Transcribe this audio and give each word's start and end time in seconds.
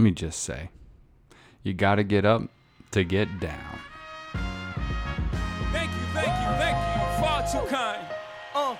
let 0.00 0.04
me 0.04 0.12
just 0.12 0.40
say, 0.40 0.70
you 1.62 1.74
got 1.74 1.96
to 1.96 2.02
get 2.02 2.24
up 2.24 2.40
to 2.90 3.04
get 3.04 3.28
down. 3.38 3.78
Thank 5.72 5.90
you, 5.92 6.06
thank 6.14 6.32
you, 6.40 6.48
thank 6.56 6.74
you. 6.74 7.20
Far 7.20 7.42
too 7.42 7.68
kind. 7.68 8.00
Uh. 8.54 8.76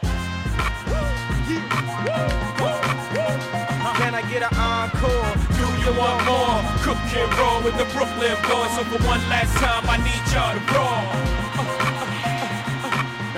Can 4.01 4.15
I 4.15 4.23
get 4.31 4.51
an 4.51 4.57
encore? 4.57 5.37
Do 5.61 5.67
you 5.85 5.93
want 6.01 6.25
more? 6.25 6.65
Cook 6.81 6.97
and 7.13 7.39
roll 7.39 7.61
with 7.65 7.77
the 7.77 7.85
Brooklyn 7.93 8.37
boys. 8.49 8.73
So 8.77 8.85
for 8.85 9.07
one 9.07 9.21
last 9.29 9.55
time, 9.59 9.85
I 9.91 9.99
need 10.01 10.25
y'all 10.33 10.57
to 10.57 10.63
roll. 10.73 11.40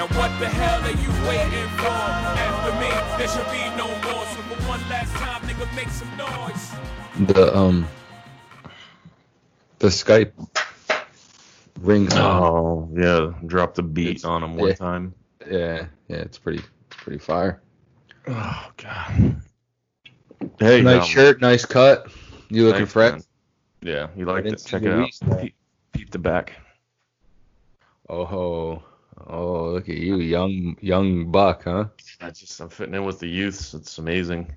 Now 0.03 0.09
what 0.19 0.37
the 0.41 0.48
hell 0.48 0.80
are 0.82 0.91
you 0.91 1.29
waiting 1.29 1.68
for? 1.79 1.87
After 1.87 2.73
me, 2.80 2.91
there 3.18 3.29
should 3.29 3.46
be 3.53 3.62
no 3.79 3.87
more. 4.03 4.25
So 4.27 4.41
for 4.43 4.68
one 4.68 4.80
last 4.91 5.14
time, 5.14 5.41
nigga, 5.43 5.77
make 5.77 5.91
some 5.91 6.11
noise. 6.17 6.73
The 7.29 7.57
um 7.57 7.86
the 9.79 9.86
Skype 9.86 10.32
rings 11.79 12.17
on. 12.17 12.43
Oh 12.43 12.89
yeah, 12.93 13.32
drop 13.46 13.76
the 13.76 13.85
beat 13.85 14.09
It's- 14.09 14.25
on 14.25 14.43
him 14.43 14.57
one 14.57 14.71
yeah. 14.71 14.75
time. 14.75 15.14
Yeah, 15.49 15.86
yeah, 16.09 16.17
it's 16.17 16.37
pretty 16.37 16.59
it's 16.59 16.96
pretty 16.96 17.21
fire. 17.21 17.62
Oh 18.26 18.73
god. 18.79 19.37
Hey, 20.59 20.82
nice 20.82 21.03
um, 21.03 21.09
shirt, 21.09 21.40
nice 21.40 21.64
cut. 21.64 22.11
You 22.48 22.64
looking 22.64 22.79
thanks, 22.87 22.93
fresh? 22.93 23.12
man. 23.12 23.23
Yeah, 23.82 24.09
you 24.17 24.25
like 24.25 24.46
it? 24.46 24.64
Check 24.67 24.82
it 24.82 24.93
out. 24.93 25.40
Peep, 25.40 25.54
peep 25.93 26.11
the 26.11 26.18
back. 26.18 26.54
Oh 28.09 28.25
ho. 28.25 28.82
Oh, 29.26 29.71
look 29.71 29.89
at 29.89 29.96
you, 29.96 30.17
young 30.17 30.76
young 30.81 31.31
buck, 31.31 31.64
huh? 31.64 31.86
I 32.20 32.31
just 32.31 32.61
I'm 32.61 32.69
fitting 32.69 32.94
in 32.94 33.05
with 33.05 33.19
the 33.19 33.28
youths. 33.28 33.75
It's 33.75 33.98
amazing. 33.98 34.55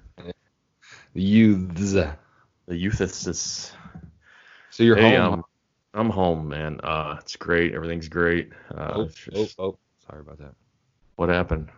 The 1.14 1.22
youths. 1.22 1.94
The 1.94 2.76
youths. 2.76 3.74
So 4.70 4.84
you're 4.84 4.96
Hey, 4.96 5.16
home. 5.16 5.34
um, 5.34 5.44
I'm 5.94 6.10
home, 6.10 6.48
man. 6.48 6.80
Uh, 6.84 7.18
it's 7.22 7.36
great. 7.36 7.74
Everything's 7.74 8.10
great. 8.10 8.52
Uh, 8.74 8.94
oh, 8.96 9.02
it's 9.04 9.28
oh, 9.34 9.48
oh, 9.60 9.78
sorry 10.08 10.22
about 10.22 10.40
that. 10.40 10.54
What 11.16 11.30
happened? 11.30 11.70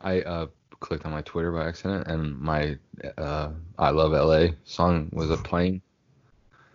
I 0.00 0.20
uh 0.22 0.46
clicked 0.80 1.06
on 1.06 1.12
my 1.12 1.22
Twitter 1.22 1.50
by 1.52 1.66
accident 1.66 2.06
and 2.08 2.38
my 2.38 2.76
uh 3.16 3.50
I 3.78 3.90
love 3.90 4.12
LA 4.12 4.54
song 4.64 5.08
was 5.12 5.30
a 5.30 5.36
playing. 5.36 5.80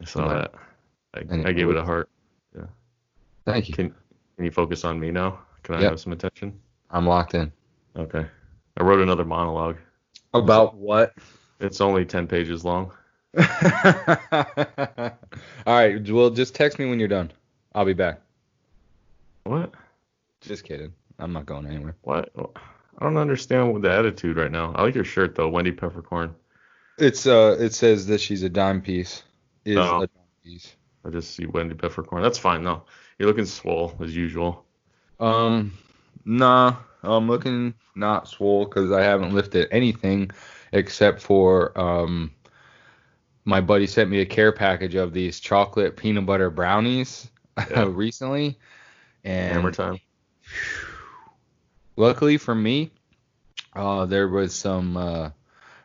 I 0.01 0.05
saw 0.05 0.27
that. 0.29 0.53
I, 1.13 1.19
I 1.19 1.51
gave 1.51 1.69
it 1.69 1.77
a 1.77 1.83
heart. 1.83 2.09
Thank 3.45 3.69
you. 3.69 3.75
Can 3.75 3.95
Can 4.35 4.45
you 4.45 4.51
focus 4.51 4.83
on 4.83 4.99
me 4.99 5.11
now? 5.11 5.39
Can 5.69 5.77
I 5.77 5.81
Yep. 5.81 5.91
have 5.91 5.99
some 5.99 6.13
attention? 6.13 6.59
I'm 6.89 7.05
locked 7.05 7.35
in. 7.35 7.51
Okay. 7.95 8.25
I 8.75 8.83
wrote 8.83 9.01
another 9.01 9.23
monologue. 9.23 9.77
About 10.33 10.73
what? 10.73 11.13
It's 11.59 11.79
only 11.79 12.05
ten 12.05 12.25
pages 12.25 12.65
long. 12.65 12.91
All 13.37 13.45
right, 15.67 16.09
well 16.09 16.31
just 16.31 16.55
text 16.55 16.79
me 16.79 16.89
when 16.89 16.97
you're 16.97 17.07
done. 17.07 17.31
I'll 17.75 17.85
be 17.85 17.93
back. 17.93 18.19
What? 19.43 19.71
Just 20.41 20.63
kidding. 20.63 20.91
I'm 21.19 21.33
not 21.33 21.45
going 21.45 21.67
anywhere. 21.67 21.95
What? 22.01 22.31
I 22.35 23.03
don't 23.03 23.17
understand 23.17 23.71
what 23.71 23.83
the 23.83 23.91
attitude 23.91 24.37
right 24.37 24.51
now. 24.51 24.73
I 24.73 24.81
like 24.81 24.95
your 24.95 25.03
shirt 25.03 25.35
though, 25.35 25.49
Wendy 25.49 25.71
Peppercorn. 25.71 26.33
It's 26.97 27.27
uh 27.27 27.57
it 27.59 27.75
says 27.75 28.07
that 28.07 28.21
she's 28.21 28.41
a 28.41 28.49
dime 28.49 28.81
piece. 28.81 29.21
Is 29.65 29.77
Oh. 29.77 30.01
a 30.01 30.07
dime 30.07 30.25
piece. 30.43 30.75
I 31.05 31.09
just 31.11 31.35
see 31.35 31.45
Wendy 31.45 31.75
Peppercorn. 31.75 32.23
That's 32.23 32.39
fine 32.39 32.63
though. 32.63 32.85
You're 33.19 33.27
looking 33.27 33.45
swole 33.45 33.95
as 34.01 34.15
usual. 34.15 34.65
Um, 35.19 35.73
nah, 36.25 36.77
I'm 37.03 37.27
looking 37.27 37.73
not 37.95 38.27
swole 38.27 38.65
because 38.65 38.91
I 38.91 39.01
haven't 39.03 39.33
lifted 39.33 39.67
anything 39.71 40.31
except 40.71 41.21
for 41.21 41.77
um, 41.79 42.31
my 43.45 43.61
buddy 43.61 43.87
sent 43.87 44.09
me 44.09 44.19
a 44.21 44.25
care 44.25 44.51
package 44.51 44.95
of 44.95 45.13
these 45.13 45.39
chocolate 45.39 45.97
peanut 45.97 46.25
butter 46.25 46.49
brownies 46.49 47.29
Yeah. 47.69 47.85
recently, 47.87 48.57
and 49.23 49.53
Hammer 49.53 49.71
time. 49.71 49.99
luckily 51.95 52.37
for 52.37 52.55
me, 52.55 52.91
uh, 53.75 54.05
there 54.05 54.27
was 54.27 54.55
some 54.55 54.97
uh, 54.97 55.29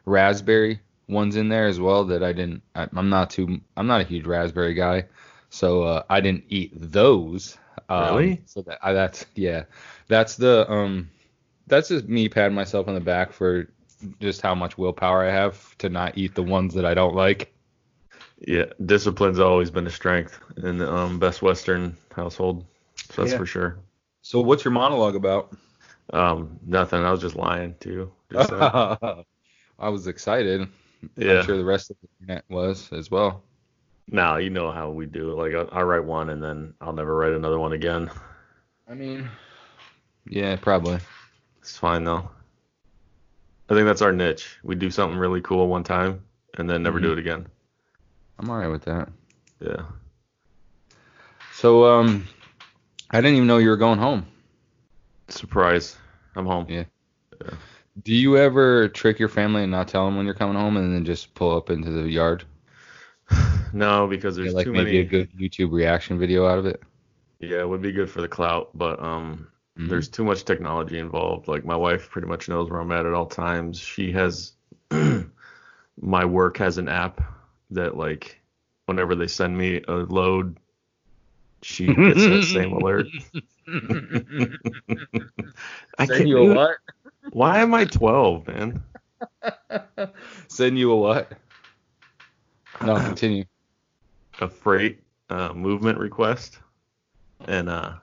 raspberry 0.06 0.80
ones 1.08 1.36
in 1.36 1.48
there 1.48 1.66
as 1.66 1.80
well 1.80 2.04
that 2.04 2.22
I 2.22 2.32
didn't. 2.32 2.62
I, 2.74 2.88
I'm 2.94 3.08
not 3.10 3.30
too. 3.30 3.60
I'm 3.76 3.86
not 3.86 4.00
a 4.00 4.04
huge 4.04 4.26
raspberry 4.26 4.74
guy, 4.74 5.06
so 5.50 5.82
uh, 5.82 6.02
I 6.08 6.20
didn't 6.20 6.44
eat 6.48 6.72
those. 6.74 7.56
Um, 7.88 8.16
Really? 8.16 8.42
So 8.46 8.62
that 8.62 8.78
I, 8.82 8.92
that's 8.92 9.26
yeah. 9.34 9.64
That's 10.08 10.36
the 10.36 10.70
um. 10.70 11.10
That's 11.66 11.88
just 11.88 12.06
me 12.08 12.28
patting 12.28 12.54
myself 12.54 12.88
on 12.88 12.94
the 12.94 13.00
back 13.00 13.32
for 13.32 13.68
just 14.20 14.42
how 14.42 14.54
much 14.54 14.76
willpower 14.76 15.24
I 15.24 15.30
have 15.32 15.76
to 15.78 15.88
not 15.88 16.18
eat 16.18 16.34
the 16.34 16.42
ones 16.42 16.74
that 16.74 16.84
I 16.84 16.92
don't 16.94 17.14
like. 17.14 17.52
Yeah, 18.46 18.66
discipline's 18.84 19.38
always 19.38 19.70
been 19.70 19.86
a 19.86 19.90
strength 19.90 20.38
in 20.58 20.76
the 20.78 20.92
um, 20.92 21.18
Best 21.18 21.40
Western 21.40 21.96
household. 22.14 22.66
So 23.10 23.22
that's 23.22 23.32
Yeah. 23.32 23.38
for 23.38 23.46
sure. 23.46 23.78
So 24.22 24.40
what's 24.40 24.64
your 24.64 24.72
monologue 24.72 25.16
about? 25.16 25.56
Um, 26.12 26.58
nothing. 26.66 27.02
I 27.02 27.10
was 27.10 27.20
just 27.20 27.36
lying 27.36 27.74
to 27.80 27.90
you. 27.90 28.12
Just. 28.30 28.52
I 29.78 29.88
was 29.88 30.06
excited. 30.06 30.68
yeah. 31.16 31.38
I'm 31.40 31.46
sure 31.46 31.56
the 31.56 31.64
rest 31.64 31.90
of 31.90 31.96
the 32.02 32.08
internet 32.20 32.44
was 32.50 32.92
as 32.92 33.10
well. 33.10 33.42
Now 34.08 34.36
you 34.36 34.50
know 34.50 34.70
how 34.70 34.90
we 34.90 35.06
do 35.06 35.30
it. 35.30 35.34
Like 35.36 35.54
I, 35.72 35.78
I 35.78 35.82
write 35.82 36.04
one 36.04 36.30
and 36.30 36.42
then 36.42 36.74
I'll 36.80 36.92
never 36.92 37.14
write 37.16 37.32
another 37.32 37.58
one 37.58 37.72
again. 37.72 38.10
I 38.88 38.94
mean, 38.94 39.28
yeah, 40.28 40.56
probably. 40.56 40.98
It's 41.60 41.78
fine 41.78 42.04
though. 42.04 42.30
I 43.70 43.74
think 43.74 43.86
that's 43.86 44.02
our 44.02 44.12
niche. 44.12 44.58
We 44.62 44.74
do 44.74 44.90
something 44.90 45.18
really 45.18 45.40
cool 45.40 45.68
one 45.68 45.84
time 45.84 46.22
and 46.58 46.68
then 46.68 46.82
never 46.82 47.00
do 47.00 47.12
it 47.12 47.18
again. 47.18 47.46
I'm 48.38 48.50
alright 48.50 48.70
with 48.70 48.84
that. 48.84 49.08
Yeah. 49.60 49.84
So, 51.54 51.86
um, 51.86 52.26
I 53.10 53.20
didn't 53.20 53.36
even 53.36 53.46
know 53.46 53.58
you 53.58 53.70
were 53.70 53.76
going 53.76 53.98
home. 53.98 54.26
Surprise. 55.28 55.96
I'm 56.36 56.46
home. 56.46 56.66
Yeah. 56.68 56.84
Do 58.02 58.12
you 58.12 58.36
ever 58.36 58.88
trick 58.88 59.18
your 59.18 59.28
family 59.28 59.62
and 59.62 59.70
not 59.70 59.88
tell 59.88 60.04
them 60.04 60.16
when 60.16 60.26
you're 60.26 60.34
coming 60.34 60.56
home, 60.56 60.76
and 60.76 60.92
then 60.92 61.04
just 61.04 61.32
pull 61.34 61.56
up 61.56 61.70
into 61.70 61.90
the 61.90 62.08
yard? 62.08 62.44
No, 63.74 64.06
because 64.06 64.36
there's 64.36 64.48
Get, 64.48 64.56
like 64.56 64.66
too 64.66 64.72
maybe 64.72 64.96
many. 64.96 65.00
a 65.00 65.04
good 65.04 65.28
YouTube 65.32 65.72
reaction 65.72 66.18
video 66.18 66.46
out 66.46 66.58
of 66.58 66.66
it. 66.66 66.80
Yeah, 67.40 67.58
it 67.60 67.68
would 67.68 67.82
be 67.82 67.92
good 67.92 68.08
for 68.08 68.22
the 68.22 68.28
clout, 68.28 68.70
but 68.74 69.02
um, 69.02 69.48
Mhm. 69.78 69.88
there's 69.88 70.08
too 70.08 70.24
much 70.24 70.44
technology 70.44 70.98
involved. 70.98 71.48
Like 71.48 71.64
my 71.64 71.76
wife 71.76 72.08
pretty 72.08 72.28
much 72.28 72.48
knows 72.48 72.70
where 72.70 72.80
I'm 72.80 72.92
at 72.92 73.04
at 73.04 73.12
all 73.12 73.26
times. 73.26 73.78
She 73.80 74.12
has 74.12 74.52
my 76.00 76.24
work 76.24 76.56
has 76.58 76.78
an 76.78 76.88
app 76.88 77.20
that 77.70 77.96
like 77.96 78.40
whenever 78.86 79.14
they 79.16 79.26
send 79.26 79.58
me 79.58 79.82
a 79.88 79.92
load, 79.92 80.56
she 81.62 81.86
gets 81.94 82.24
that 82.26 82.44
same 82.44 82.72
alert. 82.72 83.06
I 85.98 86.06
Send 86.06 86.18
can't 86.18 86.28
you 86.28 86.36
do 86.36 86.50
a 86.50 86.52
it. 86.52 86.54
what? 86.54 86.76
Why 87.32 87.58
am 87.58 87.74
I 87.74 87.84
12, 87.86 88.46
man? 88.46 88.82
Send 90.48 90.78
you 90.78 90.92
a 90.92 90.96
what? 90.96 91.32
No, 92.82 92.94
continue. 92.96 93.44
A 94.40 94.48
freight 94.48 95.00
uh, 95.30 95.52
movement 95.52 95.98
request, 95.98 96.58
and 97.46 97.68
uh, 97.68 97.94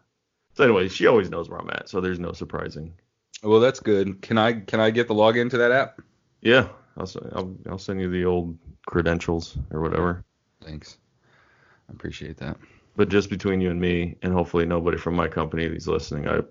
so 0.54 0.64
anyway, 0.64 0.88
she 0.88 1.08
always 1.08 1.30
knows 1.30 1.50
where 1.50 1.60
I'm 1.60 1.70
at, 1.72 1.90
so 1.90 2.00
there's 2.02 2.20
no 2.20 2.32
surprising. 2.32 2.94
Well, 3.44 3.60
that's 3.60 3.80
good. 3.80 4.22
Can 4.22 4.38
I 4.38 4.54
can 4.54 4.80
I 4.80 4.92
get 4.92 5.08
the 5.08 5.14
login 5.14 5.50
to 5.50 5.58
that 5.58 5.72
app? 5.72 6.00
Yeah, 6.42 6.68
I'll, 6.98 7.10
I'll 7.34 7.56
I'll 7.70 7.78
send 7.78 8.00
you 8.00 8.10
the 8.10 8.24
old 8.26 8.58
credentials 8.86 9.58
or 9.72 9.82
whatever. 9.82 10.24
Thanks. 10.64 10.98
I 11.90 11.94
appreciate 11.94 12.38
that. 12.38 12.58
But 12.96 13.10
just 13.10 13.30
between 13.30 13.60
you 13.62 13.70
and 13.70 13.80
me, 13.80 14.16
and 14.22 14.32
hopefully 14.34 14.66
nobody 14.66 14.98
from 14.98 15.16
my 15.16 15.28
company 15.28 15.68
that's 15.68 15.88
listening, 15.88 16.28
I 16.28 16.42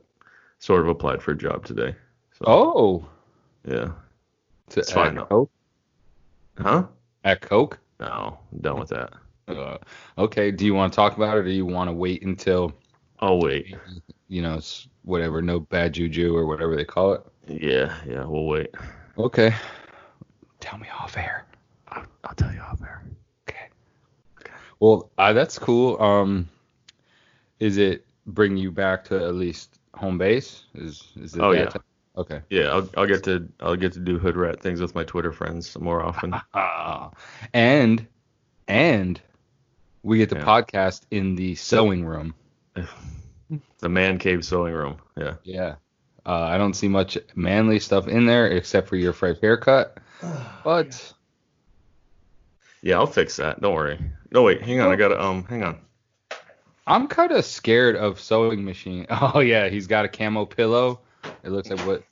sort 0.58 0.80
of 0.82 0.88
applied 0.88 1.22
for 1.22 1.30
a 1.32 1.36
job 1.36 1.64
today. 1.64 1.94
So 2.32 2.44
Oh, 2.46 3.06
yeah, 3.66 3.92
to, 4.70 4.80
It's 4.80 4.92
fine. 4.92 5.16
Coke. 5.16 5.50
huh? 6.58 6.84
At 7.24 7.40
Coke. 7.40 7.78
No, 7.98 8.38
I'm 8.52 8.58
done 8.60 8.78
with 8.80 8.88
that. 8.90 9.12
Uh, 9.56 9.78
okay. 10.18 10.50
Do 10.50 10.64
you 10.64 10.74
want 10.74 10.92
to 10.92 10.96
talk 10.96 11.16
about 11.16 11.36
it, 11.36 11.40
or 11.40 11.44
do 11.44 11.50
you 11.50 11.66
want 11.66 11.88
to 11.88 11.92
wait 11.92 12.22
until 12.22 12.72
I'll 13.20 13.40
wait. 13.40 13.74
you 14.28 14.42
know 14.42 14.60
whatever, 15.02 15.42
no 15.42 15.60
bad 15.60 15.94
juju 15.94 16.36
or 16.36 16.46
whatever 16.46 16.76
they 16.76 16.84
call 16.84 17.12
it? 17.14 17.22
Yeah, 17.48 17.94
yeah, 18.06 18.24
we'll 18.24 18.46
wait. 18.46 18.70
Okay. 19.18 19.54
Tell 20.60 20.78
me 20.78 20.88
off 20.98 21.16
air. 21.16 21.46
I'll, 21.88 22.06
I'll 22.24 22.34
tell 22.34 22.52
you 22.52 22.60
off 22.60 22.80
air. 22.82 23.02
Okay. 23.48 23.66
Well, 24.78 25.10
uh, 25.18 25.32
that's 25.32 25.58
cool. 25.58 26.00
Um, 26.00 26.48
is 27.58 27.76
it 27.76 28.06
bring 28.26 28.56
you 28.56 28.70
back 28.70 29.04
to 29.04 29.16
at 29.16 29.34
least 29.34 29.80
home 29.94 30.16
base? 30.18 30.64
Is 30.74 31.08
is 31.20 31.34
it 31.34 31.40
Oh, 31.40 31.50
yeah. 31.52 31.66
type- 31.66 31.82
Okay. 32.16 32.40
Yeah, 32.50 32.64
I'll 32.72 32.88
I'll 32.96 33.06
get 33.06 33.22
to 33.24 33.48
I'll 33.60 33.76
get 33.76 33.92
to 33.94 34.00
do 34.00 34.18
hood 34.18 34.36
rat 34.36 34.60
things 34.60 34.80
with 34.80 34.94
my 34.94 35.04
Twitter 35.04 35.32
friends 35.32 35.78
more 35.78 36.02
often. 36.02 36.34
And 37.54 38.06
and 38.68 39.20
we 40.02 40.18
get 40.18 40.28
the 40.30 40.36
Yeah. 40.36 40.44
podcast 40.44 41.02
in 41.10 41.34
the 41.36 41.54
sewing 41.54 42.04
room. 42.04 42.34
the 43.78 43.88
man 43.88 44.18
cave 44.18 44.44
sewing 44.44 44.72
room. 44.74 44.98
Yeah. 45.16 45.34
Yeah. 45.44 45.74
Uh, 46.24 46.42
I 46.42 46.58
don't 46.58 46.74
see 46.74 46.88
much 46.88 47.18
manly 47.34 47.80
stuff 47.80 48.06
in 48.08 48.26
there 48.26 48.46
except 48.48 48.88
for 48.88 48.96
your 48.96 49.12
fresh 49.12 49.38
haircut. 49.40 49.98
But 50.64 51.12
Yeah, 52.82 52.96
I'll 52.96 53.06
fix 53.06 53.36
that. 53.36 53.60
Don't 53.60 53.74
worry. 53.74 53.98
No, 54.30 54.42
wait. 54.42 54.62
Hang 54.62 54.80
on. 54.80 54.90
I 54.90 54.96
gotta 54.96 55.20
um. 55.22 55.44
Hang 55.44 55.62
on. 55.62 55.78
I'm 56.86 57.06
kind 57.08 57.30
of 57.32 57.44
scared 57.44 57.96
of 57.96 58.20
sewing 58.20 58.64
machine. 58.64 59.06
Oh 59.10 59.40
yeah, 59.40 59.68
he's 59.68 59.86
got 59.86 60.04
a 60.04 60.08
camo 60.08 60.44
pillow. 60.46 61.00
It 61.42 61.50
looks 61.50 61.68
like 61.70 61.80
what 61.86 62.02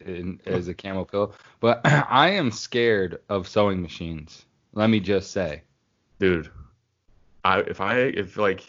in, 0.00 0.40
is 0.46 0.68
a 0.68 0.74
camo 0.74 1.04
pillow. 1.04 1.32
But 1.60 1.80
I 1.84 2.30
am 2.30 2.50
scared 2.50 3.20
of 3.28 3.48
sewing 3.48 3.82
machines. 3.82 4.44
Let 4.72 4.88
me 4.90 5.00
just 5.00 5.30
say. 5.32 5.62
dude 6.18 6.50
i 7.46 7.60
if 7.60 7.80
i 7.80 7.94
if 8.22 8.36
like 8.36 8.62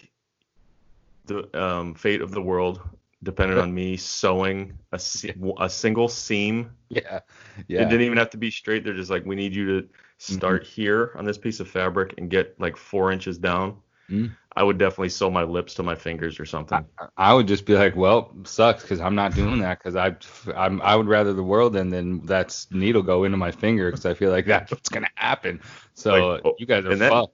the 1.25 1.39
um 1.61 1.93
fate 1.93 2.21
of 2.21 2.31
the 2.31 2.41
world 2.41 2.79
depended 3.23 3.57
on 3.57 3.73
me 3.73 3.97
sewing 3.97 4.77
a, 4.91 4.99
a 5.59 5.69
single 5.69 6.07
seam 6.07 6.71
Yeah. 6.89 7.19
yeah. 7.67 7.81
it 7.81 7.85
didn't 7.89 8.01
even 8.01 8.17
have 8.17 8.29
to 8.31 8.37
be 8.37 8.51
straight 8.51 8.83
they're 8.83 8.93
just 8.93 9.09
like 9.11 9.25
we 9.25 9.35
need 9.35 9.53
you 9.55 9.65
to 9.81 9.87
start 10.19 10.63
here 10.65 11.11
on 11.15 11.25
this 11.25 11.37
piece 11.37 11.59
of 11.59 11.67
fabric 11.67 12.13
and 12.17 12.29
get 12.29 12.59
like 12.59 12.77
four 12.77 13.11
inches 13.11 13.37
down 13.37 13.77
Mhm. 14.09 14.31
i 14.55 14.63
would 14.63 14.77
definitely 14.77 15.09
sew 15.09 15.29
my 15.29 15.43
lips 15.43 15.73
to 15.73 15.83
my 15.83 15.95
fingers 15.95 16.39
or 16.39 16.45
something 16.45 16.85
I 17.17 17.33
would 17.33 17.47
just 17.47 17.65
be 17.65 17.73
like, 17.73 17.95
well, 17.95 18.19
sucks 18.43 18.83
because 18.83 18.99
I'm 19.01 19.15
not 19.15 19.33
doing 19.35 19.59
that 19.59 19.79
because 19.79 19.95
I 19.95 20.15
I'm 20.55 20.81
I 20.81 20.95
would 20.95 21.07
rather 21.07 21.33
the 21.33 21.43
world 21.43 21.73
than 21.73 21.89
then 21.89 22.21
that's 22.25 22.69
needle 22.71 23.01
go 23.01 23.23
into 23.25 23.37
my 23.37 23.51
finger 23.51 23.89
because 23.91 24.05
I 24.05 24.13
feel 24.13 24.31
like 24.31 24.45
that's 24.45 24.71
what's 24.71 24.87
gonna 24.89 25.09
happen. 25.15 25.59
So 25.95 26.09
Like, 26.35 26.41
oh, 26.45 26.55
you 26.59 26.65
guys 26.67 26.85
are 26.85 26.91
and 26.91 27.01
that- 27.01 27.11
fucked. 27.11 27.33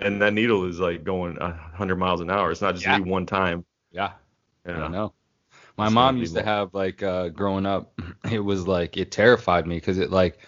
And 0.00 0.22
that 0.22 0.32
needle 0.34 0.64
is 0.66 0.78
like 0.80 1.04
going 1.04 1.36
a 1.38 1.48
100 1.50 1.96
miles 1.96 2.20
an 2.20 2.30
hour 2.30 2.50
it's 2.50 2.60
not 2.62 2.74
just 2.74 2.86
Yeah. 2.86 2.98
me 2.98 3.00
one 3.00 3.26
time 3.26 3.64
Yeah. 3.90 4.12
I 4.66 4.72
yeah. 4.74 4.78
don't 4.78 4.92
know. 4.92 5.14
My 5.76 5.88
It's 5.88 5.90
mom 5.90 6.18
used 6.18 6.34
to 6.36 6.42
have 6.42 6.74
like 6.74 7.02
uh 7.02 7.28
growing 7.30 7.66
up, 7.66 7.92
it 8.32 8.40
was 8.40 8.66
like 8.68 8.96
it 8.96 9.10
terrified 9.12 9.66
me 9.66 9.76
because 9.76 9.98
it 9.98 10.10
like 10.10 10.38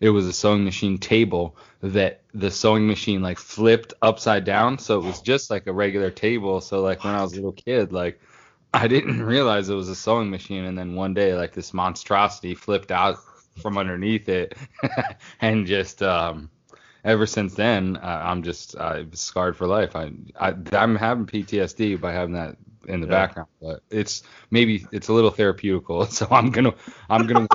it 0.00 0.10
was 0.10 0.26
a 0.26 0.32
sewing 0.32 0.64
machine 0.64 0.98
table 0.98 1.56
that 1.82 2.22
the 2.34 2.50
sewing 2.50 2.86
machine 2.86 3.22
like 3.22 3.38
flipped 3.38 3.94
upside 4.02 4.44
down, 4.44 4.78
so 4.78 5.00
it 5.00 5.04
was 5.04 5.20
just 5.22 5.50
like 5.50 5.66
a 5.66 5.72
regular 5.72 6.10
table. 6.10 6.60
So 6.60 6.82
like 6.82 7.04
when 7.04 7.14
I 7.14 7.22
was 7.22 7.32
a 7.34 7.36
little 7.36 7.52
kid, 7.52 7.92
like 7.92 8.20
I 8.74 8.88
didn't 8.88 9.22
realize 9.24 9.68
it 9.68 9.74
was 9.74 9.88
a 9.90 9.96
sewing 9.96 10.30
machine, 10.30 10.64
and 10.64 10.78
then 10.78 10.94
one 10.96 11.14
day 11.14 11.34
like 11.34 11.52
this 11.54 11.74
monstrosity 11.74 12.54
flipped 12.54 12.92
out 12.92 13.18
from 13.62 13.78
underneath 13.78 14.28
it, 14.28 14.56
and 15.40 15.66
just 15.66 16.02
um 16.02 16.50
ever 17.06 17.24
since 17.26 17.54
then 17.54 17.96
uh, 17.96 18.22
I'm 18.24 18.42
just 18.42 18.76
uh, 18.76 19.04
scarred 19.12 19.56
for 19.56 19.66
life. 19.66 19.96
I, 19.96 20.12
I 20.38 20.54
I'm 20.72 20.96
having 20.96 21.26
PTSD 21.26 21.98
by 22.00 22.12
having 22.12 22.34
that 22.34 22.56
in 22.86 23.00
the 23.00 23.06
Yeah. 23.06 23.12
background, 23.12 23.48
but 23.62 23.80
it's 23.90 24.22
maybe 24.50 24.86
it's 24.92 25.08
a 25.08 25.12
little 25.14 25.30
therapeutical. 25.32 26.06
So 26.12 26.26
I'm 26.30 26.50
gonna 26.50 26.74
I'm 27.08 27.26
gonna 27.26 27.48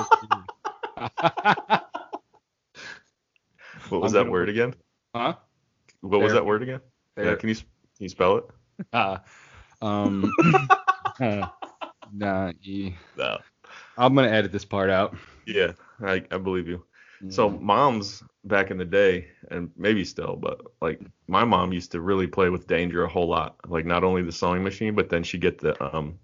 what 3.90 4.02
was 4.02 4.14
I'm 4.18 4.26
that 4.26 4.32
word 4.32 4.50
again 4.50 4.74
huh? 5.16 5.36
what 6.02 6.22
was 6.22 6.34
that 6.34 6.46
word 6.46 6.64
again 6.64 6.80
yeah 7.18 7.36
can 7.36 7.50
you 7.50 7.56
can 7.56 7.66
you 8.00 8.10
spell 8.10 8.38
it 8.38 8.46
Uh, 8.94 9.18
um, 9.82 10.34
nah, 12.12 12.52
ye- 12.62 12.96
no 13.18 13.38
I'm 13.98 14.16
gonna 14.16 14.30
edit 14.30 14.52
this 14.52 14.66
part 14.66 14.90
out. 14.90 15.16
Yeah, 15.46 15.74
I, 16.02 16.24
I 16.32 16.38
believe 16.38 16.68
you. 16.68 16.84
So 17.30 17.50
Mm. 17.50 17.62
moms 17.62 18.24
back 18.46 18.72
in 18.72 18.78
the 18.78 18.86
day, 18.86 19.28
and 19.52 19.70
maybe 19.78 20.04
still, 20.04 20.36
but 20.36 20.60
like 20.82 21.00
my 21.28 21.44
mom 21.44 21.72
used 21.74 21.92
to 21.92 22.02
really 22.02 22.26
play 22.28 22.50
with 22.50 22.66
danger 22.68 23.04
a 23.04 23.08
whole 23.10 23.28
lot. 23.28 23.56
Like 23.68 23.86
not 23.86 24.04
only 24.04 24.24
the 24.24 24.32
sewing 24.32 24.64
machine, 24.64 24.96
but 24.96 25.10
then 25.10 25.22
she 25.24 25.38
get 25.38 25.60
the 25.60 25.74
um 25.96 26.18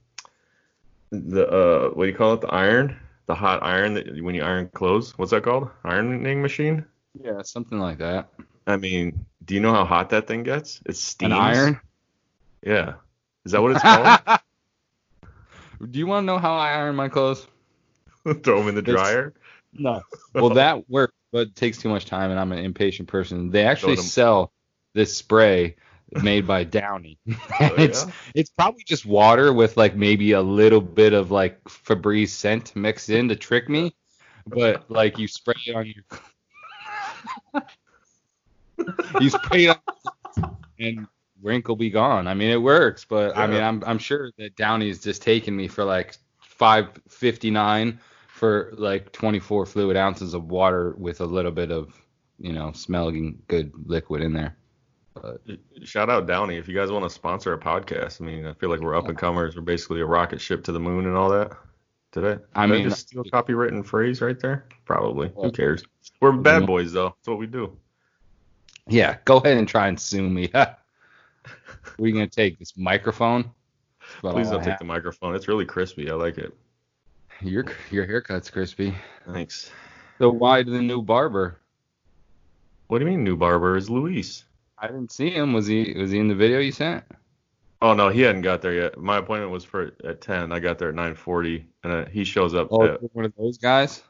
the 1.11 1.47
uh 1.47 1.89
what 1.89 2.05
do 2.05 2.09
you 2.09 2.15
call 2.17 2.33
it? 2.33 2.41
The 2.41 2.47
iron, 2.53 2.97
the 3.27 3.35
hot 3.35 3.61
iron 3.63 3.93
that 3.93 4.07
when 4.23 4.33
you 4.35 4.43
iron 4.43 4.69
clothes. 4.73 5.17
What's 5.17 5.31
that 5.31 5.43
called? 5.43 5.69
Ironing 5.83 6.41
machine. 6.41 6.83
yeah, 7.23 7.41
something 7.43 7.79
like 7.79 7.99
that. 7.99 8.29
I 8.65 8.77
mean, 8.77 9.25
do 9.45 9.53
you 9.53 9.61
know 9.61 9.73
how 9.73 9.85
hot 9.85 10.09
that 10.09 10.27
thing 10.27 10.43
gets? 10.43 10.81
It's 10.85 10.99
steam. 10.99 11.31
An 11.31 11.37
iron. 11.37 11.79
Yeah. 12.63 12.95
Is 13.45 13.51
that 13.53 13.61
what 13.61 13.71
it's 13.71 13.81
called? 13.81 14.19
Do 15.91 15.99
you 15.99 16.07
want 16.07 16.23
to 16.23 16.25
know 16.25 16.37
how 16.39 16.55
I 16.55 16.71
iron 16.71 16.95
my 16.95 17.07
clothes? 17.07 17.47
Throw 18.43 18.59
them 18.59 18.67
in 18.67 18.75
the 18.75 18.81
It's- 18.81 18.93
dryer. 18.95 19.33
No. 19.73 20.01
Well, 20.33 20.49
that 20.51 20.87
works, 20.89 21.13
but 21.31 21.47
it 21.47 21.55
takes 21.55 21.79
too 21.79 21.89
much 21.89 22.05
time, 22.05 22.29
and 22.29 22.39
I'm 22.39 22.51
an 22.51 22.59
impatient 22.59 23.07
person. 23.07 23.49
They 23.49 23.65
actually 23.65 23.95
sell 23.95 24.51
this 24.93 25.17
spray 25.17 25.75
made 26.21 26.45
by 26.45 26.63
Downy. 26.65 27.17
Oh, 27.59 27.73
it's 27.75 28.05
yeah? 28.05 28.11
it's 28.35 28.51
probably 28.51 28.83
just 28.83 29.05
water 29.05 29.51
with 29.51 29.77
like 29.77 29.95
maybe 29.95 30.33
a 30.33 30.41
little 30.41 30.81
bit 30.81 31.13
of 31.13 31.31
like 31.31 31.63
Febreze 31.63 32.29
scent 32.29 32.75
mixed 32.75 33.09
in 33.09 33.29
to 33.29 33.35
trick 33.35 33.67
me, 33.67 33.95
but 34.45 34.89
like 34.91 35.17
you 35.17 35.27
spray 35.27 35.55
it 35.65 35.75
on 35.75 35.87
your 35.87 36.03
you 39.19 39.31
spray 39.31 39.65
it 39.65 39.77
on 40.37 40.57
and 40.79 41.07
wrinkle 41.41 41.75
be 41.75 41.89
gone. 41.89 42.27
I 42.27 42.35
mean, 42.35 42.51
it 42.51 42.61
works, 42.61 43.05
but 43.05 43.35
I 43.35 43.47
mean, 43.47 43.63
I'm 43.63 43.83
I'm 43.85 43.97
sure 43.97 44.31
that 44.37 44.55
Downy's 44.55 45.01
just 45.01 45.23
taking 45.23 45.55
me 45.55 45.67
for 45.67 45.83
like 45.83 46.15
559 46.41 47.99
for 48.37 48.71
like 48.77 49.11
24 49.13 49.65
fluid 49.65 49.97
ounces 49.97 50.35
of 50.35 50.51
water 50.51 50.93
with 50.99 51.21
a 51.21 51.25
little 51.25 51.51
bit 51.51 51.71
of 51.71 51.99
you 52.37 52.53
know 52.53 52.71
smelling 52.71 53.41
good 53.47 53.71
liquid 53.85 54.21
in 54.21 54.33
there. 54.33 54.55
Shout 55.83 56.11
out 56.11 56.27
Downy 56.27 56.57
if 56.57 56.67
you 56.67 56.75
guys 56.75 56.91
want 56.91 57.03
to 57.03 57.09
sponsor 57.09 57.51
a 57.53 57.57
podcast. 57.57 58.21
I 58.21 58.25
mean, 58.25 58.45
I 58.45 58.53
feel 58.53 58.69
like 58.69 58.79
we're 58.79 58.95
up 58.95 59.07
and 59.07 59.17
comers. 59.17 59.55
We're 59.55 59.63
basically 59.63 60.01
a 60.01 60.05
rocket 60.05 60.39
ship 60.39 60.63
to 60.65 60.71
the 60.71 60.79
moon 60.79 61.07
and 61.07 61.17
all 61.17 61.29
that. 61.29 61.53
Did 62.11 62.25
I? 62.25 62.29
Did 62.29 62.41
I 62.55 62.63
I 62.63 62.67
mean- 62.67 62.83
just 62.83 63.07
steal 63.07 63.21
a 63.21 63.23
copywritten 63.25 63.83
phrase 63.83 64.21
right 64.21 64.39
there? 64.39 64.67
Probably. 64.85 65.31
Well, 65.33 65.45
Who 65.45 65.51
cares? 65.51 65.83
We're 66.21 66.33
bad 66.33 66.67
boys 66.67 66.93
though. 66.93 67.15
That's 67.17 67.27
what 67.27 67.39
we 67.39 67.47
do. 67.47 67.75
Yeah, 68.87 69.17
go 69.25 69.37
ahead 69.37 69.57
and 69.57 69.67
try 69.67 69.87
and 69.87 69.99
sue 69.99 70.29
me. 70.29 70.43
you 71.99 72.13
gonna 72.13 72.27
take? 72.27 72.59
This 72.59 72.77
microphone? 72.77 73.49
Please 74.21 74.51
don't 74.51 74.61
I 74.61 74.65
take 74.65 74.77
the 74.77 74.85
microphone. 74.85 75.33
It's 75.33 75.47
really 75.47 75.65
crispy. 75.65 76.11
I 76.11 76.13
like 76.13 76.37
it. 76.37 76.55
Your 77.41 77.65
your 77.91 78.05
haircut's 78.05 78.49
crispy. 78.49 78.95
Thanks. 79.31 79.71
So 80.19 80.29
why 80.29 80.63
the 80.63 80.81
new 80.81 81.01
barber? 81.01 81.59
What 82.87 82.99
do 82.99 83.05
you 83.05 83.11
mean 83.11 83.23
new 83.23 83.37
barber 83.37 83.75
is 83.77 83.89
Luis? 83.89 84.43
I 84.77 84.87
didn't 84.87 85.11
see 85.11 85.29
him. 85.29 85.53
Was 85.53 85.67
he 85.67 85.93
was 85.97 86.11
he 86.11 86.19
in 86.19 86.27
the 86.27 86.35
video 86.35 86.59
you 86.59 86.71
sent? 86.71 87.03
Oh 87.81 87.93
no, 87.93 88.09
he 88.09 88.21
hadn't 88.21 88.41
got 88.41 88.61
there 88.61 88.73
yet. 88.73 88.97
My 88.97 89.17
appointment 89.17 89.51
was 89.51 89.63
for 89.63 89.91
at 90.03 90.21
10. 90.21 90.51
I 90.51 90.59
got 90.59 90.79
there 90.79 90.89
at 90.89 90.95
9:40, 90.95 91.63
and 91.83 91.93
uh, 91.93 92.05
he 92.05 92.23
shows 92.23 92.55
up. 92.55 92.69
Oh, 92.71 92.85
at- 92.85 93.13
one 93.15 93.25
of 93.25 93.33
those 93.37 93.57
guys. 93.59 94.01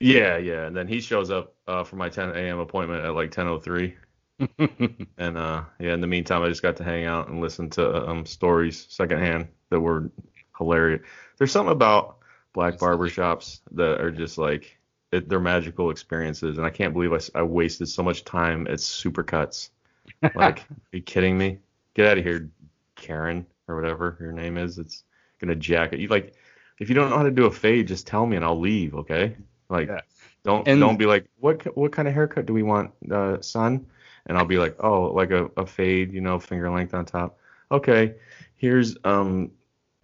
yeah, 0.00 0.36
yeah, 0.36 0.66
and 0.66 0.76
then 0.76 0.86
he 0.86 1.00
shows 1.00 1.30
up 1.30 1.54
uh, 1.66 1.82
for 1.84 1.96
my 1.96 2.10
10 2.10 2.30
a.m. 2.30 2.58
appointment 2.58 3.04
at 3.04 3.14
like 3.14 3.30
10:03. 3.30 3.94
And 5.18 5.36
uh, 5.36 5.64
yeah, 5.80 5.94
in 5.94 6.00
the 6.00 6.06
meantime, 6.06 6.42
I 6.42 6.48
just 6.48 6.62
got 6.62 6.76
to 6.76 6.84
hang 6.84 7.06
out 7.06 7.28
and 7.28 7.40
listen 7.40 7.70
to 7.70 8.06
um, 8.08 8.24
stories 8.26 8.86
secondhand 8.88 9.48
that 9.70 9.80
were 9.80 10.10
hilarious. 10.56 11.00
There's 11.38 11.50
something 11.50 11.72
about 11.72 12.17
black 12.58 12.74
barbershops 12.76 13.60
that 13.70 14.00
are 14.00 14.10
just 14.10 14.36
like 14.36 14.76
it, 15.12 15.28
they're 15.28 15.38
magical 15.38 15.90
experiences, 15.90 16.58
and 16.58 16.66
I 16.66 16.70
can't 16.70 16.92
believe 16.92 17.12
I 17.36 17.42
wasted 17.42 17.88
so 17.88 18.02
much 18.02 18.24
time 18.24 18.66
at 18.66 18.78
Supercuts. 18.80 19.70
Like, 20.34 20.58
are 20.60 20.66
you 20.96 21.02
kidding 21.02 21.38
me? 21.38 21.58
Get 21.94 22.06
out 22.08 22.18
of 22.18 22.24
here, 22.24 22.50
Karen 22.96 23.46
or 23.68 23.76
whatever 23.76 24.16
your 24.20 24.32
name 24.32 24.56
is. 24.58 24.78
It's 24.78 25.04
gonna 25.38 25.54
jack 25.54 25.92
it. 25.92 26.00
You 26.00 26.08
like, 26.08 26.34
if 26.80 26.88
you 26.88 26.94
don't 26.96 27.10
know 27.10 27.16
how 27.18 27.22
to 27.22 27.30
do 27.30 27.44
a 27.46 27.50
fade, 27.50 27.86
just 27.86 28.06
tell 28.08 28.26
me 28.26 28.34
and 28.36 28.44
I'll 28.44 28.58
leave. 28.58 28.94
Okay? 28.96 29.36
Like, 29.68 29.86
Yeah. 29.88 30.00
don't 30.42 30.66
And- 30.66 30.80
don't 30.80 30.96
be 30.96 31.06
like, 31.06 31.26
what 31.38 31.76
what 31.76 31.92
kind 31.92 32.08
of 32.08 32.14
haircut 32.14 32.46
do 32.46 32.52
we 32.54 32.64
want, 32.64 32.90
uh, 33.10 33.40
son? 33.40 33.86
And 34.26 34.36
I'll 34.36 34.46
be 34.46 34.58
like, 34.58 34.74
oh, 34.80 35.02
like 35.20 35.30
a, 35.30 35.48
a 35.56 35.64
fade, 35.66 36.12
you 36.12 36.20
know, 36.22 36.40
finger 36.40 36.70
length 36.70 36.94
on 36.94 37.04
top. 37.04 37.38
Okay, 37.70 38.14
here's 38.56 38.96
um 39.04 39.52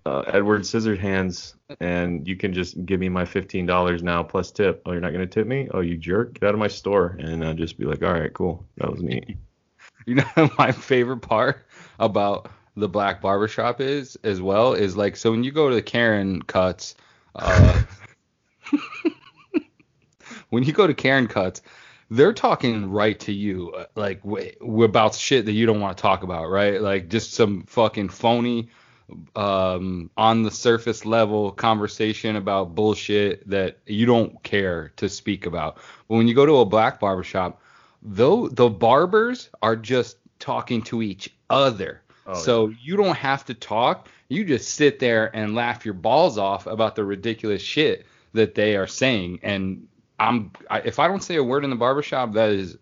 uh, 0.07 0.21
Edward 0.27 0.63
Scissorhands, 0.63 1.55
and 1.81 2.27
you 2.29 2.37
can 2.37 2.53
just 2.53 2.85
give 2.85 3.01
me 3.01 3.09
my 3.09 3.25
fifteen 3.25 3.67
dollars 3.67 4.03
now 4.03 4.23
plus 4.23 4.51
tip. 4.51 4.83
Oh, 4.87 4.93
you're 4.93 5.01
not 5.01 5.13
gonna 5.13 5.27
tip 5.27 5.47
me? 5.47 5.69
Oh, 5.73 5.81
you 5.81 5.97
jerk! 5.97 6.35
Get 6.35 6.49
out 6.49 6.55
of 6.55 6.61
my 6.61 6.69
store, 6.69 7.17
and 7.19 7.45
I'll 7.45 7.55
just 7.55 7.79
be 7.79 7.85
like, 7.85 8.03
all 8.03 8.13
right, 8.13 8.33
cool, 8.33 8.65
that 8.77 8.91
was 8.91 9.03
neat. 9.03 9.37
You 10.07 10.17
know 10.17 10.51
my 10.59 10.71
favorite 10.71 11.21
part 11.21 11.65
about 11.99 12.51
the 12.77 12.89
black 12.89 13.23
barbershop 13.23 13.81
is 13.81 14.19
as 14.23 14.39
well 14.39 14.75
is 14.75 14.99
like 14.99 15.17
so 15.17 15.31
when 15.31 15.45
you 15.45 15.51
go 15.51 15.71
to 15.71 15.75
the 15.75 15.81
Karen 15.83 16.43
cuts, 16.43 16.95
uh, 17.35 17.83
when 20.51 20.63
you 20.63 20.73
go 20.73 20.87
to 20.87 20.93
Karen 20.95 21.27
cuts, 21.27 21.63
they're 22.11 22.33
talking 22.33 22.91
right 22.91 23.19
to 23.21 23.33
you, 23.33 23.71
uh, 23.71 23.87
like 23.95 24.23
w- 24.23 24.83
about 24.85 25.15
shit 25.15 25.47
that 25.47 25.53
you 25.53 25.67
don't 25.67 25.81
want 25.81 25.97
to 25.97 26.03
talk 26.03 26.23
about, 26.23 26.51
right? 26.51 26.81
Like 26.81 27.09
just 27.09 27.33
some 27.33 27.63
fucking 27.63 28.11
phony, 28.11 28.69
um, 29.37 30.11
on 30.17 30.43
the 30.43 30.51
surface 30.51 31.05
level 31.05 31.53
conversation 31.53 32.37
about 32.37 32.75
bullshit 32.75 33.49
that 33.49 33.79
you 33.87 34.07
don't 34.07 34.43
care 34.43 34.93
to 34.97 35.09
speak 35.09 35.47
about. 35.47 35.77
But 36.09 36.17
when 36.17 36.29
you 36.29 36.35
go 36.35 36.47
to 36.47 36.57
a 36.57 36.65
black 36.65 37.01
barbershop, 37.01 37.61
though 38.03 38.49
the 38.49 38.69
barbers 38.69 39.51
are 39.63 39.77
just 39.77 40.19
talking 40.39 40.83
to 40.83 41.03
each 41.03 41.35
other. 41.51 42.03
Oh, 42.27 42.35
so 42.35 42.73
you 42.83 42.97
don't 42.97 43.17
have 43.17 43.45
to 43.47 43.55
talk. 43.55 44.09
You 44.29 44.45
just 44.45 44.75
sit 44.75 44.99
there 44.99 45.35
and 45.37 45.55
laugh 45.55 45.85
your 45.85 45.95
balls 45.95 46.39
off 46.39 46.67
about 46.67 46.97
the 46.97 47.05
ridiculous 47.05 47.63
shit 47.63 48.07
that 48.33 48.55
they 48.55 48.77
are 48.77 48.87
saying. 48.87 49.41
And 49.43 49.87
I'm 50.19 50.53
I, 50.71 50.81
if 50.81 50.99
I 50.99 51.09
don't 51.09 51.23
say 51.23 51.37
a 51.37 51.45
word 51.45 51.65
in 51.65 51.71
the 51.71 51.77
barbershop, 51.77 52.33
that 52.33 52.51
is 52.51 52.79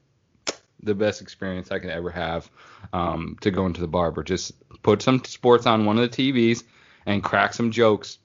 the 0.83 0.95
best 0.95 1.21
experience 1.23 1.71
I 1.71 1.79
could 1.79 1.91
ever 1.91 2.11
have 2.11 2.51
um, 2.93 3.37
to 3.41 3.51
go 3.51 3.67
into 3.67 3.81
the 3.81 3.89
barber. 3.89 4.23
Just 4.23 4.53
put 4.83 5.03
some 5.03 5.23
sports 5.25 5.67
on 5.67 5.85
one 5.85 5.99
of 5.99 6.11
the 6.11 6.17
TVs 6.33 6.65
and 7.07 7.23
crack 7.23 7.53
some 7.55 7.71
jokes 7.71 8.19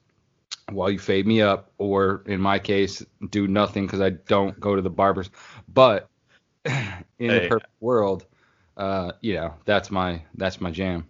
while 0.70 0.90
you 0.90 0.98
fade 0.98 1.26
me 1.26 1.40
up, 1.40 1.72
or 1.78 2.22
in 2.26 2.40
my 2.40 2.58
case, 2.58 3.04
do 3.30 3.46
nothing 3.48 3.86
because 3.86 4.00
I 4.00 4.10
don't 4.10 4.58
go 4.60 4.76
to 4.76 4.82
the 4.82 4.90
barbers. 4.90 5.30
But 5.72 6.08
in 6.64 6.72
Hey. 7.18 7.40
the 7.40 7.48
perfect 7.48 7.72
world, 7.80 8.26
uh, 8.76 9.12
you 9.20 9.34
know, 9.34 9.54
that's 9.64 9.90
my 9.90 10.22
that's 10.34 10.60
my 10.60 10.70
jam. 10.70 11.06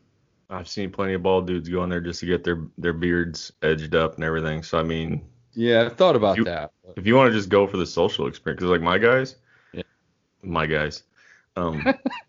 I've 0.51 0.69
seen 0.69 0.91
plenty 0.91 1.13
of 1.13 1.23
bald 1.23 1.47
dudes 1.47 1.69
go 1.69 1.85
in 1.85 1.91
there 1.91 2.01
just 2.01 2.21
to 2.21 2.27
get 2.27 2.43
their 2.45 2.63
their 2.79 2.93
beards 2.95 3.53
edged 3.63 3.95
up 3.95 4.15
and 4.15 4.25
everything. 4.25 4.63
So 4.63 4.79
I 4.79 4.83
mean, 4.83 5.23
Yeah, 5.55 5.83
I've 5.87 5.97
thought 5.97 6.17
about 6.17 6.37
You- 6.39 6.45
that. 6.45 6.73
if 6.97 7.07
you 7.07 7.15
want 7.17 7.31
to 7.31 7.37
just 7.37 7.49
go 7.51 7.67
for 7.67 7.77
the 7.77 7.87
social 7.87 8.27
experience, 8.27 8.61
because 8.61 8.71
like 8.71 8.81
my 8.81 8.97
guys, 8.99 9.37
Yeah. 9.73 9.83
my 10.43 10.65
guys, 10.67 11.03
um, 11.57 11.85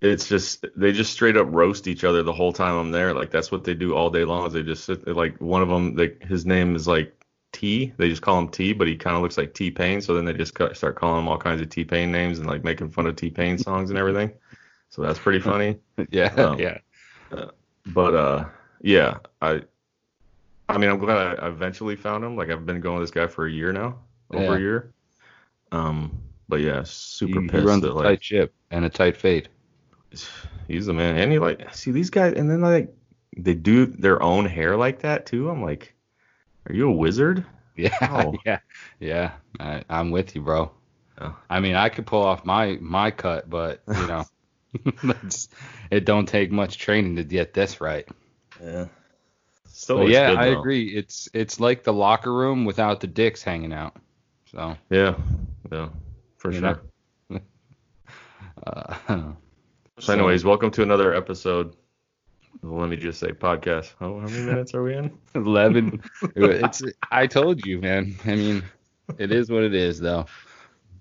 it's 0.00 0.28
just 0.28 0.64
they 0.76 0.92
just 0.92 1.12
straight 1.12 1.36
up 1.36 1.48
roast 1.50 1.88
each 1.88 2.04
other 2.04 2.22
the 2.22 2.32
whole 2.32 2.52
time 2.52 2.76
I'm 2.76 2.90
there. 2.92 3.12
Like 3.12 3.30
that's 3.30 3.50
what 3.50 3.64
they 3.64 3.74
do 3.74 3.94
all 3.94 4.10
day 4.10 4.24
long. 4.24 4.46
Is 4.46 4.52
they 4.52 4.62
just 4.62 4.84
sit 4.84 5.06
like 5.08 5.36
one 5.40 5.62
of 5.62 5.68
them, 5.68 5.94
they, 5.94 6.14
his 6.22 6.46
name 6.46 6.76
is 6.76 6.86
like 6.86 7.14
T. 7.52 7.92
They 7.96 8.08
just 8.08 8.22
call 8.22 8.38
him 8.38 8.48
T, 8.48 8.72
but 8.72 8.86
he 8.86 8.96
kind 8.96 9.16
of 9.16 9.22
looks 9.22 9.36
like 9.38 9.54
T 9.54 9.70
Pain. 9.70 10.00
So 10.00 10.14
then 10.14 10.24
they 10.24 10.32
just 10.34 10.54
ca- 10.54 10.72
start 10.74 10.96
calling 10.96 11.20
him 11.22 11.28
all 11.28 11.38
kinds 11.38 11.60
of 11.60 11.68
T 11.68 11.84
Pain 11.84 12.12
names 12.12 12.38
and 12.38 12.46
like 12.46 12.62
making 12.64 12.90
fun 12.90 13.06
of 13.06 13.16
T 13.16 13.30
Pain 13.30 13.58
songs 13.58 13.90
and 13.90 13.98
everything. 13.98 14.32
So 14.90 15.02
that's 15.02 15.18
pretty 15.18 15.40
funny. 15.40 15.78
yeah, 16.10 16.32
Um, 16.34 16.58
yeah. 16.60 16.78
But 17.86 18.14
uh, 18.14 18.44
yeah, 18.82 19.18
I, 19.42 19.62
I 20.68 20.78
mean, 20.78 20.90
I'm 20.90 20.98
glad 20.98 21.38
I 21.40 21.48
eventually 21.48 21.96
found 21.96 22.22
him. 22.24 22.36
Like 22.36 22.50
I've 22.50 22.66
been 22.66 22.80
going 22.80 22.98
with 22.98 23.04
this 23.08 23.10
guy 23.10 23.26
for 23.26 23.46
a 23.46 23.50
year 23.50 23.72
now, 23.72 23.98
over 24.30 24.52
Yeah. 24.52 24.56
a 24.56 24.60
year. 24.60 24.92
Um, 25.72 26.18
but 26.48 26.60
yeah, 26.60 26.82
super 26.84 27.40
He, 27.40 27.46
he 27.46 27.48
pissed 27.48 27.66
runs 27.66 27.82
that 27.82 27.90
a 27.90 27.94
like 27.94 28.04
tight 28.04 28.24
ship 28.24 28.54
and 28.70 28.84
a 28.84 28.88
tight 28.90 29.16
fade. 29.16 29.48
he's 30.68 30.86
the 30.86 30.92
man. 30.94 31.16
And 31.16 31.32
he 31.32 31.38
like 31.38 31.74
see 31.74 31.90
these 31.90 32.10
guys, 32.10 32.34
and 32.34 32.50
then 32.50 32.60
like 32.60 32.94
they 33.36 33.54
do 33.54 33.86
their 33.86 34.22
own 34.22 34.44
hair 34.46 34.76
like 34.76 35.00
that 35.00 35.26
too. 35.26 35.48
I'm 35.50 35.62
like, 35.62 35.94
are 36.68 36.74
you 36.74 36.88
a 36.88 36.92
wizard? 36.92 37.44
Yeah, 37.78 37.96
Oh. 38.02 38.34
yeah, 38.44 38.58
yeah. 38.98 39.32
I, 39.60 39.84
I'm 39.88 40.10
with 40.10 40.34
you, 40.34 40.42
bro. 40.42 40.72
Yeah. 41.20 41.34
I 41.48 41.60
mean, 41.60 41.76
I 41.76 41.88
could 41.88 42.06
pull 42.06 42.24
off 42.24 42.44
my 42.44 42.76
my 42.80 43.12
cut, 43.12 43.48
but 43.48 43.82
you 43.86 44.06
know, 44.08 44.24
it 45.92 46.04
don't 46.04 46.26
take 46.26 46.50
much 46.50 46.78
training 46.78 47.14
to 47.16 47.22
get 47.22 47.54
this 47.54 47.80
right. 47.80 48.04
Yeah. 48.60 48.86
Looks 49.98 50.10
yeah, 50.10 50.30
good, 50.30 50.38
I 50.38 50.46
though. 50.50 50.58
agree. 50.58 50.88
It's 50.88 51.28
it's 51.32 51.60
like 51.60 51.84
the 51.84 51.92
locker 51.92 52.34
room 52.34 52.64
without 52.64 52.98
the 52.98 53.06
dicks 53.06 53.44
hanging 53.44 53.72
out. 53.72 53.94
So, 54.50 54.76
Yeah, 54.90 55.14
yeah, 55.70 55.90
for 56.38 56.50
You 56.50 56.58
sure. 56.58 56.80
uh, 58.66 59.32
So, 60.00 60.12
anyways, 60.12 60.44
welcome 60.44 60.70
to 60.72 60.82
another 60.82 61.12
episode. 61.14 61.74
Let 62.62 62.88
me 62.88 62.96
just 62.96 63.18
say, 63.18 63.32
podcast. 63.32 63.94
Oh, 64.00 64.20
how 64.20 64.26
many 64.26 64.44
minutes 64.44 64.74
are 64.74 64.82
we 64.82 64.96
in? 64.96 65.16
eleven. 65.34 66.02
it's 66.36 66.82
I 67.10 67.26
told 67.26 67.64
you, 67.66 67.80
man. 67.80 68.16
I 68.24 68.34
mean, 68.36 68.62
it 69.18 69.32
is 69.32 69.50
what 69.50 69.62
it 69.64 69.74
is, 69.74 69.98
though. 69.98 70.26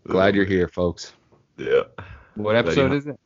Glad 0.08 0.36
you're 0.36 0.46
here, 0.46 0.68
folks. 0.68 1.14
Yeah. 1.58 1.84
What 2.36 2.56
episode 2.56 2.92
is 2.94 3.08
it? 3.08 3.20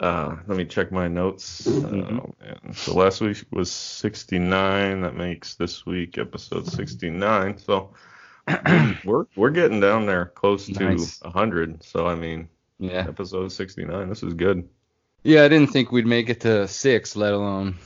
Uh, 0.00 0.36
let 0.46 0.56
me 0.56 0.64
check 0.64 0.90
my 0.92 1.08
notes. 1.08 1.66
Mhm. 1.66 2.20
Oh, 2.20 2.34
man. 2.40 2.72
So 2.72 2.94
last 2.94 3.20
week 3.20 3.44
was 3.50 3.70
69. 3.70 5.02
That 5.02 5.16
makes 5.16 5.56
this 5.56 5.84
week 5.84 6.18
episode 6.18 6.66
69. 6.66 7.58
So 7.58 7.92
we're 9.04 9.26
we're 9.36 9.50
getting 9.50 9.80
down 9.80 10.06
there, 10.06 10.26
close 10.26 10.66
to 10.66 10.96
100. 11.22 11.82
So 11.84 12.06
I 12.06 12.14
mean, 12.14 12.48
Yeah. 12.78 13.06
episode 13.08 13.52
69. 13.52 14.08
This 14.08 14.22
is 14.22 14.34
good. 14.34 14.68
Yeah, 15.24 15.44
I 15.44 15.48
didn't 15.48 15.72
think 15.72 15.90
we'd 15.90 16.06
make 16.06 16.28
it 16.28 16.40
to 16.42 16.68
six, 16.68 17.16
let 17.16 17.32
alone 17.32 17.76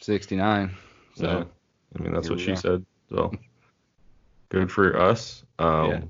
sixty-nine. 0.00 0.70
So. 1.16 1.26
Yeah. 1.26 1.44
I 1.96 2.02
mean, 2.02 2.12
that's 2.12 2.28
what 2.28 2.40
she 2.40 2.52
are. 2.52 2.56
said. 2.56 2.84
So 3.08 3.32
good 4.48 4.70
for 4.70 4.98
us. 4.98 5.44
Um, 5.58 5.90
Yeah. 5.90 6.00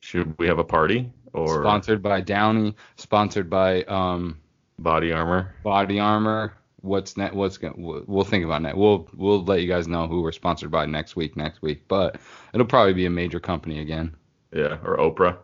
Should 0.00 0.38
we 0.38 0.46
have 0.48 0.58
a 0.58 0.64
party 0.64 1.10
or 1.32 1.62
Sponsored 1.62 2.02
by 2.02 2.20
Downy, 2.20 2.74
sponsored 2.96 3.48
by 3.48 3.84
um, 3.84 4.38
body 4.78 5.12
armor? 5.12 5.54
Body 5.62 5.98
Armor. 5.98 6.54
What's 6.82 7.16
net? 7.16 7.34
What's 7.34 7.56
gonna? 7.56 7.74
We'll 7.78 8.24
think 8.24 8.44
about 8.44 8.62
that. 8.64 8.76
We'll 8.76 9.08
we'll 9.16 9.42
let 9.42 9.62
you 9.62 9.68
guys 9.68 9.88
know 9.88 10.06
who 10.06 10.20
we're 10.20 10.32
sponsored 10.32 10.70
by 10.70 10.84
next 10.84 11.16
week. 11.16 11.38
Next 11.38 11.62
week, 11.62 11.88
but 11.88 12.20
it'll 12.52 12.66
probably 12.66 12.92
be 12.92 13.06
a 13.06 13.10
major 13.10 13.40
company 13.40 13.80
again. 13.80 14.14
Yeah, 14.52 14.76
or 14.84 14.98
Oprah. 14.98 15.38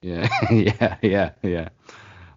Yeah, 0.00 0.26
yeah, 0.50 0.96
yeah, 1.02 1.30
yeah. 1.42 1.68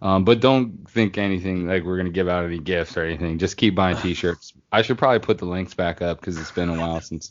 Um, 0.02 0.24
but 0.24 0.40
don't 0.40 0.90
think 0.90 1.18
anything 1.18 1.68
like 1.68 1.84
we're 1.84 1.98
gonna 1.98 2.10
give 2.10 2.30
out 2.30 2.46
any 2.46 2.60
gifts 2.60 2.96
or 2.96 3.04
anything. 3.04 3.38
Just 3.38 3.58
keep 3.58 3.76
buying 3.76 3.98
T-shirts. 4.02 4.54
I 4.72 4.82
should 4.82 4.98
probably 4.98 5.20
put 5.20 5.38
the 5.38 5.46
links 5.46 5.74
back 5.74 6.02
up 6.02 6.20
because 6.20 6.38
it's 6.38 6.52
been 6.52 6.70
a 6.70 6.78
while 6.80 7.02
since 7.02 7.30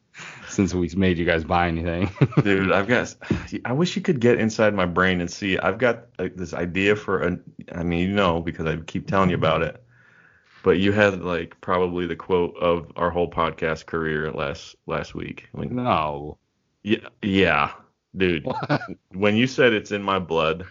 since 0.48 0.74
we 0.74 0.88
made 0.96 1.18
you 1.18 1.24
guys 1.24 1.44
buy 1.44 1.68
anything. 1.68 2.10
Dude, 2.42 2.72
I've 2.72 2.88
got. 2.88 3.14
I 3.64 3.72
wish 3.72 3.96
you 3.96 4.02
could 4.02 4.20
get 4.20 4.38
inside 4.38 4.74
my 4.74 4.86
brain 4.86 5.20
and 5.20 5.30
see. 5.30 5.58
I've 5.58 5.78
got 5.78 6.06
like, 6.18 6.36
this 6.36 6.52
idea 6.52 6.96
for 6.96 7.22
a. 7.22 7.38
I 7.72 7.82
mean, 7.82 8.08
you 8.08 8.14
know, 8.14 8.40
because 8.40 8.66
I 8.66 8.76
keep 8.76 9.06
telling 9.06 9.30
you 9.30 9.36
about 9.36 9.62
it. 9.62 9.82
But 10.62 10.78
you 10.78 10.92
had 10.92 11.22
like 11.22 11.58
probably 11.62 12.06
the 12.06 12.16
quote 12.16 12.54
of 12.58 12.92
our 12.96 13.10
whole 13.10 13.30
podcast 13.30 13.86
career 13.86 14.30
last 14.30 14.76
last 14.86 15.14
week. 15.14 15.48
Like, 15.54 15.70
no. 15.70 16.36
yeah, 16.82 17.08
yeah, 17.22 17.72
dude. 18.14 18.46
When 19.12 19.36
you 19.36 19.46
said 19.46 19.72
it's 19.72 19.90
in 19.90 20.02
my 20.02 20.18
blood, 20.18 20.66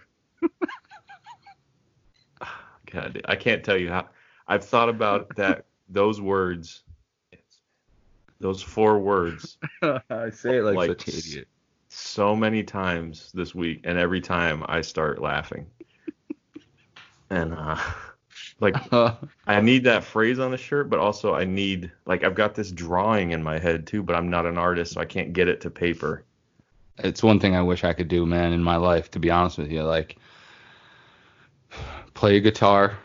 God, 2.92 3.22
I 3.26 3.36
can't 3.36 3.64
tell 3.64 3.78
you 3.78 3.90
how. 3.90 4.10
I've 4.48 4.66
thought 4.66 4.90
about 4.90 5.30
that. 5.36 5.66
Those 5.92 6.22
words. 6.22 6.84
Those 8.40 8.62
four 8.62 9.00
words 9.00 9.58
I 10.10 10.30
say 10.30 10.58
it 10.60 10.64
like, 10.64 10.76
Like, 10.78 10.90
such 10.90 11.08
an 11.08 11.14
idiot. 11.20 11.48
so 11.90 12.36
many 12.36 12.64
times 12.64 13.32
this 13.34 13.54
week, 13.56 13.82
and 13.84 13.98
every 13.98 14.22
time 14.22 14.64
I 14.68 14.82
start 14.82 15.22
laughing. 15.22 15.66
and 17.30 17.54
uh, 17.54 17.76
like 18.60 18.76
I 19.48 19.60
need 19.62 19.84
that 19.86 20.04
phrase 20.04 20.40
on 20.40 20.52
the 20.52 20.58
shirt, 20.58 20.90
but 20.90 21.00
also 21.00 21.34
I 21.34 21.44
need 21.46 21.92
like 22.06 22.24
I've 22.24 22.36
got 22.36 22.56
this 22.56 22.72
drawing 22.72 23.32
in 23.32 23.44
my 23.44 23.60
head 23.60 23.86
too, 23.88 24.04
but 24.04 24.16
I'm 24.16 24.30
not 24.30 24.46
an 24.46 24.58
artist, 24.58 24.94
so 24.94 25.02
I 25.02 25.06
can't 25.06 25.34
get 25.34 25.48
it 25.48 25.60
to 25.62 25.70
paper. 25.70 26.24
it's 27.00 27.24
one 27.24 27.40
thing 27.40 27.56
I 27.56 27.62
wish 27.62 27.84
I 27.84 27.94
could 27.94 28.08
do, 28.08 28.26
man, 28.26 28.54
in 28.54 28.64
my 28.64 28.76
life. 28.78 29.12
To 29.12 29.20
be 29.20 29.30
honest 29.32 29.58
with 29.58 29.72
you, 29.72 29.84
like 29.84 30.18
play 32.20 32.36
a 32.36 32.40
guitar, 32.42 32.98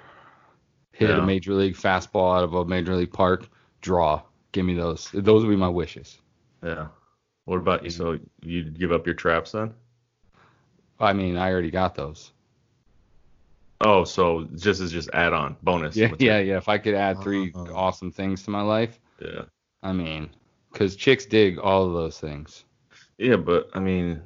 hit 0.90 1.09
Yeah. 1.09 1.23
a 1.23 1.23
major 1.26 1.54
league 1.54 1.76
fastball 1.76 2.37
out 2.37 2.42
of 2.42 2.52
a 2.54 2.64
major 2.64 2.97
league 2.97 3.12
park, 3.12 3.49
draw. 3.80 4.21
Give 4.50 4.64
me 4.66 4.75
those. 4.75 5.09
Those 5.14 5.44
would 5.44 5.50
be 5.50 5.56
my 5.56 5.68
wishes. 5.68 6.18
Yeah. 6.64 6.88
What 7.44 7.59
about 7.59 7.85
you? 7.85 7.90
So 7.90 8.18
you'd 8.42 8.76
give 8.76 8.90
up 8.90 9.06
your 9.06 9.14
traps 9.14 9.52
then? 9.52 9.73
I 10.99 11.12
mean, 11.12 11.37
I 11.37 11.52
already 11.52 11.71
got 11.71 11.94
those. 11.94 12.33
Oh, 13.83 14.02
so 14.02 14.49
this 14.50 14.80
is 14.80 14.90
just 14.90 15.11
add 15.12 15.33
on 15.33 15.56
bonus. 15.62 15.94
Yeah, 15.97 16.12
yeah, 16.18 16.38
it? 16.38 16.47
yeah. 16.49 16.56
If 16.56 16.68
I 16.68 16.78
could 16.78 16.94
add 16.94 17.21
three 17.23 17.52
Oh. 17.54 17.73
awesome 17.73 18.11
things 18.11 18.42
to 18.44 18.50
my 18.50 18.62
life, 18.62 18.99
yeah. 19.21 19.42
I 19.83 19.92
mean, 19.92 20.30
because 20.73 20.97
chicks 20.97 21.25
dig 21.26 21.59
all 21.59 21.87
of 21.87 21.92
those 21.92 22.18
things. 22.18 22.64
Yeah, 23.18 23.37
but 23.37 23.68
I 23.75 23.80
mean, 23.80 24.23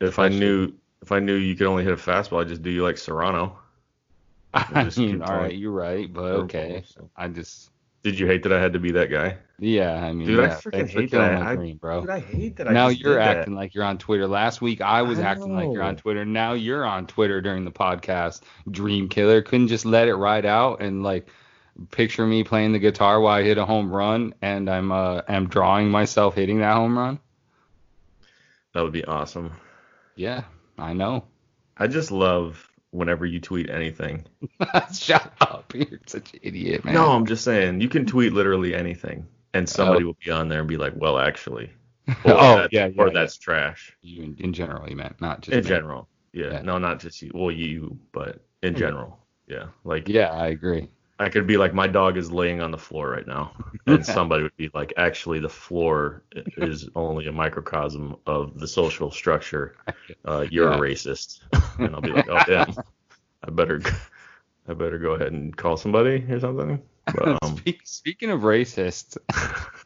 if 0.00 0.18
I 0.18 0.28
knew 0.28 0.72
if 1.02 1.12
I 1.12 1.20
knew 1.20 1.34
you 1.36 1.54
could 1.54 1.68
only 1.68 1.84
hit 1.84 1.92
a 1.92 1.96
fastball, 1.96 2.40
I'd 2.42 2.48
just 2.48 2.62
do 2.62 2.70
you 2.70 2.82
like 2.82 2.98
Serrano. 2.98 3.58
I 4.54 4.84
just 4.84 4.98
mean, 4.98 5.20
keep 5.20 5.28
all 5.28 5.48
you're 5.50 5.70
right, 5.72 6.12
but 6.12 6.32
okay. 6.44 6.82
so. 6.86 7.10
I 7.16 7.28
just, 7.28 7.70
Did 8.02 8.18
you 8.18 8.26
hate 8.26 8.42
that 8.44 8.52
I 8.52 8.60
had 8.60 8.72
to 8.72 8.78
be 8.78 8.92
that 8.92 9.10
guy? 9.10 9.36
yeah, 9.58 10.04
I 10.04 10.12
mean, 10.12 10.26
Dude, 10.26 10.40
I 10.40 10.48
freaking 10.48 10.88
hate 10.88 11.10
killing 11.10 11.28
that. 11.28 11.40
my 11.42 11.50
I- 11.52 11.56
dream, 11.56 11.76
bro. 11.78 12.00
Dude, 12.02 12.10
I 12.10 12.20
hate 12.20 12.56
that. 12.56 12.68
I 12.68 12.72
now 12.72 12.88
just 12.90 13.00
you're 13.00 13.14
did 13.18 13.20
that. 13.22 13.36
acting 13.38 13.54
like 13.54 13.74
you're 13.74 13.84
on 13.84 13.98
Twitter. 13.98 14.26
Last 14.26 14.60
week 14.62 14.80
I 14.80 15.02
was 15.02 15.18
I 15.18 15.22
acting 15.22 15.54
like 15.54 15.70
you're 15.72 15.82
on. 15.82 15.96
Twitter. 15.96 16.24
Now 16.24 16.52
you're 16.52 16.84
on 16.84 17.06
Twitter 17.06 17.40
during 17.40 17.64
the 17.64 17.70
podcast. 17.72 18.42
Dream 18.70 19.08
killer 19.08 19.42
couldn't 19.42 19.68
just 19.68 19.84
let 19.86 20.08
it 20.08 20.14
ride 20.14 20.46
out 20.46 20.80
and 20.82 21.02
like 21.02 21.28
picture 21.90 22.26
me 22.26 22.42
playing 22.44 22.72
the 22.72 22.78
guitar 22.78 23.20
while 23.20 23.34
I 23.34 23.42
hit 23.42 23.58
a 23.58 23.64
home 23.66 23.90
run 23.90 24.34
and 24.40 24.70
I'm 24.70 24.90
uh 24.92 25.20
am 25.28 25.48
drawing 25.48 25.90
myself 25.90 26.34
hitting 26.34 26.60
that 26.60 26.74
home 26.74 26.96
run. 26.96 27.18
That 28.74 28.82
would 28.82 28.92
be 28.92 29.04
awesome. 29.04 29.52
Yeah, 30.16 30.44
I 30.78 30.92
know. 30.92 31.24
I 31.78 31.86
just 31.86 32.10
love 32.10 32.66
whenever 32.96 33.26
you 33.26 33.40
tweet 33.40 33.70
anything. 33.70 34.24
Shut 34.94 35.32
up. 35.40 35.72
You're 35.74 36.00
such 36.06 36.32
an 36.34 36.40
idiot, 36.42 36.84
man. 36.84 36.94
No, 36.94 37.12
I'm 37.12 37.26
just 37.26 37.44
saying 37.44 37.80
you 37.80 37.88
can 37.88 38.06
tweet 38.06 38.32
literally 38.32 38.74
anything, 38.74 39.26
and 39.54 39.68
somebody 39.68 40.04
oh. 40.04 40.08
will 40.08 40.16
be 40.24 40.30
on 40.30 40.48
there 40.48 40.60
and 40.60 40.68
be 40.68 40.76
like, 40.76 40.94
"Well, 40.96 41.18
actually," 41.18 41.70
oh, 42.08 42.12
or, 42.24 42.32
Oh, 42.32 42.56
that's, 42.56 42.72
yeah, 42.72 42.88
or 42.96 43.08
yeah, 43.08 43.12
that's 43.12 43.36
trash. 43.36 43.96
You 44.02 44.22
in, 44.24 44.36
in 44.38 44.52
general, 44.52 44.88
you 44.88 44.96
meant 44.96 45.20
not 45.20 45.42
just 45.42 45.56
In 45.56 45.64
me. 45.64 45.68
general, 45.68 46.08
yeah. 46.32 46.52
Yeah. 46.52 46.62
No, 46.62 46.78
not 46.78 47.00
just 47.00 47.20
you. 47.22 47.30
Well, 47.34 47.50
you, 47.50 47.98
but 48.12 48.44
in 48.62 48.74
general, 48.74 49.18
yeah. 49.46 49.66
Like 49.84 50.08
Yeah, 50.08 50.30
I 50.30 50.48
agree. 50.48 50.88
I 51.18 51.28
could 51.30 51.46
be 51.46 51.56
like, 51.56 51.72
my 51.74 51.86
dog 51.86 52.16
is 52.18 52.30
laying 52.30 52.60
on 52.60 52.70
the 52.70 52.78
floor 52.78 53.10
right 53.10 53.26
now, 53.26 53.52
and 53.86 54.04
somebody 54.04 54.42
would 54.42 54.56
be 54.56 54.70
like, 54.74 54.92
actually, 54.96 55.40
the 55.40 55.48
floor 55.48 56.22
is 56.56 56.88
only 56.94 57.26
a 57.26 57.32
microcosm 57.32 58.16
of 58.26 58.58
the 58.60 58.68
social 58.68 59.10
structure. 59.10 59.76
Uh, 60.26 60.46
you're 60.50 60.70
Yeah. 60.70 60.76
a 60.76 60.80
racist, 60.80 61.40
and 61.78 61.94
I'll 61.94 62.02
be 62.02 62.10
like, 62.10 62.28
oh 62.28 62.40
damn. 62.46 62.74
I 63.46 63.50
better 63.50 63.80
I 64.68 64.74
better 64.74 64.98
go 64.98 65.12
ahead 65.12 65.32
and 65.32 65.56
call 65.56 65.76
somebody 65.76 66.24
or 66.28 66.40
something. 66.40 66.82
But, 67.14 67.38
um, 67.42 67.56
Speak, 67.58 67.80
speaking 67.84 68.30
of 68.30 68.40
racist, 68.40 69.16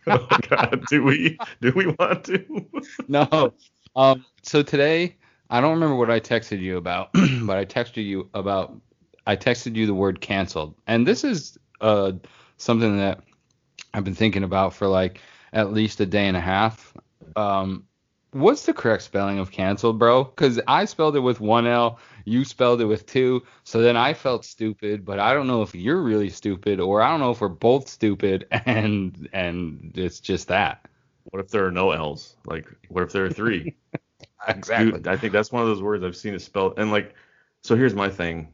oh 0.06 0.26
God, 0.48 0.86
do 0.88 1.02
we 1.04 1.38
do 1.60 1.72
we 1.76 1.86
want 1.98 2.24
to? 2.24 2.66
no. 3.08 3.52
Um. 3.94 4.24
So 4.42 4.62
today, 4.62 5.16
I 5.50 5.60
don't 5.60 5.72
remember 5.72 5.96
what 5.96 6.10
I 6.10 6.20
texted 6.20 6.60
you 6.60 6.76
about, 6.78 7.10
but 7.42 7.56
I 7.58 7.64
texted 7.64 8.04
you 8.04 8.30
about. 8.34 8.80
I 9.26 9.36
texted 9.36 9.76
you 9.76 9.86
the 9.86 9.94
word 9.94 10.20
canceled, 10.20 10.74
and 10.86 11.06
this 11.06 11.24
is 11.24 11.58
uh 11.80 12.12
something 12.56 12.98
that 12.98 13.22
I've 13.94 14.04
been 14.04 14.14
thinking 14.14 14.44
about 14.44 14.74
for 14.74 14.86
like 14.86 15.20
at 15.52 15.72
least 15.72 16.00
a 16.00 16.06
day 16.06 16.26
and 16.28 16.36
a 16.36 16.40
half. 16.40 16.94
Um, 17.36 17.84
what's 18.32 18.66
the 18.66 18.72
correct 18.72 19.02
spelling 19.02 19.38
of 19.38 19.50
canceled, 19.50 19.98
bro? 19.98 20.24
Because 20.24 20.60
I 20.66 20.84
spelled 20.84 21.16
it 21.16 21.20
with 21.20 21.40
one 21.40 21.66
L, 21.66 21.98
you 22.24 22.44
spelled 22.44 22.80
it 22.80 22.84
with 22.86 23.06
two, 23.06 23.42
so 23.64 23.80
then 23.80 23.96
I 23.96 24.14
felt 24.14 24.44
stupid, 24.44 25.04
but 25.04 25.18
I 25.18 25.32
don't 25.34 25.46
know 25.46 25.62
if 25.62 25.74
you're 25.74 26.02
really 26.02 26.30
stupid 26.30 26.80
or 26.80 27.02
I 27.02 27.10
don't 27.10 27.20
know 27.20 27.30
if 27.32 27.40
we're 27.40 27.48
both 27.48 27.88
stupid, 27.88 28.46
and 28.66 29.28
and 29.32 29.92
it's 29.96 30.20
just 30.20 30.48
that. 30.48 30.86
What 31.24 31.40
if 31.40 31.48
there 31.50 31.66
are 31.66 31.70
no 31.72 31.90
L's? 31.92 32.36
Like, 32.46 32.66
what 32.88 33.02
if 33.04 33.12
there 33.12 33.24
are 33.26 33.30
three? 33.30 33.76
Exactly. 34.48 34.92
Dude, 34.92 35.06
I 35.06 35.16
think 35.18 35.32
that's 35.34 35.52
one 35.52 35.62
of 35.62 35.68
those 35.68 35.82
words 35.82 36.02
I've 36.02 36.16
seen 36.16 36.34
it 36.34 36.40
spelled. 36.40 36.78
And 36.78 36.90
like, 36.90 37.14
so 37.62 37.76
here's 37.76 37.94
my 37.94 38.08
thing. 38.08 38.52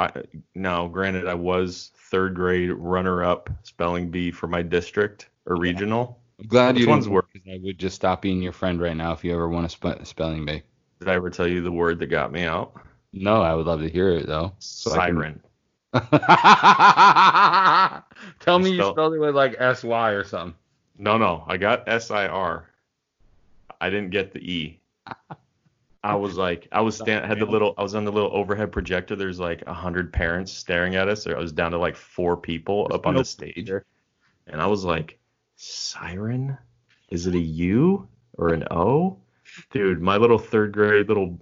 I 0.00 0.10
now, 0.54 0.88
granted, 0.88 1.28
I 1.28 1.34
was 1.34 1.92
third 2.10 2.34
grade 2.34 2.70
runner-up 2.70 3.50
spelling 3.62 4.10
bee 4.10 4.30
for 4.30 4.46
my 4.46 4.62
district 4.62 5.28
or 5.44 5.56
regional. 5.56 6.18
I'm 6.40 6.46
glad 6.46 6.74
Which 6.74 6.84
you 6.84 6.88
one's 6.88 7.06
because 7.06 7.42
I 7.46 7.60
would 7.62 7.78
just 7.78 7.96
stop 7.96 8.22
being 8.22 8.40
your 8.40 8.52
friend 8.52 8.80
right 8.80 8.96
now 8.96 9.12
if 9.12 9.22
you 9.22 9.34
ever 9.34 9.48
want 9.48 9.70
to 9.70 9.76
spe- 9.76 10.06
spelling 10.06 10.46
bee. 10.46 10.62
Did 11.00 11.08
I 11.08 11.14
ever 11.14 11.28
tell 11.28 11.46
you 11.46 11.60
the 11.60 11.70
word 11.70 11.98
that 11.98 12.06
got 12.06 12.32
me 12.32 12.44
out? 12.44 12.72
No, 13.12 13.42
I 13.42 13.54
would 13.54 13.66
love 13.66 13.80
to 13.80 13.90
hear 13.90 14.08
it 14.10 14.26
though. 14.26 14.54
So 14.58 14.92
I 14.92 15.08
can- 15.08 15.16
Siren. 15.16 15.40
Tell 18.40 18.58
me 18.58 18.70
you 18.70 18.82
spelled 18.82 19.14
it 19.14 19.18
with 19.18 19.34
like 19.34 19.56
S 19.58 19.84
Y 19.84 20.10
or 20.10 20.24
something. 20.24 20.54
No, 20.98 21.18
no, 21.18 21.44
I 21.46 21.56
got 21.56 21.88
S 21.88 22.10
I 22.10 22.28
R. 22.28 22.68
I 23.80 23.90
didn't 23.90 24.10
get 24.10 24.32
the 24.32 24.38
E. 24.38 24.80
I 26.02 26.14
was 26.14 26.36
like, 26.36 26.66
I 26.72 26.80
was 26.80 26.96
stand, 26.96 27.26
had 27.26 27.38
the 27.38 27.46
little, 27.46 27.74
I 27.76 27.82
was 27.82 27.94
on 27.94 28.04
the 28.04 28.12
little 28.12 28.30
overhead 28.32 28.72
projector. 28.72 29.16
There's 29.16 29.38
like 29.38 29.62
a 29.66 29.74
hundred 29.74 30.12
parents 30.12 30.50
staring 30.50 30.94
at 30.96 31.08
us. 31.08 31.26
I 31.26 31.34
was 31.34 31.52
down 31.52 31.72
to 31.72 31.78
like 31.78 31.94
four 31.94 32.36
people 32.36 32.88
up 32.92 33.06
on 33.06 33.14
no 33.14 33.20
the 33.20 33.24
stage, 33.24 33.70
and 34.46 34.62
I 34.62 34.66
was 34.66 34.84
like, 34.84 35.18
siren? 35.56 36.56
Is 37.10 37.26
it 37.26 37.34
a 37.34 37.40
U 37.40 38.08
or 38.34 38.54
an 38.54 38.64
O? 38.70 39.18
Dude, 39.70 40.00
my 40.00 40.16
little 40.16 40.38
third 40.38 40.72
grade 40.72 41.08
little 41.08 41.38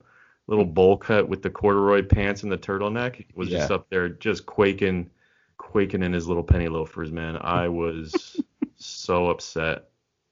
little 0.48 0.64
bowl 0.64 0.96
cut 0.96 1.28
with 1.28 1.42
the 1.42 1.50
corduroy 1.50 2.02
pants 2.02 2.42
and 2.42 2.50
the 2.50 2.58
turtleneck 2.58 3.26
was 3.34 3.48
just 3.50 3.70
up 3.70 3.88
there, 3.90 4.08
just 4.08 4.46
quaking, 4.46 5.08
quaking 5.58 6.02
in 6.02 6.12
his 6.12 6.26
little 6.26 6.42
penny 6.42 6.68
loafers, 6.68 7.12
man. 7.12 7.36
I 7.42 7.68
was 7.68 8.40
so 8.76 9.28
upset. 9.28 9.87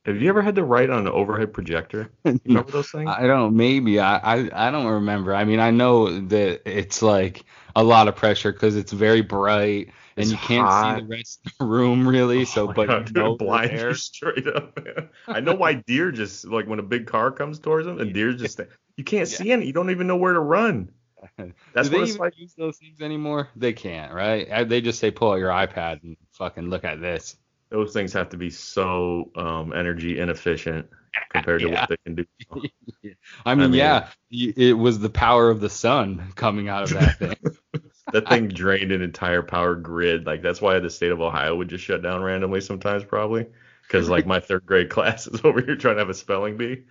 Have 0.06 0.22
you 0.22 0.28
ever 0.28 0.40
had 0.40 0.54
to 0.54 0.64
write 0.64 0.88
on 0.90 1.00
an 1.06 1.12
overhead 1.12 1.52
projector? 1.52 2.10
You 2.24 2.40
remember 2.44 2.70
those 2.72 2.90
things? 2.90 3.16
I 3.18 3.26
don't. 3.26 3.56
Maybe 3.56 4.00
I, 4.00 4.16
I. 4.18 4.68
I 4.68 4.70
don't 4.70 4.86
remember. 4.86 5.34
I 5.34 5.44
mean, 5.44 5.60
I 5.60 5.70
know 5.70 6.20
that 6.28 6.62
it's 6.64 7.02
like 7.02 7.44
a 7.74 7.82
lot 7.84 8.08
of 8.08 8.16
pressure 8.16 8.52
because 8.52 8.76
it's 8.76 8.92
very 8.92 9.20
bright 9.20 9.92
and 10.16 10.30
It's 10.30 10.30
you 10.30 10.38
can't 10.38 10.66
hot. 10.66 10.96
see 10.98 11.02
the 11.02 11.06
rest 11.08 11.40
of 11.46 11.52
the 11.58 11.64
room 11.66 12.06
really. 12.08 12.44
Oh 12.44 12.44
so, 12.44 12.68
Oh 12.68 12.68
my 12.68 12.72
but 12.72 12.86
God, 12.86 13.08
you 13.08 13.14
dude, 13.14 13.14
know 13.14 13.32
it 13.32 13.38
blinds 13.38 13.72
you 13.82 13.94
straight 13.94 14.46
up, 14.46 14.78
man. 14.84 15.08
I 15.26 15.40
know 15.40 15.54
why 15.54 15.74
deer 15.74 16.12
just 16.12 16.46
like 16.46 16.66
when 16.66 16.78
a 16.78 16.82
big 16.84 17.06
car 17.06 17.30
comes 17.32 17.58
towards 17.58 17.86
them 17.86 18.00
and 18.00 18.14
deer 18.14 18.32
just 18.32 18.60
you 18.96 19.04
can't 19.04 19.28
see 19.28 19.52
any. 19.52 19.66
You 19.66 19.72
don't 19.72 19.90
even 19.90 20.06
know 20.06 20.16
where 20.16 20.32
to 20.34 20.40
run. 20.40 20.90
That's 21.72 21.88
Do 21.88 21.88
they 21.88 21.98
what 21.98 22.08
even 22.08 22.20
like. 22.20 22.38
use 22.38 22.54
those 22.54 22.78
things 22.78 23.00
anymore? 23.00 23.48
They 23.56 23.72
can't, 23.72 24.12
right? 24.12 24.68
They 24.68 24.80
just 24.80 24.98
say 25.00 25.10
pull 25.10 25.32
out 25.32 25.36
your 25.36 25.50
iPad 25.50 26.02
and 26.02 26.16
fucking 26.32 26.68
look 26.70 26.84
at 26.84 27.00
this. 27.00 27.36
Those 27.70 27.92
things 27.92 28.12
have 28.12 28.28
to 28.30 28.36
be 28.36 28.50
so 28.50 29.30
um, 29.34 29.72
energy 29.72 30.18
inefficient 30.20 30.88
compared 31.30 31.62
to 31.62 31.68
Yeah. 31.70 31.80
what 31.80 31.88
they 31.88 31.96
can 32.04 32.14
do. 32.14 32.26
I 33.46 33.54
mean, 33.54 33.70
mean- 33.72 33.78
yeah, 33.80 34.08
it 34.30 34.76
was 34.76 34.98
the 34.98 35.10
power 35.10 35.50
of 35.50 35.60
the 35.60 35.70
sun 35.70 36.32
coming 36.36 36.68
out 36.68 36.84
of 36.84 36.90
that 36.90 37.18
thing. 37.18 37.36
that 38.12 38.28
thing 38.28 38.48
drained 38.48 38.92
an 38.92 39.02
entire 39.02 39.42
power 39.42 39.74
grid. 39.74 40.26
Like 40.26 40.42
that's 40.42 40.60
why 40.60 40.78
the 40.78 40.90
state 40.90 41.10
of 41.10 41.20
Ohio 41.20 41.56
would 41.56 41.68
just 41.68 41.84
shut 41.84 42.02
down 42.02 42.22
randomly 42.22 42.60
sometimes, 42.60 43.02
probably. 43.04 43.46
Because 43.82 44.08
like 44.08 44.26
my 44.26 44.40
third 44.40 44.64
grade 44.66 44.90
class 44.90 45.26
is 45.26 45.40
over 45.44 45.60
here 45.60 45.76
trying 45.76 45.96
to 45.96 46.00
have 46.00 46.10
a 46.10 46.14
spelling 46.14 46.56
bee. 46.56 46.84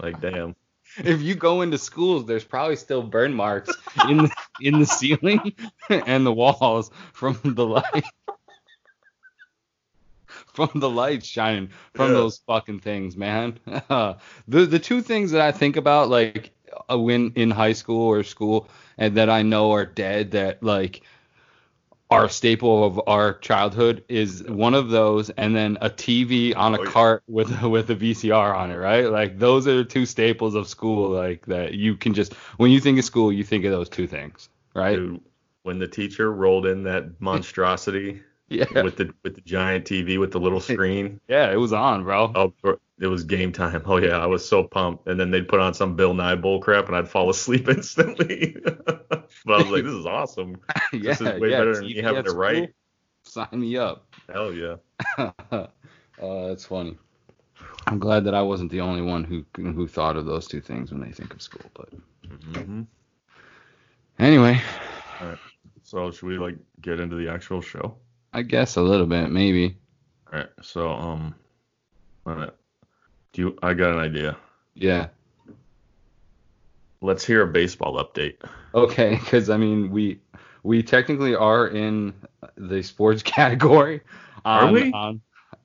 Like 0.00 0.20
damn. 0.20 0.54
if 0.98 1.22
you 1.22 1.34
go 1.34 1.62
into 1.62 1.78
schools, 1.78 2.26
there's 2.26 2.44
probably 2.44 2.76
still 2.76 3.02
burn 3.02 3.32
marks 3.32 3.70
in 4.08 4.18
the, 4.18 4.30
in 4.60 4.78
the 4.78 4.86
ceiling 4.86 5.54
and 5.88 6.26
the 6.26 6.32
walls 6.32 6.90
from 7.14 7.38
the 7.44 7.64
light. 7.66 8.04
From 10.58 10.80
the 10.80 10.90
lights 10.90 11.26
shining 11.26 11.70
from 11.94 12.12
Yeah. 12.12 12.14
those 12.14 12.38
fucking 12.46 12.80
things, 12.80 13.16
man. 13.16 13.58
the 13.66 14.16
the 14.48 14.78
two 14.80 15.02
things 15.02 15.32
that 15.32 15.42
I 15.42 15.52
think 15.52 15.76
about, 15.76 16.10
like 16.10 16.52
uh, 16.90 16.98
when 16.98 17.32
in 17.36 17.50
high 17.50 17.72
school 17.74 18.06
or 18.06 18.22
school, 18.24 18.68
and 18.98 19.16
that 19.16 19.30
I 19.30 19.42
know 19.42 19.72
are 19.72 19.86
dead, 19.86 20.32
that 20.32 20.62
like 20.62 21.02
are 22.10 22.24
a 22.24 22.30
staple 22.30 22.84
of 22.84 23.00
our 23.06 23.34
childhood, 23.38 24.04
is 24.08 24.42
one 24.48 24.74
of 24.74 24.88
those, 24.90 25.30
and 25.30 25.54
then 25.54 25.76
a 25.82 25.90
TV 25.90 26.54
on 26.54 26.74
a 26.74 26.78
Oh, 26.78 26.84
yeah. 26.84 26.92
cart 26.92 27.22
with 27.28 27.62
with 27.62 27.90
a 27.90 27.94
VCR 27.94 28.54
on 28.54 28.70
it, 28.70 28.76
right? 28.76 29.10
Like 29.10 29.38
those 29.38 29.66
are 29.68 29.84
two 29.84 30.06
staples 30.06 30.54
of 30.54 30.68
school, 30.68 31.10
like 31.10 31.46
that 31.46 31.74
you 31.74 31.96
can 31.96 32.14
just 32.14 32.34
when 32.58 32.70
you 32.70 32.80
think 32.80 32.98
of 32.98 33.04
school, 33.04 33.32
you 33.32 33.44
think 33.44 33.64
of 33.64 33.72
those 33.72 33.88
two 33.90 34.06
things, 34.06 34.48
right? 34.74 35.02
Dude, 35.02 35.20
when 35.62 35.78
the 35.78 35.88
teacher 35.88 36.32
rolled 36.32 36.66
in 36.66 36.82
that 36.84 37.20
monstrosity 37.20 38.22
Yeah, 38.48 38.82
with 38.82 38.96
the 38.96 39.12
with 39.24 39.34
the 39.34 39.42
giant 39.42 39.84
TV 39.84 40.18
with 40.18 40.32
the 40.32 40.40
little 40.40 40.60
screen, 40.60 41.20
yeah, 41.28 41.52
it 41.52 41.56
was 41.56 41.72
on, 41.72 42.04
bro. 42.04 42.32
oh, 42.34 42.78
it 43.00 43.06
was 43.06 43.22
game 43.24 43.52
time. 43.52 43.82
Oh 43.84 43.98
yeah, 43.98 44.18
I 44.18 44.26
was 44.26 44.46
so 44.46 44.64
pumped. 44.64 45.06
And 45.06 45.20
then 45.20 45.30
they'd 45.30 45.46
put 45.48 45.60
on 45.60 45.74
some 45.74 45.94
Bill 45.96 46.14
Nye 46.14 46.34
bull 46.34 46.60
crap, 46.60 46.86
and 46.86 46.96
I'd 46.96 47.08
fall 47.08 47.28
asleep 47.30 47.68
instantly. 47.68 48.56
but 48.64 49.28
I 49.46 49.58
was 49.58 49.68
like, 49.68 49.84
this 49.84 49.92
is 49.92 50.06
awesome. 50.06 50.56
yeah, 50.92 50.98
This 51.02 51.20
is 51.20 51.40
way 51.40 51.50
yeah, 51.50 51.58
better 51.58 51.74
than 51.76 51.84
TV 51.84 51.96
me 51.96 52.02
having 52.02 52.24
to 52.24 52.32
write. 52.32 52.74
Sign 53.24 53.48
me 53.52 53.76
up. 53.76 54.06
Hell 54.32 54.52
yeah. 54.52 54.76
uh, 55.18 55.66
that's 56.18 56.64
funny. 56.64 56.96
I'm 57.86 57.98
glad 57.98 58.24
that 58.24 58.34
I 58.34 58.42
wasn't 58.42 58.70
the 58.70 58.80
only 58.80 59.02
one 59.02 59.24
who 59.24 59.44
who 59.56 59.86
thought 59.86 60.16
of 60.16 60.26
those 60.26 60.46
two 60.46 60.60
things 60.60 60.90
when 60.90 61.00
they 61.00 61.12
think 61.12 61.34
of 61.34 61.42
school. 61.42 61.70
But 61.74 61.90
hmm 62.54 62.82
anyway, 64.18 64.60
So 65.82 66.10
should 66.10 66.26
we 66.26 66.38
like 66.38 66.56
get 66.80 67.00
into 67.00 67.16
the 67.16 67.28
actual 67.30 67.60
show? 67.60 67.96
I 68.32 68.42
guess 68.42 68.76
a 68.76 68.82
little 68.82 69.06
bit, 69.06 69.30
maybe. 69.30 69.76
All 70.32 70.38
right. 70.40 70.48
So 70.62 70.88
um, 70.90 71.34
wait 72.24 72.50
do 73.32 73.42
you? 73.42 73.58
I 73.62 73.74
got 73.74 73.92
an 73.92 73.98
idea. 73.98 74.36
Yeah. 74.74 75.08
Let's 77.00 77.24
hear 77.24 77.42
a 77.42 77.46
baseball 77.46 78.02
update. 78.02 78.36
Okay, 78.74 79.16
because 79.20 79.50
I 79.50 79.56
mean, 79.56 79.90
we 79.90 80.20
we 80.62 80.82
technically 80.82 81.34
are 81.34 81.68
in 81.68 82.14
the 82.56 82.82
sports 82.82 83.22
category. 83.24 84.00
Are 84.44 84.64
on- 84.64 84.72
we? 84.72 84.92
on- 84.92 85.20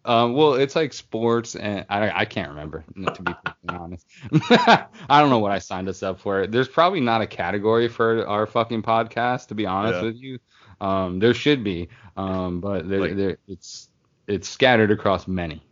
um, 0.05 0.33
well, 0.33 0.55
it's 0.55 0.75
like 0.75 0.91
sports, 0.91 1.55
and 1.55 1.85
I 1.89 2.11
I 2.11 2.25
can't 2.25 2.49
remember 2.49 2.83
to 3.15 3.21
be 3.21 3.33
honest. 3.69 4.05
I 4.51 4.87
don't 5.21 5.29
know 5.29 5.39
what 5.39 5.53
I 5.53 5.59
signed 5.59 5.87
us 5.87 6.03
up 6.03 6.19
for. 6.19 6.45
There's 6.45 6.67
probably 6.67 6.99
not 6.99 7.21
a 7.21 7.27
category 7.27 7.87
for 7.87 8.27
our 8.27 8.45
fucking 8.45 8.83
podcast, 8.83 9.47
to 9.47 9.55
be 9.55 9.65
honest 9.65 9.95
Yeah. 9.95 10.03
with 10.03 10.15
you. 10.17 10.39
Um, 10.83 11.19
there 11.19 11.33
should 11.33 11.63
be, 11.63 11.87
um, 12.17 12.59
but 12.59 12.89
there, 12.89 12.99
Like- 12.99 13.15
there 13.15 13.37
it's 13.47 13.89
it's 14.27 14.47
scattered 14.49 14.91
across 14.91 15.27
many. 15.27 15.63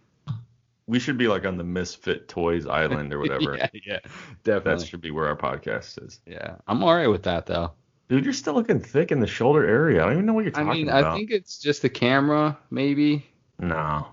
We 0.87 0.99
should 0.99 1.17
be 1.17 1.27
like 1.27 1.45
on 1.45 1.57
the 1.57 1.63
Misfit 1.63 2.27
Toys 2.27 2.65
Island 2.65 3.13
or 3.13 3.19
whatever. 3.19 3.55
yeah, 3.57 3.67
yeah, 3.85 3.99
definitely. 4.43 4.81
That 4.83 4.87
should 4.89 4.99
be 5.01 5.11
where 5.11 5.27
our 5.27 5.37
podcast 5.37 6.05
is. 6.05 6.19
yeah, 6.25 6.55
I'm 6.67 6.83
all 6.83 6.95
right 6.95 7.07
with 7.07 7.23
that 7.23 7.45
though. 7.45 7.71
Dude, 8.09 8.25
you're 8.25 8.33
still 8.33 8.55
looking 8.55 8.79
thick 8.81 9.11
in 9.11 9.21
the 9.21 9.27
shoulder 9.27 9.65
area. 9.65 10.01
I 10.01 10.05
don't 10.05 10.13
even 10.13 10.25
know 10.25 10.33
what 10.33 10.43
you're 10.43 10.51
talking 10.51 10.67
about. 10.67 10.73
I 10.73 10.77
mean, 10.79 10.89
about. 10.89 11.13
I 11.13 11.15
think 11.15 11.31
it's 11.31 11.59
just 11.59 11.81
the 11.81 11.89
camera, 11.89 12.57
maybe. 12.69 13.25
No. 13.57 14.07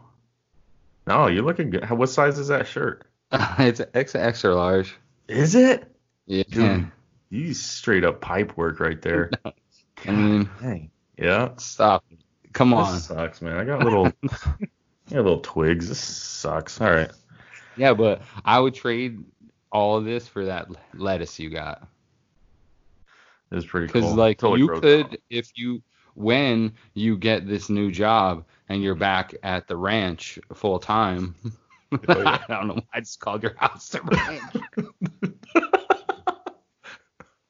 No, 1.06 1.26
you're 1.26 1.42
looking 1.42 1.70
good. 1.70 1.88
What 1.90 2.08
size 2.10 2.38
is 2.38 2.46
that 2.48 2.66
shirt? 2.68 3.06
it's 3.32 3.80
an 3.80 3.88
X 3.94 4.14
extra 4.14 4.54
large. 4.54 4.94
Is 5.26 5.54
it? 5.56 5.90
Yeah. 6.26 6.44
Dude, 6.48 6.92
you 7.30 7.54
straight 7.54 8.04
up 8.04 8.20
pipe 8.20 8.56
work 8.56 8.78
right 8.78 9.00
there. 9.02 9.30
I 10.06 10.10
mean, 10.10 10.50
Dang. 10.60 10.90
Yeah. 11.16 11.50
stop. 11.56 12.04
Come 12.52 12.72
on. 12.74 12.94
This 12.94 13.06
sucks, 13.06 13.42
man. 13.42 13.56
I 13.56 13.64
got 13.64 13.84
little, 13.84 14.06
I 14.24 15.10
got 15.10 15.24
little 15.24 15.40
twigs. 15.40 15.88
This 15.88 16.00
sucks. 16.00 16.80
All 16.80 16.90
right. 16.90 17.10
Yeah, 17.76 17.94
but 17.94 18.22
I 18.44 18.58
would 18.58 18.74
trade 18.74 19.24
all 19.70 19.96
of 19.96 20.04
this 20.04 20.26
for 20.26 20.46
that 20.46 20.68
lettuce 20.94 21.38
you 21.38 21.50
got. 21.50 21.86
This 23.50 23.64
is 23.64 23.70
pretty 23.70 23.88
cool. 23.88 24.02
Because 24.02 24.14
like 24.14 24.38
Totally 24.38 24.60
you 24.60 24.80
could, 24.80 25.10
down. 25.10 25.16
if 25.30 25.50
you 25.54 25.82
when 26.14 26.72
you 26.94 27.16
get 27.16 27.46
this 27.46 27.70
new 27.70 27.90
job 27.90 28.44
and 28.68 28.82
you're 28.82 28.94
back 28.94 29.34
at 29.42 29.68
the 29.68 29.76
ranch 29.76 30.38
full 30.52 30.78
time. 30.78 31.34
Oh, 31.92 31.98
yeah. 32.08 32.38
I 32.48 32.54
don't 32.54 32.66
know. 32.68 32.74
why 32.74 32.82
I 32.92 33.00
just 33.00 33.20
called 33.20 33.42
your 33.42 33.54
house 33.56 33.88
the 33.88 34.02
ranch. 34.02 34.92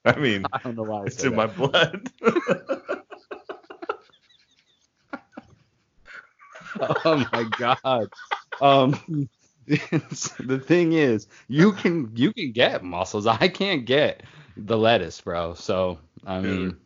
I 0.04 0.18
mean, 0.18 0.44
I 0.52 0.58
don't 0.58 0.76
know 0.76 0.84
why 0.84 1.02
I 1.02 1.06
it's 1.06 1.24
in 1.24 1.34
that. 1.34 1.36
my 1.36 1.46
blood. 1.46 2.12
oh 7.04 7.26
my 7.32 7.44
god. 7.58 8.08
Um, 8.60 9.28
the 9.66 10.62
thing 10.64 10.92
is, 10.92 11.26
you 11.48 11.72
can 11.72 12.12
you 12.14 12.32
can 12.32 12.52
get 12.52 12.84
mussels. 12.84 13.26
I 13.26 13.48
can't 13.48 13.84
get 13.84 14.22
the 14.56 14.78
lettuce, 14.78 15.20
bro. 15.20 15.54
So 15.54 15.98
I 16.26 16.40
mean, 16.40 16.76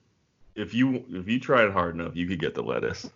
if 0.54 0.74
you 0.74 1.04
if 1.10 1.28
you 1.28 1.38
tried 1.38 1.72
hard 1.72 1.94
enough, 1.94 2.16
you 2.16 2.26
could 2.26 2.40
get 2.40 2.54
the 2.54 2.62
lettuce. 2.62 3.10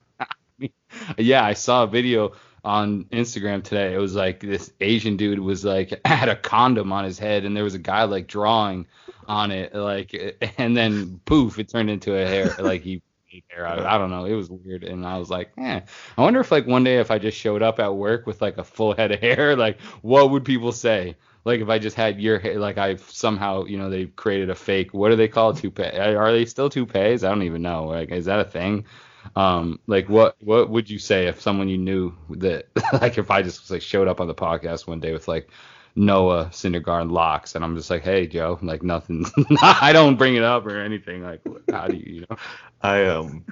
yeah, 1.18 1.44
I 1.44 1.54
saw 1.54 1.85
a 1.85 1.87
video 1.87 2.32
on 2.66 3.05
Instagram 3.05 3.62
today. 3.62 3.94
It 3.94 3.98
was 3.98 4.14
like 4.16 4.40
this 4.40 4.72
Asian 4.81 5.16
dude 5.16 5.38
was 5.38 5.64
like 5.64 5.98
had 6.05 6.29
a 6.29 6.37
condom 6.37 6.92
on 6.92 7.05
his 7.05 7.18
head, 7.18 7.44
and 7.44 7.57
there 7.57 7.64
was 7.64 7.74
a 7.74 7.79
guy 7.79 8.05
like 8.05 8.26
drawing 8.26 8.87
on 9.29 9.50
it, 9.50 9.74
like, 9.74 10.37
and 10.59 10.76
then 10.76 11.20
poof, 11.24 11.59
it 11.59 11.68
turned 11.68 11.88
into 11.88 12.14
a 12.14 12.26
hair. 12.26 12.55
Like 12.59 12.83
he 12.83 13.02
hair. 13.48 13.66
I 13.66 13.98
don't 13.98 14.11
know. 14.11 14.24
It 14.24 14.35
was 14.35 14.50
weird, 14.50 14.85
and 14.85 15.07
I 15.07 15.18
was 15.18 15.31
like, 15.31 15.52
eh. 15.59 15.81
I 16.18 16.20
wonder 16.20 16.40
if 16.40 16.50
like 16.50 16.66
one 16.66 16.85
day 16.85 16.98
if 16.98 17.11
I 17.11 17.18
just 17.18 17.38
showed 17.38 17.62
up 17.62 17.79
at 17.79 17.94
work 17.94 18.26
with 18.26 18.42
like 18.42 18.59
a 18.59 18.64
full 18.64 18.94
head 18.94 19.12
of 19.12 19.20
hair, 19.20 19.57
like 19.57 19.81
what 20.02 20.31
would 20.31 20.44
people 20.44 20.72
say? 20.72 21.16
Like 21.44 21.61
if 21.61 21.68
I 21.68 21.79
just 21.79 21.96
had 21.96 22.20
your 22.20 22.40
hair, 22.40 22.59
like 22.59 22.79
I 22.79 22.96
somehow, 22.96 23.64
you 23.64 23.79
know, 23.79 23.88
they 23.88 24.07
created 24.07 24.50
a 24.50 24.55
fake. 24.57 24.92
What 24.92 25.11
do 25.11 25.16
they 25.16 25.29
call 25.29 25.50
it? 25.50 25.59
Toupee? 25.59 25.96
Are 25.96 26.33
they 26.33 26.44
still 26.44 26.68
toupees? 26.68 27.22
I 27.22 27.29
don't 27.29 27.44
even 27.44 27.62
know. 27.62 27.85
Like, 27.85 28.11
is 28.11 28.24
that 28.24 28.40
a 28.40 28.44
thing? 28.44 28.85
Um, 29.34 29.80
like 29.86 30.08
what 30.08 30.36
what 30.40 30.70
would 30.70 30.88
you 30.88 30.98
say 30.98 31.26
if 31.26 31.40
someone 31.40 31.68
you 31.68 31.78
knew 31.78 32.14
that 32.30 32.68
like 33.02 33.18
if 33.18 33.30
I 33.30 33.42
just 33.42 33.70
like 33.70 33.82
showed 33.82 34.08
up 34.08 34.20
on 34.20 34.28
the 34.28 34.34
podcast 34.34 34.86
one 34.86 35.00
day 35.00 35.12
with 35.12 35.28
like 35.28 35.50
Noah 35.94 36.46
Syndergaard 36.46 37.10
locks 37.10 37.54
and 37.54 37.64
I'm 37.64 37.76
just 37.76 37.90
like, 37.90 38.02
hey 38.02 38.26
Joe, 38.26 38.58
like 38.62 38.82
nothing, 38.82 39.24
I 39.62 39.92
don't 39.92 40.16
bring 40.16 40.36
it 40.36 40.42
up 40.42 40.66
or 40.66 40.78
anything. 40.80 41.22
Like 41.22 41.40
how 41.70 41.88
do 41.88 41.96
you, 41.96 42.14
you 42.14 42.26
know? 42.28 42.36
I 42.82 43.04
um, 43.06 43.44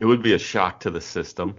it 0.00 0.04
would 0.06 0.22
be 0.22 0.34
a 0.34 0.38
shock 0.38 0.80
to 0.80 0.90
the 0.90 1.00
system, 1.00 1.56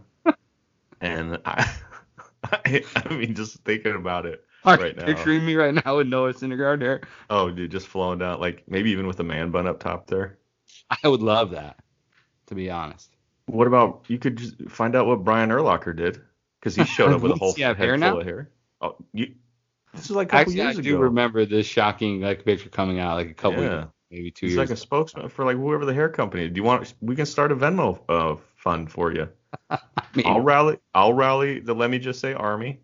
and 1.01 1.39
I, 1.45 1.69
I, 2.43 2.83
I 2.95 3.13
mean, 3.13 3.35
just 3.35 3.57
thinking 3.63 3.95
about 3.95 4.25
it 4.25 4.43
Are 4.63 4.77
right 4.77 4.95
you 4.95 4.95
now. 4.95 5.05
picturing 5.05 5.45
me 5.45 5.55
right 5.55 5.73
now 5.73 5.97
with 5.97 6.07
Noah 6.07 6.33
Syndergaard 6.33 6.81
hair? 6.81 7.01
Oh, 7.29 7.49
dude, 7.51 7.71
just 7.71 7.87
flowing 7.87 8.19
down, 8.19 8.39
like 8.39 8.63
maybe 8.67 8.91
even 8.91 9.07
with 9.07 9.19
a 9.19 9.23
man 9.23 9.51
bun 9.51 9.67
up 9.67 9.79
top 9.79 10.07
there. 10.07 10.37
I 11.03 11.07
would 11.07 11.21
love 11.21 11.51
that, 11.51 11.79
to 12.47 12.55
be 12.55 12.69
honest. 12.69 13.15
What 13.51 13.67
about 13.67 14.05
you 14.07 14.17
could 14.19 14.37
just 14.37 14.69
find 14.69 14.95
out 14.95 15.05
what 15.07 15.23
Brian 15.23 15.49
Urlacher 15.49 15.95
did 15.95 16.21
because 16.59 16.75
he 16.75 16.83
showed 16.85 17.11
up 17.13 17.21
with 17.21 17.31
a 17.31 17.35
whole 17.39 17.49
Does 17.49 17.55
he 17.57 17.61
have 17.63 17.77
head 17.77 17.85
hair 17.85 17.93
full 17.93 17.99
now? 17.99 18.19
of 18.19 18.25
hair. 18.25 18.49
Oh, 18.81 18.95
you, 19.13 19.33
this 19.93 20.05
is 20.05 20.11
like 20.11 20.27
a 20.27 20.31
couple 20.31 20.53
years 20.53 20.61
ago. 20.61 20.69
Actually, 20.69 20.81
I 20.81 20.83
do 20.83 20.95
ago. 20.95 21.03
remember 21.03 21.45
this 21.45 21.65
shocking 21.65 22.21
like 22.21 22.45
picture 22.45 22.69
coming 22.69 22.99
out 22.99 23.15
like 23.15 23.29
a 23.29 23.33
couple, 23.33 23.63
Yeah. 23.63 23.85
maybe 24.11 24.31
two 24.31 24.45
He's 24.47 24.55
years. 24.55 24.69
like 24.69 24.77
a 24.77 24.79
spokesman 24.79 25.29
for 25.29 25.45
like 25.45 25.57
whoever 25.57 25.85
the 25.85 25.93
hair 25.93 26.09
company. 26.09 26.47
Do 26.49 26.55
you 26.57 26.63
want? 26.63 26.93
We 27.01 27.15
can 27.15 27.25
start 27.25 27.51
a 27.51 27.55
Venmo 27.55 27.99
uh, 28.07 28.35
fund 28.55 28.91
for 28.91 29.11
you. 29.11 29.29
I 29.69 29.79
mean, 30.15 30.27
I'll 30.27 30.41
rally. 30.41 30.77
I'll 30.93 31.13
rally 31.13 31.59
the 31.59 31.73
let 31.73 31.89
me 31.89 31.97
just 31.99 32.19
say 32.19 32.33
army, 32.33 32.79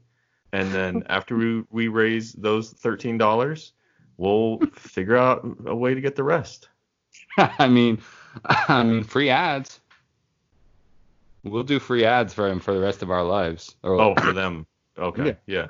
and 0.51 0.71
then 0.71 1.03
after 1.09 1.35
we 1.37 1.63
we 1.69 1.87
raise 1.89 2.33
those 2.33 2.71
thirteen 2.71 3.17
dollars, 3.17 3.73
we'll 4.17 4.59
figure 4.73 5.15
out 5.15 5.45
a 5.67 5.75
way 5.75 5.93
to 5.93 6.01
get 6.01 6.15
the 6.15 6.23
rest. 6.23 6.69
I 7.37 7.67
mean, 7.67 7.99
I 8.45 8.83
mean, 8.83 9.03
free 9.03 9.29
ads. 9.29 9.79
We'll 11.45 11.63
do 11.63 11.79
free 11.79 12.05
ads 12.05 12.33
for 12.33 12.47
him 12.49 12.59
for 12.59 12.73
the 12.73 12.79
rest 12.79 13.03
of 13.03 13.11
our 13.11 13.23
lives. 13.23 13.75
Or 13.83 13.99
Oh, 14.01 14.15
for 14.15 14.33
them. 14.33 14.65
Okay. 14.97 15.37
Yeah. 15.45 15.67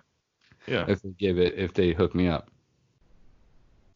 Yeah. 0.67 0.85
if 0.88 1.01
they 1.01 1.09
give 1.09 1.38
it, 1.38 1.55
if 1.55 1.73
they 1.73 1.91
hook 1.91 2.15
me 2.15 2.27
up. 2.27 2.49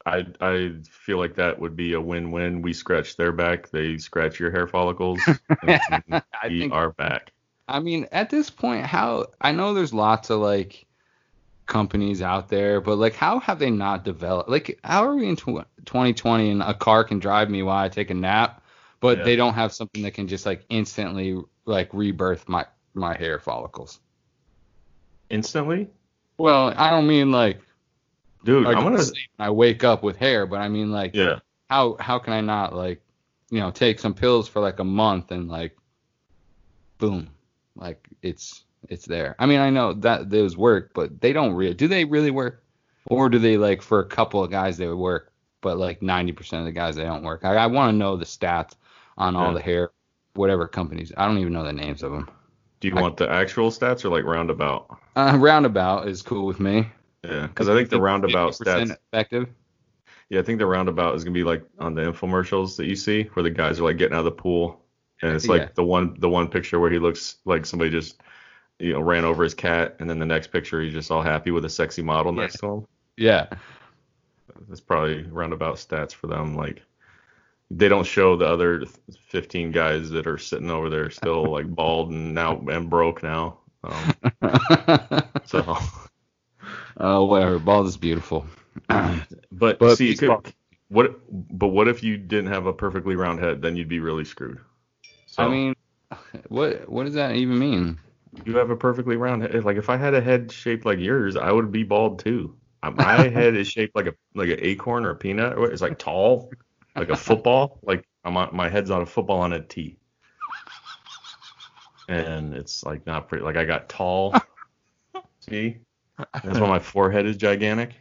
I 0.05 0.25
I 0.41 0.71
feel 0.89 1.17
like 1.17 1.35
that 1.35 1.59
would 1.59 1.75
be 1.75 1.93
a 1.93 2.01
win-win. 2.01 2.61
We 2.61 2.73
scratch 2.73 3.15
their 3.17 3.31
back, 3.31 3.69
they 3.69 3.97
scratch 3.97 4.39
your 4.39 4.51
hair 4.51 4.67
follicles, 4.67 5.19
we 5.63 6.59
think. 6.59 6.73
are 6.73 6.91
back. 6.93 7.31
I 7.67 7.79
mean, 7.79 8.07
at 8.11 8.29
this 8.29 8.49
point, 8.49 8.85
how 8.85 9.27
I 9.41 9.51
know 9.51 9.73
there's 9.73 9.93
lots 9.93 10.29
of 10.29 10.39
like 10.39 10.85
companies 11.65 12.21
out 12.21 12.49
there, 12.49 12.81
but 12.81 12.97
like, 12.97 13.13
how 13.13 13.39
have 13.39 13.59
they 13.59 13.69
not 13.69 14.03
developed? 14.03 14.49
Like, 14.49 14.79
how 14.83 15.05
are 15.05 15.15
we 15.15 15.27
in 15.29 15.35
tw- 15.35 15.67
2020 15.85 16.49
and 16.51 16.61
a 16.63 16.73
car 16.73 17.03
can 17.03 17.19
drive 17.19 17.49
me 17.49 17.61
while 17.61 17.83
I 17.83 17.89
take 17.89 18.09
a 18.09 18.15
nap, 18.15 18.63
but 19.01 19.19
Yeah. 19.19 19.23
they 19.25 19.35
don't 19.35 19.53
have 19.53 19.73
something 19.73 20.01
that 20.03 20.13
can 20.15 20.27
just 20.27 20.45
like 20.45 20.65
instantly 20.69 21.39
like 21.69 21.93
rebirth 21.93 22.49
my 22.49 22.65
my 22.93 23.15
hair 23.17 23.39
follicles? 23.39 23.99
Instantly, 25.29 25.89
Well, 26.37 26.73
I 26.75 26.89
don't 26.89 27.07
mean 27.07 27.31
like 27.31 27.59
dude. 28.43 28.65
I, 28.65 28.71
I'm 28.71 28.83
gonna. 28.83 29.03
I 29.37 29.49
wake 29.51 29.83
up 29.83 30.01
with 30.03 30.17
hair, 30.17 30.45
but 30.47 30.59
I 30.59 30.67
mean 30.67 30.91
like 30.91 31.13
Yeah. 31.13 31.39
how 31.69 31.95
how 31.99 32.17
can 32.19 32.33
I 32.33 32.41
not 32.41 32.75
like 32.75 33.01
you 33.51 33.59
know 33.59 33.69
take 33.71 33.99
some 33.99 34.13
pills 34.13 34.47
for 34.47 34.59
like 34.59 34.79
a 34.79 34.83
month 34.83 35.31
and 35.31 35.47
like 35.47 35.75
boom 36.97 37.29
like 37.75 38.07
it's 38.21 38.63
it's 38.87 39.05
there. 39.05 39.35
I 39.39 39.45
mean 39.45 39.59
I 39.59 39.69
know 39.69 39.93
that 39.93 40.29
those 40.29 40.57
work, 40.57 40.91
but 40.93 41.21
they 41.21 41.31
don't 41.33 41.53
really 41.53 41.73
do 41.75 41.87
they 41.87 42.05
really 42.05 42.31
work 42.31 42.63
or 43.09 43.29
do 43.29 43.37
they 43.39 43.57
like 43.57 43.81
for 43.81 43.99
a 43.99 44.05
couple 44.05 44.43
of 44.43 44.49
guys 44.51 44.77
they 44.77 44.87
would 44.87 44.97
work, 44.97 45.31
but 45.61 45.77
like 45.77 45.99
90% 46.01 46.59
of 46.59 46.65
the 46.65 46.71
guys 46.71 46.95
they 46.95 47.03
don't 47.03 47.23
work. 47.23 47.45
I, 47.45 47.55
I 47.55 47.67
want 47.67 47.91
to 47.93 47.97
know 47.97 48.15
the 48.17 48.25
stats 48.25 48.73
on 49.17 49.35
all 49.35 49.49
Yeah. 49.49 49.53
the 49.53 49.61
hair 49.61 49.91
whatever 50.39 50.67
companies. 50.67 51.11
I 51.17 51.27
don't 51.27 51.37
even 51.37 51.53
know 51.53 51.63
the 51.63 51.73
names 51.73 52.01
of 52.01 52.11
them. 52.11 52.29
Do 52.79 52.87
you 52.87 52.95
want 52.95 53.17
the 53.17 53.29
actual 53.29 53.69
stats 53.71 54.05
or 54.05 54.09
like 54.09 54.23
roundabout? 54.23 54.97
Uh, 55.15 55.37
roundabout 55.37 56.07
is 56.07 56.21
cool 56.21 56.45
with 56.45 56.59
me. 56.61 56.87
Yeah, 57.25 57.47
because 57.47 57.67
I 57.67 57.75
think 57.75 57.89
the 57.89 57.99
roundabout 57.99 58.53
stats. 58.53 58.95
effective. 59.13 59.49
Yeah, 60.29 60.39
I 60.39 60.43
think 60.43 60.59
the 60.59 60.65
roundabout 60.65 61.13
is 61.15 61.23
gonna 61.25 61.33
be 61.33 61.43
like 61.43 61.63
on 61.77 61.93
the 61.93 62.03
infomercials 62.03 62.77
that 62.77 62.85
you 62.85 62.95
see 62.95 63.23
where 63.33 63.43
the 63.43 63.49
guys 63.49 63.79
are 63.79 63.83
like 63.83 63.97
getting 63.97 64.15
out 64.15 64.19
of 64.19 64.25
the 64.25 64.31
pool, 64.31 64.79
and 65.21 65.35
it's 65.35 65.47
like 65.47 65.61
Yeah. 65.63 65.67
the 65.75 65.83
one 65.83 66.15
the 66.19 66.29
one 66.29 66.47
picture 66.47 66.79
where 66.79 66.89
he 66.89 66.99
looks 66.99 67.35
like 67.45 67.65
somebody 67.65 67.91
just 67.91 68.21
you 68.79 68.93
know 68.93 69.01
ran 69.01 69.25
over 69.25 69.43
his 69.43 69.53
cat, 69.53 69.97
and 69.99 70.09
then 70.09 70.19
the 70.19 70.25
next 70.25 70.47
picture 70.47 70.81
he's 70.81 70.93
just 70.93 71.11
all 71.11 71.21
happy 71.21 71.51
with 71.51 71.65
a 71.65 71.69
sexy 71.69 72.01
model 72.01 72.33
Yeah. 72.33 72.41
next 72.41 72.59
to 72.59 72.67
him. 72.67 72.87
Yeah. 73.17 73.47
That's 74.69 74.79
probably 74.81 75.23
roundabout 75.23 75.75
stats 75.75 76.13
for 76.13 76.27
them. 76.27 76.55
Like 76.55 76.81
they 77.71 77.87
don't 77.87 78.05
show 78.05 78.35
the 78.35 78.45
other 78.45 78.83
15 79.29 79.71
guys 79.71 80.09
that 80.09 80.27
are 80.27 80.37
sitting 80.37 80.69
over 80.69 80.89
there 80.89 81.09
still 81.09 81.45
like 81.51 81.67
bald 81.67 82.11
and 82.11 82.33
now 82.33 82.59
and 82.69 82.89
broke 82.89 83.23
now. 83.23 83.59
Um, 83.83 84.13
so, 85.45 85.77
Oh, 86.97 87.25
whatever. 87.25 87.59
Bald 87.59 87.87
is 87.87 87.97
beautiful. 87.97 88.45
but, 88.87 89.79
But 89.79 89.95
see, 89.97 90.09
you 90.09 90.17
could, 90.17 90.53
what? 90.89 91.19
But 91.29 91.67
what 91.67 91.87
if 91.87 92.03
you 92.03 92.17
didn't 92.17 92.51
have 92.51 92.65
a 92.65 92.73
perfectly 92.73 93.15
round 93.15 93.39
head? 93.39 93.61
Then 93.61 93.75
you'd 93.75 93.87
be 93.87 93.99
really 93.99 94.25
screwed. 94.25 94.59
So 95.27 95.43
I 95.43 95.49
mean, 95.49 95.75
what 96.49 96.89
what 96.89 97.05
does 97.05 97.13
that 97.13 97.35
even 97.35 97.57
mean? 97.57 97.99
you 98.45 98.57
have 98.57 98.69
a 98.69 98.75
perfectly 98.75 99.15
round 99.17 99.41
head. 99.43 99.63
Like 99.63 99.77
if 99.77 99.89
I 99.89 99.97
had 99.97 100.13
a 100.13 100.21
head 100.21 100.51
shaped 100.51 100.85
like 100.85 100.99
yours, 100.99 101.35
I 101.35 101.51
would 101.51 101.71
be 101.71 101.83
bald 101.83 102.19
too. 102.19 102.55
My 102.83 103.27
head 103.29 103.55
is 103.55 103.67
shaped 103.67 103.95
like 103.95 104.07
a 104.07 104.13
like 104.35 104.49
an 104.49 104.59
acorn 104.61 105.05
or 105.05 105.11
a 105.11 105.15
peanut. 105.15 105.57
or 105.57 105.71
It's 105.71 105.81
like 105.81 105.97
tall, 105.99 106.51
like 106.99 107.09
a 107.09 107.15
football. 107.15 107.79
Like 107.83 108.05
I'm 108.23 108.37
on, 108.37 108.55
my 108.55 108.69
head's 108.69 108.91
on 108.91 109.01
a 109.01 109.05
football 109.05 109.39
on 109.39 109.53
a 109.53 109.61
tee. 109.61 109.97
And 112.07 112.53
it's 112.53 112.83
like 112.83 113.05
not 113.05 113.27
pretty. 113.29 113.43
Like 113.43 113.55
I 113.55 113.65
got 113.65 113.87
tall. 113.87 114.35
See, 115.39 115.77
that's 116.43 116.59
why 116.59 116.67
my 116.67 116.79
forehead 116.79 117.25
is 117.25 117.37
gigantic. 117.37 117.91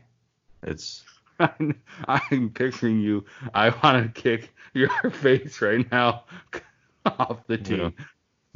It's 0.62 1.04
I'm 2.08 2.50
picturing 2.50 3.00
you. 3.00 3.24
I 3.54 3.68
want 3.68 4.14
to 4.14 4.20
kick 4.20 4.50
your 4.74 4.88
face 5.10 5.60
right 5.60 5.90
now 5.90 6.24
off 7.06 7.46
the 7.46 7.58
tee. 7.58 7.76
Yeah. 7.76 7.90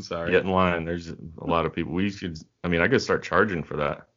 Sorry. 0.00 0.32
get 0.32 0.44
in 0.44 0.50
line. 0.50 0.84
There's 0.84 1.10
a 1.10 1.16
lot 1.38 1.66
of 1.66 1.74
people. 1.74 1.92
We 1.92 2.10
should. 2.10 2.38
I 2.64 2.68
mean, 2.68 2.80
I 2.80 2.88
could 2.88 3.02
start 3.02 3.22
charging 3.22 3.62
for 3.62 3.76
that. 3.76 4.08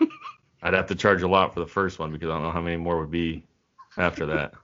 I'd 0.62 0.74
have 0.74 0.86
to 0.86 0.94
charge 0.94 1.22
a 1.22 1.28
lot 1.28 1.54
for 1.54 1.60
the 1.60 1.66
first 1.66 1.98
one 1.98 2.12
because 2.12 2.28
I 2.28 2.34
don't 2.34 2.42
know 2.42 2.50
how 2.50 2.60
many 2.60 2.76
more 2.76 2.98
would 2.98 3.10
be 3.10 3.44
after 3.98 4.26
that. 4.26 4.54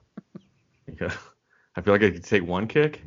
Because 0.91 1.13
I 1.75 1.81
feel 1.81 1.93
like 1.93 2.03
I 2.03 2.11
could 2.11 2.23
take 2.23 2.45
one 2.45 2.67
kick, 2.67 3.01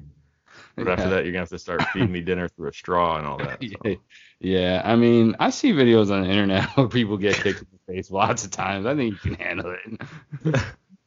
but 0.77 0.89
after 0.89 1.09
that 1.11 1.25
you're 1.25 1.33
gonna 1.33 1.41
have 1.41 1.49
to 1.51 1.59
start 1.59 1.83
feeding 1.93 2.13
me 2.13 2.21
dinner 2.21 2.49
through 2.49 2.69
a 2.69 2.73
straw 2.73 3.19
and 3.19 3.27
all 3.27 3.39
that. 3.39 3.63
so. 3.63 3.77
Yeah, 3.85 3.95
yeah, 4.41 4.83
I 4.85 4.97
mean, 4.97 5.37
I 5.41 5.51
see 5.51 5.73
videos 5.73 6.11
on 6.11 6.23
the 6.23 6.29
internet 6.29 6.69
where 6.77 6.89
people 6.89 7.17
get 7.17 7.37
kicked 7.37 7.61
in 7.61 7.67
the 7.73 7.93
face 7.93 8.11
lots 8.11 8.45
of 8.45 8.51
times. 8.51 8.87
I 8.87 8.95
think 8.95 9.13
you 9.13 9.19
can 9.19 9.35
handle 9.35 9.75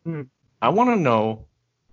it. 0.06 0.26
I 0.62 0.70
want 0.70 0.90
to 0.90 0.96
know. 0.96 1.46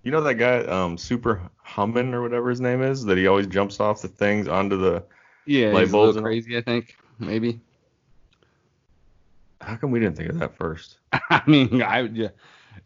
You 0.03 0.11
know 0.11 0.21
that 0.21 0.35
guy, 0.35 0.59
um, 0.65 0.97
Super 0.97 1.49
Hummin 1.65 2.13
or 2.13 2.21
whatever 2.21 2.49
his 2.49 2.59
name 2.59 2.81
is, 2.81 3.05
that 3.05 3.17
he 3.17 3.27
always 3.27 3.47
jumps 3.47 3.79
off 3.79 4.01
the 4.01 4.09
things 4.09 4.49
onto 4.49 4.77
the. 4.77 5.03
Yeah, 5.45 5.71
Light 5.71 5.91
bulbs 5.91 6.19
crazy, 6.19 6.57
I 6.57 6.61
think. 6.61 6.95
Maybe. 7.19 7.61
How 9.61 9.77
come 9.77 9.91
we 9.91 9.99
didn't 9.99 10.17
think 10.17 10.29
of 10.29 10.39
that 10.39 10.57
first? 10.57 10.97
I 11.13 11.41
mean, 11.47 11.81
I 11.81 12.01
would 12.01 12.17
yeah, 12.17 12.29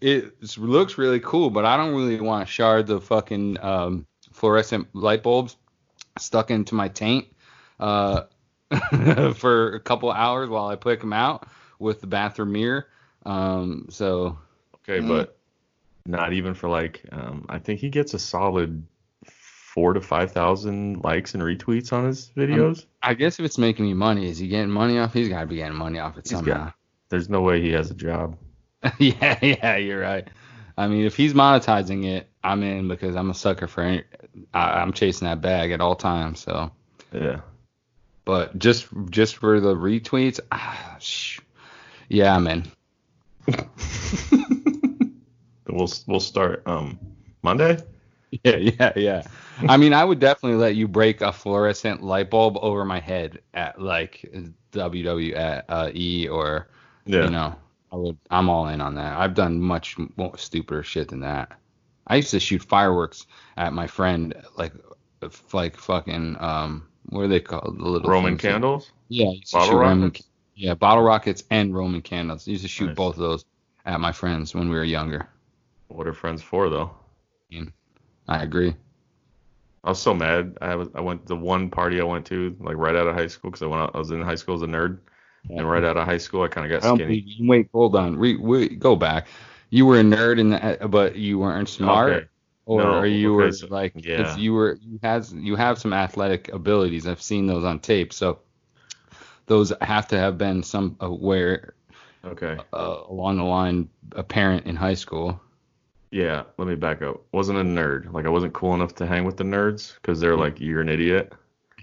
it 0.02 0.58
looks 0.58 0.98
really 0.98 1.20
cool, 1.20 1.50
but 1.50 1.66
I 1.66 1.78
don't 1.78 1.96
really 1.96 2.20
want 2.22 2.48
shards 2.48 2.90
of 2.90 3.04
fucking 3.06 3.58
um, 3.64 4.06
fluorescent 4.32 4.88
light 4.94 5.24
bulbs 5.24 5.56
stuck 6.20 6.52
into 6.52 6.76
my 6.76 6.88
taint 6.88 7.28
uh, 7.80 8.24
for 9.36 9.74
a 9.76 9.80
couple 9.80 10.12
hours 10.12 10.50
while 10.50 10.68
I 10.68 10.76
pick 10.76 11.00
them 11.02 11.14
out 11.14 11.48
with 11.80 12.02
the 12.02 12.08
bathroom 12.08 12.52
mirror. 12.54 12.88
Um, 13.26 13.88
so 13.90 14.38
Okay, 14.88 15.00
Mm. 15.04 15.08
but 15.10 15.38
not 16.06 16.32
even 16.32 16.54
for 16.54 16.70
like 16.70 17.04
um 17.12 17.46
I 17.50 17.60
think 17.60 17.82
he 17.82 17.90
gets 17.90 18.14
a 18.14 18.20
solid 18.20 18.82
four 19.26 19.92
to 19.94 20.00
five 20.00 20.32
thousand 20.32 21.04
likes 21.04 21.34
and 21.34 21.44
retweets 21.44 21.92
on 21.92 22.06
his 22.06 22.32
videos. 22.38 22.86
I 23.04 23.14
guess 23.14 23.38
if 23.40 23.46
it's 23.46 23.58
making 23.58 23.86
me 23.86 23.94
money, 23.94 24.30
is 24.30 24.38
he 24.38 24.48
getting 24.48 24.72
money 24.72 24.98
off? 24.98 25.12
He's 25.14 25.28
got 25.30 25.42
to 25.42 25.46
be 25.48 25.58
getting 25.58 25.78
money 25.78 26.00
off 26.00 26.18
it 26.18 26.26
somehow. 26.28 26.66
got- 26.66 26.74
There's 27.10 27.30
no 27.30 27.42
way 27.42 27.62
he 27.62 27.72
has 27.72 27.92
a 27.92 27.94
job. 27.94 28.38
yeah, 29.00 29.38
yeah, 29.42 29.78
you're 29.78 30.00
right. 30.02 30.28
I 30.78 30.88
mean, 30.88 31.06
if 31.06 31.16
he's 31.16 31.34
monetizing 31.34 32.06
it, 32.06 32.30
I'm 32.44 32.62
in 32.63 32.88
because 32.88 33.16
I'm 33.16 33.30
a 33.30 33.34
sucker 33.34 33.68
for. 33.68 33.82
Any, 33.82 34.04
I, 34.54 34.80
I'm 34.82 34.94
chasing 34.94 35.28
that 35.28 35.42
bag 35.42 35.72
at 35.72 35.82
all 35.82 35.96
times. 35.96 36.40
So, 36.40 36.72
Yeah. 37.12 37.42
but 38.26 38.58
just 38.60 38.88
just 39.10 39.38
for 39.38 39.60
the 39.60 39.76
retweets, 39.76 40.40
ah, 40.52 40.98
sh- 41.00 41.40
yeah, 42.10 42.36
I'm 42.36 42.48
in. 42.48 42.66
we'll 45.68 45.90
we'll 46.08 46.20
start 46.20 46.63
um 46.66 47.00
Monday. 47.42 47.78
Yeah, 48.44 48.58
yeah, 48.58 48.92
yeah. 48.98 49.24
I 49.70 49.78
mean, 49.78 49.94
I 49.94 50.04
would 50.04 50.20
definitely 50.20 50.58
let 50.58 50.76
you 50.76 50.86
break 50.90 51.22
a 51.22 51.32
fluorescent 51.32 52.04
light 52.04 52.30
bulb 52.30 52.58
over 52.62 52.84
my 52.84 53.00
head 53.00 53.40
at 53.54 53.82
like 53.82 54.30
WWE 54.74 56.30
or 56.30 56.68
Yeah. 57.06 57.24
you 57.24 57.30
know, 57.30 57.56
I 57.91 57.95
would. 57.95 58.17
I'm 58.30 58.50
all 58.50 58.67
in 58.67 58.82
on 58.82 58.95
that. 58.95 59.17
I've 59.17 59.34
done 59.34 59.62
much 59.62 59.95
more 60.17 60.38
stupider 60.38 60.84
shit 60.84 61.08
than 61.10 61.21
that. 61.21 61.58
I 62.08 62.17
used 62.17 62.32
to 62.32 62.39
shoot 62.39 62.63
fireworks 62.63 63.26
at 63.58 63.73
my 63.73 63.88
friend, 63.88 64.34
like, 64.58 64.73
like 65.54 65.76
fucking, 65.76 66.38
um, 66.39 66.88
what 67.10 67.21
are 67.21 67.28
they 67.28 67.39
called? 67.39 67.78
The 67.80 67.84
little 67.84 68.10
Roman 68.10 68.38
candles. 68.38 68.91
Yeah, 69.10 69.28
I 69.28 69.32
used 69.32 69.52
to 69.52 69.58
Bottle 69.58 69.71
shoot 69.71 69.78
Roman, 69.78 70.04
rockets? 70.04 70.28
yeah, 70.56 70.73
bottle 70.73 71.04
rockets 71.04 71.43
and 71.52 71.76
Roman 71.76 72.02
candles. 72.02 72.47
I 72.47 72.52
used 72.52 72.63
to 72.63 72.69
shoot 72.69 72.88
Nice. 72.88 72.95
both 72.95 73.15
of 73.15 73.21
those 73.21 73.45
at 73.86 74.00
my 74.00 74.12
friends 74.12 74.54
when 74.54 74.69
we 74.69 74.76
were 74.76 74.84
younger. 74.84 75.28
What 75.88 76.08
are 76.08 76.13
friends 76.13 76.41
for 76.41 76.69
though? 76.69 76.91
I 78.30 78.43
agree. 78.43 78.76
I 79.84 79.89
was 79.89 80.02
so 80.02 80.13
mad. 80.13 80.58
I 80.62 80.76
was 80.76 80.89
I 80.95 81.00
went 81.00 81.26
the 81.26 81.36
one 81.36 81.69
party 81.69 82.02
I 82.02 82.04
went 82.04 82.26
to 82.28 82.56
like 82.60 82.76
right 82.76 82.95
out 82.95 83.08
of 83.08 83.15
high 83.15 83.28
school 83.28 83.52
because 83.52 83.62
I 83.62 83.67
went 83.67 83.84
out, 83.84 83.91
I 83.95 84.00
was 84.00 84.12
in 84.12 84.21
high 84.21 84.36
school 84.36 84.56
as 84.56 84.62
a 84.62 84.65
nerd, 84.67 85.00
and 85.50 85.70
right 85.70 85.84
out 85.84 85.98
of 85.98 86.06
high 86.06 86.18
school 86.18 86.44
I 86.44 86.48
kind 86.48 86.72
of 86.72 86.82
got 86.82 86.96
skinny. 86.96 87.38
Wait, 87.42 87.70
hold 87.74 87.96
on. 87.96 88.16
Re, 88.18 88.36
wait, 88.38 88.80
go 88.80 88.96
back. 88.96 89.28
You 89.70 89.86
were 89.86 90.00
a 90.00 90.04
nerd, 90.04 90.40
in 90.40 90.50
the, 90.52 90.88
but 90.88 91.16
you 91.16 91.40
weren't 91.40 91.68
smart. 91.70 92.12
Okay. 92.14 92.26
or 92.66 92.82
No, 92.84 93.04
you 93.04 93.34
were 93.34 93.52
so- 93.52 93.68
like 93.68 93.94
yeah. 93.96 94.36
you 94.38 94.54
were 94.54 94.78
you 94.82 95.00
has 95.04 95.34
you 95.34 95.56
have 95.56 95.78
some 95.80 95.94
athletic 95.94 96.50
abilities. 96.54 97.06
I've 97.08 97.22
seen 97.22 97.48
those 97.48 97.64
on 97.66 97.80
tape, 97.80 98.14
so 98.14 98.40
those 99.46 99.72
have 99.82 100.08
to 100.10 100.18
have 100.18 100.38
been 100.38 100.64
some 100.64 100.96
uh, 101.02 101.10
where 101.10 101.74
Okay. 102.26 102.58
uh, 102.74 102.98
along 103.10 103.38
the 103.38 103.44
line 103.44 103.90
apparent 104.14 104.66
in 104.66 104.76
high 104.76 104.96
school. 104.96 105.40
Yeah. 106.12 106.44
Let 106.58 106.68
me 106.68 106.76
back 106.76 107.02
up. 107.02 107.22
Wasn't 107.34 107.58
a 107.58 107.64
nerd. 107.64 108.12
Like 108.14 108.26
I 108.26 108.30
wasn't 108.30 108.54
cool 108.54 108.74
enough 108.74 108.96
to 108.96 109.06
hang 109.06 109.24
with 109.26 109.38
the 109.38 109.44
nerds 109.44 109.96
because 109.96 110.20
they're 110.20 110.38
like 110.38 110.60
you're 110.60 110.82
an 110.82 110.90
idiot. 110.90 111.34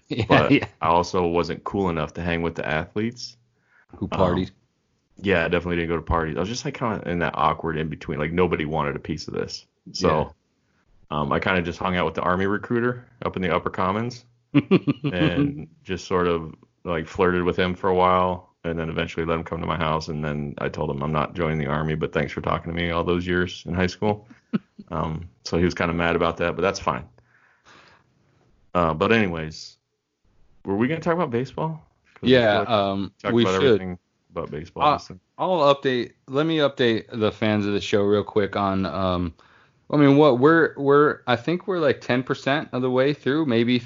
Yeah, 0.09 0.25
But 0.29 0.51
yeah. 0.51 0.67
I 0.83 0.89
also 0.89 1.27
wasn't 1.27 1.65
cool 1.65 1.89
enough 1.89 2.13
to 2.15 2.21
hang 2.23 2.43
with 2.43 2.55
the 2.57 2.67
athletes. 2.69 3.39
Who 3.99 4.09
partied? 4.09 4.51
Yeah, 5.17 5.45
I 5.45 5.49
definitely 5.49 5.77
didn't 5.77 5.91
go 5.91 5.97
to 5.97 6.03
parties. 6.03 6.37
I 6.37 6.41
was 6.41 6.49
just 6.49 6.65
like 6.65 6.75
kind 6.75 7.01
of 7.01 7.07
in 7.07 7.21
that 7.21 7.35
awkward 7.37 7.77
in 7.77 7.89
between. 7.89 8.19
Like 8.19 8.33
nobody 8.33 8.65
wanted 8.65 8.97
a 8.97 9.01
piece 9.01 9.29
of 9.29 9.35
this. 9.35 9.67
So 9.93 10.35
um, 11.11 11.31
I 11.33 11.39
kind 11.39 11.59
of 11.59 11.65
just 11.65 11.79
hung 11.79 11.97
out 11.97 12.07
with 12.07 12.15
the 12.15 12.23
army 12.23 12.47
recruiter 12.47 13.07
up 13.25 13.37
in 13.37 13.43
the 13.43 13.55
upper 13.55 13.71
commons 13.71 14.25
and 14.55 15.69
just 15.85 16.07
sort 16.07 16.27
of 16.27 16.55
like 16.85 17.07
flirted 17.07 17.43
with 17.43 17.57
him 17.57 17.75
for 17.75 17.89
a 17.89 17.95
while 17.95 18.55
and 18.65 18.79
then 18.79 18.89
eventually 18.89 19.27
let 19.27 19.39
him 19.39 19.45
come 19.45 19.61
to 19.61 19.67
my 19.67 19.77
house 19.77 20.09
and 20.09 20.25
then 20.25 20.55
I 20.59 20.69
told 20.69 20.91
him 20.91 21.03
I'm 21.03 21.13
not 21.13 21.35
joining 21.35 21.59
the 21.59 21.67
army 21.67 21.95
but 21.95 22.13
thanks 22.13 22.33
for 22.33 22.41
talking 22.41 22.73
to 22.73 22.77
me 22.77 22.91
all 22.91 23.05
those 23.05 23.27
years 23.27 23.63
in 23.67 23.75
high 23.75 23.87
school. 23.87 24.27
um, 24.91 25.29
so 25.45 25.59
he 25.59 25.65
was 25.65 25.75
kind 25.75 25.91
of 25.91 25.97
mad 25.97 26.17
about 26.17 26.39
that, 26.39 26.57
but 26.57 26.63
that's 26.63 26.81
fine. 26.81 27.05
Uh, 28.75 28.95
but 28.95 29.13
anyways, 29.13 29.77
were 30.65 30.77
we 30.77 30.89
gonna 30.89 31.01
talk 31.01 31.15
about 31.15 31.31
baseball? 31.31 31.87
Yeah, 32.27 32.61
like 32.61 32.69
um, 32.69 33.13
we 33.33 33.45
should. 33.45 33.55
everything 33.55 33.99
about 34.31 34.51
baseball. 34.51 34.83
Uh. 34.83 34.99
I'll 35.37 35.75
update. 35.75 36.13
Let 36.29 36.47
me 36.47 36.59
update 36.59 37.07
the 37.13 37.33
fans 37.33 37.67
of 37.67 37.73
the 37.73 37.81
show 37.81 38.03
real 38.03 38.25
quick 38.25 38.57
on. 38.57 38.87
Um, 38.87 39.35
I 39.91 39.97
mean, 39.97 40.17
what 40.17 40.39
we're 40.39 40.75
we're 40.77 41.21
I 41.27 41.37
think 41.37 41.67
we're 41.67 41.79
like 41.79 42.01
10% 42.01 42.69
of 42.73 42.83
the 42.83 42.91
way 42.91 43.13
through, 43.13 43.47
maybe 43.47 43.83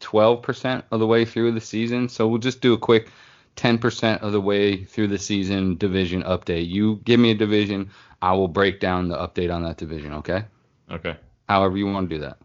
12% 0.00 0.82
of 0.90 1.00
the 1.00 1.06
way 1.06 1.24
through 1.24 1.52
the 1.52 1.60
season. 1.60 2.08
So 2.08 2.26
we'll 2.28 2.38
just 2.38 2.60
do 2.60 2.72
a 2.72 2.78
quick 2.78 3.10
10% 3.56 4.20
of 4.20 4.32
the 4.32 4.40
way 4.40 4.84
through 4.84 5.08
the 5.08 5.18
season 5.18 5.76
division 5.76 6.22
update. 6.22 6.68
You 6.68 7.00
give 7.04 7.20
me 7.20 7.30
a 7.30 7.34
division, 7.34 7.90
I 8.20 8.32
will 8.32 8.48
break 8.48 8.80
down 8.80 9.08
the 9.08 9.16
update 9.16 9.54
on 9.54 9.62
that 9.64 9.76
division. 9.76 10.12
Okay. 10.14 10.44
Okay. 10.90 11.16
However 11.48 11.76
you 11.76 11.86
want 11.86 12.08
to 12.08 12.14
do 12.16 12.20
that. 12.20 12.38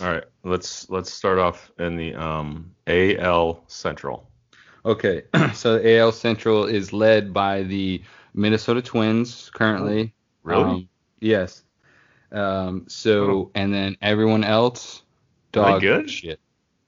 All 0.00 0.12
right. 0.12 0.24
Let's 0.44 0.88
let's 0.90 1.12
start 1.12 1.38
off 1.38 1.70
in 1.78 1.96
the 1.96 2.14
um, 2.14 2.74
AL 2.86 3.64
Central. 3.66 4.28
Okay, 4.86 5.22
so 5.54 5.80
AL 5.84 6.12
Central 6.12 6.64
is 6.64 6.92
led 6.92 7.34
by 7.34 7.64
the 7.64 8.02
Minnesota 8.34 8.80
Twins 8.80 9.50
currently. 9.52 10.14
Really? 10.44 10.62
Um, 10.70 10.88
yes. 11.20 11.64
Um, 12.30 12.84
so 12.88 13.30
Oh. 13.30 13.50
and 13.56 13.74
then 13.74 13.96
everyone 14.00 14.44
else, 14.44 15.02
dog 15.52 15.80
good? 15.80 16.08
shit. 16.08 16.38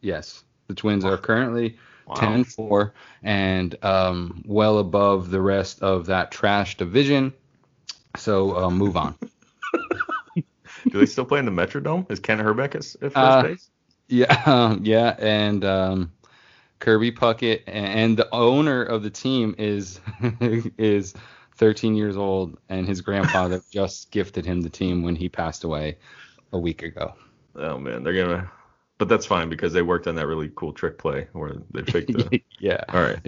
Yes, 0.00 0.44
the 0.68 0.74
Twins 0.74 1.04
are 1.04 1.16
currently 1.18 1.76
Wow. 2.06 2.14
10-4 2.14 2.92
and 3.22 3.84
um, 3.84 4.42
well 4.46 4.78
above 4.78 5.30
the 5.30 5.40
rest 5.40 5.82
of 5.82 6.06
that 6.06 6.30
trash 6.30 6.76
division. 6.76 7.32
So 8.16 8.56
uh, 8.56 8.70
move 8.70 8.96
on. 8.96 9.16
Do 10.34 10.98
they 10.98 11.06
still 11.06 11.24
play 11.24 11.40
in 11.40 11.44
the 11.44 11.50
Metrodome? 11.50 12.10
Is 12.10 12.20
Kent 12.20 12.40
Hrbek 12.40 12.74
at, 12.76 12.76
at 12.76 12.94
first 13.00 13.16
Uh, 13.16 13.42
base? 13.42 13.70
Yeah, 14.08 14.42
um, 14.46 14.80
yeah, 14.84 15.16
and 15.18 15.64
um, 15.64 16.12
Kirby 16.80 17.12
Puckett 17.12 17.62
and 17.66 18.16
the 18.16 18.28
owner 18.32 18.82
of 18.82 19.02
the 19.02 19.10
team 19.10 19.54
is 19.58 20.00
is 20.78 21.14
13 21.56 21.94
years 21.94 22.16
old, 22.16 22.56
and 22.68 22.86
his 22.86 23.00
grandfather 23.00 23.60
just 23.72 24.10
gifted 24.10 24.46
him 24.46 24.60
the 24.60 24.70
team 24.70 25.02
when 25.02 25.16
he 25.16 25.28
passed 25.28 25.64
away 25.64 25.98
a 26.52 26.58
week 26.58 26.82
ago. 26.82 27.14
Oh 27.56 27.78
man, 27.78 28.02
they're 28.02 28.14
gonna. 28.14 28.50
But 28.98 29.08
that's 29.08 29.26
fine 29.26 29.48
because 29.48 29.72
they 29.72 29.82
worked 29.82 30.08
on 30.08 30.16
that 30.16 30.26
really 30.26 30.50
cool 30.56 30.72
trick 30.72 30.98
play 30.98 31.28
where 31.32 31.54
they 31.72 31.82
faked 31.82 32.12
the. 32.12 32.40
yeah. 32.58 32.82
All 32.88 33.02
right. 33.02 33.18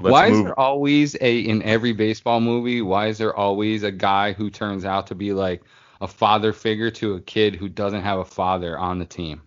Let's 0.00 0.12
why 0.12 0.26
is 0.28 0.42
there 0.42 0.58
always 0.58 1.16
a 1.20 1.40
in 1.40 1.62
every 1.62 1.92
baseball 1.92 2.40
movie? 2.40 2.82
Why 2.82 3.08
is 3.08 3.18
there 3.18 3.34
always 3.34 3.82
a 3.82 3.90
guy 3.90 4.32
who 4.32 4.50
turns 4.50 4.84
out 4.84 5.06
to 5.08 5.14
be 5.14 5.32
like 5.32 5.62
a 6.00 6.08
father 6.08 6.52
figure 6.52 6.90
to 6.92 7.14
a 7.14 7.20
kid 7.20 7.54
who 7.54 7.68
doesn't 7.68 8.02
have 8.02 8.18
a 8.18 8.24
father 8.24 8.78
on 8.78 8.98
the 8.98 9.04
team, 9.04 9.42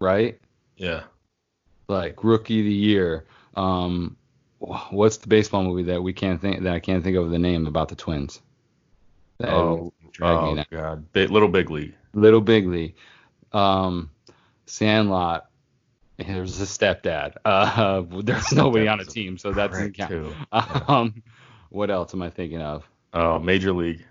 right? 0.00 0.38
Yeah. 0.76 1.04
Like 1.88 2.22
rookie 2.24 2.60
of 2.60 2.66
the 2.66 2.72
year. 2.72 3.26
Um, 3.54 4.16
what's 4.58 5.18
the 5.18 5.28
baseball 5.28 5.62
movie 5.62 5.84
that 5.84 6.02
we 6.02 6.12
can't 6.12 6.40
think 6.40 6.62
that 6.62 6.72
I 6.72 6.80
can't 6.80 7.04
think 7.04 7.16
of 7.16 7.30
the 7.30 7.38
name 7.38 7.66
about 7.66 7.88
the 7.88 7.96
twins? 7.96 8.40
That 9.38 9.52
Oh, 9.52 9.92
oh. 10.20 10.64
God. 10.70 11.12
Big, 11.12 11.30
Little 11.30 11.48
Big 11.48 11.70
League. 11.70 11.94
Little 12.14 12.40
Big 12.40 12.66
League, 12.66 12.96
um, 13.52 14.10
Sandlot. 14.66 15.48
There's 16.16 16.60
a 16.60 16.64
stepdad. 16.64 17.34
Uh, 17.44 18.02
there's 18.22 18.52
nobody 18.52 18.88
on 18.88 19.00
a 19.00 19.04
team, 19.04 19.36
so 19.36 19.52
that 19.52 19.70
doesn't 19.70 19.92
count. 19.94 20.10
too. 20.10 20.32
Um, 20.52 21.22
what 21.68 21.90
else 21.90 22.14
am 22.14 22.22
I 22.22 22.30
thinking 22.30 22.62
of? 22.62 22.88
Oh, 23.12 23.38
Major 23.38 23.72
League. 23.72 24.04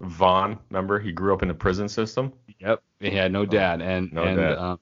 Vaughn, 0.00 0.58
remember 0.70 1.00
he 1.00 1.10
grew 1.10 1.34
up 1.34 1.42
in 1.42 1.48
the 1.48 1.54
prison 1.54 1.88
system. 1.88 2.32
Yep, 2.60 2.82
he 3.00 3.10
had 3.10 3.32
no 3.32 3.44
dad, 3.44 3.82
and 3.82 4.12
no 4.12 4.22
and 4.22 4.36
dad. 4.36 4.58
Um, 4.58 4.78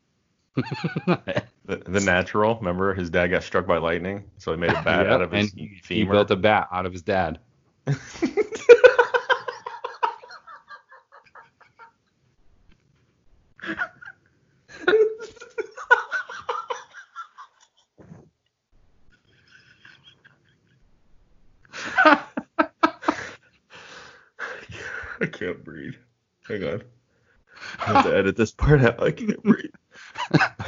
The, 1.66 1.78
the 1.78 1.98
natural, 1.98 2.54
remember 2.54 2.94
his 2.94 3.10
dad 3.10 3.26
got 3.26 3.42
struck 3.42 3.66
by 3.66 3.78
lightning, 3.78 4.22
so 4.38 4.52
he 4.52 4.56
made 4.56 4.70
a 4.70 4.82
bat 4.84 4.84
yep, 5.06 5.14
out 5.14 5.22
of 5.22 5.32
his 5.32 5.50
and 5.50 5.60
he, 5.60 5.80
he 5.88 6.04
built 6.04 6.30
a 6.30 6.36
bat 6.36 6.68
out 6.70 6.86
of 6.86 6.92
his 6.92 7.02
dad. 7.02 7.40
I 25.20 25.26
can't 25.26 25.64
breathe. 25.64 25.94
Hang 26.46 26.62
on. 26.62 26.82
I 27.80 27.84
have 27.86 28.04
to 28.04 28.16
edit 28.16 28.36
this 28.36 28.52
part 28.52 28.82
out. 28.82 29.02
I 29.02 29.10
can't 29.10 29.42
breathe. 29.42 29.70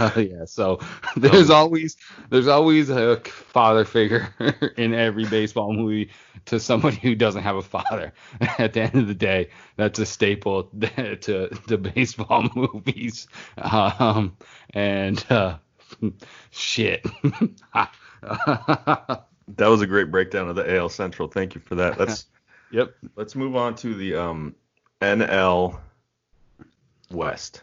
Oh 0.00 0.12
yeah, 0.16 0.44
so 0.44 0.80
there's 1.16 1.50
always 1.50 1.96
there's 2.30 2.46
always 2.46 2.90
a 2.90 3.20
father 3.20 3.84
figure 3.84 4.34
in 4.76 4.94
every 4.94 5.26
baseball 5.26 5.72
movie 5.72 6.10
to 6.46 6.60
somebody 6.60 6.96
who 6.96 7.14
doesn't 7.14 7.42
have 7.42 7.56
a 7.56 7.62
father. 7.62 8.12
At 8.58 8.72
the 8.72 8.82
end 8.82 8.94
of 8.94 9.08
the 9.08 9.14
day, 9.14 9.50
that's 9.76 9.98
a 9.98 10.06
staple 10.06 10.64
to 10.64 11.48
to 11.48 11.78
baseball 11.78 12.48
movies. 12.54 13.28
Um, 13.56 14.36
and 14.70 15.24
uh, 15.30 15.58
shit. 16.50 17.06
That 19.56 19.68
was 19.68 19.80
a 19.80 19.86
great 19.86 20.10
breakdown 20.10 20.48
of 20.48 20.56
the 20.56 20.76
AL 20.76 20.90
Central. 20.90 21.28
Thank 21.28 21.54
you 21.54 21.60
for 21.60 21.76
that. 21.76 21.98
Let's 21.98 22.26
yep. 22.70 22.94
let's 23.16 23.34
move 23.34 23.56
on 23.56 23.74
to 23.76 23.94
the 23.94 24.14
um 24.14 24.54
NL 25.00 25.78
West. 27.10 27.62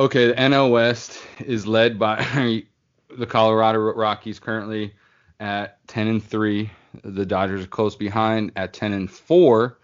Okay, 0.00 0.28
the 0.28 0.32
NL 0.32 0.70
West 0.70 1.22
is 1.40 1.66
led 1.66 1.98
by 1.98 2.64
the 3.18 3.26
Colorado 3.26 3.80
Rockies 3.80 4.38
currently 4.38 4.94
at 5.40 5.86
10 5.88 6.06
and 6.06 6.24
3. 6.24 6.70
The 7.04 7.26
Dodgers 7.26 7.64
are 7.64 7.68
close 7.68 7.96
behind 7.96 8.50
at 8.56 8.72
10 8.72 8.94
and 8.94 9.10
4. 9.10 9.78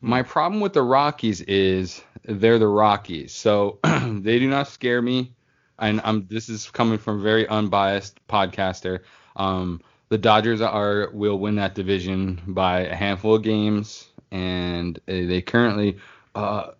My 0.00 0.22
problem 0.22 0.62
with 0.62 0.72
the 0.72 0.80
Rockies 0.80 1.42
is 1.42 2.02
they're 2.24 2.58
the 2.58 2.66
Rockies. 2.66 3.34
So 3.34 3.78
they 3.84 4.38
do 4.38 4.48
not 4.48 4.68
scare 4.68 5.02
me. 5.02 5.34
And 5.78 6.00
I'm 6.02 6.26
this 6.28 6.48
is 6.48 6.70
coming 6.70 6.96
from 6.96 7.18
a 7.18 7.22
very 7.22 7.46
unbiased 7.46 8.26
podcaster. 8.28 9.00
Um, 9.36 9.82
the 10.08 10.16
Dodgers 10.16 10.62
are 10.62 11.10
will 11.12 11.38
win 11.38 11.56
that 11.56 11.74
division 11.74 12.40
by 12.46 12.86
a 12.86 12.94
handful 12.94 13.34
of 13.34 13.42
games, 13.42 14.08
and 14.30 14.98
they 15.04 15.42
currently 15.42 15.98
uh, 16.34 16.70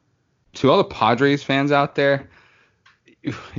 to 0.54 0.70
all 0.70 0.78
the 0.78 0.85
Padres 0.85 1.42
fans 1.42 1.70
out 1.70 1.96
there. 1.96 2.30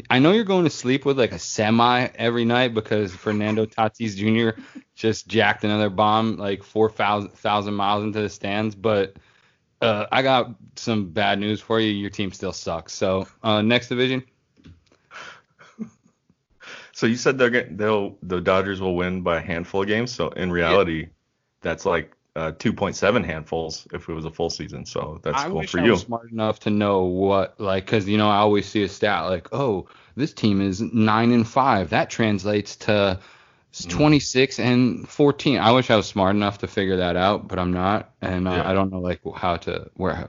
I 0.09 0.19
know 0.19 0.31
you're 0.31 0.43
going 0.43 0.65
to 0.65 0.69
sleep 0.69 1.05
with 1.05 1.17
like 1.17 1.31
a 1.31 1.39
semi 1.39 2.07
every 2.15 2.45
night 2.45 2.73
because 2.73 3.13
Fernando 3.13 3.65
Tatis 3.65 4.15
Jr. 4.15 4.59
just 4.95 5.27
jacked 5.27 5.63
another 5.63 5.89
bomb 5.89 6.37
like 6.37 6.63
4,000 6.63 7.73
miles 7.73 8.03
into 8.03 8.21
the 8.21 8.29
stands, 8.29 8.75
but 8.75 9.15
uh, 9.81 10.05
I 10.11 10.21
got 10.21 10.53
some 10.75 11.09
bad 11.09 11.39
news 11.39 11.61
for 11.61 11.79
you. 11.79 11.91
Your 11.91 12.09
team 12.09 12.31
still 12.31 12.53
sucks. 12.53 12.93
So 12.93 13.27
uh, 13.41 13.61
next 13.61 13.89
division. 13.89 14.23
So 16.93 17.07
you 17.07 17.15
said 17.15 17.37
they're 17.37 17.49
getting, 17.49 17.75
they'll 17.75 18.17
the 18.21 18.39
Dodgers 18.39 18.79
will 18.79 18.95
win 18.95 19.21
by 19.21 19.37
a 19.37 19.41
handful 19.41 19.81
of 19.81 19.87
games. 19.87 20.11
So 20.11 20.29
in 20.29 20.51
reality, 20.51 21.01
yeah. 21.01 21.07
that's 21.61 21.85
like 21.85 22.13
uh, 22.35 22.51
2.7 22.53 23.23
handfuls 23.25 23.87
if 23.93 24.09
it 24.09 24.13
was 24.13 24.25
a 24.25 24.31
full 24.31 24.49
season. 24.49 24.85
So 24.85 25.19
that's 25.23 25.37
I 25.43 25.47
cool 25.49 25.59
wish 25.59 25.71
for 25.71 25.79
I 25.79 25.85
you. 25.85 25.91
was 25.91 26.01
smart 26.01 26.31
enough 26.31 26.59
to 26.61 26.69
know 26.69 27.03
what 27.03 27.59
like 27.59 27.85
because 27.85 28.07
you 28.07 28.17
know 28.17 28.29
I 28.29 28.37
always 28.37 28.65
see 28.67 28.83
a 28.83 28.89
stat 28.89 29.25
like 29.25 29.49
oh 29.53 29.87
this 30.15 30.33
team 30.33 30.61
is 30.61 30.81
nine 30.81 31.31
and 31.31 31.47
five 31.47 31.89
that 31.91 32.09
translates 32.09 32.75
to 32.77 33.19
Mm. 33.73 33.89
26 33.89 34.59
and 34.59 35.09
14. 35.09 35.57
I 35.57 35.71
wish 35.71 35.89
I 35.89 35.95
was 35.95 36.05
smart 36.05 36.35
enough 36.35 36.59
to 36.59 36.67
figure 36.67 36.97
that 36.97 37.15
out, 37.15 37.47
but 37.47 37.57
I'm 37.57 37.73
not, 37.73 38.11
and 38.21 38.47
uh, 38.47 38.51
Yeah. 38.51 38.69
I 38.69 38.73
don't 38.75 38.91
know 38.91 38.99
like 38.99 39.19
how 39.35 39.55
to 39.57 39.89
where 39.95 40.27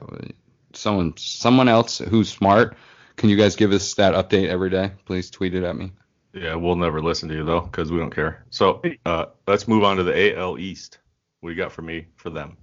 someone 0.73 1.13
someone 1.17 1.67
else 1.69 1.99
who's 1.99 2.27
smart. 2.27 2.75
Can 3.17 3.29
you 3.29 3.37
guys 3.37 3.55
give 3.55 3.71
us 3.71 3.93
that 3.93 4.15
update 4.15 4.47
every 4.49 4.71
day? 4.71 4.93
Please 5.05 5.29
tweet 5.29 5.53
it 5.53 5.63
at 5.63 5.75
me. 5.75 5.91
Yeah, 6.33 6.55
we'll 6.55 6.75
never 6.75 7.03
listen 7.03 7.29
to 7.29 7.35
you 7.35 7.43
though 7.45 7.61
because 7.61 7.91
we 7.91 7.99
don't 7.99 8.09
care. 8.13 8.43
So 8.49 8.81
uh, 9.05 9.25
let's 9.45 9.67
move 9.67 9.83
on 9.83 9.97
to 9.97 10.03
the 10.03 10.35
AL 10.35 10.57
East. 10.57 10.97
What 11.45 11.51
do 11.51 11.57
you 11.57 11.61
got 11.61 11.71
for 11.71 11.83
me 11.83 12.07
for 12.15 12.31
them? 12.31 12.57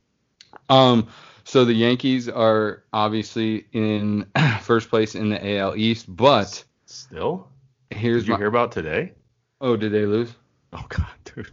Um, 0.69 1.07
so 1.45 1.65
the 1.65 1.73
Yankees 1.73 2.29
are 2.29 2.83
obviously 2.93 3.67
in 3.71 4.27
first 4.63 4.91
place 4.91 5.15
in 5.15 5.29
the 5.29 5.57
AL 5.59 5.77
East, 5.77 6.07
but 6.09 6.65
Still? 6.87 7.47
here's 7.91 8.23
Did 8.23 8.27
you 8.27 8.33
my. 8.33 8.39
hear 8.39 8.49
about 8.49 8.73
today? 8.73 9.13
Oh, 9.61 9.77
did 9.77 9.93
they 9.93 10.05
lose? 10.05 10.35
Oh 10.73 10.85
god, 10.89 11.07
dude. 11.25 11.53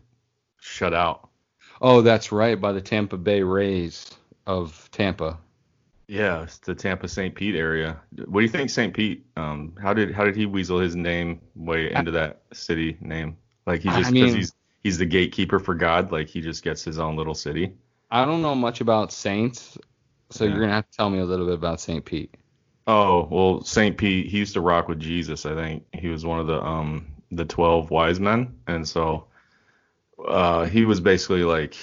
Shut 0.60 0.96
out. 0.96 1.30
Oh, 1.80 2.02
that's 2.02 2.32
right, 2.32 2.60
by 2.60 2.72
the 2.72 2.82
Tampa 2.82 3.16
Bay 3.16 3.44
Rays 3.44 4.10
of 4.48 4.90
Tampa. 4.92 5.38
Yeah, 6.08 6.42
it's 6.42 6.58
the 6.58 6.74
Tampa 6.74 7.08
St. 7.08 7.36
Pete 7.36 7.54
area. 7.56 8.00
What 8.26 8.40
do 8.40 8.44
you 8.44 8.50
think 8.52 8.72
St. 8.72 8.92
Pete? 8.92 9.24
Um, 9.38 9.76
how 9.80 9.94
did 9.94 10.16
how 10.16 10.24
did 10.24 10.36
he 10.36 10.48
weasel 10.48 10.80
his 10.80 10.96
name 10.96 11.42
way 11.56 11.92
into 11.94 12.10
that 12.10 12.42
city 12.54 12.98
name? 13.02 13.38
Like 13.68 13.82
he 13.82 13.90
I 13.90 14.00
just 14.00 14.12
because 14.14 14.32
mean- 14.32 14.36
he's 14.36 14.52
he's 14.84 14.98
the 14.98 15.06
gatekeeper 15.06 15.60
for 15.60 15.76
God. 15.76 16.12
Like 16.12 16.28
he 16.28 16.42
just 16.42 16.64
gets 16.64 16.84
his 16.84 17.00
own 17.00 17.16
little 17.16 17.36
city. 17.36 17.74
I 18.12 18.26
don't 18.26 18.42
know 18.42 18.56
much 18.56 18.82
about 18.82 19.12
Saints, 19.12 19.78
so 20.30 20.44
Yeah. 20.44 20.52
you're 20.52 20.60
gonna 20.62 20.74
have 20.74 20.90
to 20.90 20.98
tell 20.98 21.10
me 21.10 21.20
a 21.20 21.26
little 21.26 21.46
bit 21.46 21.56
about 21.56 21.80
St. 21.80 22.04
Pete. 22.04 22.36
Oh 22.88 23.28
well, 23.30 23.62
St. 23.64 23.98
Pete. 23.98 24.28
He 24.28 24.40
used 24.40 24.54
to 24.54 24.62
rock 24.62 24.88
with 24.88 25.00
Jesus. 25.00 25.46
I 25.46 25.54
think 25.54 25.84
he 25.94 26.08
was 26.08 26.26
one 26.26 26.40
of 26.40 26.48
the 26.48 26.64
um 26.64 27.08
the 27.32 27.46
twelve 27.46 27.92
wise 27.92 28.20
men, 28.20 28.56
and 28.68 28.88
so 28.88 29.26
uh 30.28 30.66
he 30.66 30.86
was 30.86 31.00
basically 31.00 31.44
like 31.44 31.76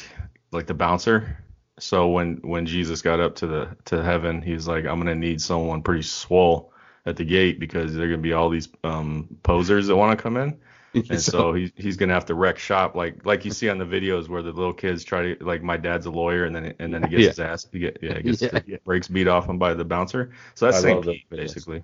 like 0.53 0.67
the 0.67 0.75
bouncer. 0.75 1.39
So 1.79 2.09
when 2.09 2.37
when 2.39 2.67
Jesus 2.67 3.03
got 3.03 3.21
up 3.21 3.37
to 3.37 3.47
the 3.47 3.77
to 3.87 4.03
heaven, 4.03 4.43
he 4.43 4.53
was 4.53 4.67
like, 4.67 4.85
I'm 4.87 4.99
gonna 4.99 5.15
need 5.15 5.41
someone 5.41 5.83
pretty 5.83 6.03
swole 6.03 6.73
at 7.05 7.17
the 7.17 7.25
gate 7.25 7.61
because 7.61 7.95
there 7.95 8.07
are 8.07 8.11
gonna 8.11 8.23
be 8.23 8.33
all 8.33 8.49
these 8.49 8.69
um 8.83 9.29
posers 9.43 9.87
that 9.87 9.97
want 9.97 10.19
to 10.19 10.23
come 10.23 10.37
in. 10.37 10.59
And 11.11 11.21
so 11.21 11.53
he, 11.53 11.73
he's 11.77 11.97
gonna 11.97 12.15
have 12.15 12.25
to 12.27 12.35
wreck 12.35 12.59
shop 12.59 12.95
like 12.95 13.25
like 13.27 13.45
you 13.45 13.51
see 13.51 13.69
on 13.69 13.79
the 13.79 13.85
videos 13.85 14.29
where 14.29 14.43
the 14.43 14.53
little 14.53 14.73
kids 14.73 15.05
try 15.05 15.35
to 15.35 15.45
like 15.45 15.63
my 15.63 15.77
dad's 15.77 16.07
a 16.07 16.11
lawyer 16.11 16.45
and 16.47 16.57
then 16.57 16.75
and 16.79 16.93
then 16.95 17.03
he 17.03 17.11
gets 17.11 17.23
Yeah. 17.23 17.29
his 17.29 17.39
ass 17.41 17.67
he 17.73 17.79
get 17.81 17.99
yeah 18.03 18.17
he 18.17 18.23
gets 18.33 18.43
Yeah. 18.43 18.77
breaks 18.85 19.07
beat 19.09 19.29
off 19.29 19.49
him 19.49 19.59
by 19.59 19.75
the 19.75 19.85
bouncer. 19.85 20.33
So 20.55 20.65
that's 20.67 20.79
I 20.79 20.81
St. 20.89 21.05
Pete 21.05 21.29
basically. 21.31 21.83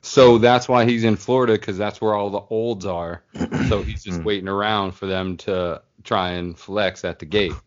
So 0.00 0.38
that's 0.38 0.68
why 0.68 0.84
he's 0.84 1.04
in 1.04 1.16
Florida 1.16 1.54
because 1.54 1.76
that's 1.76 2.00
where 2.00 2.14
all 2.14 2.30
the 2.30 2.42
olds 2.50 2.86
are. 2.86 3.24
So 3.68 3.82
he's 3.82 4.02
just 4.04 4.18
Hmm. 4.20 4.24
waiting 4.24 4.48
around 4.48 4.92
for 4.92 5.06
them 5.06 5.36
to 5.38 5.82
try 6.04 6.30
and 6.30 6.56
flex 6.58 7.04
at 7.04 7.18
the 7.18 7.26
gate. 7.26 7.52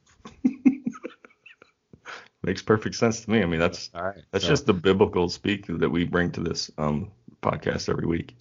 Makes 2.44 2.64
perfect 2.64 2.96
sense 2.96 3.22
to 3.22 3.30
me. 3.30 3.44
I 3.44 3.46
mean 3.46 3.60
that's 3.60 3.90
All 3.94 4.04
right. 4.04 4.22
that's 4.32 4.46
so- 4.46 4.50
just 4.50 4.66
the 4.66 4.74
biblical 4.74 5.30
speak 5.30 5.68
that 5.68 5.90
we 5.90 6.06
bring 6.06 6.32
to 6.32 6.42
this 6.42 6.72
um 6.78 7.12
podcast 7.44 7.88
every 7.90 8.08
week. 8.08 8.36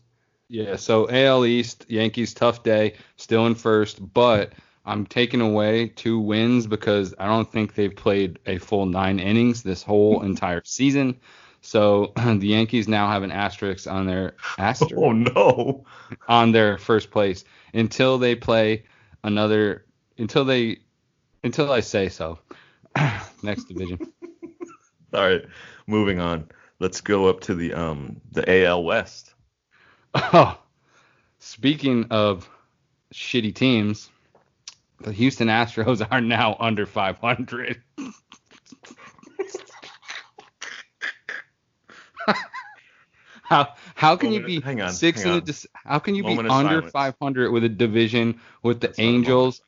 Yeah, 0.53 0.75
so 0.75 1.09
AL 1.09 1.47
East, 1.47 1.87
Yankees 1.89 2.35
tough 2.35 2.65
day, 2.65 2.95
still 3.15 3.47
in 3.47 3.55
first, 3.55 4.13
but 4.13 4.53
I'm 4.85 5.07
taking 5.07 5.41
away 5.41 5.87
two 5.87 6.19
wins 6.19 6.67
because 6.67 7.15
I 7.21 7.29
don't 7.29 7.51
think 7.51 7.75
they've 7.75 7.95
played 7.95 8.41
a 8.47 8.59
full 8.59 8.85
nine 8.87 9.21
innings 9.21 9.63
this 9.63 9.85
whole 9.85 10.23
entire 10.25 10.61
season. 10.65 11.21
So 11.61 12.13
the 12.17 12.49
Yankees 12.49 12.89
now 12.89 13.07
have 13.09 13.23
an 13.23 13.31
asterisk 13.31 13.87
on 13.89 14.09
their 14.09 14.35
asterisk 14.59 14.95
Oh 14.97 15.13
no. 15.13 15.85
on 16.27 16.51
their 16.51 16.79
first 16.79 17.13
place 17.13 17.45
until 17.73 18.19
they 18.19 18.35
play 18.35 18.87
another 19.23 19.87
until 20.19 20.45
they 20.45 20.79
until 21.45 21.71
I 21.71 21.79
say 21.79 22.09
so. 22.09 22.41
Next 23.45 23.69
division. 23.69 24.01
All 25.15 25.29
right, 25.29 25.43
moving 25.87 26.19
on. 26.19 26.49
Let's 26.81 27.01
go 27.01 27.29
up 27.29 27.41
to 27.43 27.55
the 27.55 27.73
um 27.73 28.21
the 28.33 28.65
AL 28.65 28.83
West. 28.83 29.35
Oh, 30.15 30.59
speaking 31.39 32.07
of 32.11 32.49
shitty 33.15 33.55
teams, 33.55 34.11
the 35.01 35.13
Houston 35.13 35.49
Astros 35.49 36.07
are 36.11 36.21
now 36.21 36.57
under 36.59 36.87
500. 36.87 37.83
how 43.43 43.75
how 43.95 44.17
can 44.17 44.33
you 44.33 44.41
be 44.47 44.61
hang 44.61 44.81
on, 44.81 44.89
six 44.91 45.25
in 45.25 45.45
dis- 45.45 45.67
how 45.75 45.99
can 45.99 46.15
you 46.15 46.23
be 46.23 46.31
Moment 46.31 46.49
of 46.49 46.55
under 46.55 46.83
silence. 46.83 46.93
500 46.93 47.51
with 47.51 47.65
a 47.65 47.69
division 47.69 48.41
with 48.63 48.81
the 48.81 48.89
That's 48.89 48.99
not 48.99 49.05
a 49.05 49.13
moment 49.13 49.27
of 49.29 49.33
Angels? 49.33 49.63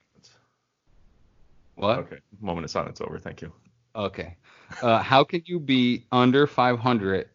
What? 1.74 1.98
Okay, 2.00 2.18
moment 2.40 2.64
of 2.64 2.70
silence 2.70 3.00
over. 3.00 3.18
Thank 3.18 3.42
you. 3.42 3.52
Okay. 3.96 4.36
Uh, 4.80 5.02
how 5.02 5.24
can 5.24 5.42
you 5.46 5.58
be 5.60 6.06
under 6.12 6.46
500 6.46 7.28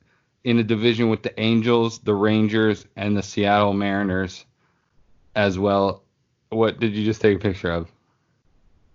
in 0.48 0.60
a 0.60 0.64
division 0.64 1.10
with 1.10 1.24
the 1.24 1.38
Angels, 1.40 2.00
the 2.00 2.16
Rangers, 2.16 2.86
and 2.96 3.18
the 3.18 3.22
Seattle 3.22 3.74
Mariners 3.74 4.46
as 5.36 5.60
well? 5.60 6.04
What 6.50 6.80
did 6.80 6.94
you 6.94 7.04
just 7.04 7.20
take 7.22 7.36
a 7.36 7.40
picture 7.40 7.70
of? 7.70 7.92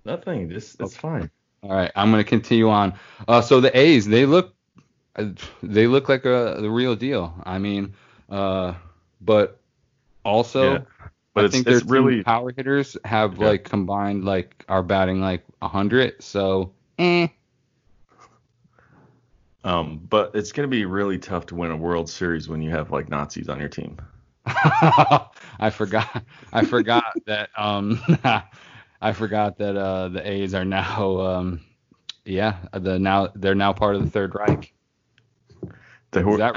Nothing. 0.07 0.49
This 0.49 0.73
that's 0.73 0.97
fine. 0.97 1.31
All 1.62 1.71
right, 1.71 1.93
I'm 1.95 2.11
gonna 2.11 2.25
continue 2.25 2.71
on. 2.71 2.95
Uh, 3.29 3.43
so 3.43 3.61
the 3.61 3.77
A's, 3.79 4.07
they 4.07 4.25
look, 4.25 4.55
they 5.62 5.87
look 5.87 6.09
like 6.09 6.25
a 6.25 6.57
the 6.59 6.71
real 6.71 6.97
deal. 6.97 7.35
I 7.45 7.59
mean, 7.59 7.95
uh, 8.31 8.75
but 9.21 9.61
also, 10.25 10.73
Yeah. 10.73 10.79
But 11.35 11.45
I 11.45 11.47
it's 11.47 11.53
think 11.55 11.67
their 11.67 11.77
it's 11.79 11.87
really 11.87 12.23
power 12.23 12.53
hitters 12.57 12.97
have 13.05 13.38
Yeah. 13.38 13.49
like 13.49 13.65
combined 13.65 14.25
like 14.25 14.65
are 14.69 14.83
batting 14.83 15.21
like 15.21 15.45
100. 15.61 16.23
So, 16.23 16.73
eh. 16.99 17.29
Um 19.65 19.98
but 20.08 20.31
it's 20.35 20.52
gonna 20.52 20.69
be 20.69 20.85
really 20.85 21.19
tough 21.19 21.46
to 21.46 21.54
win 21.54 21.71
a 21.71 21.77
World 21.77 22.08
Series 22.08 22.48
when 22.48 22.63
you 22.63 22.71
have 22.71 22.90
like 22.90 23.08
Nazis 23.08 23.48
on 23.48 23.58
your 23.60 23.69
team. 23.69 23.96
I 24.46 25.71
forgot. 25.73 26.25
I 26.52 26.65
forgot 26.65 27.04
that. 27.27 27.50
Um, 27.56 28.00
I 29.00 29.13
forgot 29.13 29.58
that 29.58 29.77
uh, 29.77 30.08
the 30.08 30.29
A's 30.29 30.54
are 30.54 30.65
now. 30.65 31.21
Um, 31.21 31.60
yeah, 32.25 32.56
the 32.73 32.98
now 32.98 33.29
they're 33.35 33.54
now 33.54 33.73
part 33.73 33.94
of 33.96 34.04
the 34.04 34.10
Third 34.10 34.35
Reich. 34.35 34.73
They 36.10 36.23
were- 36.25 36.38
that, 36.38 36.54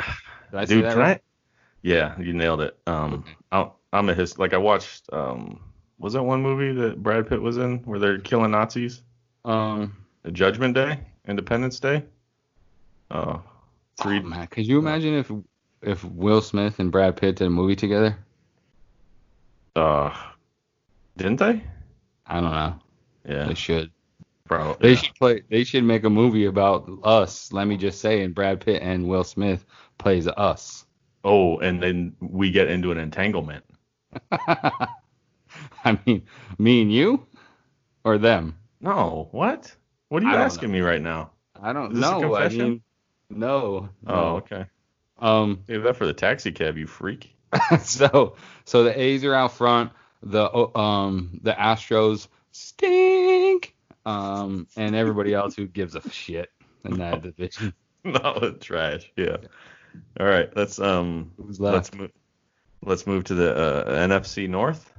did 0.51 0.60
I 0.60 0.66
say 0.66 0.76
Dude, 0.76 0.86
that 0.86 0.97
right? 0.97 1.18
I? 1.18 1.22
Yeah, 1.82 2.20
you 2.20 2.34
nailed 2.34 2.62
it. 2.62 2.78
Um, 2.88 3.26
I, 3.51 3.70
I'm 3.93 4.10
a 4.10 4.14
his 4.14 4.38
like 4.39 4.53
I 4.53 4.58
watched. 4.58 5.10
Um, 5.14 5.60
was 5.99 6.14
that 6.14 6.24
one 6.24 6.41
movie 6.41 6.74
that 6.82 7.01
Brad 7.01 7.28
Pitt 7.30 7.41
was 7.41 7.58
in 7.58 7.80
where 7.80 7.99
they're 7.99 8.20
killing 8.20 8.51
Nazis? 8.51 9.01
Um, 9.45 9.95
Judgment 10.32 10.74
Day, 10.74 10.99
Independence 11.28 11.80
Day. 11.80 12.03
Uh, 13.12 13.39
three. 14.01 14.20
oh, 14.20 14.24
man, 14.24 14.47
could 14.47 14.66
you 14.68 14.80
imagine 14.80 15.14
if 15.14 15.32
if 15.82 16.03
Will 16.03 16.41
Smith 16.41 16.80
and 16.80 16.91
Brad 16.91 17.16
Pitt 17.18 17.36
did 17.38 17.47
a 17.47 17.49
movie 17.49 17.76
together? 17.76 18.18
Uh, 19.76 20.16
didn't 21.18 21.38
they? 21.38 21.62
I 22.26 22.41
don't 22.41 22.51
know. 22.51 22.80
Yeah. 23.28 23.47
They 23.47 23.53
should. 23.53 23.91
Bro, 24.47 24.78
They 24.80 24.91
yeah. 24.91 24.95
should 24.95 25.16
play. 25.16 25.41
They 25.49 25.64
should 25.64 25.84
make 25.84 26.03
a 26.03 26.10
movie 26.10 26.45
about 26.45 26.89
us. 27.03 27.51
Let 27.51 27.68
me 27.68 27.78
just 27.78 27.99
say, 27.99 28.22
and 28.24 28.34
Brad 28.34 28.62
Pitt 28.62 28.82
and 28.82 29.08
Will 29.08 29.24
Smith 29.24 29.66
plays 29.97 30.28
us. 30.28 30.86
Oh, 31.24 31.58
and 31.60 31.82
then 31.82 32.16
we 32.20 32.51
get 32.51 32.70
into 32.70 32.91
an 32.91 32.99
entanglement. 32.99 33.66
I 34.32 35.99
mean, 36.06 36.24
me 36.60 36.82
and 36.84 36.91
you, 36.93 37.26
or 38.03 38.18
them? 38.20 38.56
No, 38.82 39.30
what? 39.32 39.76
What 40.10 40.24
are 40.24 40.30
you 40.32 40.36
asking 40.38 40.72
me 40.72 40.82
right 40.82 41.01
now? 41.01 41.32
I 41.60 41.74
don't 41.74 41.93
Is 41.93 41.99
this 41.99 42.08
a 42.08 42.20
know. 42.20 42.36
I 42.36 42.49
mean, 42.49 42.82
no. 43.30 43.90
Oh, 44.08 44.36
okay. 44.38 44.66
Um. 45.20 45.64
Save 45.68 45.84
that 45.84 45.96
for 45.96 46.06
the 46.06 46.14
taxi 46.14 46.52
cab, 46.52 46.78
you 46.78 46.88
freak. 46.88 47.36
so 47.84 48.36
so 48.66 48.84
the 48.84 49.00
A's 49.00 49.24
are 49.24 49.34
out 49.34 49.54
front. 49.54 49.92
The 50.24 50.50
um 50.78 51.40
the 51.44 51.54
Astros 51.54 52.28
stink. 52.52 53.76
Um 54.06 54.68
and 54.76 54.96
everybody 54.96 55.34
else 55.34 55.56
who 55.56 55.68
gives 55.68 55.96
a 55.96 56.10
shit 56.10 56.50
in 56.84 56.98
that 57.00 57.22
division. 57.22 57.74
no, 58.04 58.56
trash. 58.60 59.12
Yeah. 59.16 59.38
All 60.20 60.26
right, 60.26 60.50
let's 60.56 60.80
um 60.80 61.32
let's 61.38 61.94
move 61.94 62.12
let's 62.84 63.08
move 63.08 63.24
to 63.26 63.34
the 63.34 63.56
uh, 63.56 64.08
NFC 64.08 64.50
North. 64.50 64.92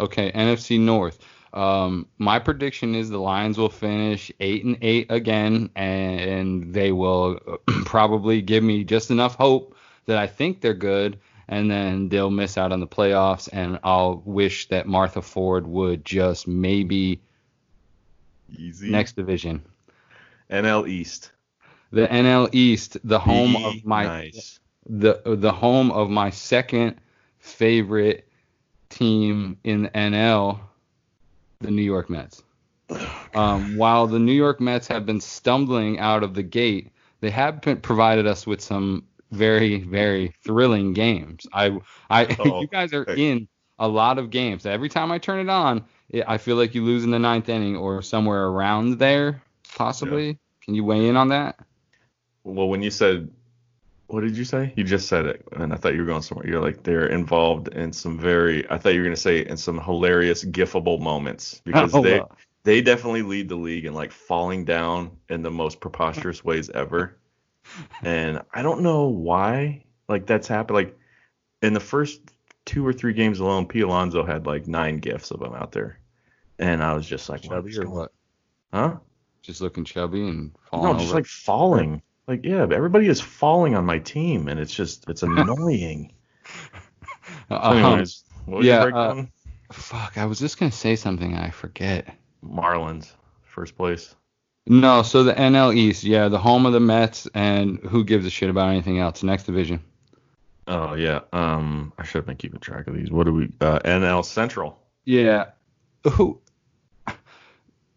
Okay, 0.00 0.32
NFC 0.32 0.80
North. 0.80 1.18
Um, 1.54 2.08
my 2.18 2.40
prediction 2.40 2.94
is 2.96 3.08
the 3.10 3.18
Lions 3.18 3.56
will 3.58 3.68
finish 3.68 4.32
eight 4.40 4.64
and 4.64 4.76
eight 4.82 5.06
again, 5.10 5.70
and 5.76 6.74
they 6.74 6.90
will 6.92 7.38
probably 7.84 8.42
give 8.42 8.64
me 8.64 8.82
just 8.84 9.10
enough 9.10 9.36
hope 9.36 9.76
that 10.06 10.18
I 10.18 10.26
think 10.26 10.60
they're 10.60 10.74
good, 10.74 11.18
and 11.48 11.70
then 11.70 12.08
they'll 12.08 12.30
miss 12.30 12.58
out 12.58 12.72
on 12.72 12.80
the 12.80 12.88
playoffs, 12.88 13.48
and 13.52 13.78
I'll 13.84 14.20
wish 14.24 14.68
that 14.68 14.88
Martha 14.88 15.22
Ford 15.22 15.66
would 15.66 16.04
just 16.04 16.48
maybe 16.48 17.20
Easy. 18.58 18.90
next 18.90 19.14
division. 19.14 19.62
NL 20.50 20.88
East. 20.88 21.30
The 21.92 22.08
NL 22.08 22.48
East, 22.52 22.96
the 23.04 23.20
home 23.20 23.52
Be 23.52 23.64
of 23.64 23.84
my 23.84 24.04
nice. 24.04 24.58
the 24.86 25.20
the 25.24 25.52
home 25.52 25.92
of 25.92 26.10
my 26.10 26.30
second 26.30 26.96
favorite 27.38 28.28
team 28.88 29.58
in 29.62 29.82
the 29.84 29.90
NL, 29.90 30.58
the 31.64 31.70
New 31.70 31.82
York 31.82 32.10
Mets. 32.10 32.42
Um, 33.34 33.76
while 33.76 34.06
the 34.06 34.18
New 34.18 34.32
York 34.32 34.60
Mets 34.60 34.86
have 34.88 35.06
been 35.06 35.20
stumbling 35.20 35.98
out 35.98 36.22
of 36.22 36.34
the 36.34 36.42
gate, 36.42 36.92
they 37.20 37.30
have 37.30 37.60
provided 37.82 38.26
us 38.26 38.46
with 38.46 38.60
some 38.60 39.04
very 39.32 39.80
very 39.80 40.32
thrilling 40.44 40.92
games. 40.92 41.46
I 41.52 41.78
I 42.10 42.28
Oh, 42.38 42.60
you 42.60 42.68
guys 42.68 42.92
are 42.92 43.04
hey. 43.06 43.30
in 43.30 43.48
a 43.78 43.88
lot 43.88 44.18
of 44.18 44.30
games. 44.30 44.66
Every 44.66 44.88
time 44.88 45.10
I 45.10 45.18
turn 45.18 45.40
it 45.40 45.50
on, 45.50 45.84
it, 46.10 46.24
I 46.26 46.38
feel 46.38 46.56
like 46.56 46.74
you 46.74 46.84
lose 46.84 47.04
in 47.04 47.10
the 47.10 47.18
ninth 47.18 47.48
inning 47.48 47.76
or 47.76 48.02
somewhere 48.02 48.46
around 48.46 48.98
there, 48.98 49.42
possibly. 49.74 50.38
Can 50.62 50.74
you 50.74 50.84
weigh 50.84 51.08
in 51.08 51.16
on 51.16 51.28
that? 51.28 51.58
Well, 52.44 52.68
when 52.68 52.82
you 52.82 52.90
said, 52.90 53.30
what 54.06 54.20
did 54.22 54.36
you 54.36 54.44
say? 54.44 54.72
You 54.76 54.84
just 54.84 55.08
said 55.08 55.26
it, 55.26 55.46
and 55.52 55.72
I 55.72 55.76
thought 55.76 55.94
you 55.94 56.00
were 56.00 56.06
going 56.06 56.22
somewhere. 56.22 56.46
You're 56.46 56.60
like 56.60 56.82
they're 56.82 57.06
involved 57.06 57.68
in 57.68 57.92
some 57.92 58.18
very. 58.18 58.68
I 58.70 58.78
thought 58.78 58.94
you 58.94 59.00
were 59.00 59.04
going 59.06 59.16
to 59.16 59.20
say 59.20 59.46
in 59.46 59.56
some 59.56 59.80
hilarious, 59.80 60.44
gifable 60.44 61.00
moments 61.00 61.60
because 61.64 61.92
Oh, 61.92 62.00
they 62.00 62.20
wow. 62.20 62.36
they 62.64 62.80
definitely 62.82 63.22
lead 63.22 63.48
the 63.48 63.56
league 63.56 63.84
in 63.86 63.94
like 63.94 64.12
falling 64.12 64.64
down 64.64 65.16
in 65.28 65.42
the 65.42 65.50
most 65.50 65.80
preposterous 65.80 66.44
ways 66.44 66.70
ever. 66.70 67.18
And 68.02 68.42
I 68.52 68.62
don't 68.62 68.82
know 68.82 69.08
why 69.08 69.84
like 70.08 70.26
that's 70.26 70.48
happened. 70.48 70.76
Like 70.76 70.98
in 71.62 71.74
the 71.74 71.80
first 71.80 72.20
two 72.66 72.86
or 72.86 72.92
three 72.92 73.14
games 73.14 73.40
alone, 73.40 73.66
P. 73.66 73.80
Alonso 73.82 74.24
had 74.24 74.46
like 74.46 74.66
nine 74.68 74.98
gifts 74.98 75.30
of 75.30 75.40
them 75.40 75.54
out 75.54 75.72
there, 75.72 76.00
and 76.58 76.82
I 76.82 76.94
was 76.94 77.06
just 77.08 77.28
like, 77.28 77.42
Chubby 77.42 77.76
what's 77.76 77.78
or 77.78 77.88
what? 77.90 78.12
Huh? 78.72 78.98
Just 79.42 79.60
looking 79.60 79.84
chubby 79.84 80.26
and 80.28 80.56
falling 80.70 80.86
No, 80.90 80.94
over. 80.94 80.98
just 80.98 81.14
like 81.14 81.26
falling. 81.26 82.02
Like 82.26 82.44
yeah, 82.44 82.62
everybody 82.62 83.08
is 83.08 83.20
falling 83.20 83.74
on 83.74 83.84
my 83.84 83.98
team, 83.98 84.48
and 84.48 84.58
it's 84.58 84.74
just 84.74 85.08
it's 85.08 85.22
annoying. 85.24 86.12
So 87.48 87.56
Um, 87.56 87.76
anyways, 87.76 88.24
what 88.46 88.58
was 88.58 88.66
yeah, 88.66 88.82
breakdown? 88.82 89.30
fuck, 89.72 90.16
I 90.18 90.26
was 90.26 90.38
just 90.38 90.58
gonna 90.58 90.72
say 90.72 90.96
something 90.96 91.34
I 91.36 91.50
forget. 91.50 92.14
Marlins, 92.44 93.12
first 93.42 93.76
place. 93.76 94.14
No, 94.66 95.02
so 95.02 95.22
the 95.24 95.34
NL 95.34 95.74
East, 95.76 96.04
yeah, 96.04 96.28
the 96.28 96.38
home 96.38 96.64
of 96.64 96.72
the 96.72 96.80
Mets, 96.80 97.28
and 97.34 97.78
who 97.80 98.02
gives 98.04 98.24
a 98.24 98.30
shit 98.30 98.48
about 98.48 98.70
anything 98.70 98.98
else? 98.98 99.22
Next 99.22 99.44
division. 99.44 99.80
Oh 100.66 100.94
yeah. 100.94 101.20
Um, 101.34 101.92
I 101.98 102.04
should 102.04 102.18
have 102.20 102.26
been 102.26 102.36
keeping 102.38 102.60
track 102.60 102.86
of 102.86 102.94
these. 102.94 103.10
What 103.10 103.24
do 103.24 103.34
we? 103.34 103.52
Uh, 103.60 103.78
NL 103.80 104.24
Central. 104.24 104.78
Yeah. 105.04 105.50
Who? 106.12 106.40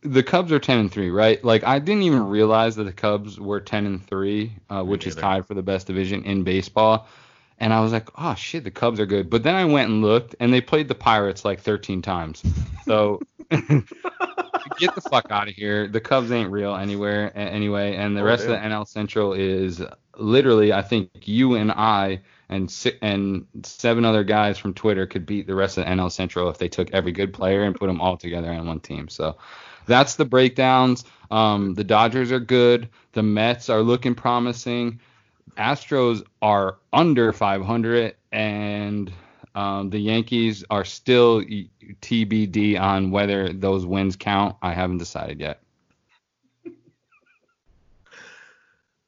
The 0.03 0.23
Cubs 0.23 0.51
are 0.51 0.59
ten 0.59 0.79
and 0.79 0.91
three, 0.91 1.09
right? 1.09 1.43
Like 1.43 1.63
I 1.63 1.79
didn't 1.79 2.03
even 2.03 2.23
realize 2.27 2.75
that 2.75 2.83
the 2.85 2.93
Cubs 2.93 3.39
were 3.39 3.59
ten 3.59 3.85
and 3.85 4.05
three, 4.05 4.53
uh, 4.69 4.83
which 4.83 5.07
is 5.07 5.15
tied 5.15 5.45
for 5.45 5.53
the 5.55 5.63
best 5.63 5.87
division 5.87 6.23
in 6.23 6.43
baseball. 6.43 7.07
And 7.59 7.73
I 7.73 7.81
was 7.81 7.91
like, 7.91 8.09
oh 8.15 8.35
shit, 8.35 8.63
the 8.63 8.71
Cubs 8.71 8.99
are 8.99 9.07
good. 9.07 9.29
But 9.29 9.43
then 9.43 9.55
I 9.55 9.65
went 9.65 9.89
and 9.89 10.01
looked, 10.01 10.35
and 10.39 10.53
they 10.53 10.61
played 10.61 10.87
the 10.87 10.95
Pirates 10.95 11.43
like 11.43 11.59
13 11.61 12.01
times. 12.03 12.45
So 12.85 13.23
get 14.77 14.93
the 14.95 15.01
fuck 15.01 15.25
out 15.31 15.47
of 15.47 15.55
here. 15.55 15.87
The 15.87 15.99
Cubs 16.01 16.31
ain't 16.31 16.51
real 16.51 16.75
anywhere 16.75 17.31
anyway. 17.35 17.95
And 17.95 18.15
the 18.15 18.21
Oh, 18.21 18.25
rest 18.25 18.47
of 18.47 18.59
the. 18.61 18.67
NL 18.67 18.87
Central 18.87 19.33
is 19.33 19.81
literally, 20.17 20.73
I 20.73 20.81
think 20.83 21.09
you 21.27 21.55
and 21.55 21.71
I 21.71 22.21
and 22.49 22.69
si- 22.69 22.97
and 23.01 23.45
seven 23.63 24.05
other 24.05 24.23
guys 24.23 24.57
from 24.57 24.73
Twitter 24.73 25.05
could 25.07 25.25
beat 25.25 25.47
the 25.47 25.55
rest 25.55 25.77
of 25.77 25.85
the 25.85 25.91
NL 25.91 26.11
Central 26.11 26.49
if 26.49 26.57
they 26.59 26.69
took 26.69 26.91
every 26.93 27.11
good 27.11 27.33
player 27.33 27.63
and 27.63 27.75
put 27.75 27.87
them 27.87 28.01
all 28.01 28.17
together 28.17 28.49
on 28.51 28.67
one 28.67 28.79
team. 28.79 29.07
So 29.09 29.37
that's 29.87 30.15
the 30.15 30.25
breakdowns. 30.25 31.05
Um, 31.31 31.73
the 31.73 31.83
Dodgers 31.83 32.31
are 32.31 32.39
good. 32.39 32.89
The 33.13 33.23
Mets 33.23 33.69
are 33.69 33.81
looking 33.81 34.15
promising. 34.15 34.99
Astros 35.57 36.23
are 36.41 36.77
under 36.93 37.33
500, 37.33 38.15
and 38.31 39.11
um, 39.55 39.89
the 39.89 39.97
Yankees 39.97 40.63
are 40.69 40.85
still 40.85 41.41
TBD 41.41 42.79
on 42.79 43.09
whether 43.09 43.51
those 43.51 43.85
wins 43.85 44.15
count. 44.15 44.55
I 44.61 44.73
haven't 44.73 44.99
decided 44.99 45.39
yet. 45.39 45.61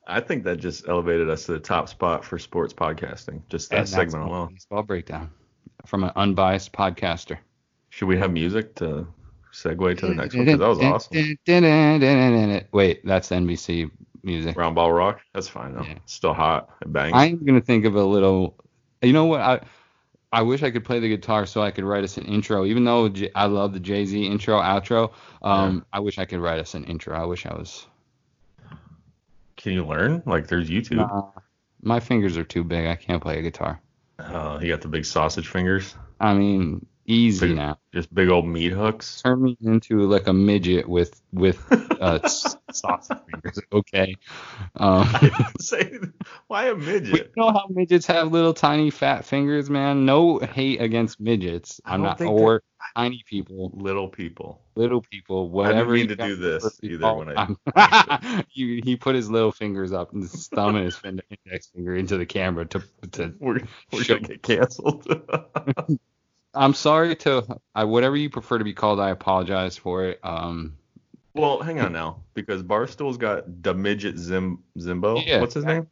I 0.08 0.22
think 0.22 0.44
that 0.46 0.58
just 0.58 0.88
elevated 0.88 1.30
us 1.30 1.46
to 1.46 1.52
the 1.52 1.60
top 1.60 1.88
spot 1.88 2.26
for 2.26 2.40
sports 2.40 2.74
podcasting. 2.74 3.44
Just 3.50 3.70
that 3.70 3.88
segment 3.88 4.24
alone. 4.24 4.54
Baseball 4.54 4.82
breakdown 4.82 5.30
from 5.86 6.04
an 6.04 6.12
unbiased 6.16 6.74
podcaster. 6.74 7.38
Should 7.90 8.08
we 8.08 8.18
have 8.18 8.32
music 8.32 8.76
to 8.76 9.08
segue 9.54 9.98
to 9.98 10.08
the 10.08 10.14
next 10.16 10.36
one? 10.36 10.46
'Cause 10.46 10.60
that 10.60 10.68
was 10.68 10.80
awesome. 10.80 11.18
Wait, 12.72 13.06
that's 13.06 13.32
NBC 13.32 13.90
music. 14.24 14.56
Round 14.58 14.76
ball 14.76 14.92
rock. 14.94 15.22
That's 15.34 15.48
fine 15.48 15.74
though. 15.74 15.84
Yeah. 15.84 15.96
Still 16.06 16.34
hot. 16.34 16.70
It 16.82 16.92
bangs. 16.92 17.14
I'm 17.16 17.44
gonna 17.46 17.62
think 17.62 17.86
of 17.86 17.96
a 17.96 18.04
little. 18.04 18.56
You 19.02 19.14
know 19.14 19.26
what? 19.26 19.42
I 19.42 19.62
I 20.32 20.44
wish 20.44 20.62
I 20.62 20.70
could 20.70 20.84
play 20.86 21.00
the 21.00 21.10
guitar 21.10 21.46
so 21.48 21.62
I 21.62 21.72
could 21.72 21.84
write 21.84 22.04
us 22.04 22.18
an 22.18 22.26
intro. 22.26 22.64
Even 22.66 22.84
though 22.84 23.10
J- 23.10 23.32
I 23.34 23.46
love 23.46 23.74
the 23.74 23.80
Jay 23.80 24.06
Z 24.06 24.24
intro 24.28 24.60
outro, 24.62 25.12
um, 25.42 25.84
I 25.92 26.00
wish 26.02 26.20
I 26.20 26.26
could 26.26 26.40
write 26.40 26.60
us 26.60 26.76
an 26.76 26.84
intro. 26.84 27.16
I 27.20 27.26
wish 27.26 27.46
I 27.48 27.54
was. 27.56 27.88
Can 29.58 29.74
you 29.74 29.86
learn? 29.86 30.22
Like 30.26 30.48
there's 30.48 30.70
YouTube. 30.70 30.98
Nah, 30.98 31.32
my 31.82 32.00
fingers 32.00 32.38
are 32.38 32.44
too 32.44 32.64
big. 32.64 32.86
I 32.88 32.96
can't 32.96 33.22
play 33.22 33.40
a 33.40 33.42
guitar. 33.42 33.82
Uh, 34.20 34.60
you 34.62 34.68
got 34.70 34.82
the 34.82 34.88
big 34.88 35.06
sausage 35.06 35.48
fingers. 35.48 35.96
I 36.20 36.34
mean, 36.34 36.86
easy 37.10 37.48
Big- 37.48 37.56
now. 37.58 37.78
Just 37.94 38.14
big 38.14 38.30
old 38.30 38.46
meat 38.48 38.72
hooks. 38.72 39.22
Turn 39.24 39.42
me 39.42 39.58
into 39.62 40.02
like 40.02 40.28
a 40.28 40.34
midget 40.34 40.88
with 40.88 41.20
with 41.34 41.60
uh, 42.00 42.20
sausage 42.72 43.18
fingers. 43.32 43.60
Okay. 43.72 44.16
Um, 44.76 45.08
Say, 45.60 45.98
why 46.48 46.66
a 46.66 46.76
We 46.76 46.86
midget? 46.86 47.32
know 47.36 47.52
how 47.52 47.66
midgets 47.70 48.06
have 48.08 48.32
little 48.32 48.54
tiny 48.54 48.92
fat 48.92 49.26
fingers, 49.26 49.70
man. 49.72 50.06
No 50.06 50.38
hate 50.38 50.82
against 50.82 51.20
midgets. 51.20 51.82
I'm 51.84 52.04
not 52.04 52.22
or 52.22 52.62
tiny 52.96 53.24
people, 53.28 53.72
Little 53.74 54.08
people. 54.08 54.62
little 54.76 55.02
people, 55.02 55.50
Whatever. 55.50 55.96
I 55.96 55.98
didn't 55.98 56.10
mean 56.10 56.18
to 56.18 56.28
do 56.28 56.36
this 56.36 56.62
prefer 56.62 56.76
to 56.76 56.82
be 56.82 56.94
either 56.94 57.02
called. 57.02 57.26
when 57.26 57.58
I- 57.76 58.44
you, 58.54 58.82
he 58.86 58.96
put 58.96 59.16
his 59.16 59.32
little 59.32 59.52
fingers 59.52 59.92
up 59.94 60.14
and 60.14 60.22
his 60.22 60.48
thumb 60.48 60.76
and 60.76 60.86
his 60.86 61.00
index 61.04 61.68
finger 61.74 61.96
into 61.96 62.18
the 62.18 62.26
camera 62.28 62.66
to 62.68 62.84
to. 63.14 63.34
We're, 63.40 63.62
we're 63.92 64.04
gonna 64.04 64.20
get 64.22 64.44
canceled. 64.44 65.08
I'm 66.54 66.74
sorry 66.74 67.16
to 67.18 67.60
I, 67.76 67.84
whatever 67.84 68.16
you 68.18 68.30
prefer 68.30 68.58
to 68.58 68.64
be 68.64 68.74
called. 68.74 69.00
I 69.00 69.10
apologize 69.10 69.78
for 69.78 70.06
it. 70.06 70.20
Um, 70.24 70.76
well, 71.34 71.62
hang 71.62 71.80
on 71.80 71.94
now, 71.94 72.22
because 72.34 72.64
Barstool's 72.64 73.18
got 73.18 73.64
the 73.64 73.74
midget 73.74 74.18
Zim 74.18 74.64
Zimbo. 74.78 75.26
Yeah, 75.26 75.42
What's 75.42 75.54
his 75.54 75.66
name? 75.66 75.88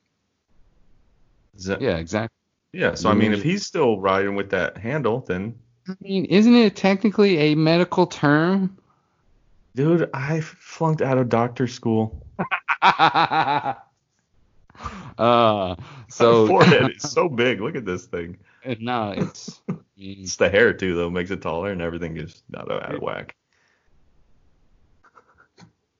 Zim- 1.60 1.82
yeah, 1.82 1.98
exactly. 1.98 2.36
yeah. 2.74 2.96
So 2.96 3.10
I 3.10 3.14
mean, 3.14 3.34
if 3.34 3.44
he's 3.44 3.66
still 3.66 4.00
riding 4.00 4.36
with 4.36 4.50
that 4.50 4.78
handle, 4.78 5.22
then 5.22 5.58
I 5.88 5.96
mean, 6.02 6.26
isn't 6.26 6.56
it 6.56 6.76
technically 6.76 7.38
a 7.38 7.56
medical 7.56 8.08
term? 8.08 8.78
dude, 9.78 10.10
I 10.12 10.42
flunked 10.42 11.04
out 11.04 11.20
of 11.20 11.30
doctor 11.30 11.68
school. 11.68 12.26
uh, 12.82 13.76
My 15.18 15.76
so 16.10 16.48
forehead 16.48 16.92
is 16.96 17.10
so 17.12 17.30
big. 17.30 17.62
Look 17.62 17.76
at 17.76 17.86
this 17.86 18.06
thing. 18.06 18.38
no, 18.80 19.12
it's. 19.16 19.62
It's 19.98 20.36
the 20.36 20.50
hair 20.50 20.74
too, 20.74 20.96
though, 20.96 21.10
makes 21.10 21.32
it 21.32 21.42
taller, 21.42 21.72
and 21.72 21.82
everything 21.82 22.18
is 22.18 22.44
not 22.50 22.70
out 22.72 22.94
of 22.96 23.02
whack. 23.02 23.36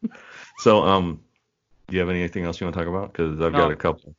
So, 0.60 0.84
um, 0.84 1.22
do 1.88 1.96
you 1.96 2.00
have 2.00 2.10
anything 2.10 2.44
else 2.44 2.60
you 2.60 2.66
want 2.66 2.76
to 2.76 2.80
talk 2.80 2.88
about? 2.90 3.12
Because 3.14 3.34
I've 3.42 3.52
No. 3.52 3.60
got 3.60 3.72
a 3.72 3.76
couple. 3.76 4.16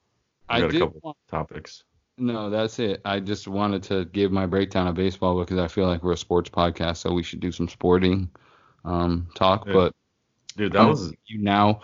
I've 0.49 0.65
I 0.65 0.67
got 0.67 0.75
a 0.75 0.79
couple 0.79 1.01
want- 1.03 1.17
topics. 1.29 1.83
No, 2.17 2.51
that's 2.51 2.79
it. 2.79 3.01
I 3.05 3.21
just 3.21 3.47
wanted 3.49 3.83
to 3.85 4.05
give 4.07 4.33
my 4.33 4.47
breakdown 4.47 4.87
of 4.89 4.95
baseball 4.97 5.39
because 5.39 5.59
I 5.59 5.69
feel 5.69 5.87
like 5.87 6.03
we're 6.03 6.13
a 6.13 6.17
sports 6.17 6.51
podcast, 6.51 6.97
so 6.99 7.13
we 7.13 7.23
should 7.23 7.41
do 7.41 7.53
some 7.53 7.69
sporting 7.69 8.29
um, 8.85 9.29
talk. 9.35 9.67
But 9.67 9.95
Dude, 10.57 10.73
that 10.73 10.85
was 10.89 11.13
you 11.27 11.39
now 11.41 11.81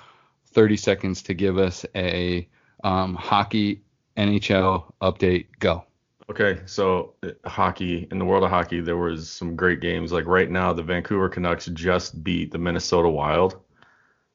30 0.53 0.77
seconds 0.77 1.23
to 1.23 1.35
give 1.35 1.59
us 1.59 1.87
a 1.95 2.49
um, 2.83 3.15
hockey 3.15 3.83
NHL 4.17 4.93
update. 5.01 5.47
Go. 5.61 5.85
Okay, 6.31 6.61
so 6.65 7.15
uh, 7.23 7.31
hockey 7.45 8.09
in 8.11 8.19
the 8.19 8.25
world 8.25 8.45
of 8.45 8.51
hockey, 8.51 8.81
there 8.81 8.97
was 8.97 9.31
some 9.31 9.55
great 9.57 9.81
games. 9.81 10.11
Like 10.11 10.27
right 10.27 10.51
now, 10.51 10.73
the 10.73 10.83
Vancouver 10.83 11.29
Canucks 11.29 11.67
just 11.67 12.25
beat 12.25 12.51
the 12.51 12.59
Minnesota 12.59 13.09
Wild, 13.11 13.61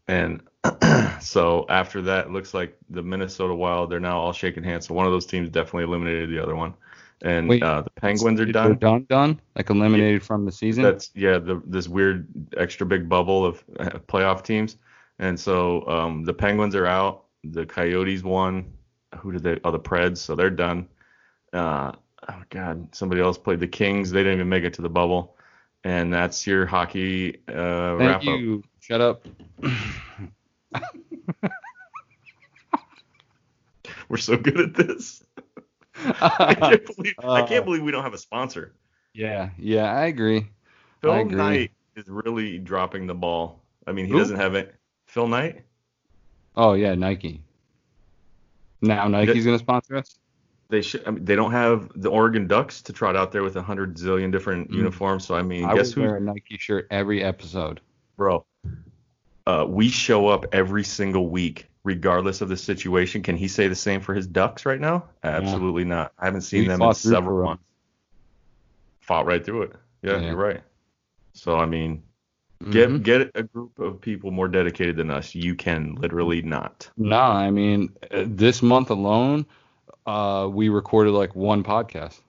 and 0.08 0.42
so 1.20 1.66
after 1.68 2.02
that, 2.04 2.28
it 2.28 2.32
looks 2.32 2.54
like 2.54 2.78
the 2.92 3.02
Minnesota 3.02 3.56
Wild 3.56 3.90
they're 3.90 4.00
now 4.00 4.20
all 4.20 4.34
shaking 4.34 4.64
hands. 4.64 4.88
So 4.88 4.94
one 4.94 5.08
of 5.08 5.12
those 5.12 5.26
teams 5.26 5.50
definitely 5.50 5.86
eliminated 5.86 6.30
the 6.30 6.38
other 6.38 6.56
one, 6.56 6.76
and 7.24 7.50
Wait, 7.50 7.64
uh, 7.64 7.82
the 7.82 7.90
Penguins 7.90 8.40
are 8.40 8.46
done. 8.46 8.78
done, 8.78 9.06
done, 9.10 9.42
like 9.56 9.72
eliminated 9.72 10.22
from 10.22 10.46
the 10.46 10.52
season. 10.52 10.84
That's 10.84 11.10
yeah, 11.16 11.40
the 11.40 11.60
this 11.66 11.88
weird 11.88 12.28
extra 12.56 12.86
big 12.86 13.10
bubble 13.10 13.44
of 13.44 13.64
uh, 13.80 13.90
playoff 14.08 14.44
teams, 14.44 14.78
and 15.18 15.40
so 15.40 15.88
um, 15.88 16.24
the 16.24 16.34
Penguins 16.36 16.76
are 16.76 16.86
out. 16.86 17.26
The 17.44 17.66
Coyotes 17.66 18.22
won. 18.22 18.74
Who 19.18 19.32
did 19.32 19.42
they? 19.42 19.60
Oh, 19.64 19.72
the 19.72 19.80
Preds. 19.80 20.18
So 20.18 20.36
they're 20.36 20.52
done. 20.52 20.88
Uh, 21.54 21.91
oh 22.30 22.41
God, 22.50 22.93
somebody 22.95 23.22
else 23.22 23.38
played 23.38 23.60
the 23.60 23.68
Kings. 23.68 24.12
They 24.12 24.20
didn't 24.22 24.36
even 24.36 24.50
make 24.50 24.64
it 24.64 24.74
to 24.76 24.82
the 24.82 24.89
bubble, 24.89 25.36
and 25.84 26.14
that's 26.14 26.45
your 26.45 26.66
hockey 26.66 27.41
uh, 27.50 27.95
wrap 27.95 28.22
Thank 28.24 28.39
you. 28.39 28.64
Shut 28.80 29.02
up. 29.02 29.26
up. 29.64 29.72
We're 34.10 34.18
so 34.18 34.38
good 34.38 34.60
at 34.60 34.74
this. 34.74 35.24
I 35.95 36.56
can't 36.56 36.86
believe 36.95 37.14
I 37.20 37.41
Uh, 37.41 37.47
can't 37.47 37.66
believe 37.66 37.84
we 37.84 37.91
don't 37.91 38.04
have 38.04 38.14
a 38.14 38.18
sponsor. 38.18 38.74
yeah, 39.14 39.50
yeah, 39.58 39.91
I 39.93 40.06
agree. 40.06 40.47
Phil 41.02 41.12
I 41.12 41.20
agree. 41.20 41.36
Knight 41.36 41.72
is 41.95 42.08
really 42.08 42.58
dropping 42.58 43.06
the 43.08 43.14
ball. 43.16 43.62
I 43.86 43.91
mean, 43.91 44.06
he 44.06 44.12
Who? 44.12 44.18
doesn't 44.20 44.38
have 44.38 44.56
it. 44.56 44.76
Phil 45.08 45.28
Knight. 45.28 45.64
Oh 46.56 46.74
yeah, 46.74 46.95
Nike. 46.95 47.41
Now 48.82 49.08
Nike's 49.08 49.45
gonna 49.45 49.60
sponsor 49.60 49.97
us. 49.97 50.18
They 50.70 50.82
should. 50.82 51.06
I 51.08 51.12
mean, 51.12 51.26
they 51.26 51.36
don't 51.36 51.52
have 51.52 51.90
the 51.96 52.10
Oregon 52.10 52.48
Ducks 52.48 52.82
to 52.84 52.94
trot 52.94 53.16
out 53.16 53.32
there 53.32 53.44
with 53.44 53.56
a 53.56 53.62
hundred 53.62 53.96
zillion 53.98 54.32
different 54.32 54.70
Mm. 54.72 54.76
uniforms. 54.76 55.26
So 55.26 55.36
I 55.36 55.42
mean, 55.42 55.66
I 55.66 55.76
guess 55.76 55.92
who, 55.94 56.02
wear 56.02 56.18
a 56.18 56.20
Nike 56.20 56.58
shirt 56.58 56.88
every 56.92 57.24
episode. 57.24 57.82
bro? 58.18 58.46
Uh, 59.48 59.66
we 59.68 59.90
show 59.90 60.28
up 60.28 60.46
every 60.52 60.84
single 60.84 61.30
week, 61.30 61.68
regardless 61.84 62.42
of 62.42 62.50
the 62.50 62.58
situation. 62.58 63.24
Can 63.24 63.36
he 63.36 63.48
say 63.48 63.68
the 63.68 63.76
same 63.76 64.00
for 64.02 64.14
his 64.14 64.28
Ducks 64.28 64.66
right 64.66 64.80
now? 64.80 65.06
Absolutely 65.24 65.86
not. 65.86 66.12
I 66.20 66.26
haven't 66.26 66.42
seen 66.42 66.62
We 66.64 66.68
them 66.68 66.82
in 66.82 66.94
several 66.94 67.46
months. 67.46 67.64
Fought 69.02 69.26
right 69.26 69.44
through 69.44 69.64
it. 69.64 69.72
Yeah, 70.04 70.18
Yeah. 70.20 70.28
you're 70.28 70.36
right. 70.36 70.62
So 71.34 71.58
I 71.58 71.66
mean, 71.66 72.04
get 72.70 72.90
Mhm. 72.90 73.04
get 73.04 73.32
a 73.36 73.44
group 73.44 73.80
of 73.80 74.00
people 74.02 74.30
more 74.32 74.48
dedicated 74.48 74.98
than 74.98 75.10
us. 75.10 75.34
You 75.34 75.56
can 75.56 75.96
literally 75.96 76.42
not. 76.42 76.90
No, 76.98 77.18
I 77.20 77.50
mean 77.50 77.92
uh, 78.12 78.26
this 78.28 78.62
month 78.62 78.90
alone, 78.92 79.46
uh, 80.10 80.47
we 80.47 80.70
recorded 80.70 81.12
like 81.12 81.36
one 81.36 81.64
podcast. 81.64 82.22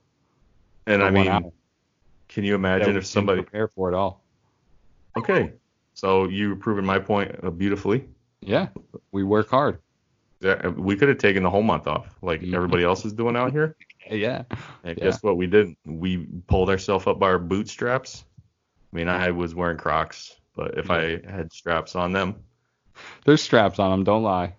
And 0.86 1.02
I 1.02 1.10
mean, 1.10 1.50
can 2.28 2.44
you 2.44 2.54
imagine 2.54 2.96
if 2.96 3.06
somebody? 3.06 3.42
prepare 3.42 3.68
for 3.68 3.88
it 3.90 3.94
all. 3.94 4.22
Okay, 5.16 5.52
so 5.94 6.28
you 6.28 6.56
proving 6.56 6.84
my 6.84 6.98
point 6.98 7.34
uh, 7.42 7.50
beautifully. 7.50 8.08
Yeah, 8.40 8.68
we 9.12 9.22
work 9.24 9.48
hard. 9.50 9.80
Yeah, 10.40 10.68
we 10.68 10.96
could 10.96 11.08
have 11.08 11.18
taken 11.18 11.42
the 11.42 11.50
whole 11.50 11.62
month 11.62 11.86
off, 11.86 12.16
like 12.22 12.40
Mhm. 12.40 12.54
everybody 12.54 12.82
else 12.84 13.04
is 13.04 13.12
doing 13.12 13.36
out 13.36 13.52
here. 13.52 13.76
Yeah, 14.10 14.42
And 14.82 14.98
Yeah. 14.98 15.04
guess 15.04 15.22
what 15.22 15.36
we 15.36 15.46
didn't. 15.46 15.78
We 15.84 16.26
pulled 16.48 16.68
ourselves 16.70 17.06
up 17.06 17.18
by 17.20 17.26
our 17.28 17.38
bootstraps. 17.38 18.24
I 18.92 18.96
mean, 18.96 19.08
I 19.08 19.30
was 19.30 19.54
wearing 19.54 19.76
Crocs, 19.76 20.34
but 20.56 20.76
if 20.78 20.90
I 20.90 21.20
had 21.30 21.52
straps 21.52 21.94
on 21.94 22.10
them, 22.12 22.34
there's 23.24 23.42
straps 23.42 23.78
on 23.78 23.90
them. 23.90 24.02
Don't 24.04 24.22
lie. 24.24 24.54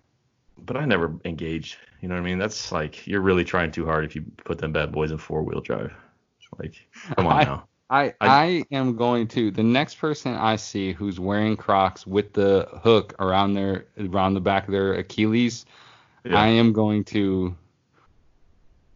but 0.64 0.76
I 0.76 0.84
never 0.86 1.16
engaged. 1.24 1.76
You 2.02 2.08
know 2.08 2.16
what 2.16 2.20
I 2.20 2.24
mean? 2.24 2.38
That's 2.38 2.70
like 2.72 3.06
you're 3.06 3.20
really 3.22 3.44
trying 3.44 3.70
too 3.70 3.86
hard 3.86 4.04
if 4.04 4.14
you 4.14 4.24
put 4.44 4.58
them 4.58 4.72
bad 4.72 4.92
boys 4.92 5.12
in 5.12 5.18
four 5.18 5.42
wheel 5.42 5.60
drive. 5.60 5.92
Like, 6.58 6.74
come 7.16 7.26
on 7.26 7.38
I- 7.38 7.44
now. 7.44 7.68
I, 7.90 8.14
I 8.22 8.64
am 8.72 8.96
going 8.96 9.28
to 9.28 9.50
the 9.50 9.62
next 9.62 9.96
person 9.96 10.32
I 10.34 10.56
see 10.56 10.94
who's 10.94 11.20
wearing 11.20 11.58
Crocs 11.58 12.06
with 12.06 12.32
the 12.32 12.66
hook 12.82 13.14
around 13.18 13.52
their 13.52 13.84
around 13.98 14.32
the 14.32 14.40
back 14.40 14.66
of 14.66 14.72
their 14.72 14.94
Achilles. 14.94 15.66
Yeah. 16.24 16.40
I 16.40 16.46
am 16.46 16.72
going 16.72 17.04
to. 17.04 17.54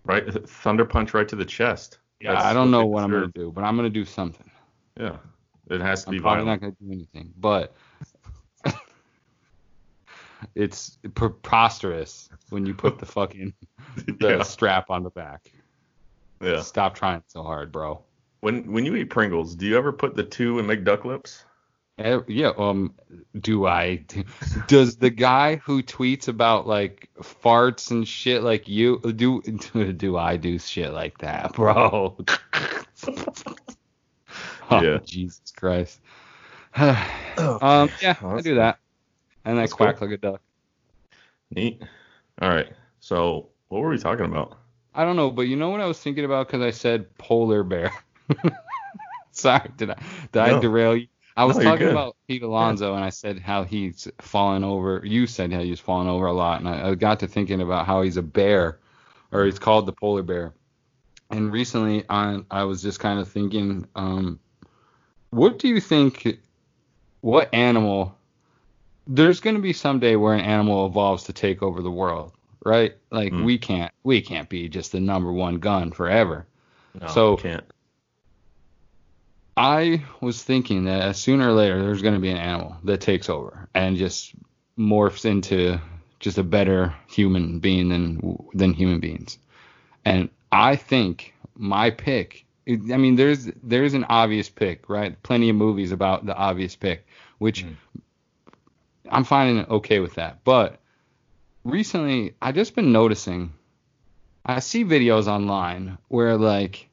Right, 0.05 0.25
thunder 0.49 0.87
punch 0.87 1.13
right 1.13 1.29
to 1.29 1.37
the 1.37 1.45
chest. 1.45 1.99
Yeah, 2.21 2.33
That's 2.33 2.45
I 2.47 2.55
don't 2.55 2.71
what 2.71 2.79
know 2.79 2.81
they 2.81 2.85
what 2.87 3.05
I'm 3.05 3.11
gonna 3.11 3.27
do, 3.35 3.53
but 3.53 3.65
I'm 3.65 3.77
gonna 3.77 3.91
do 3.91 4.07
something. 4.07 4.51
Yeah, 4.99 5.17
it 5.69 5.83
has 5.83 6.05
to 6.05 6.11
be. 6.11 6.17
I'm 6.17 6.21
be 6.21 6.23
probably 6.23 6.45
violent. 6.45 6.63
not 6.63 6.67
gonna 6.67 6.77
do 6.81 6.93
anything, 6.93 7.35
but 7.37 7.75
it's 10.55 10.99
preposterous 11.15 12.29
when 12.51 12.67
you 12.67 12.75
put 12.75 12.99
the 12.99 13.07
fucking 13.07 13.53
the 13.97 14.17
yeah, 14.21 14.43
strap 14.43 14.91
on 14.91 15.03
the 15.03 15.11
back. 15.11 15.51
yeah. 16.41 16.61
Stop 16.61 16.95
trying 16.95 17.23
so 17.29 17.43
hard, 17.43 17.73
bro. 17.73 18.03
When 18.41 18.71
when 18.73 18.85
you 18.85 18.95
eat 18.97 19.11
Pringles, 19.11 19.55
do 19.55 19.67
you 19.67 19.77
ever 19.77 19.93
put 19.93 20.15
the 20.15 20.23
two 20.25 20.59
and 20.59 20.69
make 20.69 20.85
duck 20.85 21.05
lips? 21.05 21.45
Eh, 21.99 22.21
Yeah, 22.29 22.53
um, 22.59 22.95
do 23.41 23.67
I? 23.67 24.05
Does 24.67 24.97
the 24.97 25.09
guy 25.09 25.57
who 25.57 25.83
tweets 25.83 26.29
about 26.29 26.67
like 26.67 27.09
farts 27.23 27.91
and 27.91 28.07
shit 28.07 28.43
like 28.43 28.69
you 28.69 29.01
do? 29.01 29.41
Do 29.97 30.17
I 30.19 30.37
do 30.37 30.59
shit 30.59 30.93
like 30.93 31.17
that, 31.19 31.55
bro? 31.55 32.19
oh, 34.71 34.83
Yeah. 34.83 34.99
Jesus 35.05 35.53
Christ. 35.57 36.01
um, 36.77 37.89
yeah, 38.03 38.17
Well, 38.21 38.37
I 38.37 38.41
do 38.43 38.57
that, 38.57 38.79
and 39.47 39.59
I 39.59 39.67
quack 39.67 39.99
cool. 39.99 40.09
like 40.09 40.19
a 40.19 40.21
duck. 40.21 40.43
Neat. 41.51 41.83
All 42.43 42.51
right. 42.51 42.73
So 43.01 43.49
what 43.69 43.81
were 43.81 43.91
we 43.91 43.99
talking 43.99 44.27
about? 44.27 44.59
I 44.95 45.05
don't 45.05 45.17
know, 45.17 45.31
but 45.31 45.43
you 45.43 45.57
know 45.57 45.71
what 45.71 45.81
I 45.81 45.87
was 45.87 46.01
thinking 46.01 46.25
about 46.25 46.49
because 46.49 46.63
I 46.63 46.71
said 46.71 47.17
polar 47.19 47.63
bear. 47.63 47.93
Sorry, 49.31 49.71
did 49.77 49.91
I 49.91 50.03
did 50.33 50.43
I 50.43 50.61
derail 50.61 50.97
you? 50.97 51.09
I 51.37 51.45
was 51.45 51.59
No, 51.59 51.65
talking 51.65 51.89
about 51.89 52.17
Pete 52.27 52.43
Alonso, 52.43 52.95
and 52.95 53.05
I 53.05 53.11
said 53.11 53.39
how 53.39 53.65
he's 53.65 54.09
fallen 54.21 54.65
over. 54.65 55.03
You 55.05 55.27
said 55.27 55.53
how 55.53 55.61
he's 55.61 55.81
fallen 55.81 56.09
over 56.09 56.27
a 56.27 56.33
lot, 56.33 56.61
and 56.61 56.69
I, 56.69 56.91
I 56.91 56.95
got 56.95 57.21
to 57.21 57.27
thinking 57.29 57.61
about 57.61 57.87
how 57.87 58.03
he's 58.03 58.17
a 58.17 58.23
bear, 58.23 58.81
or 59.33 59.45
he's 59.45 59.59
called 59.59 59.87
the 59.87 59.93
polar 59.93 60.23
bear. 60.23 60.55
And 61.31 61.53
recently, 61.53 62.05
I 62.09 62.41
I 62.51 62.65
was 62.65 62.83
just 62.83 63.01
kind 63.01 63.21
of 63.21 63.29
thinking, 63.29 63.87
um, 63.95 64.41
what 65.31 65.59
do 65.59 65.69
you 65.69 65.81
think? 65.81 66.39
What 67.21 67.53
animal? 67.53 68.16
There's 69.07 69.41
going 69.41 69.57
to 69.57 69.63
be 69.63 69.73
someday 69.73 70.17
where 70.17 70.35
an 70.35 70.41
animal 70.41 70.87
evolves 70.87 71.25
to 71.25 71.33
take 71.33 71.63
over 71.63 71.81
the 71.83 71.91
world, 71.91 72.33
right? 72.65 72.95
Like 73.11 73.33
Hmm. 73.33 73.45
we 73.45 73.59
can't 73.59 73.93
we 74.03 74.21
can't 74.21 74.49
be 74.49 74.69
just 74.69 74.93
the 74.93 75.01
number 75.01 75.33
one 75.33 75.59
gun 75.59 75.93
forever. 75.93 76.47
No, 77.01 77.07
So- 77.09 77.37
can't. 77.37 77.65
I 79.57 80.05
was 80.21 80.43
thinking 80.43 80.85
that 80.85 81.17
sooner 81.17 81.49
or 81.49 81.53
later 81.53 81.83
there's 81.83 82.03
going 82.03 82.15
to 82.15 82.21
be 82.21 82.29
an 82.31 82.37
animal 82.37 82.77
that 82.85 83.01
takes 83.01 83.31
over 83.31 83.69
and 83.75 83.97
just 83.97 84.35
morphs 84.79 85.25
into 85.25 85.79
just 86.21 86.37
a 86.37 86.43
better 86.43 86.95
human 87.09 87.59
being 87.59 87.89
than 87.89 88.39
than 88.53 88.75
human 88.75 89.01
beings. 89.01 89.39
And 90.05 90.29
I 90.53 90.77
think 90.77 91.35
my 91.57 91.91
pick. 91.91 92.45
I 92.69 92.97
mean, 92.97 93.15
there's 93.17 93.47
there's 93.63 93.95
an 93.95 94.05
obvious 94.09 94.49
pick, 94.51 94.89
right? 94.91 95.21
Plenty 95.23 95.49
of 95.49 95.57
movies 95.57 95.93
about 95.93 96.27
the 96.27 96.37
obvious 96.37 96.77
pick, 96.77 97.07
which 97.39 97.65
Mm. 97.65 97.77
I'm 99.11 99.25
finding 99.25 99.67
okay 99.67 100.01
with 100.01 100.15
that. 100.15 100.45
But 100.45 100.81
recently, 101.65 102.35
I 102.41 102.53
just 102.53 102.75
been 102.75 102.93
noticing. 102.93 103.53
I 104.45 104.61
see 104.61 104.85
videos 104.85 105.27
online 105.27 105.99
where 106.09 106.37
like 106.37 106.89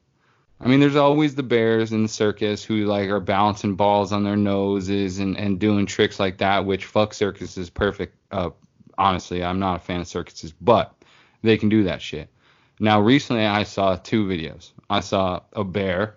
I 0.60 0.68
mean, 0.68 0.80
there's 0.80 0.96
always 0.96 1.34
the 1.34 1.42
bears 1.42 1.92
in 1.92 2.02
the 2.02 2.08
circus 2.08 2.64
who 2.64 2.86
like 2.86 3.08
are 3.10 3.20
balancing 3.20 3.74
balls 3.74 4.12
on 4.12 4.24
their 4.24 4.36
noses 4.36 5.18
and, 5.18 5.36
and 5.36 5.58
doing 5.58 5.84
tricks 5.86 6.18
like 6.18 6.38
that, 6.38 6.64
which 6.64 6.86
fuck 6.86 7.12
circus 7.12 7.58
is 7.58 7.70
perfect. 7.70 8.16
Uh, 8.30 8.50
honestly, 8.96 9.44
I'm 9.44 9.58
not 9.58 9.76
a 9.76 9.80
fan 9.80 10.00
of 10.00 10.08
circuses, 10.08 10.52
but 10.52 10.94
they 11.42 11.58
can 11.58 11.68
do 11.68 11.84
that 11.84 12.00
shit. 12.00 12.30
Now, 12.78 13.00
recently 13.00 13.44
I 13.44 13.64
saw 13.64 13.96
two 13.96 14.26
videos. 14.26 14.70
I 14.88 15.00
saw 15.00 15.40
a 15.52 15.64
bear 15.64 16.16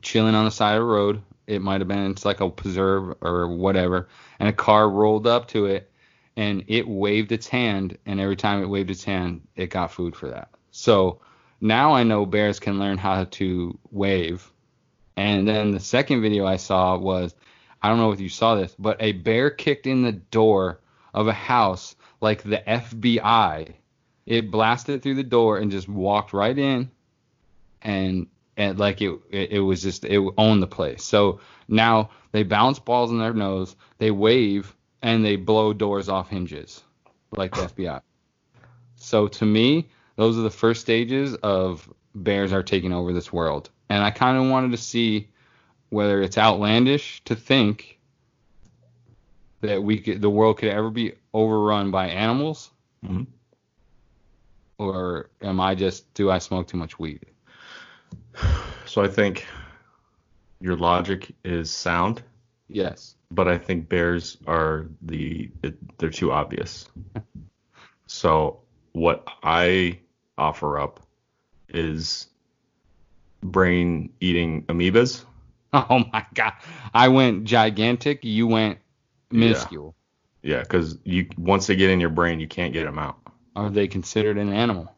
chilling 0.00 0.34
on 0.34 0.44
the 0.44 0.50
side 0.50 0.76
of 0.76 0.80
the 0.80 0.86
road. 0.86 1.22
It 1.50 1.62
might 1.62 1.80
have 1.80 1.88
been 1.88 2.12
it's 2.12 2.24
like 2.24 2.40
a 2.40 2.48
preserve 2.48 3.16
or 3.20 3.48
whatever, 3.48 4.08
and 4.38 4.48
a 4.48 4.52
car 4.52 4.88
rolled 4.88 5.26
up 5.26 5.48
to 5.48 5.66
it 5.66 5.90
and 6.36 6.64
it 6.68 6.86
waved 6.86 7.32
its 7.32 7.48
hand, 7.48 7.98
and 8.06 8.20
every 8.20 8.36
time 8.36 8.62
it 8.62 8.68
waved 8.68 8.90
its 8.90 9.04
hand, 9.04 9.42
it 9.56 9.68
got 9.68 9.90
food 9.90 10.14
for 10.14 10.30
that. 10.30 10.48
So 10.70 11.20
now 11.60 11.92
I 11.92 12.04
know 12.04 12.24
bears 12.24 12.60
can 12.60 12.78
learn 12.78 12.98
how 12.98 13.24
to 13.24 13.78
wave. 13.90 14.50
And 15.16 15.46
then 15.46 15.72
the 15.72 15.80
second 15.80 16.22
video 16.22 16.46
I 16.46 16.56
saw 16.56 16.96
was 16.96 17.34
I 17.82 17.88
don't 17.88 17.98
know 17.98 18.12
if 18.12 18.20
you 18.20 18.28
saw 18.28 18.54
this, 18.54 18.74
but 18.78 18.96
a 19.00 19.12
bear 19.12 19.50
kicked 19.50 19.86
in 19.86 20.02
the 20.02 20.12
door 20.12 20.80
of 21.12 21.26
a 21.26 21.32
house 21.32 21.96
like 22.20 22.42
the 22.42 22.62
FBI. 22.66 23.72
It 24.24 24.50
blasted 24.50 25.02
through 25.02 25.16
the 25.16 25.24
door 25.24 25.58
and 25.58 25.70
just 25.70 25.88
walked 25.88 26.32
right 26.32 26.56
in, 26.56 26.90
and 27.82 28.28
and 28.60 28.78
like 28.78 29.00
it 29.00 29.18
it, 29.30 29.52
it 29.52 29.60
was 29.60 29.82
just 29.82 30.04
it 30.04 30.20
owned 30.36 30.62
the 30.62 30.66
place. 30.66 31.02
So 31.02 31.40
now 31.66 32.10
they 32.32 32.42
bounce 32.42 32.78
balls 32.78 33.10
in 33.10 33.18
their 33.18 33.32
nose, 33.32 33.74
they 33.98 34.10
wave, 34.10 34.76
and 35.02 35.24
they 35.24 35.36
blow 35.36 35.72
doors 35.72 36.08
off 36.08 36.28
hinges 36.28 36.82
like 37.32 37.54
the 37.54 37.62
FBI. 37.62 38.02
So 38.96 39.28
to 39.28 39.46
me, 39.46 39.88
those 40.16 40.36
are 40.36 40.42
the 40.42 40.50
first 40.50 40.82
stages 40.82 41.34
of 41.36 41.88
bears 42.14 42.52
are 42.52 42.62
taking 42.62 42.92
over 42.92 43.12
this 43.14 43.32
world. 43.32 43.70
And 43.88 44.04
I 44.04 44.10
kind 44.10 44.36
of 44.36 44.50
wanted 44.50 44.72
to 44.72 44.76
see 44.76 45.28
whether 45.88 46.20
it's 46.20 46.36
outlandish 46.36 47.22
to 47.24 47.34
think 47.34 47.98
that 49.62 49.82
we 49.82 49.98
could, 49.98 50.20
the 50.20 50.30
world 50.30 50.58
could 50.58 50.68
ever 50.68 50.90
be 50.90 51.14
overrun 51.32 51.90
by 51.90 52.08
animals, 52.08 52.70
Mhm. 53.04 53.26
or 54.78 55.30
am 55.40 55.60
I 55.60 55.74
just 55.74 56.12
do 56.14 56.30
I 56.30 56.38
smoke 56.38 56.68
too 56.68 56.76
much 56.76 56.98
weed? 56.98 57.24
So 58.86 59.02
I 59.02 59.08
think 59.08 59.46
your 60.60 60.76
logic 60.76 61.32
is 61.44 61.70
sound, 61.70 62.22
Yes. 62.68 63.16
but 63.30 63.48
I 63.48 63.56
think 63.58 63.88
bears 63.88 64.36
are 64.46 64.86
the 65.02 65.50
they're 65.98 66.10
too 66.10 66.32
obvious. 66.32 66.88
So 68.12 68.58
what 68.90 69.24
I 69.44 70.00
offer 70.36 70.80
up 70.80 70.98
is 71.68 72.26
brain 73.40 74.12
eating 74.20 74.64
amoebas. 74.64 75.24
Oh 75.72 76.02
my 76.12 76.26
god, 76.34 76.54
I 76.92 77.06
went 77.06 77.44
gigantic. 77.44 78.24
You 78.24 78.48
went 78.48 78.80
minuscule. 79.30 79.94
Yeah, 80.42 80.62
because 80.62 80.98
you 81.04 81.28
once 81.38 81.68
they 81.68 81.76
get 81.76 81.90
in 81.90 82.00
your 82.00 82.10
brain, 82.10 82.40
you 82.40 82.48
can't 82.48 82.72
get 82.72 82.84
them 82.84 82.98
out. 82.98 83.20
Are 83.54 83.70
they 83.70 83.86
considered 83.86 84.36
an 84.36 84.52
animal? 84.52 84.92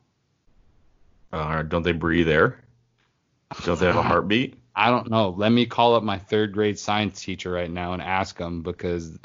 Uh, 1.30 1.62
don't 1.62 1.82
they 1.82 1.92
breathe 1.92 2.30
air? 2.30 2.64
Don't 3.64 3.78
they 3.78 3.86
have 3.86 3.96
a 3.96 4.02
heartbeat? 4.02 4.54
I 4.74 4.90
don't 4.90 5.10
know. 5.10 5.30
Let 5.30 5.50
me 5.52 5.66
call 5.66 5.94
up 5.94 6.02
my 6.02 6.18
third 6.18 6.52
grade 6.52 6.78
science 6.78 7.22
teacher 7.22 7.50
right 7.50 7.70
now 7.70 7.92
and 7.92 8.00
ask 8.02 8.38
him 8.38 8.62
because 8.62 9.18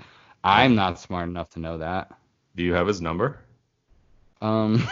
I'm 0.43 0.75
not 0.75 0.99
smart 0.99 1.29
enough 1.29 1.49
to 1.51 1.59
know 1.59 1.77
that. 1.79 2.11
Do 2.55 2.63
you 2.63 2.73
have 2.73 2.87
his 2.87 3.01
number? 3.01 3.39
Um, 4.41 4.87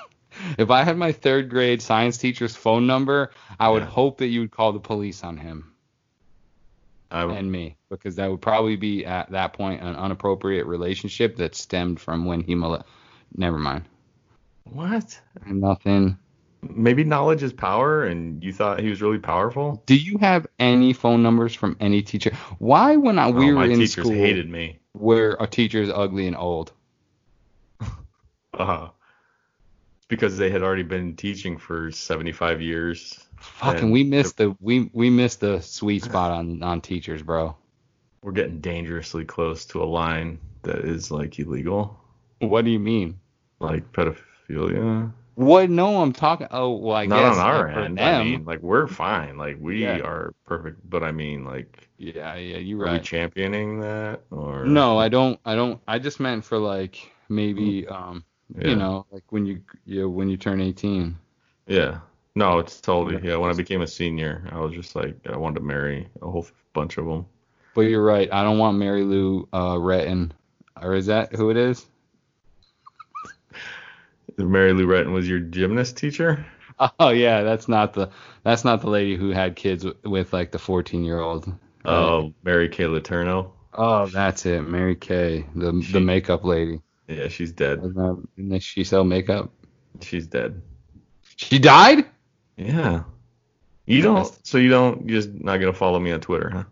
if 0.58 0.70
I 0.70 0.84
had 0.84 0.96
my 0.96 1.12
third 1.12 1.50
grade 1.50 1.82
science 1.82 2.18
teacher's 2.18 2.54
phone 2.54 2.86
number, 2.86 3.30
I 3.58 3.68
would 3.68 3.82
Yeah. 3.82 3.88
hope 3.88 4.18
that 4.18 4.28
you 4.28 4.40
would 4.40 4.50
call 4.50 4.72
the 4.72 4.80
police 4.80 5.24
on 5.24 5.36
him 5.36 5.72
I, 7.10 7.24
and 7.24 7.50
me 7.50 7.76
because 7.90 8.16
that 8.16 8.30
would 8.30 8.40
probably 8.42 8.76
be 8.76 9.04
at 9.04 9.30
that 9.32 9.52
point 9.54 9.82
an 9.82 9.96
inappropriate 9.96 10.66
relationship 10.66 11.36
that 11.36 11.54
stemmed 11.54 12.00
from 12.00 12.24
when 12.24 12.40
he 12.42 12.54
mole- 12.54 12.84
Never 13.36 13.58
mind. 13.58 13.84
what? 14.64 15.20
Nothing. 15.44 16.18
Maybe 16.62 17.04
knowledge 17.04 17.42
is 17.42 17.52
power, 17.52 18.04
and 18.04 18.42
you 18.42 18.52
thought 18.52 18.80
he 18.80 18.88
was 18.88 19.00
really 19.02 19.18
powerful. 19.18 19.82
Do 19.86 19.96
you 19.96 20.18
have 20.18 20.46
any 20.58 20.92
phone 20.92 21.22
numbers 21.22 21.54
from 21.54 21.76
any 21.80 22.02
teacher? 22.02 22.32
Why, 22.58 22.96
when 22.96 23.18
I, 23.18 23.30
we 23.30 23.44
Oh, 23.44 23.48
were 23.48 23.52
my 23.54 23.64
in 23.66 23.78
teachers 23.78 23.92
school, 23.92 24.12
hated 24.12 24.50
me. 24.50 24.78
were 24.94 25.36
a 25.38 25.46
teachers 25.46 25.90
ugly 25.94 26.26
and 26.26 26.36
old? 26.36 26.72
Uh, 28.58 28.88
it's 29.98 30.06
because 30.06 30.38
they 30.38 30.48
had 30.50 30.62
already 30.62 30.82
been 30.82 31.14
teaching 31.14 31.58
for 31.58 31.90
75 31.90 32.62
years. 32.62 33.22
Fucking, 33.38 33.90
we 33.90 34.02
missed 34.02 34.38
the 34.38 34.56
we 34.60 34.88
we 34.94 35.10
missed 35.10 35.40
the 35.40 35.60
sweet 35.60 36.04
spot 36.04 36.30
on 36.32 36.62
on 36.62 36.80
teachers, 36.80 37.22
bro. 37.22 37.54
We're 38.22 38.32
getting 38.32 38.60
dangerously 38.60 39.26
close 39.26 39.66
to 39.66 39.82
a 39.82 39.84
line 39.84 40.38
that 40.62 40.78
is 40.86 41.10
like 41.10 41.38
illegal, 41.38 42.00
What 42.38 42.64
do 42.64 42.70
you 42.70 42.78
mean? 42.78 43.20
like 43.60 43.92
pedophilia. 43.92 45.12
What? 45.36 45.68
No, 45.68 46.00
I'm 46.00 46.12
talking. 46.12 46.48
Oh, 46.50 46.76
well, 46.76 46.96
I 46.96 47.04
Not 47.04 47.20
guess 47.20 47.36
on 47.38 47.46
our 47.46 47.68
end. 47.68 47.98
them. 47.98 48.04
I 48.20 48.24
mean, 48.24 48.44
like 48.46 48.62
we're 48.62 48.86
fine. 48.86 49.36
Like 49.36 49.58
we 49.60 49.82
Yeah. 49.82 49.98
are 49.98 50.34
perfect. 50.46 50.80
But 50.88 51.02
I 51.04 51.12
mean, 51.12 51.44
like, 51.44 51.88
yeah, 51.98 52.34
yeah, 52.36 52.56
you're 52.56 52.88
are 52.88 52.92
we 52.94 53.00
championing 53.00 53.80
that 53.80 54.22
or 54.30 54.64
No, 54.64 54.98
I 54.98 55.08
don't. 55.10 55.38
I 55.44 55.54
don't. 55.54 55.80
I 55.86 55.98
just 55.98 56.20
meant 56.20 56.42
for 56.44 56.56
like 56.58 57.12
maybe 57.28 57.86
um 57.86 58.24
Yeah. 58.58 58.68
you 58.68 58.76
know 58.76 59.04
like 59.12 59.24
when 59.30 59.44
you 59.44 59.60
you 59.84 60.08
when 60.08 60.30
you 60.30 60.38
turn 60.38 60.60
18. 60.62 61.14
Yeah. 61.66 61.98
No, 62.34 62.58
it's 62.58 62.80
totally. 62.80 63.20
Yeah. 63.26 63.36
When 63.36 63.50
I 63.50 63.54
became 63.54 63.82
a 63.82 63.86
senior, 63.86 64.48
I 64.52 64.58
was 64.58 64.72
just 64.74 64.96
like, 64.96 65.16
I 65.28 65.36
wanted 65.36 65.60
to 65.60 65.64
marry 65.66 66.08
a 66.22 66.30
whole 66.30 66.46
bunch 66.72 66.96
of 66.96 67.04
them. 67.06 67.26
But 67.74 67.82
you're 67.82 68.04
right. 68.04 68.32
I 68.32 68.42
don't 68.42 68.56
want 68.58 68.78
Mary 68.78 69.02
Lou 69.04 69.46
uh 69.52 69.74
Retton. 69.74 70.30
Or 70.80 70.94
is 70.94 71.06
that 71.06 71.34
who 71.34 71.50
it 71.50 71.58
is? 71.58 71.84
Mary 74.44 74.72
Lou 74.72 74.86
Retton 74.86 75.12
was 75.12 75.28
your 75.28 75.40
gymnast 75.40 75.96
teacher. 75.96 76.44
Oh 77.00 77.08
yeah, 77.08 77.42
that's 77.42 77.68
not 77.68 77.94
the 77.94 78.10
that's 78.42 78.62
not 78.62 78.82
the 78.82 78.90
lady 78.90 79.16
who 79.16 79.30
had 79.30 79.56
kids 79.56 79.82
with, 79.82 80.04
with 80.04 80.32
like 80.34 80.50
the 80.52 80.58
14 80.58 81.04
year 81.04 81.18
old. 81.18 81.50
Oh, 81.86 82.34
Mary 82.42 82.68
Kay 82.68 82.84
Letourneau. 82.84 83.52
Oh, 83.72 84.04
that's 84.04 84.44
it. 84.44 84.60
Mary 84.60 84.94
Kay, 84.94 85.46
the 85.54 85.80
She- 85.80 85.92
the 85.92 86.00
makeup 86.00 86.44
lady. 86.44 86.82
Yeah, 87.08 87.28
she's 87.28 87.52
dead. 87.52 87.78
Isn't 87.78 87.98
uh, 87.98 88.16
Didn't 88.36 88.60
she 88.62 88.84
sell 88.84 89.04
makeup? 89.04 89.52
She's 90.02 90.26
dead. 90.26 90.60
She 91.36 91.58
died? 91.58 92.04
Yeah. 92.58 93.04
You 93.86 94.02
don't. 94.02 94.46
So 94.46 94.58
you 94.58 94.68
don't. 94.68 95.08
You're 95.08 95.22
just 95.22 95.32
not 95.32 95.56
gonna 95.56 95.72
follow 95.72 95.98
me 95.98 96.12
on 96.12 96.20
Twitter, 96.20 96.50
huh? 96.50 96.64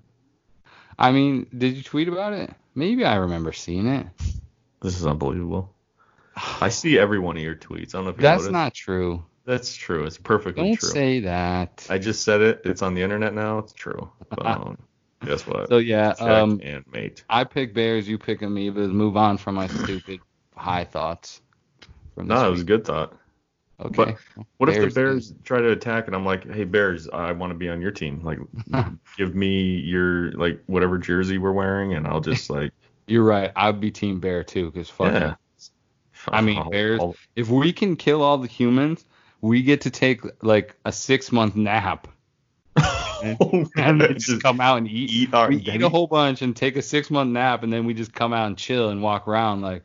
I 0.99 1.13
mean, 1.13 1.47
did 1.57 1.79
you 1.79 1.83
tweet 1.83 2.09
about 2.09 2.35
it? 2.35 2.51
Maybe 2.75 3.07
I 3.07 3.17
remember 3.17 3.53
seeing 3.55 3.87
it. 3.87 4.07
This 4.83 4.99
is 5.01 5.07
unbelievable. 5.07 5.74
I 6.37 6.69
see 6.69 6.99
every 6.99 7.19
one 7.19 7.37
of 7.37 7.43
your 7.43 7.55
tweets. 7.55 7.95
I 7.95 7.99
don't 7.99 8.05
know 8.05 8.11
if 8.11 8.17
you 8.17 8.23
That's 8.23 8.43
noticed. 8.43 8.53
not 8.53 8.75
true. 8.75 9.25
That's 9.45 9.77
true. 9.77 10.05
It's 10.05 10.19
perfectly 10.19 10.65
Don't 10.65 10.81
true. 10.81 10.89
say 10.89 11.21
that. 11.21 11.87
I 11.91 11.99
just 11.99 12.23
said 12.23 12.41
it. 12.41 12.63
It's 12.65 12.83
on 12.83 12.95
the 12.95 13.03
internet 13.03 13.35
now. 13.35 13.59
It's 13.59 13.73
true. 13.73 14.11
Um, 14.39 14.79
guess 15.25 15.47
what? 15.47 15.69
So 15.69 15.79
yeah, 15.79 16.15
Check 16.15 16.23
um, 16.23 16.61
and 16.63 16.85
mate. 16.91 17.25
I 17.29 17.45
pick 17.45 17.75
bears, 17.75 18.09
you 18.09 18.19
pick 18.19 18.41
amoebas. 18.41 18.91
Move 18.91 19.17
on 19.17 19.37
from 19.37 19.57
my 19.57 19.67
stupid 19.67 20.21
high 20.57 20.85
thoughts. 20.85 21.43
From 22.15 22.29
No, 22.29 22.47
it 22.47 22.51
was 22.51 22.63
a 22.63 22.65
good 22.65 22.85
thought. 22.85 23.17
Okay. 23.81 24.17
What 24.59 24.69
if 24.69 24.81
the 24.81 24.89
Bears 24.89 25.35
try 25.43 25.61
to 25.61 25.71
attack 25.71 26.07
and 26.07 26.15
I'm 26.15 26.25
like, 26.25 26.51
hey 26.51 26.65
Bears, 26.65 27.09
I 27.09 27.33
want 27.33 27.51
to 27.51 27.55
be 27.59 27.69
on 27.69 27.83
your 27.83 27.91
team. 27.91 28.23
Like, 28.23 28.39
give 29.17 29.35
me 29.35 29.77
your 29.79 30.31
like 30.33 30.63
whatever 30.67 30.97
jersey 30.97 31.39
we're 31.39 31.53
wearing, 31.53 31.95
and 31.95 32.07
I'll 32.07 32.21
just 32.21 32.51
like. 32.51 32.73
You're 33.07 33.25
right. 33.25 33.53
I'd 33.55 33.81
be 33.81 33.91
team 33.91 34.21
bear 34.21 34.45
too, 34.45 34.71
because 34.71 34.89
fuck. 34.89 35.13
Yeah. 35.13 35.35
I 36.33 36.41
mean, 36.41 36.63
Bears- 36.71 37.01
If 37.37 37.49
we 37.49 37.73
can 37.73 37.97
kill 37.97 38.23
all 38.23 38.39
the 38.39 38.49
humans, 38.49 39.05
we 39.41 39.63
get 39.63 39.83
to 39.83 39.91
take 39.91 40.23
like 40.43 40.77
a 40.85 40.93
six 40.93 41.31
month 41.33 41.55
nap 41.57 42.09
and 43.23 43.37
oh, 43.41 43.65
then 43.77 43.99
just, 44.15 44.27
just 44.27 44.43
come 44.43 44.61
out 44.61 44.79
and 44.79 44.89
eat. 44.89 45.11
eat 45.11 45.35
our 45.35 45.49
we 45.49 45.57
eat 45.57 45.83
a 45.83 45.89
whole 45.89 46.07
bunch 46.07 46.43
and 46.43 46.57
take 46.57 46.77
a 46.77 46.83
six 46.83 47.11
month 47.11 47.31
nap, 47.31 47.63
and 47.63 47.73
then 47.73 47.85
we 47.87 47.95
just 47.95 48.13
come 48.13 48.33
out 48.33 48.47
and 48.47 48.57
chill 48.59 48.91
and 48.91 49.03
walk 49.03 49.29
around 49.29 49.61
like 49.63 49.85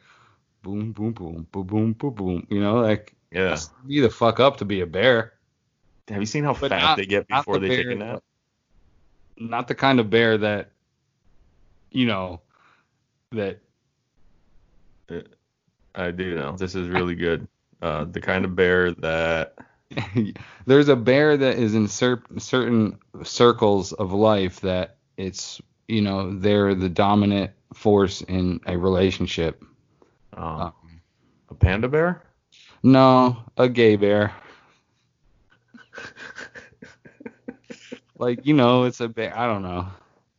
boom, 0.61 0.91
boom, 0.91 1.11
boom, 1.13 1.47
boom, 1.51 1.63
boom, 1.67 1.93
boom, 1.93 2.13
boom. 2.13 2.47
You 2.49 2.59
know, 2.61 2.79
like 2.81 3.15
Yeah. 3.31 3.57
be 3.87 3.99
the 3.99 4.09
fuck 4.09 4.39
up 4.39 4.57
to 4.57 4.65
be 4.65 4.81
a 4.81 4.85
bear. 4.87 5.33
Have 6.09 6.19
you 6.21 6.25
seen 6.25 6.43
how 6.43 6.53
But 6.53 6.71
fat 6.71 6.81
not- 6.81 6.97
they 6.97 7.05
get 7.05 7.27
before 7.27 7.59
the 7.59 7.67
they 7.67 7.77
take 7.77 7.87
a 7.91 7.95
nap? 7.95 8.23
Not 9.37 9.67
the 9.67 9.75
kind 9.75 9.99
of 9.99 10.09
bear 10.09 10.37
that, 10.39 10.71
you 11.91 12.05
know, 12.07 12.41
that 13.31 13.59
I 15.99 16.11
do 16.11 16.35
know. 16.35 16.55
This 16.55 16.75
is 16.75 16.87
really 16.87 17.15
good. 17.15 17.47
Uh, 17.81 18.05
the 18.05 18.21
kind 18.21 18.45
of 18.45 18.55
bear 18.55 18.91
that 18.95 19.55
there's 20.65 20.89
a 20.89 20.95
bear 20.95 21.37
that 21.37 21.57
is 21.57 21.75
in 21.75 21.87
cer- 21.87 22.23
certain 22.37 22.97
circles 23.23 23.93
of 23.93 24.11
life 24.13 24.59
that 24.61 24.97
it's 25.17 25.61
you 25.87 26.01
know 26.01 26.37
they're 26.37 26.75
the 26.75 26.89
dominant 26.89 27.51
force 27.73 28.21
in 28.21 28.59
a 28.65 28.77
relationship. 28.77 29.63
um, 30.33 30.61
Um, 30.61 30.73
a 31.49 31.55
panda 31.55 31.87
bear. 31.87 32.21
no, 32.83 33.37
a 33.57 33.67
gay 33.69 33.95
bear. 33.95 34.33
like 38.17 38.45
you 38.45 38.53
know, 38.53 38.83
it's 38.83 38.99
a 39.01 39.07
bear. 39.07 39.37
I 39.37 39.47
don't 39.47 39.63
know. 39.63 39.87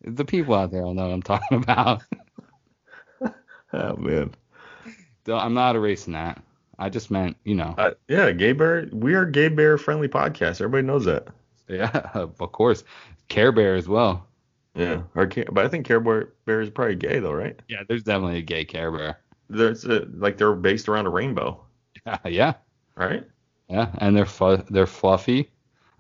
The 0.04 0.24
people 0.24 0.54
out 0.54 0.70
there 0.70 0.82
will 0.82 0.94
know 0.94 1.06
what 1.08 1.12
I'm 1.14 1.22
talking 1.22 1.62
about. 1.62 2.02
Oh 3.72 3.94
man. 3.96 4.32
Don't- 5.30 5.40
I'm 5.44 5.54
not 5.54 5.76
erasing 5.76 6.14
that. 6.14 6.42
I 6.76 6.88
just 6.88 7.08
meant 7.10 7.36
you 7.44 7.54
know. 7.54 7.72
Uh, 7.78 7.92
yeah, 8.08 8.32
gay 8.32 8.52
bear. 8.52 8.88
We 8.92 9.14
are 9.14 9.24
gay 9.24 9.46
bear 9.48 9.78
friendly 9.78 10.08
podcast. 10.08 10.60
Everybody 10.60 10.84
knows 10.86 11.04
that. 11.04 11.28
yeah, 11.68 12.10
of 12.14 12.36
course. 12.52 12.82
Care 13.28 13.52
Bear 13.52 13.76
as 13.76 13.86
well. 13.86 14.26
Yeah. 14.74 15.02
Our, 15.14 15.28
Ca- 15.28 15.44
but 15.52 15.64
I 15.64 15.68
think 15.68 15.86
Care 15.86 16.00
Bear, 16.00 16.32
bear 16.46 16.60
is 16.62 16.68
probably 16.70 16.96
gay 16.96 17.20
though, 17.20 17.32
right? 17.32 17.56
Yeah, 17.68 17.82
there's 17.88 18.02
definitely 18.02 18.38
a 18.38 18.42
gay 18.42 18.64
Care 18.64 18.90
Bear. 18.90 19.20
There's 19.48 19.84
a, 19.84 20.04
like 20.14 20.36
they're 20.36 20.54
based 20.56 20.88
around 20.88 21.06
a 21.06 21.10
rainbow, 21.10 21.60
Yeah, 22.04 22.18
yeah. 22.26 22.52
right? 22.96 23.24
Yeah, 23.68 23.90
and 23.98 24.16
they're 24.16 24.26
fu- 24.26 24.64
they're 24.70 24.86
fluffy 24.88 25.48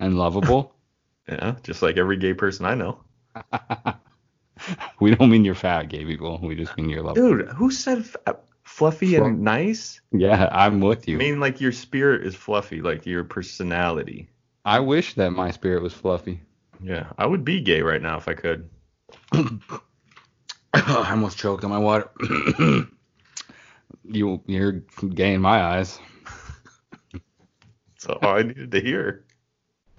and 0.00 0.18
lovable. 0.18 0.74
Yeah, 1.28 1.54
just 1.62 1.80
like 1.82 1.96
every 1.98 2.16
gay 2.16 2.34
person 2.34 2.66
I 2.66 2.74
know. 2.74 2.98
we 5.00 5.14
don't 5.14 5.30
mean 5.30 5.44
you're 5.44 5.54
fat, 5.54 5.88
gay 5.88 6.04
people. 6.04 6.40
We 6.42 6.56
just 6.56 6.76
mean 6.76 6.88
you're 6.88 7.02
lovely. 7.02 7.22
Dude, 7.22 7.48
who 7.48 7.70
said 7.70 7.98
f- 7.98 8.16
fluffy 8.70 9.16
and 9.16 9.42
nice? 9.42 10.00
Yeah, 10.12 10.48
I'm 10.50 10.80
with 10.80 11.08
you. 11.08 11.16
I 11.16 11.18
mean, 11.18 11.40
like 11.40 11.60
your 11.60 11.72
spirit 11.72 12.26
is 12.26 12.34
fluffy, 12.34 12.80
like 12.80 13.04
your 13.04 13.24
personality. 13.24 14.28
I 14.64 14.80
wish 14.80 15.14
that 15.14 15.30
my 15.32 15.50
spirit 15.50 15.82
was 15.82 15.92
fluffy. 15.92 16.40
Yeah, 16.82 17.10
I 17.18 17.26
would 17.26 17.44
be 17.44 17.60
gay 17.60 17.82
right 17.82 18.00
now 18.00 18.16
if 18.16 18.28
I 18.28 18.34
could. 18.34 18.70
I 19.32 21.10
almost 21.10 21.36
choked 21.38 21.64
on 21.64 21.70
my 21.70 21.78
water. 21.78 22.10
you 24.04 24.40
you're 24.46 24.72
gay 24.72 25.34
in 25.34 25.40
my 25.40 25.60
eyes. 25.62 25.98
That's 27.92 28.06
all 28.06 28.36
I 28.36 28.42
needed 28.42 28.70
to 28.70 28.80
hear. 28.80 29.24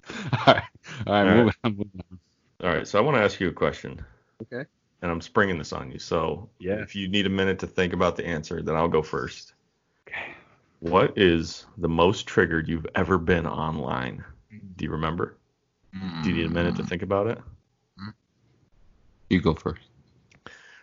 All 0.46 0.54
right, 0.54 0.64
all 1.06 1.12
right, 1.12 1.20
All 1.20 1.24
right. 1.24 1.36
moving 1.36 1.54
on. 1.62 1.76
Moving 1.76 2.02
on. 2.10 2.18
All 2.64 2.74
right, 2.76 2.88
so 2.88 2.98
I 2.98 3.02
want 3.02 3.16
to 3.16 3.22
ask 3.22 3.38
you 3.38 3.48
a 3.48 3.52
question. 3.52 4.04
Okay. 4.42 4.68
And 5.02 5.10
I'm 5.10 5.20
springing 5.20 5.58
this 5.58 5.72
on 5.72 5.90
you. 5.90 5.98
So 5.98 6.48
Yeah. 6.60 6.76
if 6.76 6.94
you 6.94 7.08
need 7.08 7.26
a 7.26 7.30
minute 7.30 7.58
to 7.58 7.66
think 7.66 7.92
about 7.92 8.16
the 8.16 8.24
answer, 8.26 8.62
then 8.62 8.76
I'll 8.76 8.88
go 8.88 9.02
first. 9.02 9.52
Okay. 10.08 10.34
What 10.78 11.12
is 11.18 11.66
the 11.78 11.88
most 11.88 12.26
triggered 12.26 12.68
you've 12.68 12.86
ever 12.94 13.18
been 13.18 13.46
online? 13.46 14.24
Do 14.76 14.84
you 14.84 14.90
remember? 14.92 15.36
Do 16.22 16.30
you 16.30 16.36
need 16.36 16.46
a 16.46 16.50
minute 16.50 16.76
to 16.76 16.84
think 16.84 17.02
about 17.02 17.26
it? 17.26 17.38
You 19.28 19.40
go 19.40 19.54
first. 19.54 19.82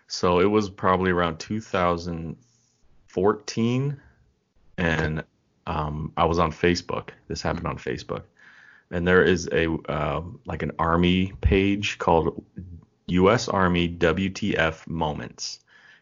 So 0.08 0.40
it 0.40 0.46
was 0.46 0.70
probably 0.70 1.12
around 1.12 1.40
2014, 1.40 4.02
and 4.78 5.24
um, 5.68 6.12
I 6.18 6.26
was 6.26 6.40
on 6.40 6.52
Facebook. 6.52 7.10
This 7.28 7.42
happened 7.42 7.68
on 7.68 7.78
Facebook, 7.78 8.24
and 8.92 9.08
there 9.08 9.24
is 9.24 9.48
a 9.52 9.68
um, 9.92 10.40
like 10.46 10.64
an 10.64 10.72
army 10.80 11.34
page 11.42 11.98
called 12.00 12.44
U.S. 13.12 13.48
Army 13.48 13.88
WTF 13.90 14.88
Moments, 14.88 15.60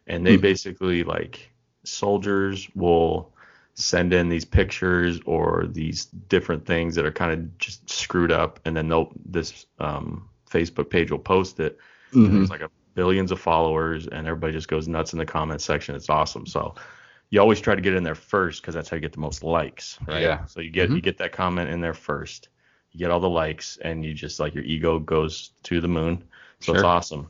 and 0.07 0.25
they 0.25 0.35
Hmm. 0.35 0.41
basically 0.41 1.03
like 1.03 1.49
soldiers 1.83 2.67
will 2.75 3.33
send 3.73 4.13
in 4.13 4.27
these 4.29 4.45
pictures 4.45 5.19
or 5.25 5.67
these 5.69 6.05
different 6.05 6.65
things 6.65 6.95
that 6.95 7.05
are 7.05 7.11
kind 7.11 7.31
of 7.31 7.57
just 7.59 7.89
screwed 7.89 8.31
up, 8.31 8.59
and 8.65 8.75
then 8.75 8.87
they'll 8.89 9.11
this 9.25 9.65
um, 9.79 10.27
Facebook 10.49 10.89
page 10.89 11.11
will 11.11 11.19
post 11.19 11.59
it. 11.59 11.77
Mhm. 12.13 12.31
There's 12.31 12.49
like 12.49 12.61
a 12.61 12.71
billions 12.95 13.31
of 13.31 13.39
followers, 13.39 14.07
and 14.07 14.25
everybody 14.27 14.53
just 14.53 14.67
goes 14.67 14.87
nuts 14.87 15.13
in 15.13 15.19
the 15.19 15.25
comment 15.25 15.61
section. 15.61 15.95
It's 15.95 16.09
awesome. 16.09 16.45
So 16.47 16.73
you 17.29 17.39
always 17.39 17.59
try 17.61 17.75
to 17.75 17.81
get 17.81 17.93
in 17.93 18.03
there 18.03 18.15
first 18.15 18.61
because 18.61 18.73
that's 18.73 18.89
how 18.89 18.95
you 18.95 19.01
get 19.01 19.13
the 19.13 19.19
most 19.19 19.43
likes, 19.43 19.99
right? 20.07 20.21
Yeah. 20.23 20.45
So 20.45 20.61
you 20.61 20.71
get 20.71 20.89
Mhm. 20.89 20.95
you 20.95 21.01
get 21.01 21.17
that 21.19 21.31
comment 21.31 21.69
in 21.69 21.79
there 21.81 21.93
first. 21.93 22.49
You 22.91 22.99
get 22.99 23.11
all 23.11 23.19
the 23.19 23.29
likes, 23.29 23.77
and 23.77 24.03
you 24.03 24.13
just 24.15 24.39
like 24.39 24.55
your 24.55 24.63
ego 24.63 24.97
goes 24.97 25.51
to 25.63 25.79
the 25.81 25.87
moon. 25.87 26.23
So 26.59 26.73
it's 26.73 26.83
awesome. 26.83 27.29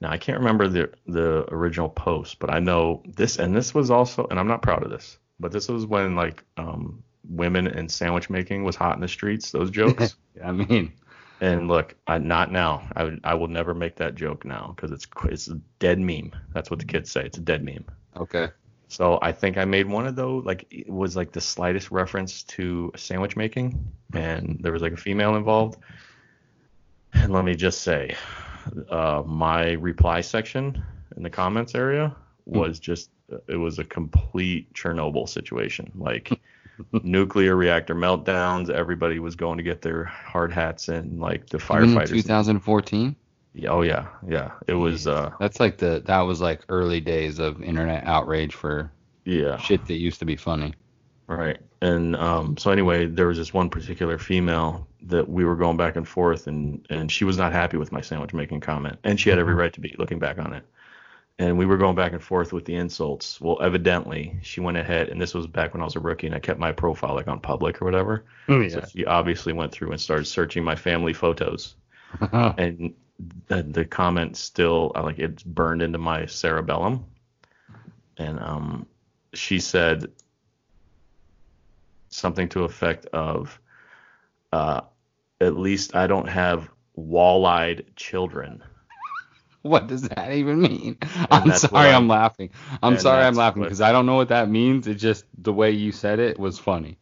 Now 0.00 0.10
I 0.10 0.18
can't 0.18 0.38
remember 0.38 0.68
the 0.68 0.90
the 1.06 1.46
original 1.52 1.88
post, 1.88 2.38
but 2.38 2.50
I 2.50 2.58
know 2.58 3.02
this, 3.06 3.38
and 3.38 3.54
this 3.54 3.74
was 3.74 3.90
also, 3.90 4.26
and 4.30 4.38
I'm 4.38 4.48
not 4.48 4.62
proud 4.62 4.82
of 4.82 4.90
this, 4.90 5.18
but 5.38 5.52
this 5.52 5.68
was 5.68 5.86
when 5.86 6.16
like 6.16 6.44
um, 6.56 7.02
women 7.28 7.66
and 7.66 7.90
sandwich 7.90 8.30
making 8.30 8.64
was 8.64 8.76
hot 8.76 8.94
in 8.94 9.00
the 9.00 9.08
streets. 9.08 9.50
Those 9.50 9.70
jokes. 9.80 10.16
I 10.42 10.52
mean, 10.52 10.92
And 11.40 11.68
look, 11.68 11.94
I, 12.06 12.18
not 12.18 12.52
now. 12.52 12.88
I 12.94 13.04
would, 13.04 13.20
I 13.24 13.34
will 13.34 13.48
never 13.48 13.74
make 13.74 13.96
that 13.96 14.14
joke 14.14 14.44
now 14.44 14.74
because 14.74 14.92
it's 14.92 15.06
it's 15.24 15.48
a 15.48 15.60
dead 15.78 15.98
meme. 15.98 16.32
That's 16.52 16.70
what 16.70 16.78
the 16.80 16.84
kids 16.86 17.10
say. 17.10 17.24
It's 17.24 17.38
a 17.38 17.42
dead 17.42 17.64
meme. 17.64 17.84
okay. 18.16 18.48
So 18.88 19.20
I 19.22 19.30
think 19.32 19.56
I 19.56 19.64
made 19.64 19.86
one 19.86 20.06
of 20.06 20.16
those. 20.16 20.44
Like 20.44 20.66
it 20.70 20.90
was 20.90 21.14
like 21.16 21.30
the 21.32 21.40
slightest 21.40 21.90
reference 21.92 22.42
to 22.44 22.90
sandwich 22.96 23.36
making, 23.36 23.86
and 24.12 24.58
there 24.60 24.72
was 24.72 24.82
like 24.82 24.92
a 24.92 24.96
female 24.96 25.36
involved. 25.36 25.78
And 27.12 27.32
let 27.32 27.44
me 27.44 27.54
just 27.54 27.82
say, 27.82 28.16
uh, 28.90 29.22
my 29.26 29.72
reply 29.72 30.20
section 30.20 30.82
in 31.16 31.22
the 31.22 31.30
comments 31.30 31.74
area 31.74 32.14
was 32.46 32.78
just 32.78 33.10
it 33.48 33.56
was 33.56 33.78
a 33.78 33.84
complete 33.84 34.72
Chernobyl 34.74 35.28
situation. 35.28 35.90
Like 35.94 36.40
nuclear 37.02 37.56
reactor 37.56 37.94
meltdowns. 37.94 38.70
Everybody 38.70 39.18
was 39.18 39.36
going 39.36 39.58
to 39.58 39.62
get 39.62 39.82
their 39.82 40.04
hard 40.04 40.52
hats 40.52 40.88
and 40.88 41.20
like 41.20 41.48
the 41.48 41.58
firefighters. 41.58 42.08
2014. 42.08 43.16
Yeah, 43.52 43.70
Oh 43.70 43.82
yeah, 43.82 44.06
yeah. 44.28 44.52
It 44.66 44.74
was 44.74 45.06
uh 45.06 45.32
That's 45.40 45.60
like 45.60 45.78
the 45.78 46.02
that 46.06 46.20
was 46.20 46.40
like 46.40 46.60
early 46.68 47.00
days 47.00 47.38
of 47.38 47.62
internet 47.62 48.04
outrage 48.04 48.54
for 48.54 48.92
yeah. 49.24 49.56
shit 49.58 49.86
that 49.86 49.94
used 49.94 50.20
to 50.20 50.24
be 50.24 50.36
funny. 50.36 50.74
Right. 51.30 51.58
And 51.80 52.16
um, 52.16 52.56
so 52.56 52.72
anyway, 52.72 53.06
there 53.06 53.28
was 53.28 53.38
this 53.38 53.54
one 53.54 53.70
particular 53.70 54.18
female 54.18 54.88
that 55.02 55.28
we 55.28 55.44
were 55.44 55.54
going 55.54 55.76
back 55.76 55.94
and 55.94 56.06
forth, 56.06 56.48
and 56.48 56.84
and 56.90 57.10
she 57.10 57.24
was 57.24 57.38
not 57.38 57.52
happy 57.52 57.76
with 57.76 57.92
my 57.92 58.00
sandwich 58.00 58.34
making 58.34 58.60
comment, 58.60 58.98
and 59.04 59.18
she 59.18 59.30
had 59.30 59.38
every 59.38 59.54
right 59.54 59.72
to 59.72 59.80
be, 59.80 59.94
looking 59.96 60.18
back 60.18 60.38
on 60.38 60.52
it. 60.52 60.64
And 61.38 61.56
we 61.56 61.66
were 61.66 61.78
going 61.78 61.94
back 61.94 62.12
and 62.12 62.22
forth 62.22 62.52
with 62.52 62.64
the 62.64 62.74
insults. 62.74 63.40
Well, 63.40 63.58
evidently, 63.62 64.38
she 64.42 64.60
went 64.60 64.76
ahead, 64.76 65.08
and 65.08 65.22
this 65.22 65.32
was 65.32 65.46
back 65.46 65.72
when 65.72 65.80
I 65.80 65.84
was 65.84 65.94
a 65.94 66.00
rookie, 66.00 66.26
and 66.26 66.34
I 66.34 66.40
kept 66.40 66.58
my 66.58 66.72
profile 66.72 67.14
like 67.14 67.28
on 67.28 67.38
public 67.38 67.80
or 67.80 67.84
whatever. 67.84 68.24
Oh 68.48 68.66
So 68.66 68.84
she 68.92 69.06
obviously 69.06 69.52
went 69.52 69.70
through 69.70 69.92
and 69.92 70.00
started 70.00 70.24
searching 70.24 70.64
my 70.64 70.74
family 70.74 71.12
photos, 71.12 71.76
and 72.32 72.92
the, 73.46 73.62
the 73.62 73.84
comment 73.84 74.36
still 74.36 74.90
like 74.96 75.20
it's 75.20 75.44
burned 75.44 75.80
into 75.80 75.98
my 75.98 76.26
cerebellum. 76.26 77.04
And 78.18 78.40
um, 78.40 78.86
she 79.32 79.60
said 79.60 80.10
something 82.10 82.48
to 82.50 82.64
effect 82.64 83.06
of, 83.06 83.58
uh, 84.52 84.82
at 85.40 85.56
least 85.56 85.94
I 85.94 86.06
don't 86.06 86.28
have 86.28 86.68
wall-eyed 86.94 87.86
children. 87.96 88.62
what 89.62 89.86
does 89.86 90.02
that 90.02 90.32
even 90.32 90.60
mean? 90.60 90.98
I'm 91.30 91.52
sorry, 91.52 91.88
I'm- 91.88 92.02
I'm 92.02 92.08
laughing. 92.08 92.50
I'm 92.82 92.98
sorry, 92.98 93.24
I'm 93.24 93.34
laughing 93.36 93.62
because 93.62 93.80
I 93.80 93.92
don't 93.92 94.06
know 94.06 94.16
what 94.16 94.28
that 94.28 94.48
means. 94.50 94.86
It's 94.86 95.00
just 95.00 95.24
the 95.38 95.52
way 95.52 95.70
you 95.70 95.92
said 95.92 96.18
it 96.18 96.38
was 96.38 96.58
funny. 96.58 96.98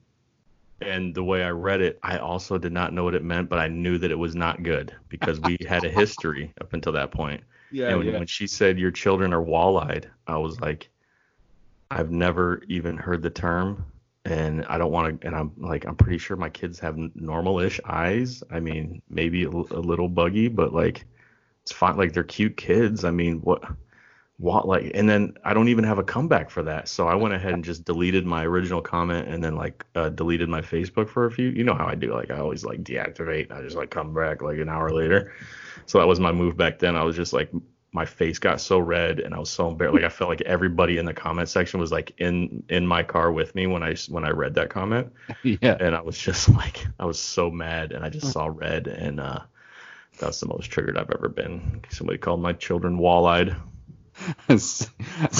And 0.80 1.12
the 1.12 1.24
way 1.24 1.42
I 1.42 1.50
read 1.50 1.80
it, 1.80 1.98
I 2.04 2.18
also 2.18 2.56
did 2.56 2.70
not 2.72 2.92
know 2.92 3.02
what 3.02 3.16
it 3.16 3.24
meant, 3.24 3.48
but 3.48 3.58
I 3.58 3.66
knew 3.66 3.98
that 3.98 4.12
it 4.12 4.18
was 4.18 4.36
not 4.36 4.62
good 4.62 4.94
because 5.08 5.40
we 5.40 5.56
had 5.66 5.84
a 5.84 5.88
history 5.88 6.52
up 6.60 6.72
until 6.72 6.92
that 6.92 7.10
point. 7.10 7.42
Yeah, 7.72 7.88
and 7.88 7.98
when, 7.98 8.06
when 8.18 8.26
she 8.28 8.46
said 8.46 8.78
your 8.78 8.92
children 8.92 9.32
are 9.34 9.42
wall-eyed, 9.42 10.08
I 10.28 10.36
was 10.38 10.60
like, 10.60 10.88
I've 11.90 12.12
never 12.12 12.62
even 12.68 12.96
heard 12.96 13.22
the 13.22 13.30
term, 13.30 13.86
and 14.28 14.64
I 14.66 14.78
don't 14.78 14.92
want 14.92 15.20
to. 15.20 15.26
And 15.26 15.34
I'm 15.34 15.52
like, 15.56 15.86
I'm 15.86 15.96
pretty 15.96 16.18
sure 16.18 16.36
my 16.36 16.50
kids 16.50 16.78
have 16.80 16.96
normal-ish 17.14 17.80
eyes. 17.84 18.42
I 18.50 18.60
mean, 18.60 19.02
maybe 19.08 19.44
a 19.44 19.50
little 19.50 20.08
buggy, 20.08 20.48
but 20.48 20.72
like, 20.74 21.04
it's 21.62 21.72
fine. 21.72 21.96
Like 21.96 22.12
they're 22.12 22.24
cute 22.24 22.56
kids. 22.56 23.04
I 23.04 23.10
mean, 23.10 23.40
what? 23.40 23.64
What 24.40 24.68
like? 24.68 24.92
And 24.94 25.08
then 25.08 25.34
I 25.44 25.52
don't 25.52 25.68
even 25.68 25.82
have 25.82 25.98
a 25.98 26.04
comeback 26.04 26.48
for 26.48 26.62
that. 26.62 26.88
So 26.88 27.08
I 27.08 27.16
went 27.16 27.34
ahead 27.34 27.54
and 27.54 27.64
just 27.64 27.84
deleted 27.84 28.24
my 28.24 28.44
original 28.44 28.80
comment, 28.80 29.26
and 29.28 29.42
then 29.42 29.56
like 29.56 29.84
uh, 29.96 30.10
deleted 30.10 30.48
my 30.48 30.60
Facebook 30.60 31.08
for 31.08 31.26
a 31.26 31.30
few. 31.32 31.48
You 31.48 31.64
know 31.64 31.74
how 31.74 31.86
I 31.86 31.96
do. 31.96 32.14
Like 32.14 32.30
I 32.30 32.38
always 32.38 32.64
like 32.64 32.84
deactivate. 32.84 33.50
I 33.50 33.62
just 33.62 33.76
like 33.76 33.90
come 33.90 34.14
back 34.14 34.40
like 34.42 34.58
an 34.58 34.68
hour 34.68 34.90
later. 34.90 35.32
So 35.86 35.98
that 35.98 36.06
was 36.06 36.20
my 36.20 36.30
move 36.30 36.56
back 36.56 36.78
then. 36.78 36.94
I 36.94 37.02
was 37.02 37.16
just 37.16 37.32
like, 37.32 37.50
my 37.98 38.04
face 38.04 38.38
got 38.38 38.60
so 38.60 38.78
red 38.78 39.18
and 39.18 39.34
I 39.34 39.40
was 39.40 39.50
so 39.50 39.66
embarrassed. 39.66 39.96
Like 39.96 40.04
I 40.04 40.08
felt 40.08 40.30
like 40.30 40.40
everybody 40.42 40.98
in 40.98 41.04
the 41.04 41.12
comment 41.12 41.48
section 41.48 41.80
was 41.80 41.90
like 41.90 42.12
in 42.18 42.62
in 42.68 42.86
my 42.86 43.02
car 43.02 43.32
with 43.32 43.56
me 43.56 43.66
when 43.66 43.82
I 43.82 43.96
when 44.08 44.24
I 44.24 44.30
read 44.30 44.54
that 44.54 44.70
comment, 44.70 45.12
yeah. 45.42 45.76
and 45.80 45.96
I 45.96 46.00
was 46.00 46.16
just 46.16 46.48
like, 46.60 46.86
I 47.00 47.06
was 47.06 47.18
so 47.18 47.50
mad, 47.50 47.90
and 47.90 48.04
I 48.04 48.08
just 48.08 48.30
saw 48.30 48.46
red, 48.46 48.86
and 48.86 49.18
uh, 49.18 49.40
that's 50.20 50.38
the 50.38 50.46
most 50.46 50.66
triggered 50.66 50.96
I've 50.96 51.10
ever 51.10 51.28
been. 51.28 51.82
Somebody 51.90 52.18
called 52.18 52.40
my 52.40 52.52
children 52.52 52.98
wall-eyed. 52.98 53.56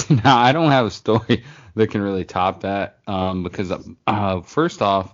Now 0.09 0.37
I 0.37 0.51
don't 0.53 0.71
have 0.71 0.85
a 0.85 0.91
story 0.91 1.43
that 1.75 1.87
can 1.91 2.01
really 2.01 2.23
top 2.23 2.61
that 2.61 2.99
um, 3.07 3.43
because 3.43 3.73
uh, 4.07 4.41
first 4.41 4.81
off, 4.81 5.13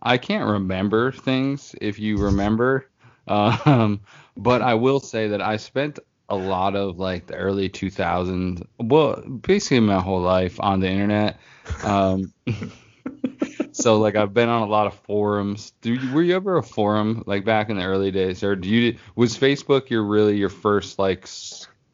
I 0.00 0.18
can't 0.18 0.48
remember 0.48 1.12
things 1.12 1.74
if 1.80 1.98
you 2.00 2.16
remember, 2.16 2.88
um, 3.28 4.00
but 4.36 4.60
I 4.60 4.74
will 4.74 4.98
say 4.98 5.28
that 5.28 5.40
I 5.40 5.56
spent 5.56 6.00
a 6.28 6.36
lot 6.36 6.74
of 6.74 6.98
like 6.98 7.26
the 7.26 7.34
early 7.34 7.68
2000s, 7.68 8.66
well, 8.78 9.22
basically 9.22 9.80
my 9.80 10.00
whole 10.00 10.20
life 10.20 10.58
on 10.60 10.80
the 10.80 10.88
internet. 10.88 11.38
Um, 11.84 12.32
so 13.72 13.98
like 13.98 14.16
I've 14.16 14.34
been 14.34 14.48
on 14.48 14.62
a 14.62 14.66
lot 14.66 14.86
of 14.86 14.94
forums. 15.00 15.72
Do 15.82 15.94
you, 15.94 16.12
were 16.12 16.22
you 16.22 16.34
ever 16.34 16.58
a 16.58 16.62
forum 16.62 17.22
like 17.26 17.44
back 17.44 17.68
in 17.68 17.76
the 17.76 17.84
early 17.84 18.10
days, 18.10 18.42
or 18.42 18.56
do 18.56 18.68
you 18.68 18.98
was 19.14 19.36
Facebook 19.36 19.90
your 19.90 20.04
really 20.04 20.36
your 20.36 20.48
first 20.48 20.98
like 20.98 21.28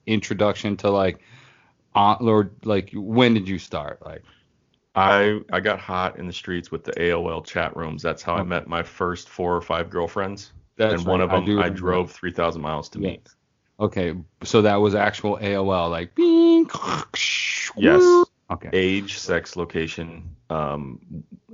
introduction 0.07 0.77
to 0.79 0.91
like 0.91 1.21
on 1.95 2.17
or 2.21 2.51
like 2.65 2.91
when 2.95 3.35
did 3.35 3.49
you 3.49 3.59
start 3.59 4.05
like 4.05 4.23
I 4.95 5.41
I 5.53 5.61
got 5.61 5.79
hot 5.79 6.19
in 6.19 6.27
the 6.27 6.33
streets 6.33 6.71
with 6.71 6.85
the 6.85 6.93
AOL 6.93 7.45
chat 7.45 7.77
rooms. 7.77 8.03
That's 8.03 8.23
how 8.23 8.35
I 8.35 8.43
met 8.43 8.67
my 8.67 8.83
first 8.83 9.29
four 9.29 9.57
or 9.57 9.61
five 9.61 9.91
girlfriends. 9.91 10.53
That's 10.77 10.95
and 10.95 11.07
one 11.07 11.21
of 11.21 11.31
them 11.31 11.45
do 11.45 11.61
I, 11.61 11.69
drove 11.69 12.11
3,000 12.11 12.61
miles 12.61 12.89
to 12.91 12.99
Yeah. 12.99 13.11
meet. 13.11 13.29
Okay 13.83 14.15
so 14.43 14.63
that 14.63 14.77
was 14.77 14.95
actual 14.95 15.37
AOL 15.39 15.91
like 15.91 16.15
bing 16.15 16.69
Yes. 17.77 18.27
Okay. 18.51 18.69
age, 18.75 19.17
sex, 19.19 19.57
location, 19.57 20.37
um, 20.51 21.01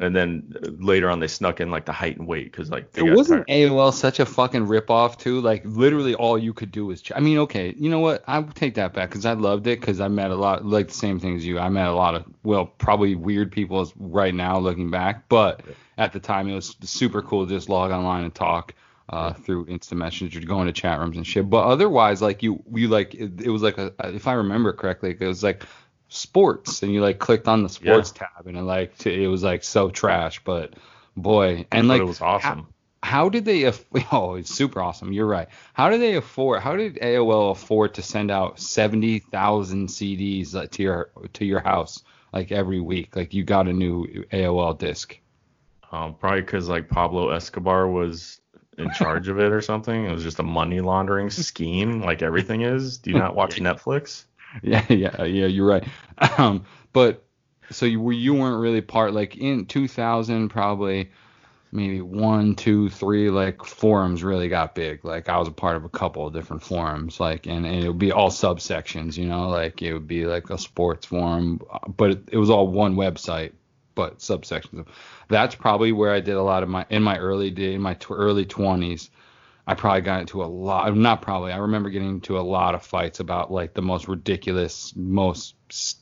and 0.00 0.16
then 0.16 0.52
later 0.80 1.08
on 1.08 1.20
they 1.20 1.28
snuck 1.28 1.60
in 1.60 1.70
like 1.70 1.84
the 1.84 1.92
height 1.92 2.18
and 2.18 2.26
weight 2.26 2.50
because 2.50 2.70
like 2.72 2.90
they 2.90 3.06
It 3.06 3.14
wasn't 3.14 3.46
tired. 3.46 3.70
AOL 3.70 3.92
such 3.94 4.18
a 4.18 4.26
fucking 4.26 4.66
ripoff 4.66 5.16
too? 5.16 5.40
Like 5.40 5.62
literally 5.64 6.16
all 6.16 6.36
you 6.36 6.52
could 6.52 6.72
do 6.72 6.86
was. 6.86 7.00
Ch- 7.02 7.12
I 7.14 7.20
mean, 7.20 7.38
okay, 7.38 7.72
you 7.78 7.88
know 7.88 8.00
what? 8.00 8.24
I 8.26 8.42
take 8.42 8.74
that 8.74 8.94
back 8.94 9.10
because 9.10 9.26
I 9.26 9.34
loved 9.34 9.68
it 9.68 9.78
because 9.78 10.00
I 10.00 10.08
met 10.08 10.32
a 10.32 10.34
lot 10.34 10.64
like 10.64 10.88
the 10.88 10.94
same 10.94 11.20
thing 11.20 11.36
as 11.36 11.46
you. 11.46 11.60
I 11.60 11.68
met 11.68 11.86
a 11.86 11.94
lot 11.94 12.16
of 12.16 12.24
well, 12.42 12.66
probably 12.66 13.14
weird 13.14 13.52
people 13.52 13.80
as 13.80 13.92
right 13.96 14.34
now 14.34 14.58
looking 14.58 14.90
back, 14.90 15.28
but 15.28 15.60
at 15.98 16.12
the 16.12 16.18
time 16.18 16.48
it 16.48 16.54
was 16.56 16.74
super 16.82 17.22
cool 17.22 17.46
to 17.46 17.54
just 17.54 17.68
log 17.68 17.92
online 17.92 18.24
and 18.24 18.34
talk. 18.34 18.74
Uh, 19.10 19.32
through 19.32 19.64
instant 19.68 19.98
messenger, 19.98 20.38
go 20.40 20.60
into 20.60 20.70
chat 20.70 21.00
rooms 21.00 21.16
and 21.16 21.26
shit. 21.26 21.48
But 21.48 21.64
otherwise, 21.64 22.20
like 22.20 22.42
you, 22.42 22.62
you 22.74 22.88
like 22.88 23.14
it, 23.14 23.40
it 23.40 23.48
was 23.48 23.62
like 23.62 23.78
a, 23.78 23.94
if 24.00 24.26
I 24.26 24.34
remember 24.34 24.74
correctly, 24.74 25.16
it 25.18 25.26
was 25.26 25.42
like 25.42 25.64
sports, 26.08 26.82
and 26.82 26.92
you 26.92 27.00
like 27.00 27.18
clicked 27.18 27.48
on 27.48 27.62
the 27.62 27.68
sports 27.70 28.10
tab, 28.10 28.46
and 28.46 28.56
it 28.56 28.62
like 28.62 29.06
it 29.06 29.28
was 29.28 29.42
like 29.42 29.64
so 29.64 29.88
trash, 29.90 30.42
but 30.44 30.74
boy, 31.16 31.66
and 31.72 31.88
like 31.88 32.00
it 32.00 32.04
was 32.04 32.20
awesome. 32.20 32.66
how 33.02 33.28
did 33.28 33.44
they 33.44 33.64
aff- 33.64 33.84
oh 34.12 34.34
it's 34.34 34.54
super 34.54 34.80
awesome. 34.80 35.12
You're 35.12 35.26
right. 35.26 35.48
How 35.72 35.90
did 35.90 36.00
they 36.00 36.16
afford 36.16 36.62
how 36.62 36.76
did 36.76 36.96
aol 36.96 37.52
afford 37.52 37.94
to 37.94 38.02
send 38.02 38.30
out 38.30 38.58
70000 38.58 39.88
cds 39.88 40.54
like, 40.54 40.70
to 40.72 40.82
your 40.82 41.10
to 41.34 41.44
your 41.44 41.60
house 41.60 42.02
like 42.32 42.52
every 42.52 42.80
week? 42.80 43.16
Like 43.16 43.34
you 43.34 43.44
got 43.44 43.68
a 43.68 43.72
new 43.72 44.06
aol 44.32 44.78
disc. 44.78 45.18
Um, 45.90 46.14
probably 46.14 46.42
because 46.42 46.68
like 46.68 46.88
Pablo 46.88 47.30
Escobar 47.30 47.88
was 47.88 48.40
in 48.78 48.90
charge 48.92 49.28
of 49.28 49.38
it 49.38 49.52
or 49.52 49.60
something. 49.60 50.04
It 50.04 50.12
was 50.12 50.22
just 50.22 50.38
a 50.38 50.44
money 50.44 50.80
laundering 50.80 51.30
scheme, 51.30 52.00
like 52.00 52.22
everything 52.22 52.62
is. 52.62 52.98
Do 52.98 53.10
you 53.10 53.18
not 53.18 53.34
watch 53.34 53.56
Netflix? 53.56 54.24
yeah 54.62 54.84
yeah 54.88 55.24
yeah 55.24 55.46
you're 55.46 55.66
right 55.66 55.86
um 56.38 56.64
but 56.92 57.24
so 57.70 57.86
you 57.86 58.00
were 58.00 58.12
you 58.12 58.34
weren't 58.34 58.60
really 58.60 58.80
part 58.80 59.12
like 59.12 59.36
in 59.36 59.66
2000 59.66 60.48
probably 60.48 61.10
maybe 61.70 62.00
one 62.00 62.54
two 62.54 62.88
three 62.88 63.28
like 63.28 63.62
forums 63.62 64.24
really 64.24 64.48
got 64.48 64.74
big 64.74 65.04
like 65.04 65.28
i 65.28 65.36
was 65.36 65.48
a 65.48 65.52
part 65.52 65.76
of 65.76 65.84
a 65.84 65.88
couple 65.88 66.26
of 66.26 66.32
different 66.32 66.62
forums 66.62 67.20
like 67.20 67.46
and, 67.46 67.66
and 67.66 67.84
it 67.84 67.88
would 67.88 67.98
be 67.98 68.10
all 68.10 68.30
subsections 68.30 69.18
you 69.18 69.26
know 69.26 69.48
like 69.48 69.82
it 69.82 69.92
would 69.92 70.08
be 70.08 70.24
like 70.24 70.48
a 70.48 70.56
sports 70.56 71.04
forum 71.06 71.60
but 71.96 72.12
it, 72.12 72.28
it 72.32 72.38
was 72.38 72.48
all 72.48 72.66
one 72.68 72.96
website 72.96 73.52
but 73.98 74.18
subsections 74.18 74.78
of. 74.78 74.86
that's 75.28 75.56
probably 75.56 75.90
where 75.90 76.12
i 76.12 76.20
did 76.20 76.36
a 76.36 76.42
lot 76.42 76.62
of 76.62 76.68
my 76.68 76.86
in 76.88 77.02
my 77.02 77.18
early 77.18 77.50
day 77.50 77.74
in 77.74 77.80
my 77.80 77.94
tw- 77.94 78.12
early 78.12 78.46
20s 78.46 79.10
I 79.66 79.74
probably 79.74 80.00
got 80.00 80.20
into 80.20 80.42
a 80.42 80.46
lot. 80.46 80.88
Uh, 80.88 80.94
not 80.94 81.20
probably. 81.20 81.52
I 81.52 81.58
remember 81.58 81.90
getting 81.90 82.08
into 82.08 82.38
a 82.38 82.40
lot 82.40 82.74
of 82.74 82.82
fights 82.82 83.20
about 83.20 83.52
like 83.52 83.74
the 83.74 83.82
most 83.82 84.08
ridiculous, 84.08 84.94
most 84.96 85.56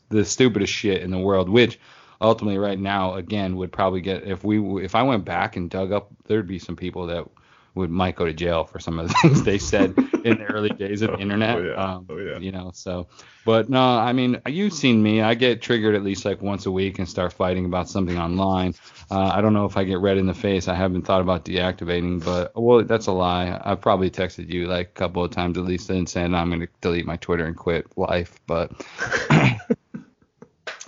the 0.08 0.24
stupidest 0.24 0.72
shit 0.72 1.02
in 1.02 1.10
the 1.10 1.18
world. 1.18 1.48
Which 1.48 1.80
ultimately, 2.20 2.58
right 2.58 2.78
now, 2.78 3.14
again, 3.14 3.56
would 3.56 3.72
probably 3.72 4.02
get 4.02 4.22
if 4.22 4.44
we 4.44 4.84
if 4.84 4.94
I 4.94 5.02
went 5.02 5.24
back 5.24 5.56
and 5.56 5.68
dug 5.68 5.90
up, 5.90 6.12
there'd 6.26 6.46
be 6.46 6.60
some 6.60 6.76
people 6.76 7.08
that 7.08 7.26
would 7.76 7.90
might 7.90 8.16
go 8.16 8.24
to 8.24 8.32
jail 8.32 8.64
for 8.64 8.78
some 8.80 8.98
of 8.98 9.06
the 9.08 9.14
things 9.22 9.44
they 9.44 9.58
said 9.58 9.94
in 10.24 10.38
the 10.38 10.46
early 10.46 10.70
days 10.70 11.02
of 11.02 11.12
the 11.12 11.18
internet. 11.20 11.56
Oh, 11.56 11.62
yeah. 11.62 11.74
Um, 11.74 12.06
Oh, 12.10 12.16
yeah. 12.18 12.38
You 12.38 12.50
know, 12.52 12.70
so. 12.74 13.06
But 13.44 13.68
no, 13.70 13.80
I 13.80 14.12
mean, 14.12 14.40
you've 14.48 14.72
seen 14.72 15.00
me. 15.00 15.22
I 15.22 15.34
get 15.34 15.62
triggered 15.62 15.94
at 15.94 16.02
least 16.02 16.24
like 16.24 16.42
once 16.42 16.66
a 16.66 16.70
week 16.70 16.98
and 16.98 17.08
start 17.08 17.32
fighting 17.32 17.64
about 17.64 17.88
something 17.88 18.18
online. 18.18 18.74
Uh, 19.08 19.30
I 19.32 19.40
don't 19.40 19.52
know 19.52 19.66
if 19.66 19.76
I 19.76 19.84
get 19.84 20.00
red 20.00 20.18
in 20.18 20.26
the 20.26 20.34
face. 20.34 20.66
I 20.66 20.74
haven't 20.74 21.02
thought 21.02 21.20
about 21.20 21.44
deactivating, 21.44 22.24
but 22.24 22.50
well, 22.60 22.82
that's 22.82 23.06
a 23.06 23.12
lie. 23.12 23.60
I've 23.64 23.80
probably 23.80 24.10
texted 24.10 24.52
you 24.52 24.66
like 24.66 24.88
a 24.88 24.92
couple 24.92 25.22
of 25.22 25.30
times 25.30 25.58
at 25.58 25.64
least 25.64 25.90
and 25.90 26.08
said 26.08 26.34
I'm 26.34 26.48
going 26.48 26.60
to 26.62 26.68
delete 26.80 27.06
my 27.06 27.16
Twitter 27.18 27.44
and 27.46 27.56
quit 27.56 27.86
life, 27.96 28.40
but 28.48 28.72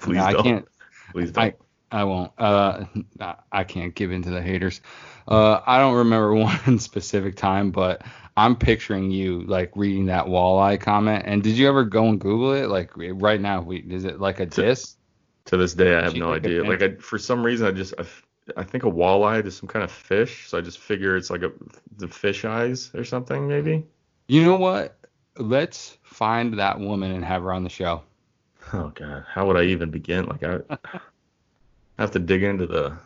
Please 0.00 0.16
no, 0.16 0.24
I 0.24 0.32
don't. 0.32 0.42
can't. 0.42 0.68
Please 1.12 1.30
don't. 1.30 1.44
I 1.44 1.54
I 1.90 2.04
won't. 2.04 2.32
Uh, 2.38 2.84
I- 3.20 3.36
I 3.52 3.64
can't 3.64 3.94
give 3.94 4.12
in 4.12 4.22
to 4.22 4.30
the 4.30 4.42
haters. 4.42 4.80
Uh, 5.26 5.60
I 5.66 5.78
don't 5.78 5.94
remember 5.96 6.34
one 6.66 6.78
specific 6.78 7.36
time, 7.36 7.70
but 7.70 8.02
I'm 8.36 8.56
picturing 8.56 9.10
you 9.10 9.42
like 9.42 9.72
reading 9.74 10.06
that 10.06 10.26
walleye 10.26 10.80
comment. 10.80 11.24
And 11.26 11.42
did 11.42 11.56
you 11.56 11.68
ever 11.68 11.84
go 11.84 12.06
and 12.08 12.20
Google 12.20 12.52
it? 12.52 12.68
Like 12.68 12.90
right 12.96 13.40
now, 13.40 13.60
we 13.62 13.78
is 13.78 14.04
it 14.04 14.20
like 14.20 14.40
a 14.40 14.46
diss? 14.46 14.94
to 15.46 15.56
this 15.56 15.72
day, 15.72 15.94
I 15.94 16.02
have 16.02 16.14
no 16.14 16.34
idea. 16.34 16.62
Like 16.62 16.82
I, 16.82 16.94
for 16.96 17.18
some 17.18 17.42
reason, 17.42 17.66
I 17.66 17.70
just 17.70 17.94
I 18.56 18.64
think 18.64 18.84
a 18.84 18.90
walleye 18.90 19.44
is 19.46 19.56
some 19.56 19.68
kind 19.68 19.82
of 19.82 19.90
fish, 19.90 20.46
so 20.48 20.58
I 20.58 20.60
just 20.60 20.78
figure 20.78 21.16
it's 21.16 21.30
like 21.30 21.42
a 21.42 21.50
the 21.96 22.06
fish 22.08 22.44
eyes 22.44 22.90
or 22.94 23.02
something 23.04 23.48
maybe. 23.48 23.84
You 24.28 24.44
know 24.44 24.56
what? 24.56 24.98
Let's 25.38 25.96
find 26.02 26.58
that 26.58 26.78
woman 26.80 27.12
and 27.12 27.24
have 27.24 27.42
her 27.42 27.52
on 27.52 27.64
the 27.64 27.70
show. 27.70 28.02
Oh 28.74 28.92
god, 28.94 29.24
how 29.26 29.46
would 29.46 29.56
I 29.56 29.64
even 29.64 29.90
begin? 29.90 30.26
Like 30.26 30.42
I, 30.44 30.58
I 31.98 32.02
have 32.02 32.10
to 32.12 32.18
dig 32.18 32.42
into 32.42 32.66
the 32.66 32.96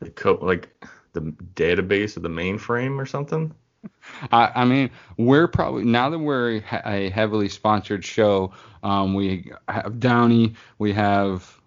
the 0.00 0.10
co- 0.10 0.38
like 0.40 0.68
the 1.12 1.20
database 1.54 2.16
of 2.16 2.22
the 2.22 2.28
mainframe 2.28 2.98
or 3.00 3.06
something. 3.06 3.54
I, 4.32 4.50
I 4.54 4.64
mean, 4.64 4.90
we're 5.18 5.46
probably 5.48 5.84
now 5.84 6.08
that 6.10 6.18
we're 6.18 6.62
a 6.84 7.10
heavily 7.10 7.48
sponsored 7.48 8.04
show. 8.04 8.52
Um, 8.82 9.14
we 9.14 9.52
have 9.68 10.00
Downy, 10.00 10.54
we 10.78 10.92
have 10.92 11.60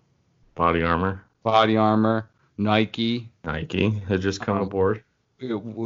Body 0.56 0.84
armor, 0.84 1.24
Body 1.44 1.78
Armor, 1.78 2.30
Nike. 2.58 3.30
Nike 3.44 3.90
had 4.08 4.22
just 4.22 4.42
come 4.42 4.58
Um, 4.58 4.64
aboard. 4.64 5.04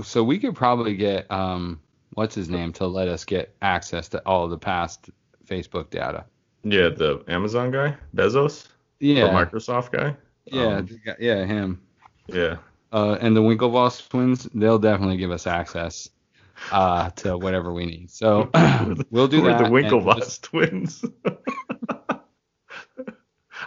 So 0.04 0.24
we 0.24 0.40
could 0.40 0.56
probably 0.56 0.96
get 0.96 1.30
um, 1.30 1.80
what's 2.14 2.36
his 2.36 2.50
name 2.50 2.72
to 2.74 2.88
let 2.88 3.08
us 3.10 3.26
get 3.26 3.54
access 3.62 4.08
to 4.10 4.22
all 4.26 4.46
of 4.46 4.50
the 4.52 4.58
past 4.58 5.10
Facebook 5.46 5.90
data. 5.90 6.24
Yeah, 6.64 6.90
the 6.90 7.24
Amazon 7.28 7.72
guy, 7.72 7.98
Bezos, 8.16 8.68
Yeah, 9.00 9.26
the 9.26 9.32
Microsoft 9.34 9.92
guy. 9.92 10.16
Yeah, 10.46 10.78
Um, 10.78 10.86
the 10.88 11.16
yeah, 11.20 11.46
him. 11.46 11.82
yeah. 12.28 12.58
Uh, 12.94 13.18
and 13.22 13.36
the 13.36 13.42
Winklevoss 13.42 14.08
twins, 14.10 14.50
they'll 14.54 14.80
definitely 14.80 15.18
give 15.18 15.32
us 15.32 15.48
access 15.48 16.10
uh, 16.72 17.10
to 17.12 17.38
whatever 17.38 17.72
we 17.74 17.86
need. 17.86 18.12
So 18.12 18.50
we'll 19.12 19.28
do 19.28 19.42
Who 19.42 19.48
are 19.48 19.52
that. 19.52 19.58
the 19.60 19.66
and 19.66 19.74
Winklevoss 19.74 20.20
just- 20.20 20.44
twins? 20.44 21.06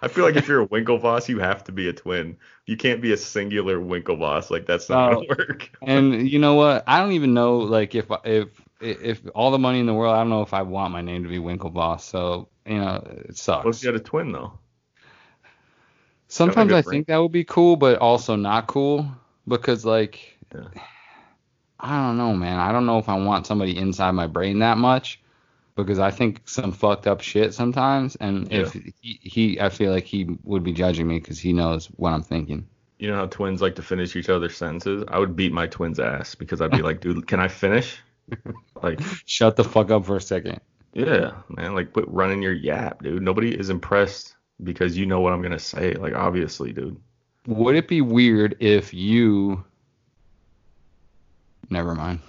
I 0.03 0.09
feel 0.09 0.25
like 0.25 0.37
if 0.37 0.49
you're 0.49 0.61
a 0.63 0.67
Winklevoss, 0.69 1.29
you 1.29 1.39
have 1.39 1.65
to 1.65 1.73
be 1.73 1.89
a 1.89 1.93
twin. 1.93 2.37
You 2.67 2.77
can't 2.77 3.01
be 3.01 3.13
a 3.13 3.17
singular 3.17 3.79
Winklevoss. 3.79 4.51
Like 4.51 4.67
that's 4.67 4.89
not 4.91 5.13
No. 5.13 5.17
gonna 5.23 5.29
work. 5.29 5.71
and 5.83 6.29
you 6.29 6.39
know 6.39 6.55
what? 6.55 6.85
I 6.87 6.99
don't 7.01 7.13
even 7.13 7.33
know 7.33 7.59
like 7.59 7.95
if 7.95 8.07
if 8.25 8.49
if 8.81 9.23
all 9.35 9.51
the 9.51 9.59
money 9.59 9.79
in 9.81 9.87
the 9.87 9.95
world, 9.95 10.15
I 10.15 10.19
don't 10.19 10.31
know 10.31 10.43
if 10.43 10.53
I 10.53 10.63
want 10.63 10.93
my 10.93 11.01
name 11.01 11.23
to 11.23 11.29
be 11.29 11.39
Winklevoss. 11.39 12.01
So 12.01 12.49
you 12.67 12.79
know, 12.79 13.03
it 13.07 13.39
sucks. 13.39 13.65
What 13.65 13.77
if 13.77 13.83
you 13.83 13.89
had 13.93 13.97
a 14.01 14.05
twin 14.05 14.33
though? 14.33 14.59
Sometimes 16.35 16.73
I 16.73 16.83
think 16.83 17.07
that 17.07 17.19
would 17.19 17.31
be 17.31 17.45
cool, 17.45 17.77
but 17.77 17.99
also 17.99 18.35
not 18.35 18.67
cool 18.67 19.07
because 19.47 19.85
like 19.85 20.37
Yeah. 20.53 20.65
I 21.79 22.05
don't 22.05 22.17
know, 22.17 22.35
man. 22.35 22.59
I 22.59 22.73
don't 22.73 22.87
know 22.87 22.99
if 22.99 23.09
I 23.09 23.17
want 23.17 23.47
somebody 23.47 23.77
inside 23.77 24.13
my 24.13 24.27
brain 24.27 24.59
that 24.59 24.77
much 24.77 25.21
because 25.77 26.01
I 26.01 26.11
think 26.11 26.41
some 26.47 26.73
fucked 26.73 27.07
up 27.07 27.21
shit 27.21 27.55
sometimes, 27.55 28.17
and 28.17 28.51
if 28.53 28.73
he, 28.73 29.21
he, 29.23 29.61
I 29.61 29.69
feel 29.69 29.93
like 29.93 30.05
he 30.05 30.37
would 30.43 30.65
be 30.65 30.73
judging 30.73 31.07
me 31.07 31.21
because 31.21 31.39
he 31.39 31.53
knows 31.53 31.87
what 31.97 32.13
I'm 32.13 32.23
thinking. 32.23 32.67
You 32.99 33.11
know 33.11 33.17
how 33.17 33.27
twins 33.27 33.63
like 33.63 33.77
to 33.77 33.83
finish 33.83 34.17
each 34.17 34.29
other's 34.29 34.57
sentences? 34.57 35.05
I 35.07 35.21
would 35.21 35.37
beat 35.37 35.53
my 35.53 35.69
twin's 35.69 36.01
ass 36.01 36.35
because 36.35 36.61
I'd 36.61 36.71
be 36.71 36.83
like, 36.83 37.01
dude, 37.01 37.27
can 37.29 37.39
I 37.41 37.49
finish? 37.49 37.97
Like, 38.83 39.01
Shut 39.25 39.57
the 39.57 39.65
fuck 39.65 39.91
up 39.91 40.05
for 40.05 40.17
a 40.17 40.21
second. 40.21 40.61
yeah, 40.95 41.33
man, 41.49 41.75
like 41.75 41.93
quit 41.93 42.09
running 42.09 42.43
your 42.43 42.53
yap, 42.53 43.03
dude. 43.03 43.23
Nobody 43.23 43.55
is 43.55 43.71
impressed 43.71 44.35
because 44.63 44.97
you 44.97 45.07
know 45.07 45.21
what 45.21 45.33
I'm 45.33 45.43
gonna 45.43 45.59
say. 45.59 45.95
Like, 45.95 46.15
obviously, 46.15 46.73
dude. 46.73 46.97
Would 47.47 47.75
it 47.77 47.89
be 47.89 48.01
weird 48.01 48.57
if 48.61 48.95
you? 48.95 49.65
Never 51.71 51.95
mind. 51.95 52.21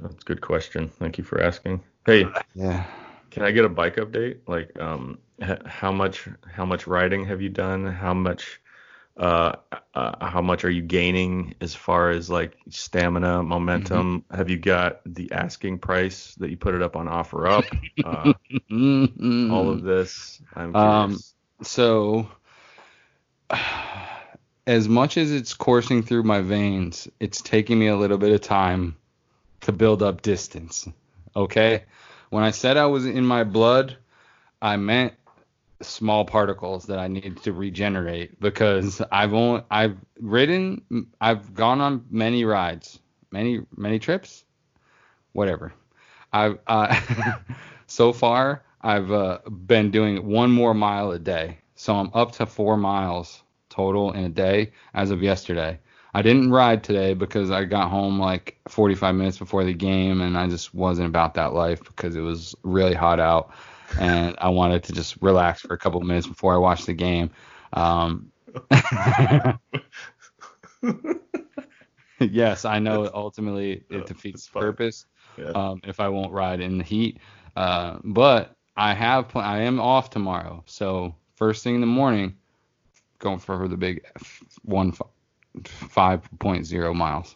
That's 0.00 0.22
a 0.22 0.26
good 0.26 0.40
question. 0.40 0.88
Thank 0.88 1.18
you 1.18 1.24
for 1.24 1.40
asking. 1.40 1.82
Hey, 2.06 2.26
Yeah. 2.54 2.84
Can 3.30 3.42
I 3.42 3.50
get 3.50 3.64
a 3.64 3.68
bike 3.68 3.96
update? 3.96 4.38
Like, 4.46 4.78
um, 4.80 5.18
h- 5.42 5.58
how 5.66 5.92
much 5.92 6.28
how 6.50 6.64
much 6.64 6.86
riding 6.86 7.24
have 7.26 7.42
you 7.42 7.48
done? 7.50 7.86
How 7.86 8.14
much 8.14 8.60
uh, 9.16 9.56
uh 9.94 10.26
how 10.26 10.40
much 10.40 10.64
are 10.64 10.70
you 10.70 10.82
gaining 10.82 11.54
as 11.60 11.74
far 11.74 12.10
as 12.10 12.30
like 12.30 12.56
stamina, 12.68 13.42
momentum? 13.42 14.24
Have 14.30 14.48
you 14.48 14.56
got 14.56 15.00
the 15.04 15.30
asking 15.32 15.78
price 15.78 16.34
that 16.36 16.50
you 16.50 16.56
put 16.56 16.74
it 16.74 16.82
up 16.82 16.96
on 16.96 17.06
offer 17.08 17.46
up? 17.48 17.64
Uh, 18.04 18.32
all 18.70 19.68
of 19.70 19.82
this. 19.82 20.40
I'm 20.54 20.74
Um, 20.74 21.08
curious. 21.08 21.34
So 21.62 22.28
as 24.66 24.88
much 24.88 25.16
as 25.16 25.32
it's 25.32 25.54
coursing 25.54 26.02
through 26.02 26.22
my 26.22 26.42
veins, 26.42 27.08
it's 27.20 27.40
taking 27.40 27.78
me 27.78 27.86
a 27.86 27.96
little 27.96 28.18
bit 28.18 28.32
of 28.32 28.40
time 28.40 28.96
to 29.62 29.72
build 29.72 30.02
up 30.02 30.20
distance. 30.22 30.86
Okay? 31.34 31.84
When 32.30 32.44
I 32.44 32.50
said 32.50 32.76
I 32.76 32.86
was 32.86 33.06
in 33.06 33.24
my 33.24 33.44
blood, 33.44 33.96
I 34.60 34.76
meant 34.76 35.14
small 35.80 36.24
particles 36.24 36.86
that 36.86 36.98
I 36.98 37.08
need 37.08 37.38
to 37.44 37.52
regenerate 37.52 38.38
because 38.40 39.00
I've 39.12 39.32
only 39.32 39.62
I've 39.70 39.96
ridden 40.20 41.06
I've 41.20 41.54
gone 41.54 41.80
on 41.80 42.04
many 42.10 42.44
rides, 42.44 42.98
many 43.30 43.60
many 43.76 43.98
trips, 43.98 44.44
whatever. 45.32 45.72
I've 46.32 46.58
uh, 46.66 47.00
so 47.86 48.12
far 48.12 48.64
I've 48.80 49.10
uh, 49.10 49.38
been 49.48 49.90
doing 49.90 50.26
one 50.26 50.50
more 50.50 50.74
mile 50.74 51.10
a 51.12 51.18
day. 51.18 51.58
So 51.74 51.94
I'm 51.94 52.10
up 52.14 52.32
to 52.32 52.46
four 52.46 52.76
miles 52.76 53.42
total 53.68 54.12
in 54.12 54.24
a 54.24 54.28
day 54.28 54.72
as 54.94 55.10
of 55.10 55.22
yesterday. 55.22 55.78
I 56.14 56.22
didn't 56.22 56.50
ride 56.50 56.82
today 56.82 57.14
because 57.14 57.50
I 57.50 57.64
got 57.64 57.90
home 57.90 58.18
like 58.18 58.58
45 58.68 59.14
minutes 59.14 59.38
before 59.38 59.64
the 59.64 59.74
game 59.74 60.20
and 60.20 60.36
I 60.38 60.48
just 60.48 60.74
wasn't 60.74 61.08
about 61.08 61.34
that 61.34 61.52
life 61.52 61.82
because 61.84 62.16
it 62.16 62.20
was 62.20 62.54
really 62.62 62.94
hot 62.94 63.20
out 63.20 63.52
and 64.00 64.34
I 64.38 64.48
wanted 64.48 64.82
to 64.84 64.92
just 64.92 65.16
relax 65.20 65.60
for 65.60 65.74
a 65.74 65.78
couple 65.78 66.00
minutes 66.00 66.26
before 66.26 66.54
I 66.54 66.56
watched 66.56 66.86
the 66.86 66.94
game. 66.94 67.30
Um, 67.72 68.32
yes, 72.20 72.64
I 72.64 72.78
know 72.78 73.10
ultimately 73.12 73.84
it 73.90 74.06
defeats 74.06 74.48
purpose 74.48 75.06
Yeah. 75.36 75.50
um, 75.54 75.80
if 75.84 76.00
I 76.00 76.08
won't 76.08 76.32
ride 76.32 76.60
in 76.60 76.78
the 76.78 76.84
heat. 76.84 77.18
Uh, 77.56 77.98
but 78.04 78.56
I 78.78 78.94
have 78.94 79.28
pl- 79.28 79.40
I 79.40 79.62
am 79.62 79.80
off 79.80 80.08
tomorrow, 80.08 80.62
so 80.66 81.16
first 81.34 81.64
thing 81.64 81.74
in 81.74 81.80
the 81.80 81.86
morning, 81.88 82.36
going 83.18 83.40
for 83.40 83.66
the 83.66 83.76
big 83.76 84.04
f- 84.14 84.42
one 84.62 84.94
five 85.64 86.22
point 86.38 86.64
zero 86.64 86.94
miles. 86.94 87.34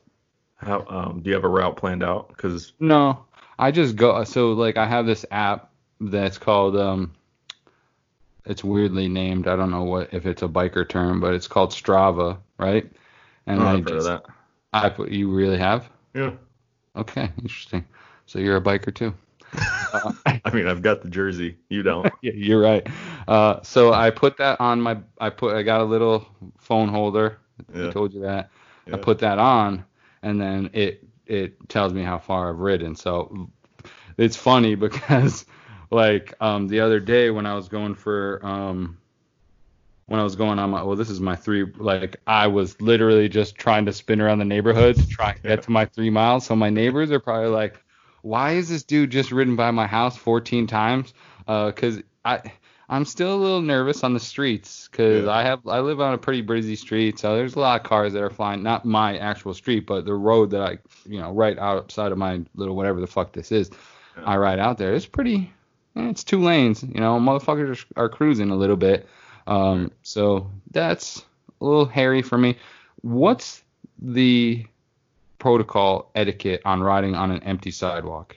How 0.54 0.86
um 0.88 1.20
do 1.20 1.30
you 1.30 1.34
have 1.34 1.42
a 1.42 1.48
route 1.48 1.76
planned 1.76 2.04
out? 2.04 2.28
Because 2.28 2.72
No, 2.78 3.24
I 3.58 3.72
just 3.72 3.96
go. 3.96 4.22
So 4.22 4.52
like 4.52 4.76
I 4.76 4.86
have 4.86 5.04
this 5.04 5.26
app 5.32 5.72
that's 6.00 6.38
called 6.38 6.76
um, 6.76 7.12
it's 8.46 8.62
weirdly 8.62 9.08
named. 9.08 9.48
I 9.48 9.56
don't 9.56 9.72
know 9.72 9.82
what 9.82 10.14
if 10.14 10.26
it's 10.26 10.42
a 10.42 10.48
biker 10.48 10.88
term, 10.88 11.20
but 11.20 11.34
it's 11.34 11.48
called 11.48 11.70
Strava, 11.72 12.38
right? 12.56 12.88
And 13.48 13.60
I 13.60 13.72
I've 13.72 13.84
heard 13.84 13.88
of 13.88 13.94
just 13.96 14.06
that. 14.06 14.26
I 14.72 14.88
put 14.90 15.10
you 15.10 15.28
really 15.28 15.58
have 15.58 15.90
Yeah. 16.14 16.34
okay, 16.94 17.32
interesting. 17.38 17.84
So 18.26 18.38
you're 18.38 18.56
a 18.56 18.60
biker 18.62 18.94
too. 18.94 19.12
Uh, 19.92 20.12
I 20.44 20.52
mean, 20.52 20.66
I've 20.66 20.82
got 20.82 21.02
the 21.02 21.08
jersey. 21.08 21.56
You 21.68 21.82
don't. 21.82 22.12
yeah, 22.22 22.32
you're 22.34 22.60
right. 22.60 22.86
Uh, 23.28 23.62
so 23.62 23.92
I 23.92 24.10
put 24.10 24.36
that 24.38 24.60
on 24.60 24.80
my. 24.80 24.98
I 25.20 25.30
put. 25.30 25.54
I 25.54 25.62
got 25.62 25.80
a 25.80 25.84
little 25.84 26.26
phone 26.58 26.88
holder. 26.88 27.38
Yeah. 27.74 27.88
I 27.88 27.90
told 27.90 28.12
you 28.12 28.20
that. 28.22 28.50
I 28.92 28.96
put 28.96 29.20
that 29.20 29.38
on, 29.38 29.84
and 30.22 30.40
then 30.40 30.70
it 30.72 31.04
it 31.26 31.68
tells 31.68 31.92
me 31.92 32.02
how 32.02 32.18
far 32.18 32.50
I've 32.50 32.58
ridden. 32.58 32.96
So 32.96 33.48
it's 34.18 34.36
funny 34.36 34.74
because 34.76 35.46
like 35.90 36.34
um 36.40 36.68
the 36.68 36.80
other 36.80 37.00
day 37.00 37.30
when 37.30 37.46
I 37.46 37.54
was 37.54 37.68
going 37.68 37.94
for 37.94 38.40
um 38.44 38.98
when 40.06 40.18
I 40.20 40.24
was 40.24 40.36
going 40.36 40.58
on 40.58 40.70
my 40.70 40.82
well 40.82 40.96
this 40.96 41.10
is 41.10 41.20
my 41.20 41.36
three 41.36 41.64
like 41.76 42.16
I 42.26 42.46
was 42.46 42.80
literally 42.80 43.28
just 43.28 43.54
trying 43.54 43.86
to 43.86 43.92
spin 43.92 44.20
around 44.20 44.38
the 44.38 44.44
neighborhood 44.44 44.96
to 44.96 45.06
try 45.06 45.30
and 45.30 45.42
get 45.42 45.62
to 45.64 45.70
my 45.70 45.86
three 45.86 46.10
miles. 46.10 46.44
So 46.44 46.56
my 46.56 46.70
neighbors 46.70 47.10
are 47.10 47.20
probably 47.20 47.48
like, 47.48 47.82
why 48.22 48.52
is 48.52 48.68
this 48.68 48.82
dude 48.82 49.10
just 49.10 49.30
ridden 49.32 49.54
by 49.56 49.70
my 49.70 49.86
house 49.86 50.16
14 50.16 50.66
times? 50.66 51.12
Uh, 51.46 51.70
cause 51.72 52.00
I 52.24 52.40
I'm 52.88 53.04
still 53.06 53.34
a 53.34 53.36
little 53.40 53.62
nervous 53.62 54.04
on 54.04 54.12
the 54.12 54.20
streets 54.20 54.88
because 54.90 55.24
Yeah. 55.24 55.30
I 55.30 55.42
have 55.44 55.66
I 55.66 55.80
live 55.80 56.00
on 56.00 56.14
a 56.14 56.18
pretty 56.18 56.42
busy 56.42 56.76
street, 56.76 57.18
so 57.18 57.36
there's 57.36 57.54
a 57.54 57.60
lot 57.60 57.80
of 57.80 57.86
cars 57.86 58.12
that 58.12 58.22
are 58.22 58.30
flying. 58.30 58.62
Not 58.62 58.84
my 58.84 59.16
actual 59.18 59.54
street, 59.54 59.86
but 59.86 60.04
the 60.04 60.14
road 60.14 60.50
that 60.50 60.62
I 60.62 60.78
you 61.06 61.18
know 61.20 61.32
right 61.32 61.58
outside 61.58 62.12
of 62.12 62.18
my 62.18 62.40
little 62.54 62.76
whatever 62.76 63.00
the 63.00 63.06
fuck 63.06 63.32
this 63.32 63.50
is. 63.52 63.70
Yeah. 64.16 64.24
I 64.24 64.36
ride 64.36 64.58
out 64.58 64.76
there. 64.78 64.92
It's 64.94 65.06
pretty. 65.06 65.50
eh, 65.96 66.08
It's 66.10 66.22
two 66.24 66.40
lanes. 66.42 66.82
You 66.82 67.00
know, 67.00 67.18
motherfuckers 67.18 67.84
are, 67.96 68.04
are 68.04 68.08
cruising 68.08 68.50
a 68.50 68.56
little 68.56 68.76
bit. 68.76 69.08
Um, 69.46 69.90
so 70.02 70.50
that's 70.70 71.24
a 71.60 71.64
little 71.64 71.86
hairy 71.86 72.20
for 72.22 72.36
me. 72.38 72.56
What's 73.00 73.62
the 73.98 74.66
protocol 75.42 76.12
etiquette 76.14 76.62
on 76.64 76.80
riding 76.80 77.16
on 77.16 77.32
an 77.32 77.42
empty 77.42 77.72
sidewalk? 77.72 78.36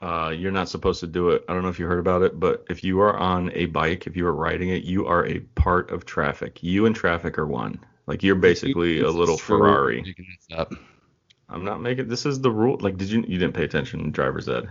Uh, 0.00 0.34
you're 0.36 0.50
not 0.50 0.68
supposed 0.68 0.98
to 0.98 1.06
do 1.06 1.30
it. 1.30 1.44
I 1.48 1.52
don't 1.52 1.62
know 1.62 1.68
if 1.68 1.78
you 1.78 1.86
heard 1.86 2.00
about 2.00 2.22
it, 2.22 2.40
but 2.40 2.64
if 2.68 2.82
you 2.82 3.00
are 3.00 3.16
on 3.16 3.52
a 3.54 3.66
bike, 3.66 4.08
if 4.08 4.16
you 4.16 4.26
are 4.26 4.34
riding 4.34 4.70
it, 4.70 4.82
you 4.82 5.06
are 5.06 5.24
a 5.24 5.38
part 5.54 5.92
of 5.92 6.04
traffic. 6.04 6.64
You 6.64 6.86
and 6.86 6.96
traffic 6.96 7.38
are 7.38 7.46
one. 7.46 7.78
Like 8.08 8.24
you're 8.24 8.34
basically 8.34 8.98
a 8.98 9.04
This 9.04 9.14
little 9.14 9.38
Ferrari. 9.38 10.16
I'm 11.48 11.64
not 11.64 11.80
making. 11.80 12.08
This 12.08 12.26
is 12.26 12.40
the 12.40 12.50
rule. 12.50 12.78
Like, 12.80 12.96
did 12.96 13.08
you? 13.08 13.20
You 13.20 13.38
didn't 13.38 13.54
pay 13.54 13.62
attention 13.62 14.10
driver's 14.10 14.48
ed. 14.48 14.68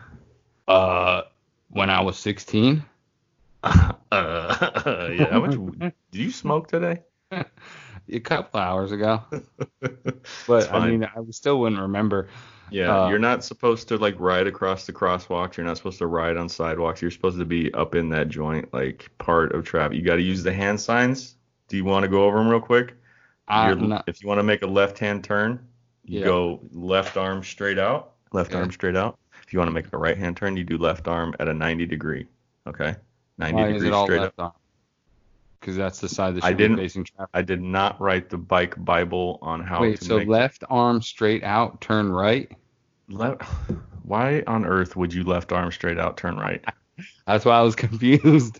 Uh, 0.67 1.21
when 1.69 1.89
I 1.89 2.01
was 2.01 2.17
16, 2.19 2.83
uh, 3.63 3.93
yeah. 4.11 5.29
How 5.31 5.39
much? 5.39 5.93
did 6.11 6.21
you 6.21 6.31
smoke 6.31 6.67
today? 6.67 7.03
A 8.11 8.19
couple 8.19 8.59
hours 8.59 8.91
ago, 8.91 9.21
but 10.47 10.71
I 10.73 10.89
mean, 10.89 11.03
I 11.03 11.09
still 11.31 11.59
wouldn't 11.59 11.81
remember. 11.81 12.27
Yeah, 12.69 13.03
Uh, 13.05 13.09
you're 13.09 13.19
not 13.19 13.43
supposed 13.43 13.87
to 13.89 13.97
like 13.97 14.15
ride 14.19 14.47
across 14.47 14.85
the 14.85 14.93
crosswalks. 14.93 15.57
You're 15.57 15.65
not 15.65 15.75
supposed 15.77 15.97
to 15.99 16.07
ride 16.07 16.37
on 16.37 16.47
sidewalks. 16.47 17.01
You're 17.01 17.11
supposed 17.11 17.37
to 17.39 17.45
be 17.45 17.73
up 17.73 17.95
in 17.95 18.07
that 18.09 18.29
joint, 18.29 18.73
like 18.73 19.09
part 19.17 19.53
of 19.53 19.65
traffic. 19.65 19.97
You 19.97 20.03
got 20.03 20.15
to 20.15 20.21
use 20.21 20.41
the 20.43 20.53
hand 20.53 20.79
signs. 20.79 21.35
Do 21.67 21.75
you 21.77 21.83
want 21.83 22.03
to 22.03 22.07
go 22.07 22.23
over 22.23 22.37
them 22.37 22.47
real 22.47 22.61
quick? 22.61 22.95
I'm 23.47 23.89
not, 23.89 24.05
if 24.07 24.21
you 24.21 24.27
want 24.29 24.39
to 24.39 24.43
make 24.43 24.61
a 24.61 24.67
left-hand 24.67 25.23
turn, 25.25 25.59
you 26.05 26.19
Yeah. 26.19 26.25
go 26.25 26.61
left 26.71 27.17
arm 27.17 27.43
straight 27.43 27.77
out. 27.79 28.13
Left 28.31 28.51
Okay. 28.51 28.59
arm 28.61 28.71
straight 28.71 28.95
out. 28.95 29.17
If 29.45 29.51
you 29.51 29.59
want 29.59 29.67
to 29.67 29.73
make 29.73 29.91
a 29.91 29.97
right-hand 29.97 30.37
turn, 30.37 30.55
you 30.55 30.63
do 30.63 30.77
left 30.77 31.09
arm 31.09 31.35
at 31.41 31.49
a 31.49 31.53
90 31.53 31.85
degree. 31.85 32.27
Okay, 32.67 32.95
90 33.37 33.53
why 33.55 33.67
is 33.67 33.73
degrees 33.73 33.87
it 33.89 33.93
all 33.93 34.05
straight 34.05 34.21
left 34.21 34.39
up. 34.39 34.45
on? 34.45 34.60
Because 35.61 35.75
that's 35.77 35.99
the 35.99 36.09
side 36.09 36.35
that 36.35 36.43
I 36.43 36.49
should 36.49 36.57
be 36.57 36.63
didn't- 36.63 36.77
facing 36.77 37.03
traffic. 37.05 37.29
I 37.33 37.41
did 37.43 37.61
not 37.61 38.01
write 38.01 38.29
the 38.29 38.37
bike 38.37 38.73
Bible 38.83 39.37
on 39.43 39.61
how 39.61 39.81
Wait, 39.81 39.99
to 39.99 40.03
so 40.05 40.17
make 40.17 40.27
left 40.27 40.63
arm 40.69 41.01
straight 41.01 41.43
out, 41.43 41.79
turn 41.81 42.11
right? 42.11 42.51
left. 43.09 43.43
Why 44.03 44.43
on 44.47 44.65
earth 44.65 44.95
would 44.95 45.13
you 45.13 45.23
left 45.23 45.51
arm 45.51 45.71
straight 45.71 45.99
out 45.99 46.17
turn 46.17 46.35
right? 46.37 46.65
That's 47.27 47.45
why 47.45 47.57
I 47.59 47.61
was 47.61 47.75
confused. 47.75 48.59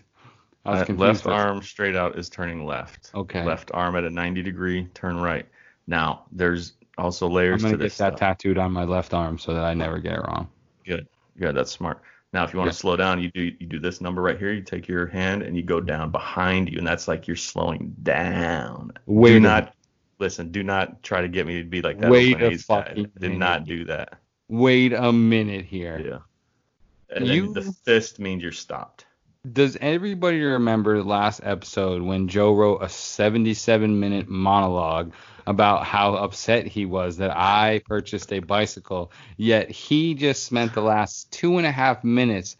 I 0.64 0.70
was 0.70 0.80
Uh, 0.82 0.84
confused. 0.84 1.24
left 1.24 1.26
arm 1.26 1.62
straight 1.62 1.96
out 1.96 2.16
is 2.16 2.28
turning 2.30 2.64
left. 2.64 3.10
Okay. 3.14 3.44
Left 3.44 3.70
arm 3.74 3.96
at 3.96 4.04
a 4.04 4.10
90 4.10 4.42
degree, 4.42 4.86
turn 4.94 5.16
right. 5.18 5.46
Now, 5.88 6.24
there's 6.30 6.74
also 6.96 7.28
layers 7.28 7.64
I'm 7.64 7.70
gonna 7.70 7.72
to 7.72 7.78
get 7.78 7.84
this 7.86 7.98
that 7.98 8.10
stuff. 8.16 8.20
tattooed 8.20 8.58
on 8.58 8.70
my 8.72 8.84
left 8.84 9.12
arm 9.12 9.36
so 9.38 9.52
that 9.54 9.64
I 9.64 9.74
never 9.74 9.98
get 9.98 10.12
it 10.14 10.20
wrong. 10.20 10.48
Good. 10.86 11.08
Good. 11.38 11.56
That's 11.56 11.72
smart. 11.72 12.00
Now, 12.32 12.44
if 12.44 12.52
you 12.52 12.58
want 12.58 12.68
Yeah. 12.68 12.72
to 12.72 12.78
slow 12.78 12.96
down, 12.96 13.20
you 13.22 13.30
do 13.30 13.42
you 13.42 13.66
do 13.66 13.78
this 13.78 14.00
number 14.00 14.22
right 14.22 14.38
here. 14.38 14.52
You 14.52 14.62
take 14.62 14.88
your 14.88 15.06
hand 15.06 15.42
and 15.42 15.56
you 15.56 15.62
go 15.62 15.80
down 15.80 16.10
behind 16.10 16.70
you, 16.70 16.78
and 16.78 16.86
that's 16.86 17.06
like 17.06 17.26
you're 17.26 17.36
slowing 17.36 17.94
down. 18.02 18.92
Wait 19.06 19.32
do 19.32 19.36
a- 19.36 19.40
not 19.40 19.74
listen. 20.18 20.50
Do 20.50 20.62
not 20.62 21.02
try 21.02 21.20
to 21.20 21.28
get 21.28 21.46
me 21.46 21.58
to 21.62 21.68
be 21.68 21.82
like 21.82 21.98
that. 22.00 22.10
Wait 22.10 22.40
a 22.40 22.46
A's 22.50 22.64
guy. 22.64 23.04
Did 23.18 23.36
not 23.36 23.64
do 23.64 23.84
that. 23.86 24.18
Wait 24.48 24.92
a 24.94 25.12
minute 25.12 25.64
here. 25.66 26.00
Yeah. 26.02 27.16
And 27.16 27.26
You- 27.26 27.52
the 27.52 27.62
fist 27.84 28.18
means 28.18 28.42
you're 28.42 28.52
stopped. 28.52 29.04
Does 29.50 29.76
everybody 29.80 30.40
remember 30.40 30.98
the 30.98 31.08
last 31.08 31.40
episode 31.42 32.00
when 32.00 32.28
Joe 32.28 32.54
wrote 32.54 32.78
a 32.80 32.88
77 32.88 33.98
minute 33.98 34.28
monologue 34.28 35.12
about 35.48 35.84
how 35.84 36.14
upset 36.14 36.66
he 36.66 36.86
was 36.86 37.16
that 37.16 37.36
I 37.36 37.82
purchased 37.86 38.32
a 38.32 38.38
bicycle, 38.38 39.10
yet 39.36 39.68
he 39.68 40.14
just 40.14 40.44
spent 40.44 40.74
the 40.74 40.80
last 40.80 41.32
two 41.32 41.58
and 41.58 41.66
a 41.66 41.72
half 41.72 42.04
minutes 42.04 42.56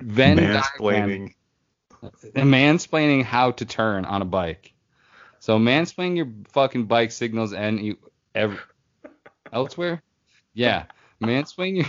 Venn 0.00 0.38
Mansplaining. 0.38 1.34
diagram- 2.02 2.50
mansplaining 2.50 3.22
how 3.22 3.52
to 3.52 3.64
turn 3.64 4.04
on 4.06 4.22
a 4.22 4.26
bike. 4.26 4.72
So 5.38 5.56
mansplaining 5.56 6.16
your 6.16 6.32
fucking 6.48 6.86
bike 6.86 7.12
signals 7.12 7.52
and 7.52 7.78
you 7.78 7.96
ev- 8.34 8.60
elsewhere? 9.52 10.02
Yeah, 10.52 10.86
mansplaining 11.22 11.76
your 11.76 11.86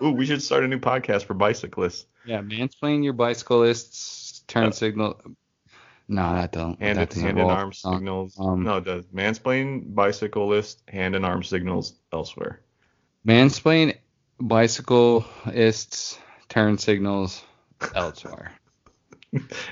Ooh, 0.00 0.12
we 0.12 0.26
should 0.26 0.42
start 0.42 0.62
a 0.62 0.68
new 0.68 0.78
podcast 0.78 1.24
for 1.24 1.34
bicyclists. 1.34 2.06
Yeah, 2.26 2.40
mansplaining 2.40 3.04
your 3.04 3.12
bicyclists, 3.12 4.40
turn 4.46 4.72
signal. 4.72 5.20
No, 6.08 6.34
that 6.34 6.52
don't. 6.52 6.80
Hand, 6.80 6.98
that 6.98 7.12
hand 7.12 7.38
and 7.38 7.50
arm 7.50 7.68
Um, 7.68 7.72
signals. 7.72 8.36
um, 8.38 8.62
no, 8.62 8.76
it 8.76 8.84
does. 8.84 9.06
Mansplain 9.06 9.94
bicyclist, 9.94 10.82
hand 10.88 11.16
and 11.16 11.24
arm 11.24 11.42
signals 11.42 11.94
elsewhere. 12.12 12.60
Mansplain 13.26 13.96
bicyclists, 14.38 16.18
turn 16.48 16.76
signals 16.78 17.42
elsewhere. 17.94 18.52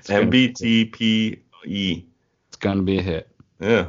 MBTPE. 0.07 2.05
It's 2.49 2.57
gonna 2.59 2.83
be 2.83 2.99
a 2.99 3.03
hit. 3.03 3.29
Yeah. 3.61 3.89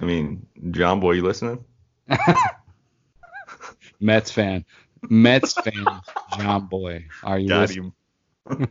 I 0.00 0.04
mean, 0.04 0.46
John 0.70 1.00
Boy, 1.00 1.12
you 1.12 1.22
listening? 1.22 1.64
Mets 4.00 4.30
fan. 4.30 4.64
Mets 5.08 5.54
fan. 5.54 5.72
John 6.38 6.66
Boy, 6.66 7.06
are 7.22 7.38
you 7.38 7.48
Got 7.48 7.60
listening? 7.68 7.92
him. 8.48 8.68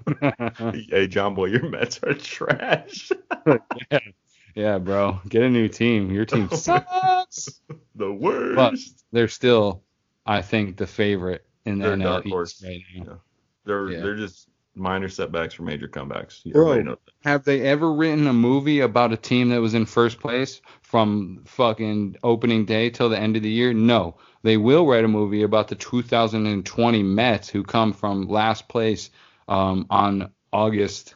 hey, 0.89 1.07
John 1.07 1.35
Boy, 1.35 1.45
your 1.45 1.69
Mets 1.69 1.99
are 2.03 2.13
trash. 2.13 3.11
yeah, 4.55 4.77
bro. 4.79 5.19
Get 5.29 5.43
a 5.43 5.49
new 5.49 5.67
team. 5.67 6.11
Your 6.11 6.25
team 6.25 6.49
sucks. 6.51 7.61
the 7.95 8.11
worst. 8.11 8.55
But 8.55 8.73
they're 9.11 9.27
still, 9.27 9.83
I 10.25 10.41
think, 10.41 10.77
the 10.77 10.87
favorite 10.87 11.45
in 11.65 11.79
the 11.79 11.89
They're 11.89 11.97
NL 11.97 12.25
East 12.45 12.63
right 12.63 12.81
now. 12.95 13.21
they're 13.65 13.89
yeah. 13.91 14.01
they're 14.01 14.15
just 14.15 14.47
minor 14.77 15.09
setbacks 15.09 15.53
for 15.53 15.63
major 15.63 15.87
comebacks. 15.87 16.43
Bro. 16.51 16.61
Everybody 16.71 16.83
knows 16.83 16.97
that. 17.05 17.29
Have 17.29 17.43
they 17.43 17.61
ever 17.61 17.91
written 17.91 18.27
a 18.27 18.33
movie 18.33 18.79
about 18.79 19.11
a 19.13 19.17
team 19.17 19.49
that 19.49 19.61
was 19.61 19.73
in 19.73 19.85
first 19.85 20.19
place 20.19 20.61
from 20.81 21.41
fucking 21.45 22.17
opening 22.23 22.65
day 22.65 22.89
till 22.89 23.09
the 23.09 23.19
end 23.19 23.35
of 23.35 23.43
the 23.43 23.49
year? 23.49 23.73
No. 23.73 24.15
They 24.43 24.57
will 24.57 24.85
write 24.85 25.03
a 25.03 25.07
movie 25.09 25.43
about 25.43 25.67
the 25.67 25.75
2020 25.75 27.03
Mets 27.03 27.49
who 27.49 27.63
come 27.63 27.91
from 27.93 28.27
last 28.27 28.67
place 28.69 29.09
um, 29.49 29.87
on 29.89 30.31
August 30.53 31.15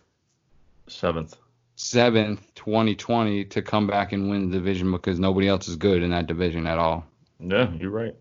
Seventh. 0.88 1.38
seventh 1.76 2.54
2020 2.56 3.46
to 3.46 3.62
come 3.62 3.88
back 3.88 4.12
and 4.12 4.30
win 4.30 4.50
the 4.50 4.58
division 4.58 4.92
because 4.92 5.20
nobody 5.20 5.48
else 5.48 5.68
is 5.70 5.78
good 5.78 6.04
in 6.04 6.10
that 6.12 6.28
division 6.28 6.68
at 6.68 6.78
all. 6.78 7.06
Yeah, 7.40 7.72
you're 7.80 7.90
right. 7.92 8.16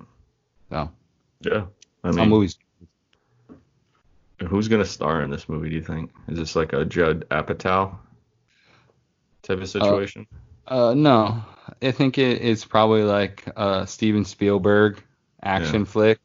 So 0.71 0.91
Yeah. 1.41 1.65
I 2.05 2.11
some 2.11 2.17
mean, 2.21 2.29
movies. 2.29 2.59
Who's 4.49 4.69
gonna 4.69 4.85
star 4.85 5.23
in 5.23 5.31
this 5.31 5.49
movie? 5.49 5.69
Do 5.71 5.75
you 5.77 5.83
think? 5.83 6.11
Is 6.29 6.39
this 6.39 6.57
like 6.57 6.73
a 6.73 6.85
Judd 6.85 7.27
Apatow 7.31 7.97
type 9.43 9.59
of 9.61 9.69
situation? 9.69 10.27
Uh, 10.67 10.95
no, 10.95 11.43
I 11.83 11.91
think 11.91 12.19
it, 12.19 12.43
it's 12.43 12.65
probably 12.65 13.03
like 13.03 13.45
uh 13.57 13.85
Steven 13.87 14.25
Spielberg 14.25 15.03
action 15.43 15.81
Yeah. 15.81 15.87
flick. 15.87 16.19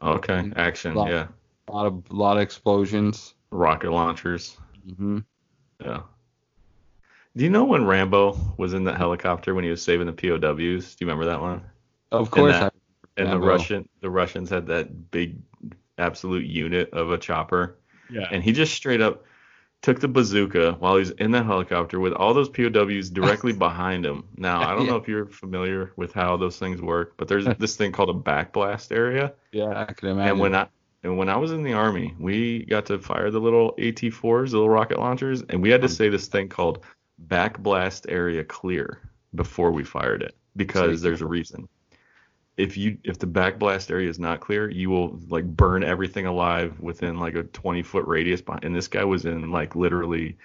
okay, 0.00 0.52
action. 0.56 0.94
Lot- 0.94 1.10
Yeah. 1.10 1.26
A 1.68 1.72
lot 1.72 1.86
of 1.86 2.10
lot 2.12 2.36
of 2.36 2.42
explosions. 2.42 3.34
Rocket 3.50 3.90
launchers. 3.92 4.56
Mm-hmm. 4.88 5.18
Yeah. 5.84 6.00
Do 7.36 7.44
you 7.44 7.50
know 7.50 7.64
when 7.64 7.86
Rambo 7.86 8.54
was 8.58 8.74
in 8.74 8.84
that 8.84 8.96
helicopter 8.98 9.54
when 9.54 9.64
he 9.64 9.70
was 9.70 9.80
saving 9.82 10.06
the 10.06 10.12
POWs? 10.12 10.96
Do 10.96 11.04
you 11.04 11.06
remember 11.06 11.26
that 11.26 11.40
one? 11.40 11.62
Of 12.10 12.30
course, 12.30 12.52
that- 12.52 12.74
And 13.16 13.30
the 13.30 13.38
Russian 13.38 13.88
the 14.00 14.10
Russians 14.10 14.50
had 14.50 14.66
that 14.66 15.10
big 15.10 15.38
absolute 15.98 16.46
unit 16.46 16.90
of 16.92 17.10
a 17.10 17.18
chopper. 17.18 17.78
Yeah. 18.10 18.28
And 18.30 18.42
he 18.42 18.52
just 18.52 18.74
straight 18.74 19.00
up 19.00 19.24
took 19.82 19.98
the 19.98 20.08
bazooka 20.08 20.76
while 20.78 20.96
he's 20.96 21.10
in 21.10 21.32
the 21.32 21.42
helicopter 21.42 21.98
with 21.98 22.12
all 22.12 22.32
those 22.32 22.48
POWs 22.48 23.10
directly 23.10 23.52
behind 23.66 24.06
him. 24.06 24.24
Now, 24.36 24.60
I 24.60 24.74
don't 24.74 24.84
Yeah. 24.84 24.92
know 24.92 24.96
if 24.96 25.08
you're 25.08 25.26
familiar 25.26 25.92
with 25.96 26.12
how 26.12 26.36
those 26.36 26.56
things 26.56 26.80
work, 26.80 27.14
but 27.16 27.28
there's 27.28 27.44
this 27.58 27.76
thing 27.76 27.92
called 27.92 28.10
a 28.10 28.14
backblast 28.14 28.92
area. 28.92 29.32
yeah, 29.50 29.86
I 29.88 29.92
can 29.92 30.10
imagine. 30.10 30.30
And 30.30 30.40
when 30.40 30.54
I 30.54 30.68
and 31.04 31.18
when 31.18 31.28
I 31.28 31.36
was 31.36 31.50
in 31.50 31.64
the 31.64 31.72
army, 31.72 32.14
we 32.20 32.64
got 32.66 32.86
to 32.86 32.98
fire 32.98 33.28
the 33.32 33.40
little 33.40 33.74
AT4s, 33.76 34.50
the 34.50 34.58
little 34.58 34.70
rocket 34.70 35.00
launchers, 35.00 35.42
and 35.42 35.60
we 35.60 35.68
had 35.68 35.82
to 35.82 35.88
hmm. 35.88 35.94
say 35.94 36.08
this 36.08 36.28
thing 36.28 36.48
called 36.48 36.84
backblast 37.26 38.06
area 38.08 38.44
clear 38.44 39.00
before 39.34 39.72
we 39.72 39.82
fired 39.82 40.22
it 40.22 40.36
because 40.56 41.02
there's 41.02 41.22
a 41.22 41.26
reason. 41.26 41.68
If 42.56 42.76
you 42.76 42.98
if 43.04 43.18
the 43.18 43.26
back 43.26 43.58
blast 43.58 43.90
area 43.90 44.08
is 44.10 44.18
not 44.18 44.40
clear, 44.40 44.68
you 44.70 44.90
will 44.90 45.18
like 45.28 45.44
burn 45.44 45.82
everything 45.84 46.26
alive 46.26 46.78
within 46.80 47.18
like 47.18 47.34
a 47.34 47.44
20 47.44 47.82
foot 47.82 48.06
radius. 48.06 48.40
behind- 48.42 48.64
And 48.64 48.76
this 48.76 48.88
guy 48.88 49.04
was 49.04 49.24
in 49.24 49.50
like 49.50 49.74
literally 49.74 50.36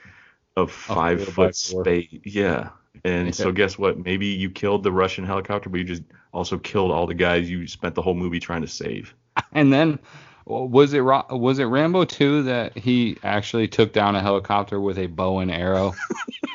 a 0.55 0.65
five 0.67 1.23
foot 1.27 1.55
space. 1.55 2.07
Yeah. 2.23 2.69
And 3.03 3.33
so 3.35 3.51
guess 3.51 3.77
what? 3.77 4.03
Maybe 4.03 4.25
you 4.27 4.49
killed 4.49 4.83
the 4.83 4.91
Russian 4.91 5.25
helicopter, 5.25 5.69
but 5.69 5.77
you 5.79 5.83
just 5.83 6.03
also 6.33 6.57
killed 6.57 6.91
all 6.91 7.07
the 7.07 7.13
guys 7.13 7.49
you 7.49 7.67
spent 7.67 7.93
the 7.93 8.01
whole 8.01 8.15
movie 8.15 8.39
trying 8.39 8.61
to 8.61 8.67
save. 8.67 9.13
and 9.51 9.71
then 9.71 9.99
was 10.45 10.93
it 10.93 10.99
Ro- 11.01 11.25
was 11.29 11.59
it 11.59 11.65
Rambo 11.65 12.05
2 12.05 12.43
that 12.43 12.77
he 12.77 13.17
actually 13.23 13.67
took 13.67 13.91
down 13.91 14.15
a 14.15 14.21
helicopter 14.21 14.79
with 14.79 14.97
a 14.97 15.07
bow 15.07 15.39
and 15.39 15.51
arrow? 15.51 15.93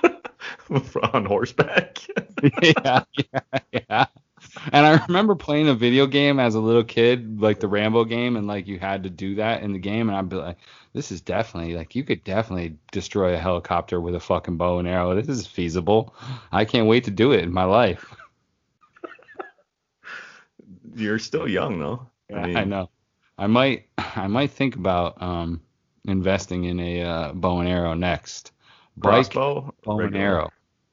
on 1.12 1.24
horseback. 1.26 1.98
yeah, 2.62 3.04
yeah, 3.16 3.58
yeah. 3.72 4.06
And 4.70 4.86
I 4.86 5.04
remember 5.06 5.34
playing 5.34 5.68
a 5.68 5.74
video 5.74 6.06
game 6.06 6.38
as 6.38 6.54
a 6.54 6.60
little 6.60 6.84
kid, 6.84 7.40
like 7.40 7.60
the 7.60 7.68
Rambo 7.68 8.04
game, 8.04 8.36
and 8.36 8.46
like 8.46 8.66
you 8.66 8.78
had 8.78 9.02
to 9.04 9.10
do 9.10 9.36
that 9.36 9.62
in 9.62 9.72
the 9.72 9.78
game, 9.78 10.08
and 10.08 10.16
I'd 10.16 10.28
be 10.28 10.36
like, 10.36 10.58
this 10.92 11.10
is 11.10 11.20
definitely 11.20 11.74
like 11.74 11.94
you 11.94 12.04
could 12.04 12.22
definitely 12.22 12.76
destroy 12.90 13.34
a 13.34 13.38
helicopter 13.38 14.00
with 14.00 14.14
a 14.14 14.20
fucking 14.20 14.58
bow 14.58 14.78
and 14.78 14.86
arrow. 14.86 15.14
This 15.14 15.28
is 15.28 15.46
feasible. 15.46 16.14
I 16.52 16.64
can't 16.64 16.86
wait 16.86 17.04
to 17.04 17.10
do 17.10 17.32
it 17.32 17.42
in 17.42 17.52
my 17.52 17.64
life. 17.64 18.14
You're 20.94 21.18
still 21.18 21.48
young 21.48 21.78
though. 21.78 22.06
I, 22.32 22.46
mean, 22.46 22.68
know. 22.68 22.90
I 23.38 23.46
might 23.46 23.86
I 23.98 24.26
might 24.26 24.50
think 24.50 24.76
about 24.76 25.20
um 25.22 25.62
investing 26.04 26.64
in 26.64 26.80
a 26.80 27.02
uh, 27.02 27.32
bow 27.32 27.60
and 27.60 27.68
arrow 27.68 27.94
next. 27.94 28.52
Bike, 28.96 29.30
Crossbow, 29.30 29.74
bow 29.84 30.00
and 30.00 30.16
arrow. 30.16 30.50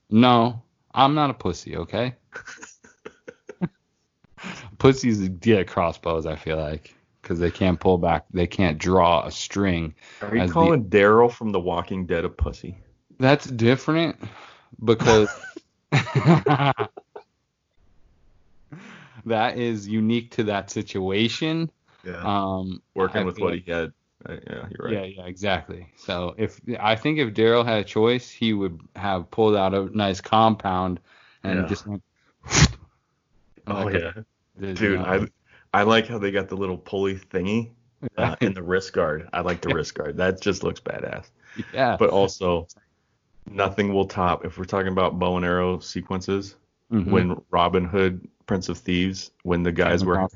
No, 0.09 0.61
I'm 0.93 1.15
not 1.15 1.29
a 1.29 1.33
pussy, 1.33 1.75
okay? 1.77 2.15
Pussies 4.79 5.27
get 5.29 5.67
crossbows, 5.67 6.25
I 6.25 6.35
feel 6.35 6.57
like, 6.57 6.95
because 7.21 7.37
they 7.39 7.51
can't 7.51 7.79
pull 7.79 7.97
back, 7.97 8.25
they 8.33 8.47
can't 8.47 8.77
draw 8.77 9.25
a 9.25 9.31
string. 9.31 9.93
Are 10.21 10.35
you 10.35 10.41
as 10.41 10.49
the- 10.49 10.53
calling 10.53 10.85
Daryl 10.85 11.31
from 11.31 11.51
The 11.51 11.59
Walking 11.59 12.05
Dead 12.05 12.25
a 12.25 12.29
pussy? 12.29 12.77
That's 13.19 13.45
different 13.45 14.15
because 14.83 15.29
that 19.25 19.57
is 19.57 19.87
unique 19.87 20.31
to 20.31 20.43
that 20.45 20.69
situation. 20.71 21.69
Yeah. 22.05 22.21
Um, 22.23 22.81
Working 22.95 23.21
I 23.21 23.25
with 23.25 23.39
what 23.39 23.51
like- 23.53 23.65
he 23.65 23.71
had. 23.71 23.93
Uh, 24.27 24.33
yeah, 24.49 24.65
you're 24.69 24.85
right. 24.85 24.93
Yeah, 24.93 25.03
yeah, 25.03 25.25
exactly. 25.27 25.87
So 25.95 26.35
if 26.37 26.59
I 26.77 26.97
think 26.97 27.19
if 27.19 27.33
Daryl 27.33 27.63
had 27.65 27.77
a 27.79 27.83
choice, 27.85 28.29
he 28.29 28.51
would 28.51 28.81
have 28.97 29.31
pulled 29.31 29.55
out 29.55 29.73
a 29.73 29.85
nice 29.97 30.19
compound 30.19 30.99
and 31.43 31.61
Yeah. 31.61 31.67
just 31.67 31.87
went. 31.87 32.03
Oh 33.65 33.85
like 33.85 33.93
a- 33.95 34.25
dude. 34.59 34.99
I 34.99 35.27
I 35.73 35.83
like 35.83 36.07
how 36.07 36.17
they 36.17 36.31
got 36.31 36.47
the 36.49 36.55
little 36.57 36.77
pulley 36.77 37.15
thingy 37.15 37.71
uh, 38.17 38.35
in 38.41 38.53
the 38.53 38.63
wrist 38.63 38.93
guard. 38.93 39.27
I 39.33 39.41
like 39.41 39.61
the 39.61 39.73
wrist 39.73 39.95
guard. 39.95 40.17
That 40.17 40.41
just 40.41 40.63
looks 40.63 40.79
badass. 40.79 41.29
yeah. 41.73 41.95
But 41.97 42.09
also, 42.09 42.67
nothing 43.49 43.93
will 43.93 44.05
top 44.05 44.45
if 44.45 44.57
we're 44.57 44.65
talking 44.65 44.91
about 44.91 45.19
bow 45.19 45.37
and 45.37 45.45
arrow 45.45 45.79
sequences. 45.79 46.55
Mhm. 46.91 47.11
When 47.11 47.41
Robin 47.51 47.85
Hood, 47.85 48.27
Prince 48.47 48.67
of 48.69 48.77
Thieves, 48.79 49.31
when 49.43 49.61
the 49.63 49.71
guys 49.71 50.03
were 50.03 50.27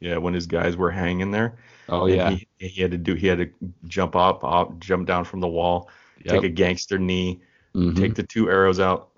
yeah, 0.00 0.16
when 0.16 0.34
his 0.34 0.48
guys 0.48 0.76
were 0.76 0.90
hanging 0.90 1.30
there. 1.30 1.56
Oh 1.88 2.06
yeah. 2.06 2.30
He, 2.30 2.48
he 2.58 2.82
had 2.82 2.90
to 2.90 2.98
do. 2.98 3.14
He 3.14 3.28
had 3.28 3.38
to 3.38 3.48
jump 3.86 4.16
up, 4.16 4.42
up, 4.42 4.80
jump 4.80 5.06
down 5.06 5.24
from 5.24 5.38
the 5.40 5.46
wall, 5.48 5.88
Yep. 6.24 6.34
take 6.34 6.42
a 6.44 6.48
gangster 6.48 6.98
knee, 6.98 7.40
Mhm. 7.74 7.96
take 7.96 8.14
the 8.16 8.24
two 8.24 8.50
arrows 8.50 8.80
out, 8.80 9.10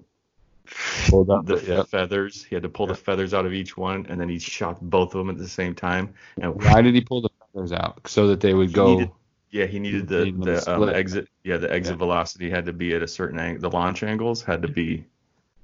Pulled 1.08 1.30
up 1.30 1.46
the 1.46 1.86
feathers. 1.88 2.44
He 2.44 2.54
had 2.54 2.62
to 2.62 2.68
pull 2.68 2.86
the 2.86 2.94
feathers 2.94 3.32
out 3.34 3.46
of 3.46 3.52
each 3.52 3.76
one, 3.76 4.06
and 4.08 4.20
then 4.20 4.28
he 4.28 4.38
shot 4.38 4.78
both 4.80 5.14
of 5.14 5.18
them 5.18 5.30
at 5.30 5.38
the 5.38 5.48
same 5.48 5.74
time. 5.74 6.14
And 6.40 6.54
Why 6.62 6.82
did 6.82 6.94
he 6.94 7.00
pull 7.00 7.20
the 7.22 7.30
feathers 7.52 7.72
out? 7.72 8.00
So 8.06 8.28
that 8.28 8.40
they 8.40 8.54
would 8.54 8.72
go. 8.72 8.94
needed- 8.94 9.10
yeah, 9.50 9.66
he 9.66 9.78
needed 9.78 10.08
the 10.08 10.24
He 10.24 10.30
the 10.32 10.68
um, 10.68 10.88
exit. 10.88 11.28
Yeah, 11.44 11.58
the 11.58 11.72
exit 11.72 11.92
Yeah. 11.94 11.98
velocity 11.98 12.50
had 12.50 12.66
to 12.66 12.72
be 12.72 12.92
at 12.92 13.02
a 13.02 13.08
certain 13.08 13.38
angle. 13.38 13.70
The 13.70 13.76
launch 13.76 14.02
angles 14.02 14.42
had 14.42 14.62
to 14.62 14.68
be. 14.68 15.04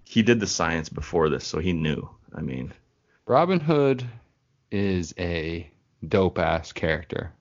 He 0.04 0.22
did 0.22 0.38
the 0.38 0.46
science 0.46 0.88
before 0.88 1.28
this, 1.28 1.44
so 1.44 1.58
he 1.58 1.72
knew. 1.72 2.08
I 2.32 2.40
mean, 2.40 2.72
Robin 3.26 3.58
Hood 3.58 4.04
is 4.70 5.12
a 5.18 5.68
dope 6.08 6.38
ass 6.38 6.70
character 6.70 7.32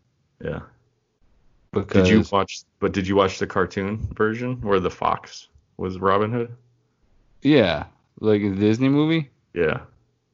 yeah. 0.43 0.61
because 1.71 2.07
Did 2.07 2.11
you 2.11 2.25
watch? 2.31 2.63
But 2.79 2.93
did 2.93 3.07
you 3.07 3.15
watch 3.15 3.37
the 3.37 3.45
cartoon 3.45 3.97
version 4.15 4.59
where 4.61 4.79
the 4.79 4.89
fox 4.89 5.49
was 5.77 5.99
Robin 5.99 6.31
Hood? 6.31 6.55
Yeah, 7.41 7.85
like 8.19 8.41
a 8.41 8.49
Disney 8.49 8.89
movie. 8.89 9.29
Yeah, 9.53 9.81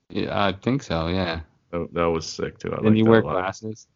Yeah, 0.10 0.46
I 0.46 0.52
think 0.54 0.84
so. 0.84 1.08
Yeah. 1.08 1.42
that, 1.72 1.94
that 1.94 2.06
was 2.06 2.28
sick 2.28 2.60
too. 2.60 2.74
I 2.74 2.90
he 2.92 3.04
that 3.04 3.10
wear 3.10 3.22
glasses? 3.22 3.88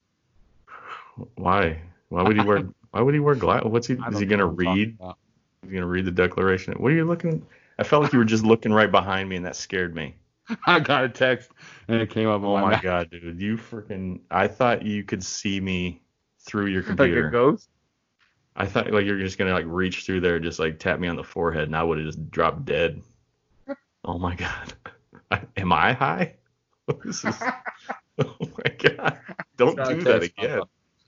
Why? 1.35 1.81
Why 2.09 2.23
would 2.23 2.37
he 2.37 2.43
wear? 2.43 2.63
why 2.91 3.01
would 3.01 3.13
he 3.13 3.19
wear 3.19 3.35
glass? 3.35 3.63
What's 3.63 3.87
he? 3.87 3.95
Is 3.95 4.19
he 4.19 4.25
gonna 4.25 4.47
what 4.47 4.51
I'm 4.51 4.65
talking 4.65 4.97
read? 4.99 5.15
He's 5.63 5.73
gonna 5.73 5.87
read 5.87 6.05
the 6.05 6.11
Declaration. 6.11 6.73
What 6.73 6.91
are 6.91 6.95
you 6.95 7.05
looking? 7.05 7.45
I 7.77 7.83
felt 7.83 8.03
like 8.03 8.13
you 8.13 8.19
were 8.19 8.25
just 8.25 8.43
looking 8.43 8.73
right 8.73 8.91
behind 8.91 9.29
me, 9.29 9.35
and 9.35 9.45
that 9.45 9.55
scared 9.55 9.95
me. 9.95 10.15
I 10.65 10.79
got 10.79 11.03
a 11.03 11.09
text 11.09 11.51
and 11.87 12.01
it 12.01 12.09
came 12.09 12.27
up 12.27 12.41
Oh 12.41 12.53
my 12.53 12.61
my 12.61 12.81
god, 12.81 13.09
dude! 13.11 13.39
You 13.39 13.57
freaking! 13.57 14.19
I 14.31 14.47
thought 14.47 14.83
you 14.83 15.03
could 15.03 15.23
see 15.23 15.59
me 15.59 16.01
through 16.39 16.67
your 16.67 16.81
computer. 16.81 17.23
like 17.23 17.29
a 17.29 17.31
ghost. 17.31 17.69
I 18.59 18.65
thought 18.65 18.91
like 18.91 19.05
you're 19.05 19.17
just 19.19 19.37
gonna 19.37 19.53
like 19.53 19.65
reach 19.67 20.05
through 20.05 20.19
there, 20.19 20.35
and 20.35 20.43
just 20.43 20.59
like 20.59 20.79
tap 20.79 20.99
me 20.99 21.07
on 21.07 21.15
the 21.15 21.23
forehead, 21.23 21.63
and 21.63 21.75
I 21.75 21.81
would 21.81 21.97
have 21.97 22.05
just 22.07 22.29
dropped 22.29 22.65
dead. 22.65 23.01
Oh 24.03 24.19
my 24.19 24.35
god! 24.35 24.73
I, 25.31 25.41
am 25.57 25.71
I 25.71 25.93
high? 25.93 26.35
This 27.05 27.23
is- 27.23 27.41
oh 28.19 28.35
my 28.39 28.71
god! 28.77 29.17
Don't 29.57 29.77
do 29.77 30.03
that 30.03 30.23
again. 30.23 30.61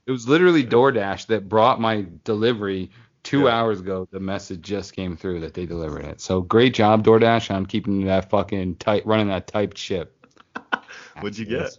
It 0.06 0.10
was 0.10 0.26
literally 0.28 0.64
DoorDash 0.64 1.26
that 1.26 1.48
brought 1.48 1.80
my 1.80 2.06
delivery 2.24 2.90
two 3.22 3.42
Yeah. 3.42 3.48
hours 3.60 3.80
ago. 3.80 4.08
The 4.10 4.18
message 4.20 4.62
just 4.62 4.94
came 4.96 5.16
through 5.16 5.40
that 5.40 5.54
they 5.54 5.66
delivered 5.66 6.04
it. 6.04 6.20
So 6.20 6.40
great 6.40 6.74
job, 6.74 7.04
DoorDash, 7.04 7.54
on 7.54 7.66
keeping 7.66 8.04
that 8.06 8.30
fucking 8.30 8.76
tight, 8.76 9.06
running 9.06 9.28
that 9.28 9.46
typed 9.46 9.76
ship. 9.76 10.26
What'd 11.20 11.38
you 11.38 11.46
get? 11.46 11.76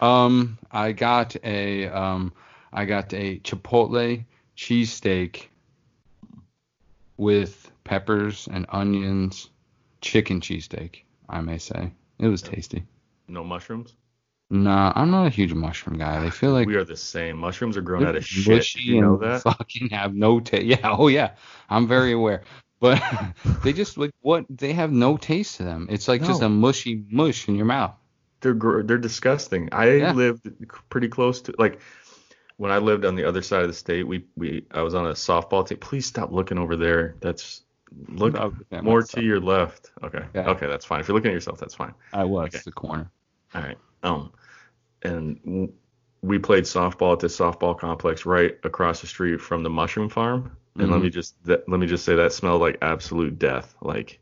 Um, 0.00 0.58
I 0.70 0.92
got 0.92 1.36
a 1.44 1.86
um, 1.88 2.32
I 2.72 2.84
got 2.84 3.12
a 3.14 3.38
Chipotle 3.40 4.24
cheesesteak 4.56 5.46
with 7.16 7.70
peppers 7.84 8.48
and 8.50 8.66
onions, 8.68 9.50
chicken 10.00 10.40
cheesesteak. 10.40 11.02
I 11.28 11.40
may 11.40 11.58
say 11.58 11.92
it 12.18 12.28
was 12.28 12.42
tasty. 12.42 12.84
No 13.28 13.42
mushrooms. 13.44 13.94
Nah, 14.48 14.92
I'm 14.94 15.10
not 15.10 15.26
a 15.26 15.30
huge 15.30 15.52
mushroom 15.52 15.98
guy. 15.98 16.20
They 16.22 16.30
feel 16.30 16.52
like 16.52 16.68
we 16.68 16.76
are 16.76 16.84
the 16.84 16.96
same. 16.96 17.36
Mushrooms 17.38 17.76
are 17.76 17.80
grown 17.82 18.06
out 18.06 18.14
of 18.14 18.24
shit. 18.24 18.76
You 18.76 19.00
know 19.00 19.16
that? 19.16 19.42
Fucking 19.42 19.90
have 19.90 20.14
no 20.14 20.38
taste. 20.38 20.66
Yeah, 20.66 20.94
oh 20.96 21.08
yeah, 21.08 21.32
I'm 21.68 21.88
very 21.88 22.12
aware. 22.12 22.42
But 22.78 23.02
they 23.64 23.72
just 23.72 23.98
like 23.98 24.12
what 24.20 24.44
they 24.48 24.72
have 24.72 24.92
no 24.92 25.16
taste 25.16 25.56
to 25.56 25.64
them. 25.64 25.88
It's 25.90 26.06
like 26.06 26.22
just 26.22 26.42
a 26.42 26.48
mushy 26.48 27.02
mush 27.10 27.48
in 27.48 27.56
your 27.56 27.66
mouth. 27.66 27.94
They're 28.40 28.54
gr- 28.54 28.82
they're 28.82 28.98
disgusting. 28.98 29.70
I 29.72 29.96
Yeah. 29.96 30.12
lived 30.12 30.48
pretty 30.90 31.08
close 31.08 31.40
to 31.42 31.54
like 31.58 31.80
when 32.58 32.70
I 32.70 32.78
lived 32.78 33.04
on 33.04 33.14
the 33.14 33.24
other 33.24 33.42
side 33.42 33.62
of 33.62 33.68
the 33.68 33.74
state, 33.74 34.04
we 34.04 34.24
we 34.36 34.64
I 34.70 34.82
was 34.82 34.94
on 34.94 35.06
a 35.06 35.10
softball 35.12 35.66
team. 35.66 35.78
Please 35.78 36.06
stop 36.06 36.32
looking 36.32 36.58
over 36.58 36.76
there. 36.76 37.16
That's 37.20 37.62
look 38.08 38.34
I 38.36 38.46
was 38.46 38.54
more 38.82 39.02
to 39.02 39.22
your 39.22 39.40
left. 39.40 39.90
Okay. 40.02 40.24
Yeah. 40.34 40.48
Okay, 40.50 40.66
that's 40.66 40.84
fine. 40.84 41.00
If 41.00 41.08
you're 41.08 41.14
looking 41.14 41.30
at 41.30 41.34
yourself, 41.34 41.58
that's 41.58 41.74
fine. 41.74 41.94
I 42.12 42.24
was 42.24 42.48
Okay. 42.54 42.62
the 42.64 42.72
corner. 42.72 43.10
All 43.54 43.62
right. 43.62 43.78
Um, 44.02 44.32
and 45.02 45.72
we 46.22 46.38
played 46.38 46.64
softball 46.64 47.12
at 47.12 47.20
this 47.20 47.38
softball 47.38 47.78
complex 47.78 48.26
right 48.26 48.58
across 48.64 49.00
the 49.00 49.06
street 49.06 49.40
from 49.40 49.62
the 49.62 49.70
mushroom 49.70 50.08
farm. 50.08 50.56
And 50.78 50.90
let 50.90 51.00
Mhm. 51.00 51.04
me 51.04 51.10
just 51.10 51.42
that, 51.44 51.68
let 51.68 51.78
me 51.80 51.86
just 51.86 52.04
say 52.04 52.16
that 52.16 52.32
smelled 52.32 52.60
like 52.60 52.78
absolute 52.82 53.38
death. 53.38 53.74
Like 53.80 54.18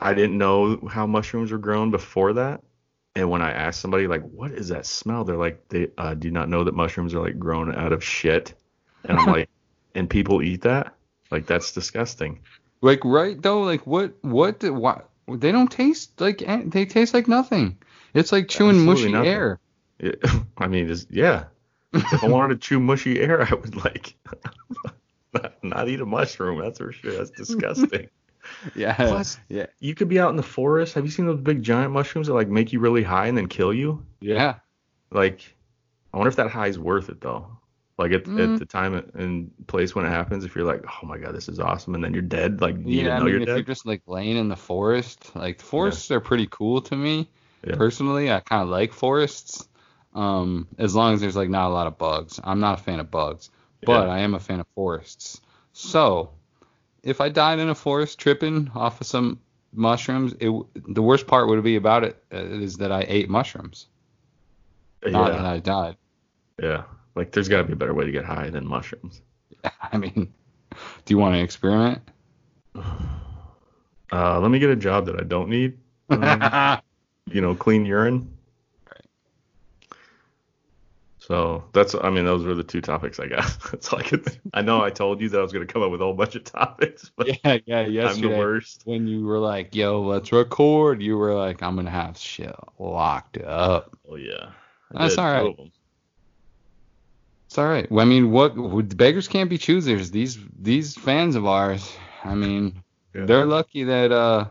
I 0.00 0.14
didn't 0.14 0.38
know 0.38 0.86
how 0.88 1.06
mushrooms 1.06 1.50
were 1.50 1.58
grown 1.58 1.90
before 1.90 2.32
that. 2.34 2.62
And 3.18 3.28
when 3.30 3.42
I 3.42 3.50
ask 3.50 3.80
somebody 3.80 4.06
like, 4.06 4.22
"What 4.22 4.52
is 4.52 4.68
that 4.68 4.86
smell?" 4.86 5.24
They're 5.24 5.36
like, 5.36 5.68
"They 5.70 5.88
uh, 5.98 6.14
do 6.14 6.30
not 6.30 6.48
know 6.48 6.62
that 6.62 6.72
mushrooms 6.72 7.14
are 7.14 7.20
like 7.20 7.36
grown 7.36 7.74
out 7.74 7.92
of 7.92 8.04
shit." 8.04 8.54
And 9.02 9.18
I'm 9.18 9.26
like, 9.26 9.50
"And 9.96 10.08
people 10.08 10.40
eat 10.40 10.62
that? 10.62 10.94
Like 11.32 11.44
that's 11.44 11.72
disgusting." 11.72 12.38
Like 12.80 13.00
right 13.04 13.40
though, 13.42 13.62
like 13.62 13.84
what 13.88 14.12
what 14.22 14.62
why 14.62 15.02
they 15.26 15.50
don't 15.50 15.68
taste 15.68 16.20
like 16.20 16.44
they 16.66 16.86
taste 16.86 17.12
like 17.12 17.26
nothing. 17.26 17.78
It's 18.14 18.30
like 18.30 18.46
chewing 18.46 18.76
Absolutely 18.76 19.06
mushy 19.06 19.12
nothing. 19.12 19.30
air. 19.30 19.60
It, 19.98 20.24
I 20.58 20.68
mean, 20.68 20.96
yeah. 21.10 21.46
If 21.92 22.22
I 22.22 22.28
wanted 22.28 22.60
to 22.60 22.68
chew 22.68 22.78
mushy 22.78 23.18
air, 23.18 23.42
I 23.42 23.52
would 23.52 23.74
like 23.74 24.14
not, 25.34 25.64
not 25.64 25.88
eat 25.88 26.00
a 26.00 26.06
mushroom. 26.06 26.60
That's 26.60 26.78
for 26.78 26.92
sure. 26.92 27.16
That's 27.16 27.30
disgusting. 27.30 28.10
Yeah. 28.74 28.94
Plus- 28.94 29.38
yeah. 29.48 29.66
you 29.80 29.94
could 29.94 30.08
be 30.08 30.18
out 30.18 30.30
in 30.30 30.36
the 30.36 30.42
forest. 30.42 30.94
Have 30.94 31.04
you 31.04 31.10
seen 31.10 31.26
those 31.26 31.40
big 31.40 31.62
giant 31.62 31.92
mushrooms 31.92 32.26
that 32.26 32.34
like 32.34 32.48
make 32.48 32.72
you 32.72 32.80
really 32.80 33.02
high 33.02 33.26
and 33.26 33.36
then 33.36 33.46
kill 33.48 33.72
you? 33.72 34.04
Yeah. 34.20 34.56
Like, 35.10 35.54
I 36.12 36.16
wonder 36.16 36.28
if 36.28 36.36
that 36.36 36.50
high 36.50 36.66
is 36.68 36.78
worth 36.78 37.08
it 37.08 37.20
though. 37.20 37.46
Like 37.98 38.12
at, 38.12 38.24
Mm. 38.24 38.54
at 38.54 38.58
the 38.60 38.66
time 38.66 38.94
and 39.14 39.50
place 39.66 39.94
when 39.94 40.04
it 40.06 40.10
happens, 40.10 40.44
if 40.44 40.54
you're 40.54 40.64
like, 40.64 40.84
oh 40.86 41.06
my 41.06 41.18
god, 41.18 41.34
this 41.34 41.48
is 41.48 41.58
awesome, 41.58 41.94
and 41.96 42.04
then 42.04 42.12
you're 42.12 42.22
dead, 42.22 42.60
like 42.60 42.76
you 42.76 43.02
Yeah, 43.04 43.16
I 43.16 43.18
mean, 43.20 43.28
you're 43.28 43.40
if 43.40 43.46
dead. 43.46 43.54
you're 43.56 43.62
just 43.64 43.86
like 43.86 44.02
laying 44.06 44.36
in 44.36 44.48
the 44.48 44.56
forest, 44.56 45.34
like 45.34 45.60
forests 45.60 46.10
are 46.12 46.20
pretty 46.20 46.46
cool 46.50 46.80
to 46.82 46.94
me 46.96 47.28
Yeah. 47.66 47.74
personally. 47.74 48.30
I 48.30 48.38
kind 48.40 48.62
of 48.62 48.68
like 48.68 48.92
forests, 48.92 49.68
um, 50.14 50.68
as 50.78 50.94
long 50.94 51.14
as 51.14 51.20
there's 51.20 51.34
like 51.36 51.48
not 51.50 51.68
a 51.68 51.74
lot 51.74 51.86
of 51.88 51.98
bugs. 51.98 52.38
I'm 52.44 52.60
not 52.60 52.78
a 52.78 52.82
fan 52.82 53.00
of 53.00 53.10
bugs, 53.10 53.50
but 53.84 54.06
Yeah. 54.06 54.12
I 54.12 54.18
am 54.20 54.34
a 54.34 54.40
fan 54.40 54.60
of 54.60 54.66
forests. 54.76 55.40
So, 55.72 56.30
if 57.02 57.20
I 57.20 57.28
died 57.28 57.58
in 57.58 57.68
a 57.68 57.74
forest 57.74 58.18
tripping 58.18 58.70
off 58.74 59.00
of 59.00 59.06
some 59.06 59.40
mushrooms, 59.72 60.34
it 60.40 60.50
the 60.74 61.02
worst 61.02 61.26
part 61.26 61.48
would 61.48 61.62
be 61.62 61.76
about 61.76 62.04
it 62.04 62.22
uh, 62.32 62.38
is 62.38 62.76
that 62.78 62.92
I 62.92 63.04
ate 63.08 63.28
mushrooms, 63.28 63.86
not 65.04 65.32
that 65.32 65.42
yeah, 65.42 65.50
I 65.50 65.58
died. 65.58 65.96
yeah. 66.62 66.82
Like 67.14 67.32
there's 67.32 67.48
got 67.48 67.58
to 67.58 67.64
be 67.64 67.72
a 67.72 67.76
better 67.76 67.94
way 67.94 68.04
to 68.04 68.12
get 68.12 68.24
high 68.24 68.48
than 68.48 68.64
mushrooms. 68.66 69.22
I 69.92 69.96
mean, 69.96 70.32
do 71.04 71.14
you 71.14 71.18
want 71.18 71.34
to 71.34 71.40
experiment? 71.40 72.00
Uh, 74.10 74.40
let 74.40 74.50
me 74.50 74.58
get 74.58 74.70
a 74.70 74.76
job 74.76 75.04
that 75.04 75.20
I 75.20 75.22
don't 75.22 75.50
need. 75.50 75.76
Um, 76.08 76.80
you 77.30 77.42
know, 77.42 77.54
clean 77.54 77.84
urine. 77.84 78.37
So 81.28 81.62
that's, 81.74 81.94
I 81.94 82.08
mean, 82.08 82.24
those 82.24 82.42
were 82.46 82.54
the 82.54 82.64
two 82.64 82.80
topics 82.80 83.20
I 83.20 83.26
got. 83.26 83.44
That's 83.70 83.92
all 83.92 83.98
I 83.98 84.02
could. 84.02 84.24
Think. 84.24 84.40
I 84.54 84.62
know 84.62 84.82
I 84.82 84.88
told 84.88 85.20
you 85.20 85.28
that 85.28 85.38
I 85.38 85.42
was 85.42 85.52
going 85.52 85.66
to 85.66 85.70
come 85.70 85.82
up 85.82 85.90
with 85.90 86.00
a 86.00 86.04
whole 86.04 86.14
bunch 86.14 86.34
of 86.36 86.44
topics, 86.44 87.12
but 87.14 87.28
yeah, 87.44 87.58
yeah. 87.66 88.06
I'm 88.08 88.18
the 88.22 88.30
worst. 88.30 88.80
when 88.86 89.06
you 89.06 89.26
were 89.26 89.38
like, 89.38 89.74
"Yo, 89.74 90.00
let's 90.00 90.32
record," 90.32 91.02
you 91.02 91.18
were 91.18 91.34
like, 91.34 91.62
"I'm 91.62 91.76
gonna 91.76 91.90
have 91.90 92.16
shit 92.16 92.56
locked 92.78 93.36
up." 93.36 93.94
Oh 94.10 94.16
yeah, 94.16 94.52
I 94.94 95.02
That's 95.02 95.18
all 95.18 95.30
right. 95.30 95.54
It's 97.48 97.58
all 97.58 97.68
right. 97.68 97.90
Well, 97.92 98.06
I 98.06 98.08
mean, 98.08 98.30
what 98.30 98.96
beggars 98.96 99.28
can't 99.28 99.50
be 99.50 99.58
choosers. 99.58 100.10
These 100.10 100.38
these 100.58 100.94
fans 100.94 101.36
of 101.36 101.44
ours, 101.46 101.94
I 102.24 102.34
mean, 102.34 102.82
Yeah. 103.14 103.26
they're 103.26 103.44
lucky 103.46 103.84
that 103.84 104.12
uh, 104.12 104.46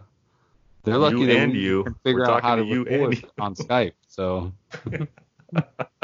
they're 0.83 0.99
lucky 0.99 1.21
You 1.21 1.25
that 1.25 1.37
and 1.37 1.53
we 1.53 1.59
you. 1.59 1.83
can 1.85 1.95
figure 2.03 2.21
We're 2.21 2.29
out 2.29 2.43
how 2.43 2.55
to 2.55 2.61
to 2.61 2.67
you 2.67 2.83
record 2.83 3.25
on 3.39 3.55
Skype. 3.55 3.93
So, 4.07 4.53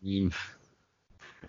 I 0.00 0.04
mean, 0.04 0.32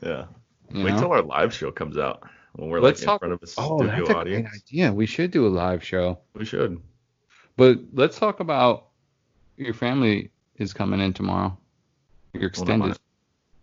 Yeah. 0.01 0.25
Wait 0.71 0.83
know. 0.93 0.99
till 0.99 1.11
our 1.11 1.21
live 1.21 1.53
show 1.53 1.71
comes 1.71 1.97
out 1.97 2.23
when 2.53 2.69
we're 2.69 2.79
Let's 2.79 2.99
like 3.01 3.03
in 3.03 3.07
talk- 3.07 3.19
front 3.21 3.33
of 3.33 3.43
a 3.43 3.47
studio 3.47 3.71
oh, 3.73 3.77
studio 3.77 4.05
that's 4.05 4.09
a 4.09 4.23
great 4.23 4.45
idea. 4.53 4.93
We 4.93 5.05
should 5.05 5.31
do 5.31 5.47
a 5.47 5.49
live 5.49 5.83
show. 5.83 6.19
We 6.33 6.45
should. 6.45 6.81
But 7.57 7.79
let's 7.93 8.17
talk 8.19 8.39
about 8.39 8.87
your 9.57 9.73
family 9.73 10.31
is 10.57 10.73
coming 10.73 10.99
in 10.99 11.13
tomorrow. 11.13 11.57
Your 12.33 12.41
Well, 12.41 12.47
extended, 12.49 12.87
mine. 12.89 12.95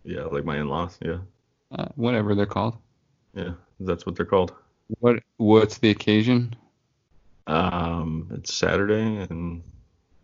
Yeah, 0.03 0.23
like 0.23 0.43
my 0.45 0.57
in-laws. 0.59 0.97
Yeah, 1.01 1.19
uh, 1.71 1.87
whatever 1.95 2.35
they're 2.35 2.45
called. 2.45 2.77
yeah, 3.33 3.51
that's 3.79 4.05
what 4.05 4.15
they're 4.15 4.25
called. 4.25 4.53
What 4.99 5.23
what's 5.37 5.77
the 5.79 5.89
occasion? 5.89 6.55
Um, 7.47 8.29
it's 8.33 8.53
Saturday, 8.53 9.25
and 9.29 9.63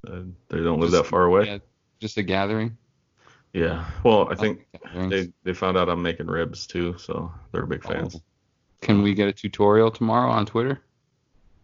uh, 0.08 0.22
they 0.50 0.60
don't 0.60 0.80
live 0.80 0.92
Just- 0.92 1.04
that 1.04 1.10
far 1.10 1.24
away. 1.26 1.46
Yeah, 1.48 1.58
just 2.00 2.18
a 2.18 2.24
gathering. 2.24 2.78
Yeah. 3.54 3.86
Well, 4.04 4.28
I 4.32 4.36
think 4.36 4.66
Gatherings. 4.84 5.12
they 5.12 5.34
they 5.44 5.54
found 5.54 5.78
out 5.78 5.88
I'm 5.88 6.02
making 6.02 6.28
ribs 6.28 6.66
too, 6.66 6.98
so 6.98 7.32
they're 7.52 7.66
big 7.66 7.84
fans. 7.84 8.16
Oh. 8.16 8.22
Can 8.82 9.02
we 9.02 9.14
get 9.14 9.30
a 9.30 9.34
tutorial 9.34 9.92
tomorrow 9.92 10.32
on 10.32 10.46
Twitter? 10.46 10.82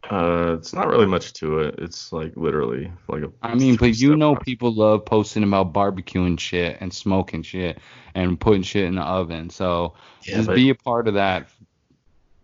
Uh, 0.09 0.55
it's 0.57 0.73
not 0.73 0.87
really 0.87 1.05
much 1.05 1.33
to 1.33 1.59
it. 1.59 1.75
It's 1.77 2.13
like 2.13 2.31
literally 2.37 2.91
like 3.07 3.23
a. 3.23 3.31
I 3.41 3.55
mean, 3.55 3.75
but 3.75 3.99
you 3.99 4.15
know 4.15 4.33
process. 4.33 4.45
people 4.45 4.73
love 4.73 5.03
posting 5.05 5.43
about 5.43 5.73
barbecuing 5.73 6.39
shit 6.39 6.77
and 6.79 6.93
smoking 6.93 7.43
shit 7.43 7.79
and 8.15 8.39
putting 8.39 8.63
shit 8.63 8.85
in 8.85 8.95
the 8.95 9.01
oven. 9.01 9.49
So 9.49 9.95
Yeah, 10.23 10.37
just 10.37 10.49
be 10.51 10.69
a 10.69 10.75
part 10.75 11.07
of 11.07 11.15
that. 11.15 11.49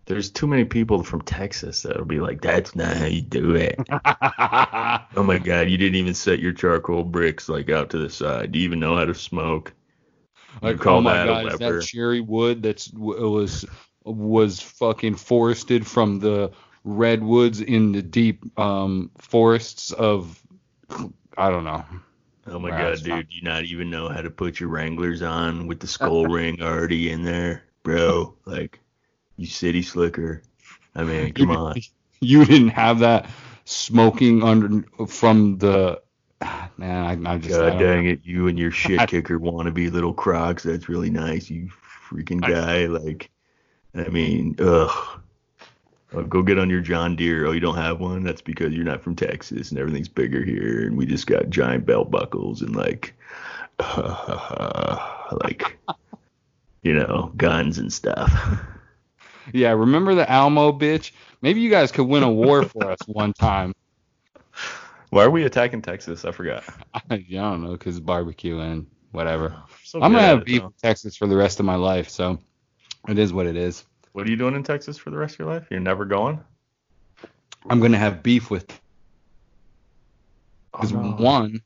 There's 0.06 0.30
too 0.30 0.48
many 0.48 0.66
people 0.66 1.04
from 1.04 1.22
Texas 1.22 1.82
that'll 1.84 2.06
be 2.06 2.20
like, 2.20 2.42
"That's 2.42 2.76
not 2.76 2.96
how 2.98 3.06
you 3.06 3.22
do 3.22 3.56
it." 3.56 3.80
oh 3.90 5.24
my 5.24 5.38
God, 5.40 5.70
you 5.70 5.78
didn't 5.78 5.96
even 5.96 6.14
set 6.14 6.40
your 6.40 6.54
charcoal 6.54 7.04
bricks 7.04 7.50
like 7.50 7.70
out 7.70 7.90
to 7.92 7.98
the 7.98 8.10
side. 8.10 8.52
Do 8.52 8.60
you 8.60 8.66
even 8.66 8.80
know 8.80 8.96
how 8.96 9.06
to 9.06 9.14
smoke? 9.16 9.74
You 10.62 10.62
Like, 10.62 10.78
call 10.78 10.98
oh 10.98 11.02
my 11.02 11.14
that 11.16 11.28
a 11.28 11.28
god, 11.28 11.46
is 11.48 11.58
that 11.60 11.82
cherry 11.82 12.22
wood 12.22 12.64
that's 12.64 12.92
was 12.94 13.66
was 14.04 14.62
fucking 14.62 15.16
forested 15.16 15.86
from 15.88 16.20
the 16.20 16.52
redwoods 16.84 17.62
in 17.62 17.92
the 17.92 18.02
deep 18.02 18.44
um 18.60 19.12
forests 19.18 19.92
of 19.92 20.42
I 21.38 21.50
don't 21.50 21.64
know. 21.64 21.84
Oh 22.48 22.60
my 22.60 22.70
Wow, 22.70 22.78
God, 22.78 22.94
it's 22.94 23.08
not- 23.08 23.26
dude, 23.26 23.34
you 23.34 23.42
not 23.42 23.64
even 23.64 23.90
know 23.90 24.08
how 24.10 24.22
to 24.22 24.30
put 24.30 24.60
your 24.60 24.70
Wranglers 24.70 25.22
on 25.22 25.68
with 25.68 25.80
the 25.80 25.88
skull 25.88 26.28
ring 26.28 26.62
already 26.62 27.10
in 27.10 27.24
there, 27.24 27.64
bro. 27.84 28.36
Like, 28.46 28.80
you 29.38 29.46
city 29.48 29.82
slicker. 29.82 30.42
I 30.96 31.04
mean, 31.04 31.34
come 31.34 31.52
on. 31.52 31.76
You 32.22 32.46
didn't 32.46 32.70
have 32.70 33.00
that 33.00 33.30
smoking 33.66 34.44
under 34.44 34.86
from 35.08 35.58
the 35.58 36.02
man. 36.78 37.26
I, 37.28 37.34
I 37.34 37.38
just 37.38 37.56
God 37.56 37.72
don't- 37.72 37.80
dang 37.80 38.06
it, 38.08 38.22
you 38.24 38.48
and 38.48 38.58
your 38.58 38.72
shit 38.72 39.08
kicker 39.10 39.40
wannabe 39.40 39.92
little 39.92 40.14
Crocs. 40.14 40.64
That's 40.64 40.90
really 40.90 41.10
nice, 41.10 41.50
you 41.50 41.70
freaking 42.10 42.42
guy. 42.42 42.86
Like, 42.86 43.30
I 43.94 44.08
mean, 44.10 44.56
ugh. 44.60 45.22
Oh, 46.14 46.24
go 46.24 46.42
get 46.42 46.58
on 46.60 46.70
your 46.70 46.82
John 46.82 47.18
Deere. 47.18 47.46
Oh, 47.46 47.52
you 47.52 47.60
don't 47.60 47.76
have 47.76 48.00
one? 48.00 48.24
That's 48.24 48.42
because 48.42 48.74
you're 48.74 48.86
not 48.86 49.02
from 49.02 49.16
Texas 49.18 49.72
and 49.72 49.80
everything's 49.80 50.08
bigger 50.08 50.44
here, 50.44 50.88
and 50.88 50.96
we 50.96 51.06
just 51.06 51.28
got 51.28 51.50
giant 51.50 51.86
belt 51.86 52.10
buckles 52.10 52.62
and 52.62 52.74
like, 52.76 53.14
like, 55.44 55.78
you 56.84 56.94
know, 56.94 57.34
guns 57.36 57.80
and 57.80 57.92
stuff. 57.92 58.32
Yeah, 59.54 59.72
remember 59.72 60.16
the 60.16 60.30
Alamo 60.30 60.72
bitch? 60.72 61.12
Maybe 61.42 61.62
you 61.62 61.70
guys 61.70 61.92
could 61.92 62.06
win 62.06 62.24
a 62.24 62.32
war 62.32 62.64
for 62.64 62.92
us 62.92 63.00
one 63.08 63.34
time. 63.34 63.74
Why 65.10 65.24
are 65.24 65.30
we 65.30 65.44
attacking 65.44 65.82
Texas? 65.82 66.26
I 66.26 66.32
forgot. 66.32 66.64
I 67.10 67.18
don't 67.18 67.64
know, 67.64 67.78
cause 67.78 68.00
barbecue 68.00 68.60
and 68.60 68.88
whatever. 69.12 69.56
So 69.86 70.02
I'm 70.02 70.12
gonna 70.12 70.24
have 70.24 70.44
beef 70.44 70.62
with 70.64 70.82
Texas 70.82 71.16
for 71.16 71.26
the 71.26 71.38
rest 71.38 71.60
of 71.62 71.66
my 71.66 71.76
life, 71.76 72.10
so 72.10 72.40
it 73.08 73.18
is 73.18 73.32
what 73.32 73.46
it 73.46 73.56
is. 73.56 73.86
What 74.12 74.28
are 74.28 74.30
you 74.30 74.36
doing 74.36 74.56
in 74.56 74.64
Texas 74.64 74.98
for 74.98 75.10
the 75.10 75.16
rest 75.16 75.36
of 75.36 75.40
your 75.40 75.48
life? 75.48 75.68
You're 75.70 75.80
never 75.80 76.04
going? 76.04 76.44
I'm 77.70 77.80
gonna 77.80 78.00
have 78.00 78.24
beef 78.24 78.50
with 78.50 78.82
Oh, 80.76 80.82
because 80.82 80.92
no. 80.92 81.12
one, 81.24 81.62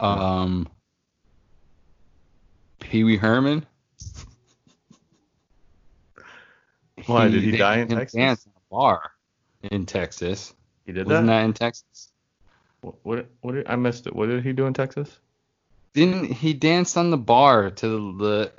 um, 0.00 0.68
Pee 2.80 3.04
Wee 3.04 3.16
Herman. 3.16 3.66
Why, 7.06 7.28
did 7.28 7.42
he 7.42 7.52
they 7.52 7.58
die 7.58 7.78
in 7.78 7.88
Texas? 7.88 8.12
Dance 8.16 8.46
in 8.46 8.52
a 8.56 8.74
bar 8.74 9.10
in 9.62 9.86
Texas. 9.86 10.54
He 10.84 10.92
did 10.92 11.06
Wasn't 11.06 11.26
that? 11.26 11.32
that 11.32 11.44
in 11.44 11.52
Texas? 11.52 12.12
What, 12.80 12.94
what? 13.02 13.26
What? 13.40 13.52
Did, 13.52 13.66
I 13.68 13.76
missed 13.76 14.06
it. 14.06 14.14
What 14.14 14.26
did 14.26 14.44
he 14.44 14.52
do 14.52 14.66
in 14.66 14.74
Texas? 14.74 15.18
Didn't 15.92 16.32
he 16.32 16.52
danced 16.52 16.96
on 16.96 17.10
the 17.10 17.16
bar 17.16 17.70
to 17.70 18.16
the 18.18 18.52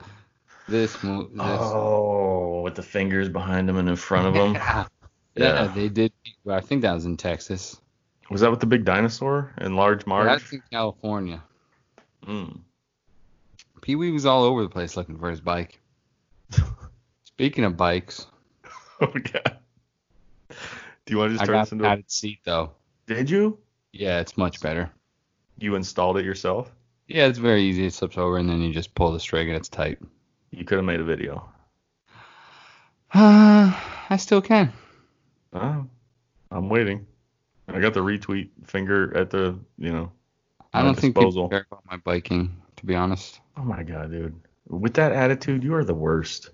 this 0.67 1.01
move? 1.03 1.31
This. 1.31 1.39
Oh, 1.41 2.61
with 2.61 2.75
the 2.75 2.83
fingers 2.83 3.29
behind 3.29 3.69
him 3.69 3.77
and 3.77 3.87
in 3.87 3.95
front 3.95 4.27
of 4.27 4.33
him. 4.43 4.53
Yeah. 4.55 4.85
Yeah. 5.35 5.63
yeah, 5.63 5.67
they 5.73 5.87
did. 5.87 6.11
I 6.49 6.61
think 6.61 6.81
that 6.81 6.93
was 6.93 7.05
in 7.05 7.15
Texas. 7.15 7.79
Was 8.31 8.41
that 8.41 8.49
with 8.49 8.59
the 8.59 8.65
big 8.65 8.83
dinosaur 8.83 9.53
and 9.57 9.75
large 9.75 10.05
Marge? 10.05 10.25
That's 10.27 10.51
in 10.51 10.63
California. 10.71 11.41
Mm. 12.25 12.59
Pee 13.81 13.95
Wee 13.95 14.11
was 14.11 14.25
all 14.25 14.43
over 14.43 14.63
the 14.63 14.69
place 14.69 14.97
looking 14.97 15.17
for 15.17 15.29
his 15.29 15.39
bike. 15.39 15.79
Speaking 17.23 17.63
of 17.63 17.77
bikes, 17.77 18.25
Oh 19.01 19.07
god. 19.07 19.57
Do 20.49 21.13
you 21.13 21.17
want 21.19 21.29
to 21.29 21.33
just 21.35 21.43
I 21.43 21.45
turn 21.45 21.55
got 21.55 21.63
this 21.65 21.71
into? 21.71 21.85
A, 21.85 21.89
added 21.89 22.09
seat 22.11 22.39
though. 22.43 22.71
did 23.05 23.29
you? 23.29 23.59
Yeah, 23.93 24.19
it's 24.19 24.37
much 24.37 24.59
better. 24.59 24.89
You 25.59 25.75
installed 25.75 26.17
it 26.17 26.25
yourself? 26.25 26.71
Yeah, 27.07 27.27
it's 27.27 27.37
very 27.37 27.63
easy. 27.63 27.85
It 27.85 27.93
slips 27.93 28.17
over 28.17 28.37
and 28.37 28.49
then 28.49 28.61
you 28.61 28.73
just 28.73 28.95
pull 28.95 29.11
the 29.11 29.19
string 29.19 29.49
and 29.49 29.55
it's 29.57 29.69
tight. 29.69 29.99
You 30.51 30.65
could 30.65 30.77
have 30.77 30.85
made 30.85 30.99
a 30.99 31.03
video. 31.03 31.47
Uh, 33.13 33.71
I 34.09 34.17
still 34.17 34.41
can. 34.41 34.73
Oh, 35.53 35.85
I'm 36.51 36.69
waiting. 36.69 37.05
I 37.67 37.79
got 37.79 37.93
the 37.93 37.99
retweet 38.01 38.49
finger 38.65 39.15
at 39.15 39.29
the, 39.29 39.57
you 39.77 39.91
know. 39.91 40.11
I 40.73 40.81
don't 40.81 40.95
think 40.95 41.15
people 41.15 41.31
disposal. 41.31 41.49
care 41.49 41.65
about 41.71 41.83
my 41.89 41.97
biking, 41.97 42.55
to 42.77 42.85
be 42.85 42.95
honest. 42.95 43.39
Oh 43.57 43.63
my 43.63 43.83
god, 43.83 44.11
dude. 44.11 44.35
With 44.67 44.93
that 44.95 45.11
attitude, 45.11 45.63
you 45.63 45.73
are 45.75 45.83
the 45.83 45.93
worst. 45.93 46.49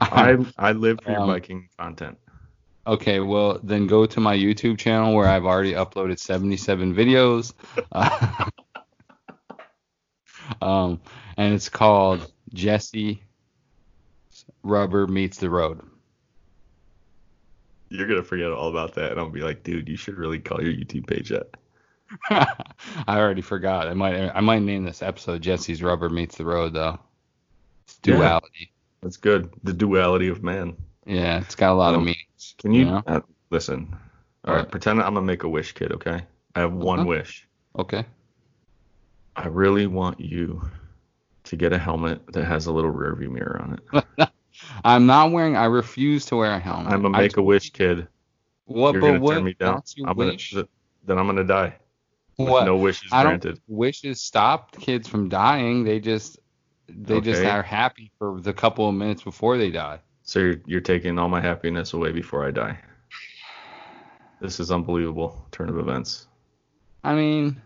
I 0.00 0.36
I 0.58 0.72
live 0.72 0.98
for 1.02 1.10
your 1.10 1.20
Um, 1.20 1.28
biking 1.28 1.68
content. 1.78 2.18
Okay, 2.86 3.20
well 3.20 3.58
then 3.62 3.86
go 3.86 4.06
to 4.06 4.20
my 4.20 4.36
YouTube 4.36 4.78
channel 4.78 5.14
where 5.14 5.26
I've 5.26 5.44
already 5.44 5.72
uploaded 5.72 6.18
77 6.18 6.94
videos. 6.94 7.52
Uh, 7.90 8.48
um, 10.62 11.00
and 11.36 11.52
it's 11.52 11.68
called 11.68 12.30
Jesse 12.54 13.22
Rubber 14.62 15.06
Meets 15.06 15.38
the 15.38 15.50
Road. 15.50 15.80
You're 17.88 18.06
gonna 18.06 18.22
forget 18.22 18.50
all 18.50 18.68
about 18.68 18.94
that, 18.94 19.12
and 19.12 19.20
I'll 19.20 19.30
be 19.30 19.40
like, 19.40 19.62
dude, 19.62 19.88
you 19.88 19.96
should 19.96 20.16
really 20.16 20.38
call 20.38 20.62
your 20.62 20.72
YouTube 20.72 21.06
page 21.06 21.30
that. 21.30 21.56
I 22.30 23.18
already 23.18 23.42
forgot. 23.42 23.88
I 23.88 23.94
might 23.94 24.30
I 24.34 24.40
might 24.40 24.62
name 24.62 24.84
this 24.84 25.02
episode 25.02 25.42
Jesse's 25.42 25.82
Rubber 25.82 26.08
Meets 26.08 26.36
the 26.36 26.44
Road 26.44 26.74
though. 26.74 26.98
It's 27.84 27.98
Yeah. 28.04 28.40
That's 29.02 29.16
good. 29.16 29.50
The 29.62 29.72
duality 29.72 30.28
of 30.28 30.42
man. 30.42 30.76
Yeah, 31.06 31.38
it's 31.40 31.54
got 31.54 31.72
a 31.72 31.74
lot 31.74 31.94
of 31.94 32.00
Um, 32.00 32.06
meanings. 32.06 32.54
Can 32.58 32.72
you, 32.72 32.84
know? 32.86 33.02
uh, 33.06 33.20
listen? 33.50 33.94
All 34.44 34.54
right, 34.54 34.68
pretend 34.70 35.00
I'm 35.00 35.14
gonna 35.14 35.26
make 35.26 35.42
a 35.44 35.48
wish, 35.48 35.72
kid. 35.72 35.92
Okay. 35.92 36.22
I 36.54 36.60
have 36.60 36.72
one 36.72 37.00
Uh-huh. 37.00 37.08
wish. 37.08 37.48
Okay. 37.78 38.04
I 39.36 39.48
really 39.48 39.86
want 39.86 40.18
you 40.20 40.62
to 41.44 41.56
get 41.56 41.72
a 41.72 41.78
helmet 41.78 42.32
that 42.32 42.44
has 42.44 42.66
a 42.66 42.72
little 42.72 42.90
rear 42.90 43.14
view 43.14 43.30
mirror 43.30 43.60
on 43.62 43.78
it. 44.16 44.28
I'm 44.84 45.06
not 45.06 45.32
wearing. 45.32 45.56
I 45.56 45.66
refuse 45.66 46.24
to 46.26 46.36
wear 46.36 46.52
a 46.52 46.58
helmet. 46.58 46.92
I'm 46.92 47.04
a 47.04 47.10
make 47.10 47.36
a 47.36 47.42
wish 47.42 47.70
kid. 47.70 48.08
What? 48.64 48.92
You're 48.92 49.00
but 49.02 49.06
gonna 49.08 49.20
what? 49.20 49.34
turn 49.34 49.44
me 49.44 49.54
down. 49.54 49.82
I'm 50.06 50.16
gonna, 50.16 50.36
then 51.04 51.18
I'm 51.18 51.26
gonna 51.26 51.44
die. 51.44 51.76
What? 52.36 52.64
No 52.64 52.76
wishes 52.76 53.12
I 53.12 53.22
granted. 53.22 53.54
don't 53.56 53.62
wishes 53.68 54.20
stop 54.20 54.72
kids 54.78 55.06
from 55.08 55.28
dying. 55.28 55.84
They 55.84 56.00
just 56.00 56.38
they 56.88 57.20
just 57.20 57.44
are 57.44 57.62
happy 57.62 58.10
for 58.18 58.40
the 58.40 58.52
couple 58.52 58.88
of 58.88 58.94
minutes 58.94 59.22
before 59.22 59.58
they 59.58 59.70
die. 59.70 60.00
So 60.22 60.40
you're, 60.40 60.60
you're 60.66 60.80
taking 60.80 61.18
all 61.18 61.28
my 61.28 61.40
happiness 61.40 61.92
away 61.92 62.12
before 62.12 62.46
I 62.46 62.50
die. 62.50 62.78
This 64.40 64.60
is 64.60 64.70
unbelievable 64.70 65.46
turn 65.52 65.68
of 65.68 65.78
events. 65.78 66.26
I 67.04 67.14
mean, 67.14 67.60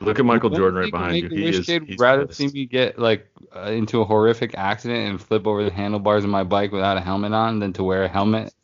Look 0.00 0.18
at 0.18 0.24
Michael 0.24 0.48
Jordan 0.48 0.80
right 0.80 0.90
behind 0.90 1.16
you. 1.16 1.28
He 1.28 1.48
is. 1.48 1.66
he's 1.66 1.98
rather 1.98 2.26
pissed. 2.26 2.38
see 2.38 2.48
me 2.48 2.64
get 2.64 2.98
like 2.98 3.26
uh, 3.54 3.70
into 3.70 4.00
a 4.00 4.04
horrific 4.04 4.54
accident 4.56 5.10
and 5.10 5.20
flip 5.20 5.46
over 5.46 5.62
the 5.62 5.70
handlebars 5.70 6.24
of 6.24 6.30
my 6.30 6.42
bike 6.42 6.72
without 6.72 6.96
a 6.96 7.00
helmet 7.00 7.32
on 7.32 7.58
than 7.58 7.74
to 7.74 7.84
wear 7.84 8.04
a 8.04 8.08
helmet. 8.08 8.54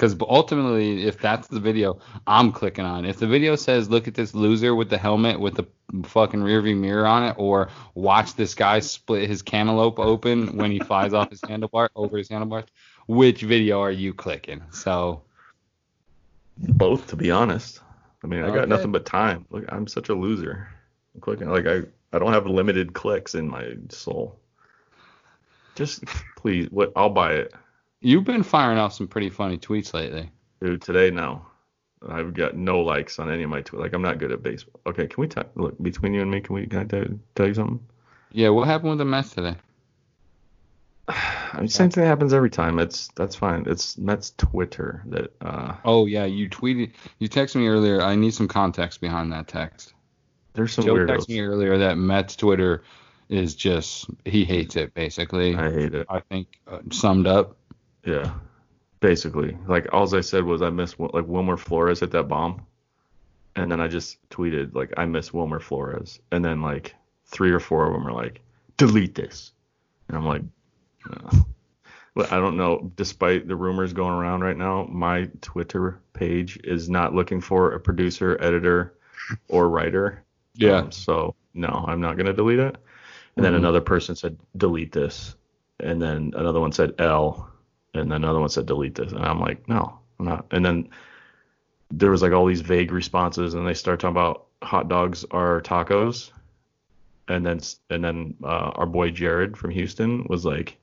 Because 0.00 0.16
ultimately, 0.22 1.06
if 1.06 1.18
that's 1.18 1.46
the 1.48 1.60
video, 1.60 1.98
I'm 2.26 2.52
clicking 2.52 2.86
on. 2.86 3.04
If 3.04 3.18
the 3.18 3.26
video 3.26 3.54
says, 3.54 3.90
"Look 3.90 4.08
at 4.08 4.14
this 4.14 4.34
loser 4.34 4.74
with 4.74 4.88
the 4.88 4.96
helmet 4.96 5.38
with 5.38 5.56
the 5.56 5.66
fucking 6.04 6.40
rearview 6.40 6.74
mirror 6.74 7.06
on 7.06 7.24
it," 7.24 7.34
or 7.36 7.68
"Watch 7.92 8.34
this 8.34 8.54
guy 8.54 8.80
split 8.80 9.28
his 9.28 9.42
cantaloupe 9.42 9.98
open 9.98 10.56
when 10.56 10.70
he 10.70 10.78
flies 10.78 11.12
off 11.12 11.28
his 11.28 11.42
handlebar 11.42 11.90
over 11.94 12.16
his 12.16 12.30
handlebars," 12.30 12.64
which 13.08 13.42
video 13.42 13.82
are 13.82 13.90
you 13.90 14.14
clicking? 14.14 14.62
So 14.70 15.20
Both, 16.56 17.08
to 17.08 17.16
be 17.16 17.30
honest. 17.30 17.82
I 18.24 18.26
mean, 18.26 18.42
I 18.42 18.54
got 18.54 18.70
nothing 18.70 18.92
but 18.92 19.04
time. 19.04 19.44
Look, 19.50 19.66
I'm 19.68 19.86
such 19.86 20.08
a 20.08 20.14
loser. 20.14 20.66
I'm 21.14 21.20
clicking 21.20 21.50
like 21.50 21.66
I, 21.66 21.82
I 22.14 22.18
don't 22.18 22.32
have 22.32 22.46
limited 22.46 22.94
clicks 22.94 23.34
in 23.34 23.46
my 23.46 23.74
soul. 23.90 24.40
Just 25.74 26.04
please, 26.36 26.68
what? 26.70 26.90
I'll 26.96 27.10
buy 27.10 27.34
it, 27.34 27.52
you've 28.00 28.24
been 28.24 28.42
firing 28.42 28.78
off 28.78 28.92
some 28.92 29.08
pretty 29.08 29.30
funny 29.30 29.58
tweets 29.58 29.94
lately. 29.94 30.30
dude. 30.60 30.82
Today, 30.82 31.10
no. 31.10 31.44
I've 32.08 32.32
got 32.32 32.56
no 32.56 32.80
likes 32.80 33.18
on 33.18 33.30
any 33.30 33.42
of 33.42 33.50
my 33.50 33.62
tweets. 33.62 33.80
Like 33.80 33.92
I'm 33.92 34.02
not 34.02 34.18
good 34.18 34.32
at 34.32 34.42
baseball. 34.42 34.80
Okay, 34.86 35.06
can 35.06 35.20
we 35.20 35.28
talk? 35.28 35.48
Look 35.54 35.80
between 35.82 36.14
you 36.14 36.22
and 36.22 36.30
me, 36.30 36.40
can 36.40 36.54
we? 36.54 36.66
Can 36.66 36.80
I 36.80 36.84
tell, 36.84 37.04
tell 37.34 37.46
you 37.46 37.54
something? 37.54 37.80
Yeah, 38.32 38.48
what 38.50 38.66
happened 38.66 38.90
with 38.90 38.98
the 38.98 39.04
Mets 39.04 39.30
today? 39.30 39.56
I 41.08 41.58
mean, 41.58 41.68
same 41.68 41.90
thing 41.90 42.04
happens 42.04 42.32
every 42.32 42.48
time. 42.48 42.78
It's 42.78 43.08
that's 43.16 43.36
fine. 43.36 43.64
It's 43.66 43.98
Mets 43.98 44.32
Twitter 44.38 45.02
that. 45.06 45.32
uh 45.42 45.74
Oh 45.84 46.06
yeah, 46.06 46.24
you 46.24 46.48
tweeted, 46.48 46.92
you 47.18 47.28
texted 47.28 47.56
me 47.56 47.68
earlier. 47.68 48.00
I 48.00 48.14
need 48.14 48.32
some 48.32 48.48
context 48.48 49.00
behind 49.00 49.32
that 49.32 49.48
text. 49.48 49.92
There's 50.54 50.72
some 50.72 50.84
Joe 50.84 50.94
weirdos. 50.94 51.18
texted 51.18 51.28
me 51.28 51.40
earlier 51.40 51.78
that 51.78 51.98
Mets 51.98 52.36
Twitter 52.36 52.82
is 53.28 53.54
just 53.54 54.06
he 54.24 54.44
hates 54.44 54.76
it 54.76 54.94
basically. 54.94 55.54
I, 55.54 55.70
hate 55.70 55.94
it. 55.94 56.06
I 56.08 56.20
think 56.20 56.48
uh, 56.66 56.78
summed 56.90 57.26
up. 57.26 57.56
Yeah, 58.04 58.32
basically, 59.00 59.56
like 59.66 59.88
all 59.92 60.14
I 60.14 60.20
said 60.20 60.44
was 60.44 60.62
I 60.62 60.70
miss 60.70 60.98
like 60.98 61.26
Wilmer 61.26 61.56
Flores 61.56 62.00
hit 62.00 62.10
that 62.12 62.28
bomb, 62.28 62.66
and 63.56 63.70
then 63.70 63.80
I 63.80 63.88
just 63.88 64.16
tweeted 64.30 64.74
like 64.74 64.92
I 64.96 65.04
miss 65.04 65.32
Wilmer 65.32 65.60
Flores, 65.60 66.20
and 66.32 66.44
then 66.44 66.62
like 66.62 66.94
three 67.26 67.50
or 67.50 67.60
four 67.60 67.86
of 67.86 67.92
them 67.92 68.06
are 68.06 68.12
like 68.12 68.40
delete 68.76 69.14
this, 69.14 69.52
and 70.08 70.16
I'm 70.16 70.24
like, 70.26 70.42
no. 71.10 71.44
but 72.14 72.32
I 72.32 72.36
don't 72.36 72.56
know. 72.56 72.90
Despite 72.96 73.46
the 73.48 73.56
rumors 73.56 73.92
going 73.92 74.14
around 74.14 74.40
right 74.40 74.56
now, 74.56 74.84
my 74.90 75.28
Twitter 75.42 76.00
page 76.14 76.58
is 76.64 76.88
not 76.88 77.14
looking 77.14 77.40
for 77.40 77.72
a 77.72 77.80
producer, 77.80 78.38
editor, 78.40 78.94
or 79.48 79.68
writer. 79.68 80.24
Um, 80.82 80.92
so 80.92 81.34
no, 81.54 81.84
I'm 81.86 82.00
not 82.00 82.16
gonna 82.16 82.32
delete 82.32 82.58
it. 82.60 82.76
And 83.36 83.44
then 83.44 83.52
Mhm. 83.52 83.58
another 83.58 83.80
person 83.80 84.16
said 84.16 84.36
delete 84.56 84.92
this, 84.92 85.36
and 85.78 86.00
then 86.02 86.32
another 86.36 86.60
one 86.60 86.72
said 86.72 86.94
L, 86.98 87.48
and 87.94 88.10
then 88.10 88.22
another 88.22 88.40
one 88.40 88.48
said 88.48 88.66
delete 88.66 88.94
this, 88.94 89.12
and 89.12 89.24
I'm 89.24 89.40
like, 89.40 89.68
no, 89.68 89.98
I'm 90.18 90.26
not. 90.26 90.46
And 90.50 90.64
then 90.64 90.88
there 91.90 92.10
was 92.10 92.22
like 92.22 92.32
all 92.32 92.46
these 92.46 92.60
vague 92.60 92.92
responses, 92.92 93.54
and 93.54 93.66
they 93.66 93.74
start 93.74 94.00
talking 94.00 94.16
about 94.16 94.46
hot 94.62 94.88
dogs 94.88 95.24
are 95.30 95.60
tacos, 95.60 96.30
and 97.28 97.44
then 97.44 97.60
and 97.90 98.04
then 98.04 98.34
uh, 98.42 98.72
our 98.74 98.86
boy 98.86 99.10
Jared 99.10 99.56
from 99.56 99.70
Houston 99.70 100.24
was 100.28 100.44
like, 100.44 100.76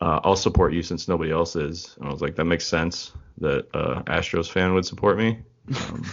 uh, 0.00 0.20
I'll 0.24 0.36
support 0.36 0.72
you 0.72 0.82
since 0.82 1.08
nobody 1.08 1.30
else 1.30 1.56
is. 1.56 1.96
And 1.98 2.08
I 2.08 2.12
was 2.12 2.20
like, 2.20 2.36
that 2.36 2.44
makes 2.44 2.66
sense 2.66 3.12
that 3.38 3.66
uh, 3.74 4.02
Astros 4.02 4.50
fan 4.50 4.74
would 4.74 4.86
support 4.86 5.18
me. 5.18 5.38
Um, 5.76 6.04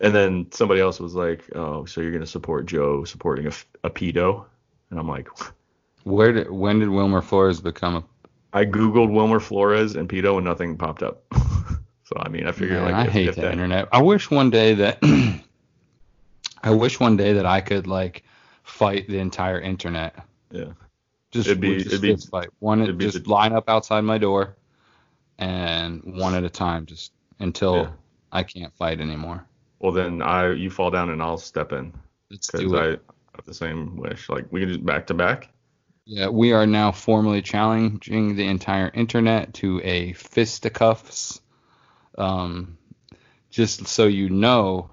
and 0.00 0.14
then 0.14 0.46
somebody 0.50 0.80
else 0.80 1.00
was 1.00 1.14
like, 1.14 1.44
oh, 1.54 1.84
so 1.84 2.00
you're 2.00 2.12
gonna 2.12 2.26
support 2.26 2.66
Joe 2.66 3.04
supporting 3.04 3.46
a, 3.46 3.52
a 3.84 3.90
pedo? 3.90 4.44
And 4.90 4.98
I'm 4.98 5.08
like, 5.08 5.28
Where 6.04 6.32
did 6.32 6.50
when 6.50 6.78
did 6.80 6.90
Wilmer 6.90 7.22
Flores 7.22 7.60
become 7.60 7.96
a? 7.96 8.04
I 8.54 8.64
googled 8.64 9.10
Wilmer 9.12 9.40
Flores 9.40 9.96
and 9.96 10.08
pedo 10.08 10.36
and 10.36 10.44
nothing 10.44 10.76
popped 10.78 11.02
up. 11.02 11.22
so 12.04 12.16
I 12.16 12.28
mean, 12.28 12.46
I 12.46 12.52
figured 12.52 12.80
Man, 12.82 12.92
like 12.92 12.94
I 12.94 13.04
if, 13.06 13.12
hate 13.12 13.28
if 13.28 13.34
the 13.34 13.42
that, 13.42 13.52
internet. 13.52 13.88
I 13.92 14.00
wish 14.00 14.30
one 14.30 14.48
day 14.50 14.74
that 14.74 14.98
I 16.62 16.70
wish 16.70 16.98
one 17.00 17.16
day 17.16 17.32
that 17.34 17.46
I 17.46 17.60
could 17.60 17.86
like 17.86 18.24
fight 18.62 19.06
the 19.08 19.18
entire 19.18 19.60
internet. 19.60 20.14
Yeah. 20.50 20.66
Just, 21.30 21.48
It'd 21.48 21.60
be- 21.60 21.74
just 21.82 21.86
it'd 21.88 22.00
be- 22.00 22.16
fight. 22.16 22.48
One 22.60 22.80
it'd 22.82 22.98
just 23.00 23.24
the- 23.24 23.30
line 23.30 23.52
up 23.52 23.68
outside 23.68 24.02
my 24.02 24.18
door, 24.18 24.56
and 25.38 26.00
one 26.04 26.34
at 26.34 26.44
a 26.44 26.48
time, 26.50 26.86
just 26.86 27.12
until 27.40 27.76
Yeah. 27.76 27.90
I 28.32 28.42
can't 28.44 28.72
fight 28.76 29.00
anymore. 29.00 29.44
Well, 29.80 29.92
then 29.92 30.22
I 30.22 30.52
you 30.52 30.70
fall 30.70 30.90
down 30.90 31.10
and 31.10 31.20
I'll 31.20 31.38
step 31.38 31.72
in 31.72 31.92
Let's 32.30 32.50
because 32.50 32.72
I 32.72 32.86
have 32.86 33.44
the 33.44 33.52
same 33.52 33.96
wish. 33.96 34.28
Like 34.28 34.46
we 34.52 34.60
can 34.60 34.68
just 34.68 34.84
back 34.86 35.06
to 35.08 35.14
back. 35.14 35.50
Yeah, 36.06 36.28
we 36.28 36.52
are 36.52 36.66
now 36.66 36.92
formally 36.92 37.40
challenging 37.40 38.36
the 38.36 38.46
entire 38.46 38.90
internet 38.92 39.54
to 39.54 39.80
a 39.82 40.12
fisticuffs. 40.12 41.40
Um, 42.18 42.76
just 43.50 43.86
so 43.86 44.06
you 44.06 44.28
know, 44.28 44.90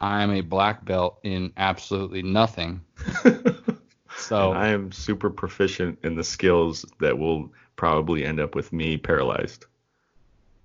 I 0.00 0.22
am 0.22 0.32
a 0.32 0.40
black 0.40 0.84
belt 0.84 1.18
in 1.22 1.52
absolutely 1.56 2.22
nothing. 2.22 2.82
So 4.16 4.52
And 4.52 4.58
I 4.58 4.68
am 4.68 4.92
super 4.92 5.28
proficient 5.28 5.98
in 6.04 6.14
the 6.14 6.22
skills 6.22 6.84
that 7.00 7.18
will 7.18 7.52
probably 7.74 8.24
end 8.24 8.38
up 8.38 8.54
with 8.54 8.72
me 8.72 8.96
paralyzed. 8.96 9.66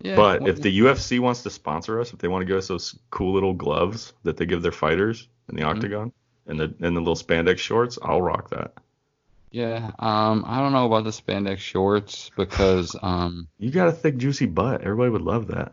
yeah, 0.02 0.16
but 0.16 0.42
well, 0.42 0.50
if 0.52 0.62
the 0.62 0.80
UFC 0.80 1.20
wants 1.20 1.42
to 1.44 1.50
sponsor 1.50 2.00
us, 2.00 2.14
if 2.14 2.20
they 2.20 2.28
want 2.28 2.42
to 2.44 2.46
give 2.46 2.58
us 2.58 2.68
those 2.68 2.98
cool 3.10 3.34
little 3.34 3.54
gloves 3.56 4.14
that 4.24 4.38
they 4.38 4.46
give 4.46 4.62
their 4.62 4.72
fighters 4.72 5.28
in 5.50 5.56
the 5.56 5.64
Mhm. 5.64 5.68
octagon 5.68 6.14
and 6.46 6.60
the 6.60 6.66
and 6.80 6.96
the 6.96 7.02
little 7.02 7.16
spandex 7.16 7.58
shorts, 7.58 7.98
I'll 8.04 8.22
rock 8.22 8.52
that. 8.52 8.74
Yeah, 9.52 9.92
um, 10.00 10.44
I 10.48 10.60
don't 10.60 10.72
know 10.74 10.86
about 10.86 11.04
the 11.04 11.10
spandex 11.10 11.58
shorts 11.60 12.30
because 12.36 12.96
um, 13.02 13.48
You 13.58 13.72
got 13.72 13.88
a 13.88 13.92
thick 13.92 14.18
juicy 14.18 14.46
butt. 14.46 14.82
Everybody 14.82 15.10
would 15.12 15.22
love 15.22 15.48
that. 15.48 15.72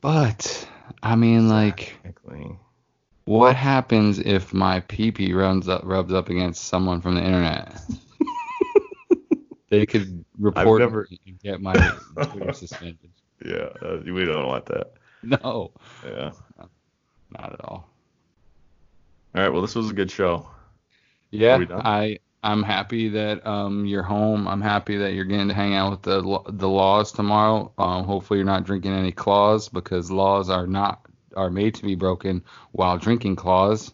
but 0.00 0.68
I 1.02 1.14
mean 1.16 1.48
like 1.48 1.96
Exactly. 2.04 2.56
What 3.26 3.54
happens 3.54 4.18
if 4.18 4.52
my 4.52 4.80
pee 4.80 5.12
pee 5.12 5.32
rubs 5.32 5.68
up 5.68 5.82
rubs 5.84 6.12
up 6.12 6.30
against 6.30 6.64
someone 6.64 7.00
from 7.00 7.14
the 7.14 7.22
internet? 7.22 7.80
they 9.68 9.86
could 9.86 10.24
report 10.38 10.80
never- 10.80 11.06
and 11.26 11.38
get 11.40 11.60
my 11.60 11.74
Twitter 12.24 12.52
suspended. 12.54 13.10
Yeah, 13.44 13.68
uh, 13.82 14.00
we 14.04 14.24
don't 14.24 14.46
want 14.46 14.66
that. 14.66 14.92
No, 15.22 15.70
Yeah. 16.04 16.32
not 17.30 17.52
at 17.52 17.60
all. 17.62 17.88
All 19.34 19.42
right. 19.42 19.50
Well, 19.50 19.60
this 19.60 19.74
was 19.74 19.90
a 19.90 19.92
good 19.94 20.10
show. 20.10 20.48
Yeah? 21.30 21.62
I 21.70 22.18
I'm 22.42 22.62
happy 22.62 23.08
that 23.10 23.46
um 23.46 23.84
you're 23.84 24.02
home. 24.02 24.48
I'm 24.48 24.62
happy 24.62 24.96
that 24.98 25.12
you're 25.12 25.24
getting 25.26 25.48
to 25.48 25.54
hang 25.54 25.74
out 25.74 25.90
with 25.90 26.02
the 26.02 26.20
the 26.48 26.68
laws 26.68 27.12
tomorrow. 27.12 27.72
Um, 27.78 28.04
hopefully 28.04 28.38
you're 28.38 28.46
not 28.46 28.64
drinking 28.64 28.92
any 28.92 29.12
claws 29.12 29.68
because 29.68 30.10
laws 30.10 30.48
are 30.48 30.66
not 30.66 31.00
are 31.36 31.50
made 31.50 31.74
to 31.76 31.82
be 31.82 31.94
broken 31.94 32.42
while 32.72 32.96
drinking 32.98 33.36
claws. 33.36 33.92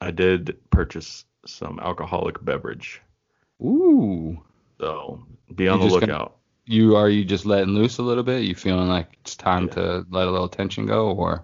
I 0.00 0.10
did 0.12 0.56
purchase 0.70 1.24
some 1.46 1.80
alcoholic 1.80 2.42
beverage, 2.44 3.02
Ooh, 3.60 4.40
so 4.80 5.20
be 5.54 5.66
on 5.68 5.78
You 5.80 5.84
the 5.84 5.90
just 5.90 6.00
gonna- 6.00 6.12
lookout. 6.12 6.36
you 6.66 6.94
are 6.94 7.08
you 7.08 7.24
just 7.24 7.44
letting 7.46 7.74
loose 7.74 7.98
a 7.98 8.02
little 8.02 8.22
bit? 8.22 8.44
You 8.44 8.54
feeling 8.54 8.88
like 8.88 9.16
it's 9.22 9.34
time 9.34 9.68
to 9.70 10.06
let 10.10 10.28
a 10.28 10.30
little 10.30 10.48
tension 10.48 10.86
go, 10.86 11.10
or 11.10 11.42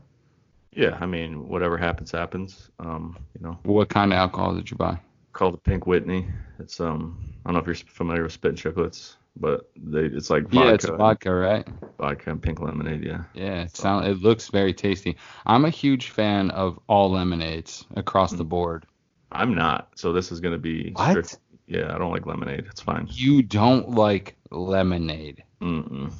Yeah, 0.72 0.96
I 1.00 1.06
mean, 1.06 1.48
whatever 1.48 1.76
happens, 1.76 2.12
happens. 2.12 2.70
Um, 2.78 3.16
you 3.36 3.44
know, 3.44 3.58
what 3.64 3.88
kind 3.88 4.12
of 4.12 4.18
alcohol 4.18 4.54
did 4.54 4.70
you 4.70 4.76
buy? 4.76 4.98
Called 5.34 5.54
the 5.54 5.58
Pink 5.58 5.86
Whitney. 5.86 6.26
It's 6.58 6.80
um, 6.80 7.18
I 7.44 7.48
don't 7.52 7.54
know 7.54 7.60
if 7.60 7.66
you're 7.66 7.86
familiar 7.92 8.22
with 8.22 8.32
Spit 8.32 8.54
Chicklets, 8.54 9.16
but 9.36 9.68
they 9.76 10.04
it's 10.04 10.30
like 10.30 10.44
vodka, 10.44 10.56
Yeah, 10.56 10.72
it's 10.72 10.86
vodka, 10.88 11.34
right? 11.34 11.66
vodka 11.98 12.30
and 12.30 12.40
pink 12.42 12.60
lemonade. 12.60 13.04
Yeah. 13.04 13.24
Yeah, 13.34 13.62
it 13.62 13.76
sound 13.76 14.06
it 14.06 14.20
looks 14.22 14.48
very 14.48 14.72
tasty. 14.72 15.16
I'm 15.44 15.64
a 15.64 15.70
huge 15.70 16.08
fan 16.10 16.50
of 16.50 16.78
all 16.88 17.10
lemonades 17.10 17.84
across 17.96 18.32
the 18.32 18.44
board. 18.44 18.86
I'm 19.32 19.54
not, 19.54 19.88
so 19.96 20.12
this 20.12 20.30
is 20.32 20.40
gonna 20.40 20.58
be 20.58 20.92
What? 20.92 21.10
strict. 21.10 21.38
Yeah, 21.66 21.94
I 21.94 21.98
don't 21.98 22.10
like 22.12 22.26
lemonade. 22.26 22.66
It's 22.70 22.80
fine. 22.80 23.08
You 23.10 23.42
don't 23.42 23.90
like 23.90 24.36
lemonade. 24.50 25.42
Mm-mm. 25.60 26.12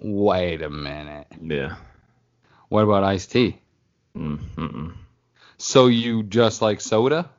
Wait 0.00 0.62
a 0.62 0.70
minute. 0.70 1.26
Yeah. 1.40 1.76
What 2.68 2.82
about 2.82 3.02
iced 3.02 3.32
tea? 3.32 3.60
Mm-mm. 4.16 4.92
So 5.56 5.86
you 5.86 6.22
just 6.22 6.62
like 6.62 6.80
soda? 6.80 7.30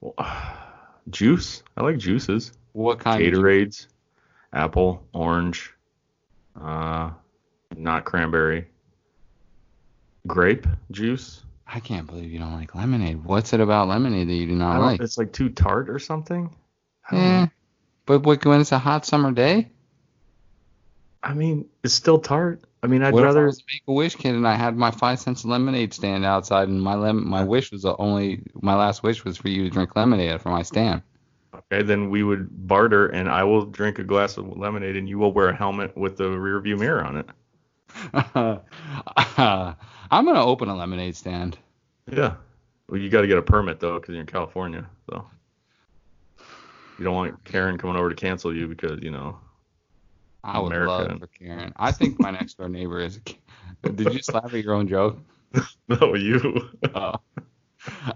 Well, 0.00 0.14
juice. 1.10 1.62
I 1.76 1.82
like 1.82 1.98
juices. 1.98 2.52
What 2.72 3.00
kind 3.00 3.22
of 3.22 3.32
Gatorades, 3.32 3.86
apple, 4.52 5.02
orange, 5.12 5.72
uh, 6.60 7.10
not 7.76 8.04
cranberry, 8.04 8.68
grape 10.26 10.66
juice. 10.90 11.42
I 11.66 11.80
can't 11.80 12.06
believe 12.06 12.32
you 12.32 12.38
don't 12.38 12.52
like 12.52 12.74
lemonade. 12.74 13.24
What's 13.24 13.52
it 13.52 13.60
about 13.60 13.88
lemonade 13.88 14.28
that 14.28 14.34
you 14.34 14.46
do 14.46 14.54
not 14.54 14.80
like? 14.80 15.00
It's 15.00 15.18
like 15.18 15.32
too 15.32 15.50
tart 15.50 15.88
or 15.88 15.98
something. 15.98 16.54
Know. 17.12 17.48
But 18.06 18.20
what, 18.20 18.44
when 18.44 18.60
it's 18.60 18.72
a 18.72 18.78
hot 18.78 19.06
summer 19.06 19.30
day? 19.30 19.70
I 21.22 21.34
mean, 21.34 21.66
it's 21.84 21.94
still 21.94 22.18
tart. 22.18 22.62
I 22.82 22.86
mean, 22.86 23.02
I'd 23.02 23.12
what 23.12 23.20
if 23.20 23.24
I 23.24 23.26
rather. 23.28 23.46
was 23.46 23.58
a 23.58 23.62
Make 23.68 23.82
a 23.88 23.92
Wish 23.92 24.16
kid 24.16 24.34
and 24.34 24.48
I 24.48 24.54
had 24.54 24.76
my 24.76 24.90
five 24.90 25.20
cents 25.20 25.44
lemonade 25.44 25.92
stand 25.92 26.24
outside 26.24 26.68
and 26.68 26.80
my 26.80 26.94
lem- 26.94 27.28
my 27.28 27.44
wish 27.44 27.70
was 27.72 27.82
the 27.82 27.94
only 27.96 28.42
my 28.54 28.74
last 28.74 29.02
wish 29.02 29.22
was 29.24 29.36
for 29.36 29.48
you 29.48 29.64
to 29.64 29.70
drink 29.70 29.94
lemonade 29.96 30.40
from 30.40 30.52
my 30.52 30.62
stand. 30.62 31.02
Okay, 31.54 31.82
then 31.82 32.10
we 32.10 32.22
would 32.22 32.48
barter, 32.68 33.08
and 33.08 33.28
I 33.28 33.44
will 33.44 33.66
drink 33.66 33.98
a 33.98 34.04
glass 34.04 34.36
of 34.38 34.56
lemonade, 34.56 34.96
and 34.96 35.08
you 35.08 35.18
will 35.18 35.32
wear 35.32 35.48
a 35.48 35.54
helmet 35.54 35.96
with 35.96 36.16
the 36.16 36.30
rear 36.30 36.60
view 36.60 36.76
mirror 36.76 37.04
on 37.04 37.16
it. 37.18 37.26
I'm 40.12 40.24
gonna 40.24 40.44
open 40.44 40.68
a 40.68 40.76
lemonade 40.76 41.16
stand. 41.16 41.58
Yeah. 42.10 42.34
Well, 42.88 43.00
you 43.00 43.10
got 43.10 43.20
to 43.20 43.26
get 43.26 43.38
a 43.38 43.42
permit 43.42 43.78
though, 43.78 43.98
because 43.98 44.12
you're 44.12 44.20
in 44.20 44.26
California, 44.26 44.88
so 45.08 45.26
you 46.98 47.04
don't 47.04 47.14
want 47.14 47.44
Karen 47.44 47.78
coming 47.78 47.96
over 47.96 48.08
to 48.08 48.16
cancel 48.16 48.54
you 48.54 48.66
because 48.66 49.00
you 49.02 49.10
know. 49.10 49.38
I 50.42 50.58
would 50.58 50.72
America. 50.72 50.90
love 50.90 51.18
for 51.20 51.26
Karen. 51.26 51.72
I 51.76 51.92
think 51.92 52.20
my 52.20 52.30
next 52.30 52.58
door 52.58 52.68
neighbor 52.68 53.00
is. 53.00 53.16
a 53.16 53.20
Karen. 53.20 53.96
Did 53.96 54.14
you 54.14 54.20
laugh 54.32 54.52
at 54.52 54.64
your 54.64 54.74
own 54.74 54.88
joke? 54.88 55.18
No, 55.88 56.14
you. 56.14 56.70
Oh. 56.94 57.14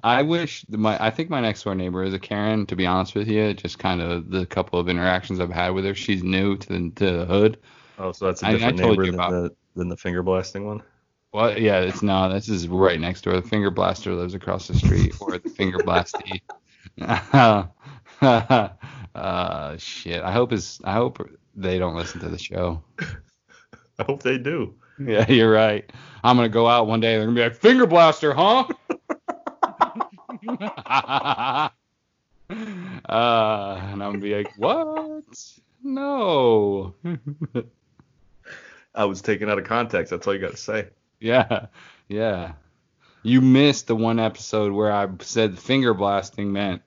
I 0.04 0.22
wish 0.22 0.64
my 0.68 1.02
I 1.04 1.10
think 1.10 1.30
my 1.30 1.40
next 1.40 1.64
door 1.64 1.74
neighbor 1.74 2.04
is 2.04 2.14
a 2.14 2.18
Karen. 2.18 2.66
To 2.66 2.76
be 2.76 2.86
honest 2.86 3.14
with 3.14 3.26
you, 3.28 3.54
just 3.54 3.78
kind 3.78 4.00
of 4.00 4.30
the 4.30 4.46
couple 4.46 4.78
of 4.78 4.88
interactions 4.88 5.40
I've 5.40 5.50
had 5.50 5.70
with 5.70 5.84
her. 5.84 5.94
She's 5.94 6.22
new 6.22 6.56
to 6.56 6.68
the, 6.68 6.90
to 6.96 7.16
the 7.18 7.24
hood. 7.24 7.58
Oh, 7.98 8.12
so 8.12 8.26
that's 8.26 8.42
a 8.42 8.52
different 8.52 8.78
told 8.78 8.90
neighbor 8.98 9.04
you 9.04 9.12
than 9.12 9.30
the 9.30 9.56
than 9.74 9.88
the 9.88 9.96
finger 9.96 10.22
blasting 10.22 10.66
one. 10.66 10.82
Well, 11.32 11.58
yeah, 11.58 11.80
it's 11.80 12.02
no, 12.02 12.32
this 12.32 12.48
is 12.48 12.68
right 12.68 13.00
next 13.00 13.22
door. 13.22 13.34
The 13.34 13.42
finger 13.42 13.70
blaster 13.70 14.14
lives 14.14 14.34
across 14.34 14.68
the 14.68 14.74
street, 14.74 15.14
or 15.20 15.38
the 15.38 15.48
finger 15.50 15.78
blasty. 15.78 16.40
uh, 19.14 19.76
shit. 19.78 20.22
I 20.22 20.30
hope 20.30 20.52
is 20.52 20.80
I 20.84 20.92
hope 20.92 21.28
they 21.56 21.78
don't 21.78 21.94
listen 21.94 22.20
to 22.20 22.28
the 22.28 22.38
show. 22.38 22.82
I 23.98 24.04
hope 24.04 24.22
they 24.22 24.38
do. 24.38 24.74
Yeah, 24.98 25.28
you're 25.30 25.52
right. 25.52 25.90
I'm 26.22 26.36
gonna 26.36 26.48
go 26.48 26.66
out 26.66 26.86
one 26.86 27.00
day. 27.00 27.16
They're 27.16 27.26
gonna 27.26 27.34
be 27.36 27.42
like, 27.42 27.56
"Finger 27.56 27.86
blaster, 27.86 28.32
huh?" 28.32 28.66
uh, 30.48 31.68
and 32.48 33.02
I'm 33.08 33.98
gonna 33.98 34.18
be 34.18 34.34
like, 34.34 34.52
"What? 34.56 35.24
No." 35.82 36.94
I 38.94 39.04
was 39.04 39.22
taken 39.22 39.50
out 39.50 39.58
of 39.58 39.64
context. 39.64 40.10
That's 40.10 40.26
all 40.26 40.34
you 40.34 40.40
got 40.40 40.52
to 40.52 40.56
say. 40.56 40.88
yeah, 41.20 41.66
yeah. 42.08 42.52
You 43.22 43.40
missed 43.40 43.86
the 43.86 43.96
one 43.96 44.20
episode 44.20 44.72
where 44.72 44.92
I 44.92 45.08
said 45.20 45.58
finger 45.58 45.94
blasting 45.94 46.52
meant. 46.52 46.82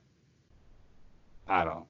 I 1.48 1.64
don't. 1.64 1.84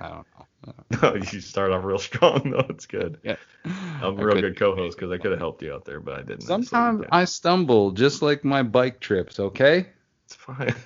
I 0.00 0.08
don't 0.08 1.02
know. 1.02 1.14
you 1.32 1.40
start 1.40 1.72
off 1.72 1.84
real 1.84 1.98
strong 1.98 2.50
though. 2.50 2.66
It's 2.70 2.86
good. 2.86 3.18
Yeah. 3.22 3.36
I'm 3.64 4.18
a 4.18 4.24
real 4.24 4.40
good 4.40 4.56
co-host 4.58 4.96
because 4.96 5.10
I 5.12 5.18
could 5.18 5.32
have 5.32 5.40
helped 5.40 5.62
you 5.62 5.72
out 5.74 5.84
there, 5.84 6.00
but 6.00 6.14
I 6.14 6.22
didn't. 6.22 6.42
So 6.42 6.48
Sometimes 6.48 7.04
I 7.10 7.24
stumble, 7.24 7.90
just 7.90 8.22
like 8.22 8.44
my 8.44 8.62
bike 8.62 9.00
trips. 9.00 9.40
Okay. 9.40 9.86
it's 10.24 10.34
fine. 10.34 10.74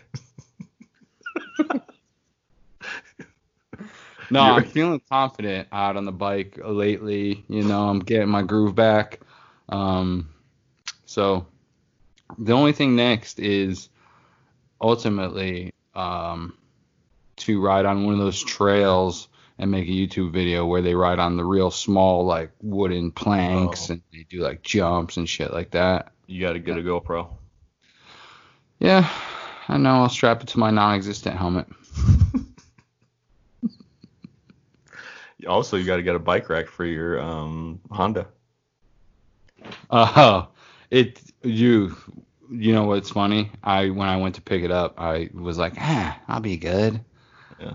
No, 4.33 4.45
You're- 4.47 4.57
I'm 4.59 4.65
feeling 4.71 5.01
confident 5.11 5.67
out 5.73 5.97
on 5.97 6.05
the 6.05 6.13
bike 6.13 6.59
lately. 6.65 7.45
You 7.49 7.65
know, 7.65 7.89
I'm 7.89 7.99
getting 7.99 8.29
my 8.29 8.43
groove 8.43 8.77
back. 8.77 9.19
Um, 9.69 10.29
so 11.05 11.47
the 12.39 12.53
only 12.53 12.73
thing 12.73 12.95
next 12.95 13.41
is 13.41 13.89
ultimately 14.81 15.73
um, 15.97 16.57
to 17.55 17.61
ride 17.61 17.87
on 17.87 18.05
one 18.05 18.15
of 18.15 18.21
those 18.21 18.43
trails 18.43 19.29
and 19.59 19.71
make 19.71 19.87
a 19.89 19.91
YouTube 19.93 20.33
video 20.33 20.65
where 20.67 20.83
they 20.83 20.95
ride 20.95 21.19
on 21.19 21.37
the 21.37 21.45
real 21.45 21.71
small 21.71 22.25
like 22.25 22.51
wooden 22.63 23.11
planks 23.13 23.91
Oh. 23.91 23.93
and 23.95 24.03
they 24.13 24.25
do 24.29 24.41
like 24.41 24.63
jumps 24.63 25.17
and 25.17 25.29
shit 25.29 25.53
like 25.53 25.73
that. 25.73 26.13
you 26.27 26.41
got 26.41 26.53
to 26.55 26.59
get 26.59 26.79
a 26.79 26.83
GoPro. 26.83 27.29
Yeah, 28.79 29.09
I 29.69 29.77
know. 29.77 29.97
I'll 29.97 30.09
strap 30.09 30.41
it 30.43 30.49
to 30.49 30.59
my 30.59 30.71
non-existent 30.71 31.37
helmet. 31.37 31.67
Also, 35.49 35.77
you 35.79 35.85
got 35.87 35.97
to 35.97 36.03
get 36.03 36.15
a 36.15 36.19
bike 36.19 36.49
rack 36.51 36.67
for 36.69 36.85
your 36.85 37.19
um, 37.21 37.81
Honda. 37.91 38.27
Uh 39.89 40.05
huh. 40.05 40.47
it 40.91 41.21
you 41.43 41.97
you 42.51 42.73
know 42.75 42.85
what's 42.85 43.11
funny? 43.11 43.51
I 43.63 43.89
when 43.91 44.07
I 44.09 44.17
went 44.19 44.35
to 44.35 44.43
pick 44.43 44.63
it 44.63 44.71
up, 44.71 44.95
I 45.01 45.31
was 45.33 45.57
like, 45.59 45.75
ah, 45.79 46.19
I'll 46.29 46.41
be 46.41 46.57
good. 46.59 47.01
Yeah. 47.61 47.73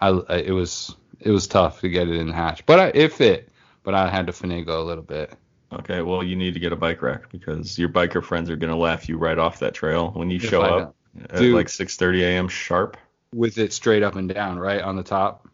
I, 0.00 0.08
I 0.08 0.36
it 0.38 0.52
was 0.52 0.94
it 1.20 1.30
was 1.30 1.46
tough 1.46 1.80
to 1.80 1.88
get 1.88 2.08
it 2.08 2.14
in 2.16 2.28
the 2.28 2.34
hatch, 2.34 2.64
but 2.66 2.78
I, 2.78 2.86
it 2.94 3.12
fit. 3.12 3.50
But 3.82 3.94
I 3.94 4.10
had 4.10 4.26
to 4.26 4.32
finagle 4.32 4.80
a 4.80 4.84
little 4.84 5.04
bit. 5.04 5.32
Okay, 5.72 6.02
well, 6.02 6.22
you 6.22 6.36
need 6.36 6.54
to 6.54 6.60
get 6.60 6.72
a 6.72 6.76
bike 6.76 7.02
rack 7.02 7.30
because 7.30 7.78
your 7.78 7.88
biker 7.88 8.22
friends 8.22 8.50
are 8.50 8.56
gonna 8.56 8.76
laugh 8.76 9.08
you 9.08 9.16
right 9.16 9.38
off 9.38 9.58
that 9.60 9.74
trail 9.74 10.10
when 10.12 10.30
you 10.30 10.36
If 10.36 10.48
show 10.48 10.62
up 10.62 10.96
at 11.30 11.36
Dude. 11.36 11.54
like 11.54 11.66
6:30 11.68 12.20
a.m. 12.22 12.48
sharp. 12.48 12.96
With 13.34 13.58
it 13.58 13.72
straight 13.72 14.02
up 14.02 14.14
and 14.16 14.28
down, 14.28 14.58
right 14.58 14.80
on 14.80 14.96
the 14.96 15.02
top. 15.02 15.48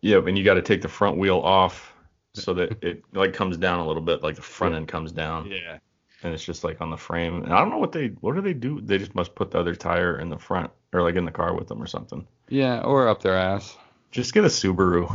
Yeah, 0.00 0.18
and 0.18 0.36
you 0.36 0.44
got 0.44 0.54
to 0.54 0.62
take 0.62 0.82
the 0.82 0.88
front 0.88 1.16
wheel 1.18 1.38
off 1.38 1.92
so 2.34 2.54
that 2.54 2.82
it 2.82 3.02
like 3.12 3.32
comes 3.32 3.56
down 3.56 3.80
a 3.80 3.86
little 3.86 4.02
bit, 4.02 4.22
like 4.22 4.36
the 4.36 4.42
front 4.42 4.74
end 4.74 4.88
comes 4.88 5.12
down, 5.12 5.46
Yeah. 5.50 5.78
and 6.22 6.34
it's 6.34 6.44
just 6.44 6.64
like 6.64 6.80
on 6.80 6.90
the 6.90 6.96
frame. 6.96 7.42
And 7.44 7.52
I 7.52 7.58
don't 7.60 7.70
know 7.70 7.78
what 7.78 7.92
they 7.92 8.08
what 8.20 8.34
do 8.34 8.40
they 8.42 8.54
do? 8.54 8.80
They 8.80 8.98
just 8.98 9.14
must 9.14 9.34
put 9.34 9.50
the 9.50 9.58
other 9.58 9.74
tire 9.74 10.18
in 10.18 10.28
the 10.28 10.38
front 10.38 10.70
or 10.92 11.02
like 11.02 11.16
in 11.16 11.24
the 11.24 11.30
car 11.30 11.54
with 11.54 11.68
them 11.68 11.82
or 11.82 11.86
something. 11.86 12.26
Yeah, 12.48 12.80
or 12.80 13.08
up 13.08 13.22
their 13.22 13.36
ass. 13.36 13.76
Just 14.10 14.32
get 14.34 14.44
a 14.44 14.48
Subaru. 14.48 15.10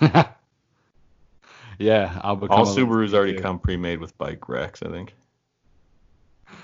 yeah, 1.78 2.20
I'll 2.22 2.36
become 2.36 2.58
All 2.58 2.66
Subarus 2.66 3.14
already 3.14 3.38
come 3.38 3.58
pre-made 3.58 4.00
with 4.00 4.16
bike 4.18 4.48
racks, 4.48 4.82
I 4.82 4.88
think. 4.90 5.14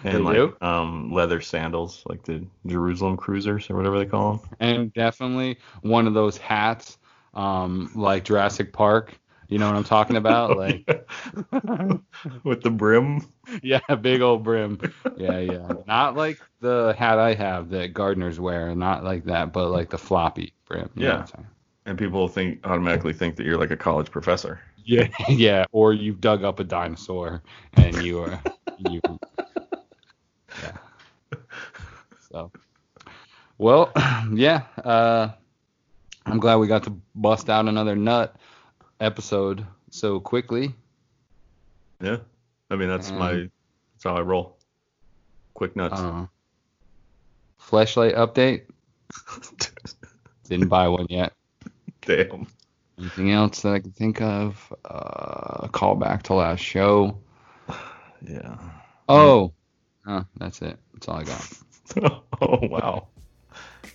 And 0.04 0.14
They 0.14 0.18
like 0.20 0.36
do? 0.36 0.56
um 0.60 1.12
leather 1.12 1.40
sandals, 1.40 2.02
like 2.06 2.24
the 2.24 2.44
Jerusalem 2.66 3.16
cruisers 3.16 3.70
or 3.70 3.76
whatever 3.76 3.98
they 3.98 4.06
call 4.06 4.36
them. 4.36 4.48
and 4.58 4.92
definitely 4.92 5.58
one 5.82 6.06
of 6.08 6.14
those 6.14 6.36
hats, 6.38 6.98
um, 7.34 7.90
like 7.94 8.24
Jurassic 8.24 8.72
Park. 8.72 9.16
You 9.52 9.58
know 9.58 9.66
what 9.66 9.76
I'm 9.76 9.84
talking 9.84 10.16
about? 10.16 10.56
Like, 10.56 10.86
with 12.42 12.62
the 12.62 12.70
brim. 12.70 13.26
yeah, 13.62 13.80
big 14.00 14.22
old 14.22 14.42
brim. 14.42 14.80
Yeah, 15.18 15.40
yeah. 15.40 15.72
Not 15.86 16.16
like 16.16 16.40
the 16.60 16.94
hat 16.98 17.18
I 17.18 17.34
have 17.34 17.68
that 17.68 17.92
gardeners 17.92 18.40
wear, 18.40 18.74
not 18.74 19.04
like 19.04 19.24
that, 19.26 19.52
but 19.52 19.68
like 19.68 19.90
the 19.90 19.98
floppy 19.98 20.54
brim. 20.66 20.88
Yeah. 20.94 21.08
what 21.08 21.20
I'm 21.20 21.26
saying? 21.26 21.46
And 21.84 21.98
people 21.98 22.28
think 22.28 22.66
automatically 22.66 23.12
think 23.12 23.36
that 23.36 23.44
you're 23.44 23.58
like 23.58 23.70
a 23.70 23.76
college 23.76 24.10
professor. 24.10 24.58
Yeah, 24.86 25.08
yeah. 25.28 25.66
Or 25.70 25.92
you've 25.92 26.22
dug 26.22 26.44
up 26.44 26.58
a 26.58 26.64
dinosaur 26.64 27.42
and 27.74 28.02
you 28.02 28.20
are 28.20 28.40
you. 28.78 29.02
Yeah. 30.62 30.76
So, 32.30 32.52
well, 33.58 33.90
yeah. 34.32 34.62
Uh, 34.82 35.30
I'm 36.26 36.38
glad 36.38 36.56
we 36.56 36.68
got 36.68 36.84
to 36.84 36.98
bust 37.14 37.50
out 37.50 37.68
another 37.68 37.96
nut 37.96 38.36
episode 39.02 39.66
so 39.90 40.20
quickly. 40.20 40.74
Yeah. 42.00 42.18
I 42.70 42.76
mean 42.76 42.88
that's 42.88 43.10
my 43.10 43.32
Um, 43.32 43.50
that's 43.94 44.04
how 44.04 44.16
I 44.16 44.20
roll. 44.20 44.58
Quick 45.54 45.76
nuts. 45.76 46.00
Uh, 46.00 46.26
flashlight 47.58 48.14
update. 48.14 48.62
Didn't 50.48 50.68
buy 50.68 50.88
one 50.88 51.06
yet. 51.10 51.32
Damn. 52.02 52.46
Anything 52.98 53.32
else 53.32 53.62
that 53.62 53.72
I 53.72 53.80
can 53.80 53.92
think 53.92 54.20
of? 54.20 54.72
Uh, 54.84 55.68
call 55.68 55.94
back 55.94 56.22
to 56.24 56.34
last 56.34 56.60
show. 56.60 57.18
Yeah. 58.24 58.56
Oh, 59.08 59.52
oh, 60.06 60.24
that's 60.36 60.62
it. 60.62 60.78
That's 60.94 61.08
all 61.08 61.16
I 61.16 61.24
got. 61.24 61.48
oh 62.40 62.68
wow. 62.68 63.08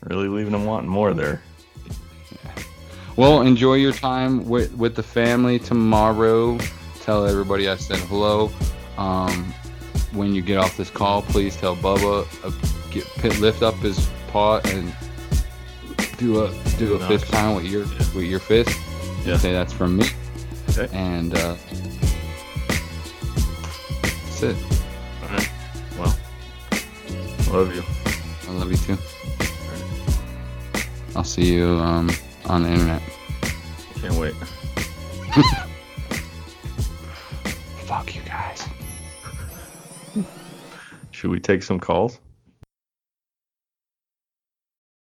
Really 0.03 0.27
leaving 0.27 0.51
them 0.51 0.65
wanting 0.65 0.89
more 0.89 1.13
there. 1.13 1.41
Well, 3.17 3.41
enjoy 3.41 3.75
your 3.75 3.93
time 3.93 4.47
with 4.47 4.71
with 4.75 4.95
the 4.95 5.03
family 5.03 5.57
tomorrow. 5.57 6.57
Tell 7.01 7.25
everybody 7.25 7.67
I 7.67 7.75
said 7.75 7.97
hello. 8.01 8.51
Um, 8.97 9.45
when 10.13 10.33
you 10.35 10.41
get 10.41 10.57
off 10.57 10.77
this 10.77 10.89
call, 10.91 11.23
please 11.23 11.55
tell 11.55 11.75
Bubba 11.75 12.27
uh, 12.45 12.51
get 12.91 13.05
pit, 13.15 13.39
lift 13.39 13.63
up 13.63 13.73
his 13.75 14.07
paw 14.27 14.59
and 14.65 14.93
do 16.17 16.43
a 16.43 16.53
do 16.77 16.93
a 16.93 16.99
fist 17.07 17.31
pound 17.31 17.55
with 17.57 17.65
your 17.65 17.85
Yeah. 17.85 17.97
with 18.15 18.25
your 18.25 18.39
fist. 18.39 18.77
Yeah. 19.25 19.37
Say 19.37 19.51
that's 19.51 19.73
from 19.73 19.97
me. 19.97 20.05
Okay. 20.69 20.87
And 20.95 21.33
uh, 21.35 21.55
that's 23.91 24.43
it. 24.43 24.55
All 25.23 25.29
right. 25.29 25.49
Well. 25.97 26.15
Love 27.51 27.75
you. 27.75 27.83
I 28.47 28.51
love 28.59 28.69
you 28.69 28.77
too. 28.77 28.97
I'll 31.15 31.23
see 31.23 31.53
you 31.55 31.65
um, 31.79 32.11
on 32.47 32.63
the 32.63 32.69
internet. 32.69 33.01
Can't 33.95 34.15
wait. 34.15 34.33
Fuck 37.85 38.15
you 38.15 38.21
guys. 38.21 38.67
Should 41.11 41.31
we 41.31 41.39
take 41.39 41.63
some 41.63 41.79
calls? 41.79 42.19